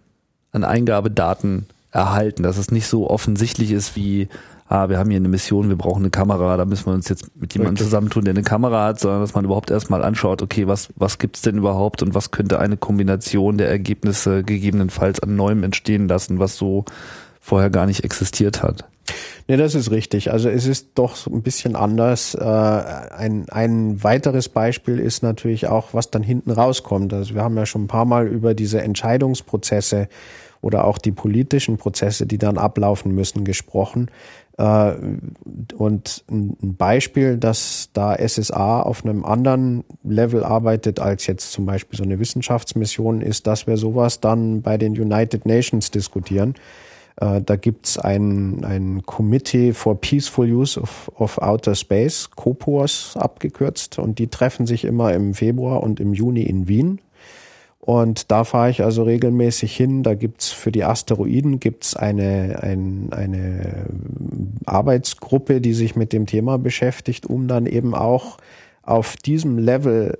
an 0.52 0.64
Eingabedaten 0.64 1.68
erhalten, 1.90 2.44
dass 2.44 2.57
es 2.57 2.70
nicht 2.70 2.88
so 2.88 3.10
offensichtlich 3.10 3.72
ist 3.72 3.95
wie, 3.95 4.28
ah, 4.68 4.90
wir 4.90 4.98
haben 4.98 5.10
hier 5.10 5.18
eine 5.18 5.30
Mission, 5.30 5.69
wir 5.69 5.76
brauchen 5.76 6.02
eine 6.02 6.10
Kamera, 6.10 6.57
da 6.57 6.65
müssen 6.65 6.88
wir 6.88 6.94
uns 6.94 7.10
jetzt 7.10 7.35
mit 7.35 7.53
jemandem 7.53 7.84
zusammentun, 7.84 8.26
der 8.26 8.34
eine 8.34 8.44
Kamera 8.44 8.85
hat, 8.85 8.99
sondern 8.99 9.22
dass 9.22 9.34
man 9.34 9.45
überhaupt 9.45 9.72
erstmal 9.72 10.03
anschaut, 10.03 10.41
okay, 10.41 10.68
was, 10.68 10.90
was 10.95 11.19
gibt's 11.19 11.41
denn 11.41 11.57
überhaupt 11.57 12.02
und 12.02 12.15
was 12.15 12.31
könnte 12.31 12.60
eine 12.60 12.77
Kombination 12.77 13.57
der 13.57 13.69
Ergebnisse 13.69 14.44
gegebenenfalls 14.44 15.19
an 15.19 15.35
Neuem 15.35 15.64
entstehen 15.64 16.07
lassen, 16.07 16.40
was 16.40 16.57
so 16.57 16.85
vorher 17.40 17.69
gar 17.69 17.85
nicht 17.85 18.03
existiert 18.03 18.64
hat. 18.64 18.85
Nee, 19.48 19.57
das 19.57 19.76
ist 19.76 19.91
richtig. 19.91 20.31
Also 20.31 20.49
es 20.49 20.65
ist 20.65 20.91
doch 20.95 21.27
ein 21.27 21.41
bisschen 21.41 21.76
anders. 21.76 22.35
Äh, 22.35 22.44
ein, 22.44 23.49
ein 23.49 24.02
weiteres 24.02 24.48
Beispiel 24.48 24.99
ist 24.99 25.23
natürlich 25.23 25.68
auch, 25.68 25.94
was 25.94 26.10
dann 26.10 26.23
hinten 26.23 26.52
rauskommt. 26.52 27.14
Also 27.14 27.35
wir 27.35 27.44
haben 27.44 27.57
ja 27.57 27.65
schon 27.65 27.84
ein 27.84 27.88
paar 27.88 28.06
Mal 28.06 28.27
über 28.27 28.53
diese 28.53 28.81
Entscheidungsprozesse 28.81 30.07
oder 30.61 30.85
auch 30.85 30.98
die 30.98 31.11
politischen 31.11 31.77
Prozesse, 31.77 32.26
die 32.26 32.38
dann 32.38 32.57
ablaufen 32.57 33.14
müssen, 33.14 33.44
gesprochen. 33.44 34.10
Äh, 34.58 34.94
und 35.76 36.24
ein 36.30 36.76
Beispiel, 36.76 37.38
dass 37.38 37.90
da 37.94 38.16
SSA 38.16 38.82
auf 38.82 39.04
einem 39.04 39.26
anderen 39.26 39.84
Level 40.04 40.44
arbeitet 40.44 41.00
als 41.00 41.28
jetzt 41.28 41.52
zum 41.52 41.66
Beispiel 41.66 41.98
so 41.98 42.04
eine 42.04 42.20
Wissenschaftsmission, 42.20 43.22
ist, 43.22 43.48
dass 43.48 43.68
wir 43.68 43.78
sowas 43.78 44.20
dann 44.20 44.62
bei 44.62 44.78
den 44.78 44.94
United 45.00 45.46
Nations 45.46 45.92
diskutieren. 45.92 46.56
Äh, 47.18 47.42
da 47.42 47.56
gibt's 47.56 47.98
ein, 47.98 48.64
ein 48.64 49.04
Committee 49.06 49.74
for 49.74 50.00
Peaceful 50.00 50.52
Use 50.52 50.80
of, 50.80 51.12
of 51.16 51.38
Outer 51.40 51.76
Space, 51.76 52.30
COPOS 52.36 53.18
abgekürzt, 53.18 54.00
und 54.00 54.20
die 54.20 54.28
treffen 54.28 54.66
sich 54.66 54.86
immer 54.86 55.14
im 55.14 55.34
Februar 55.34 55.84
und 55.84 56.00
im 56.00 56.14
Juni 56.14 56.44
in 56.44 56.68
Wien. 56.68 57.00
Und 57.85 58.31
da 58.31 58.45
fahre 58.45 58.69
ich 58.69 58.81
also 58.81 59.03
regelmäßig 59.03 59.76
hin. 59.76 60.03
Da 60.03 60.15
gibt's 60.15 60.51
für 60.51 60.72
die 60.72 60.85
Asteroiden 60.85 61.60
gibt's 61.60 61.97
eine, 61.97 62.60
ein, 62.61 63.10
eine 63.11 63.88
Arbeitsgruppe, 64.65 65.60
die 65.60 65.73
sich 65.73 65.97
mit 65.97 66.14
dem 66.14 66.26
Thema 66.26 66.57
beschäftigt, 66.57 67.26
um 67.26 67.49
dann 67.49 67.65
eben 67.65 67.93
auch 67.93 68.38
auf 68.84 69.18
diesem 69.18 69.57
Level 69.57 70.18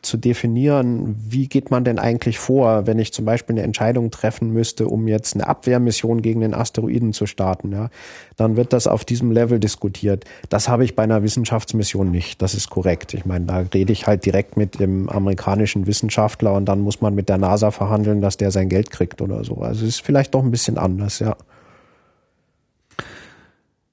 zu 0.00 0.16
definieren, 0.16 1.14
wie 1.18 1.48
geht 1.48 1.70
man 1.70 1.84
denn 1.84 1.98
eigentlich 1.98 2.38
vor, 2.38 2.86
wenn 2.86 2.98
ich 2.98 3.12
zum 3.12 3.26
Beispiel 3.26 3.54
eine 3.54 3.62
Entscheidung 3.62 4.10
treffen 4.10 4.50
müsste, 4.50 4.88
um 4.88 5.06
jetzt 5.06 5.34
eine 5.34 5.46
Abwehrmission 5.46 6.22
gegen 6.22 6.40
den 6.40 6.54
Asteroiden 6.54 7.12
zu 7.12 7.26
starten, 7.26 7.72
ja, 7.72 7.90
dann 8.36 8.56
wird 8.56 8.72
das 8.72 8.86
auf 8.86 9.04
diesem 9.04 9.32
Level 9.32 9.60
diskutiert. 9.60 10.24
Das 10.48 10.70
habe 10.70 10.84
ich 10.84 10.96
bei 10.96 11.02
einer 11.02 11.22
Wissenschaftsmission 11.22 12.10
nicht. 12.10 12.40
Das 12.40 12.54
ist 12.54 12.70
korrekt. 12.70 13.12
Ich 13.12 13.26
meine, 13.26 13.44
da 13.44 13.58
rede 13.58 13.92
ich 13.92 14.06
halt 14.06 14.24
direkt 14.24 14.56
mit 14.56 14.80
dem 14.80 15.10
amerikanischen 15.10 15.86
Wissenschaftler 15.86 16.54
und 16.54 16.64
dann 16.64 16.80
muss 16.80 17.02
man 17.02 17.14
mit 17.14 17.28
der 17.28 17.36
NASA 17.36 17.70
verhandeln, 17.70 18.22
dass 18.22 18.38
der 18.38 18.50
sein 18.50 18.70
Geld 18.70 18.90
kriegt 18.90 19.20
oder 19.20 19.44
so. 19.44 19.56
Also 19.56 19.84
es 19.84 19.96
ist 19.96 20.00
vielleicht 20.00 20.34
doch 20.34 20.42
ein 20.42 20.50
bisschen 20.50 20.78
anders, 20.78 21.18
ja. 21.18 21.36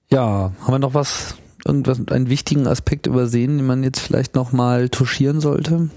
Ja, 0.09 0.53
haben 0.61 0.73
wir 0.73 0.79
noch 0.79 0.93
was 0.93 1.35
irgendwas, 1.65 1.99
einen 2.07 2.29
wichtigen 2.29 2.67
Aspekt 2.67 3.07
übersehen, 3.07 3.57
den 3.57 3.65
man 3.65 3.83
jetzt 3.83 3.99
vielleicht 3.99 4.35
nochmal 4.35 4.89
touchieren 4.89 5.39
sollte? 5.39 5.89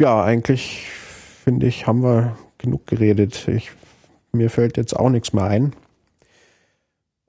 Ja, 0.00 0.22
eigentlich 0.22 0.86
finde 1.44 1.66
ich, 1.66 1.86
haben 1.86 2.02
wir 2.02 2.36
genug 2.58 2.86
geredet. 2.86 3.48
Ich, 3.48 3.70
mir 4.32 4.50
fällt 4.50 4.76
jetzt 4.76 4.96
auch 4.96 5.10
nichts 5.10 5.32
mehr 5.32 5.44
ein. 5.44 5.74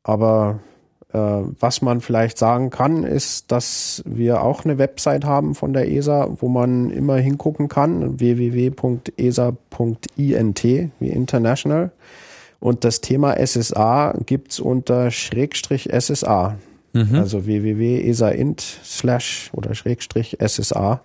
Aber 0.03 0.59
äh, 1.13 1.17
was 1.59 1.81
man 1.81 2.01
vielleicht 2.01 2.37
sagen 2.37 2.69
kann, 2.69 3.03
ist, 3.03 3.51
dass 3.51 4.03
wir 4.05 4.41
auch 4.41 4.65
eine 4.65 4.77
Website 4.77 5.25
haben 5.25 5.55
von 5.55 5.73
der 5.73 5.89
ESA, 5.89 6.29
wo 6.39 6.47
man 6.49 6.89
immer 6.89 7.17
hingucken 7.17 7.67
kann, 7.69 8.19
www.esa.int 8.19 9.03
wie 10.63 11.09
international. 11.09 11.91
Und 12.59 12.83
das 12.83 13.01
Thema 13.01 13.35
SSA 13.45 14.17
gibt's 14.25 14.59
unter 14.59 15.11
Schrägstrich 15.11 15.89
SSA. 15.91 16.57
Mhm. 16.93 17.15
Also 17.15 17.45
www.esaint 17.45 18.61
slash 18.61 19.49
oder 19.53 19.75
Schrägstrich 19.75 20.37
SSA. 20.45 21.01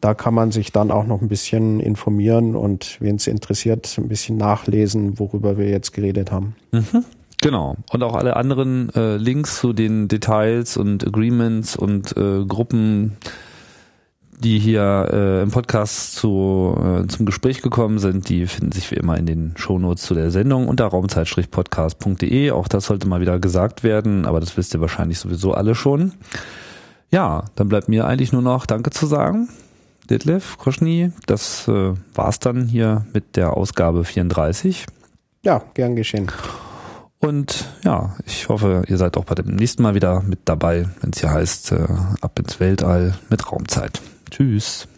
Da 0.00 0.14
kann 0.14 0.34
man 0.34 0.52
sich 0.52 0.72
dann 0.72 0.90
auch 0.90 1.06
noch 1.06 1.20
ein 1.20 1.28
bisschen 1.28 1.80
informieren 1.80 2.56
und 2.56 2.96
wen 3.00 3.16
es 3.16 3.26
interessiert, 3.26 3.94
ein 3.98 4.08
bisschen 4.08 4.36
nachlesen, 4.36 5.18
worüber 5.18 5.58
wir 5.58 5.68
jetzt 5.68 5.92
geredet 5.92 6.32
haben. 6.32 6.56
Mhm. 6.70 7.04
Genau. 7.42 7.76
Und 7.92 8.02
auch 8.02 8.14
alle 8.14 8.36
anderen 8.36 8.94
äh, 8.94 9.16
Links 9.16 9.58
zu 9.58 9.72
den 9.72 10.08
Details 10.08 10.76
und 10.76 11.06
Agreements 11.06 11.76
und 11.76 12.16
äh, 12.16 12.44
Gruppen 12.46 13.16
die 14.42 14.58
hier 14.58 15.08
äh, 15.10 15.42
im 15.42 15.50
Podcast 15.50 16.14
zu, 16.16 16.76
äh, 16.78 17.06
zum 17.06 17.24
Gespräch 17.24 17.62
gekommen 17.62 17.98
sind, 17.98 18.28
die 18.28 18.46
finden 18.46 18.72
sich 18.72 18.90
wie 18.90 18.96
immer 18.96 19.16
in 19.16 19.24
den 19.24 19.54
Shownotes 19.56 20.02
zu 20.02 20.14
der 20.14 20.30
Sendung 20.30 20.68
unter 20.68 20.86
raumzeit-podcast.de. 20.86 22.50
Auch 22.50 22.68
das 22.68 22.86
sollte 22.86 23.08
mal 23.08 23.20
wieder 23.20 23.38
gesagt 23.38 23.82
werden, 23.82 24.26
aber 24.26 24.40
das 24.40 24.56
wisst 24.56 24.74
ihr 24.74 24.80
wahrscheinlich 24.80 25.18
sowieso 25.18 25.54
alle 25.54 25.74
schon. 25.74 26.12
Ja, 27.10 27.44
dann 27.54 27.68
bleibt 27.68 27.88
mir 27.88 28.06
eigentlich 28.06 28.32
nur 28.32 28.42
noch 28.42 28.66
Danke 28.66 28.90
zu 28.90 29.06
sagen. 29.06 29.48
Detlef, 30.10 30.58
Koschny, 30.58 31.12
das 31.26 31.68
äh, 31.68 31.94
war's 32.14 32.38
dann 32.38 32.66
hier 32.66 33.06
mit 33.14 33.36
der 33.36 33.56
Ausgabe 33.56 34.04
34. 34.04 34.86
Ja, 35.42 35.62
gern 35.74 35.96
geschehen. 35.96 36.30
Und 37.18 37.68
ja, 37.84 38.16
ich 38.26 38.48
hoffe, 38.48 38.82
ihr 38.88 38.96
seid 38.96 39.16
auch 39.16 39.24
bei 39.24 39.36
dem 39.36 39.54
nächsten 39.54 39.82
Mal 39.82 39.94
wieder 39.94 40.22
mit 40.22 40.40
dabei, 40.44 40.88
wenn 41.00 41.10
es 41.10 41.20
hier 41.20 41.30
heißt, 41.30 41.72
äh, 41.72 41.86
ab 42.20 42.38
ins 42.38 42.58
Weltall 42.58 43.14
mit 43.30 43.50
Raumzeit. 43.50 44.02
Tschüss. 44.32 44.88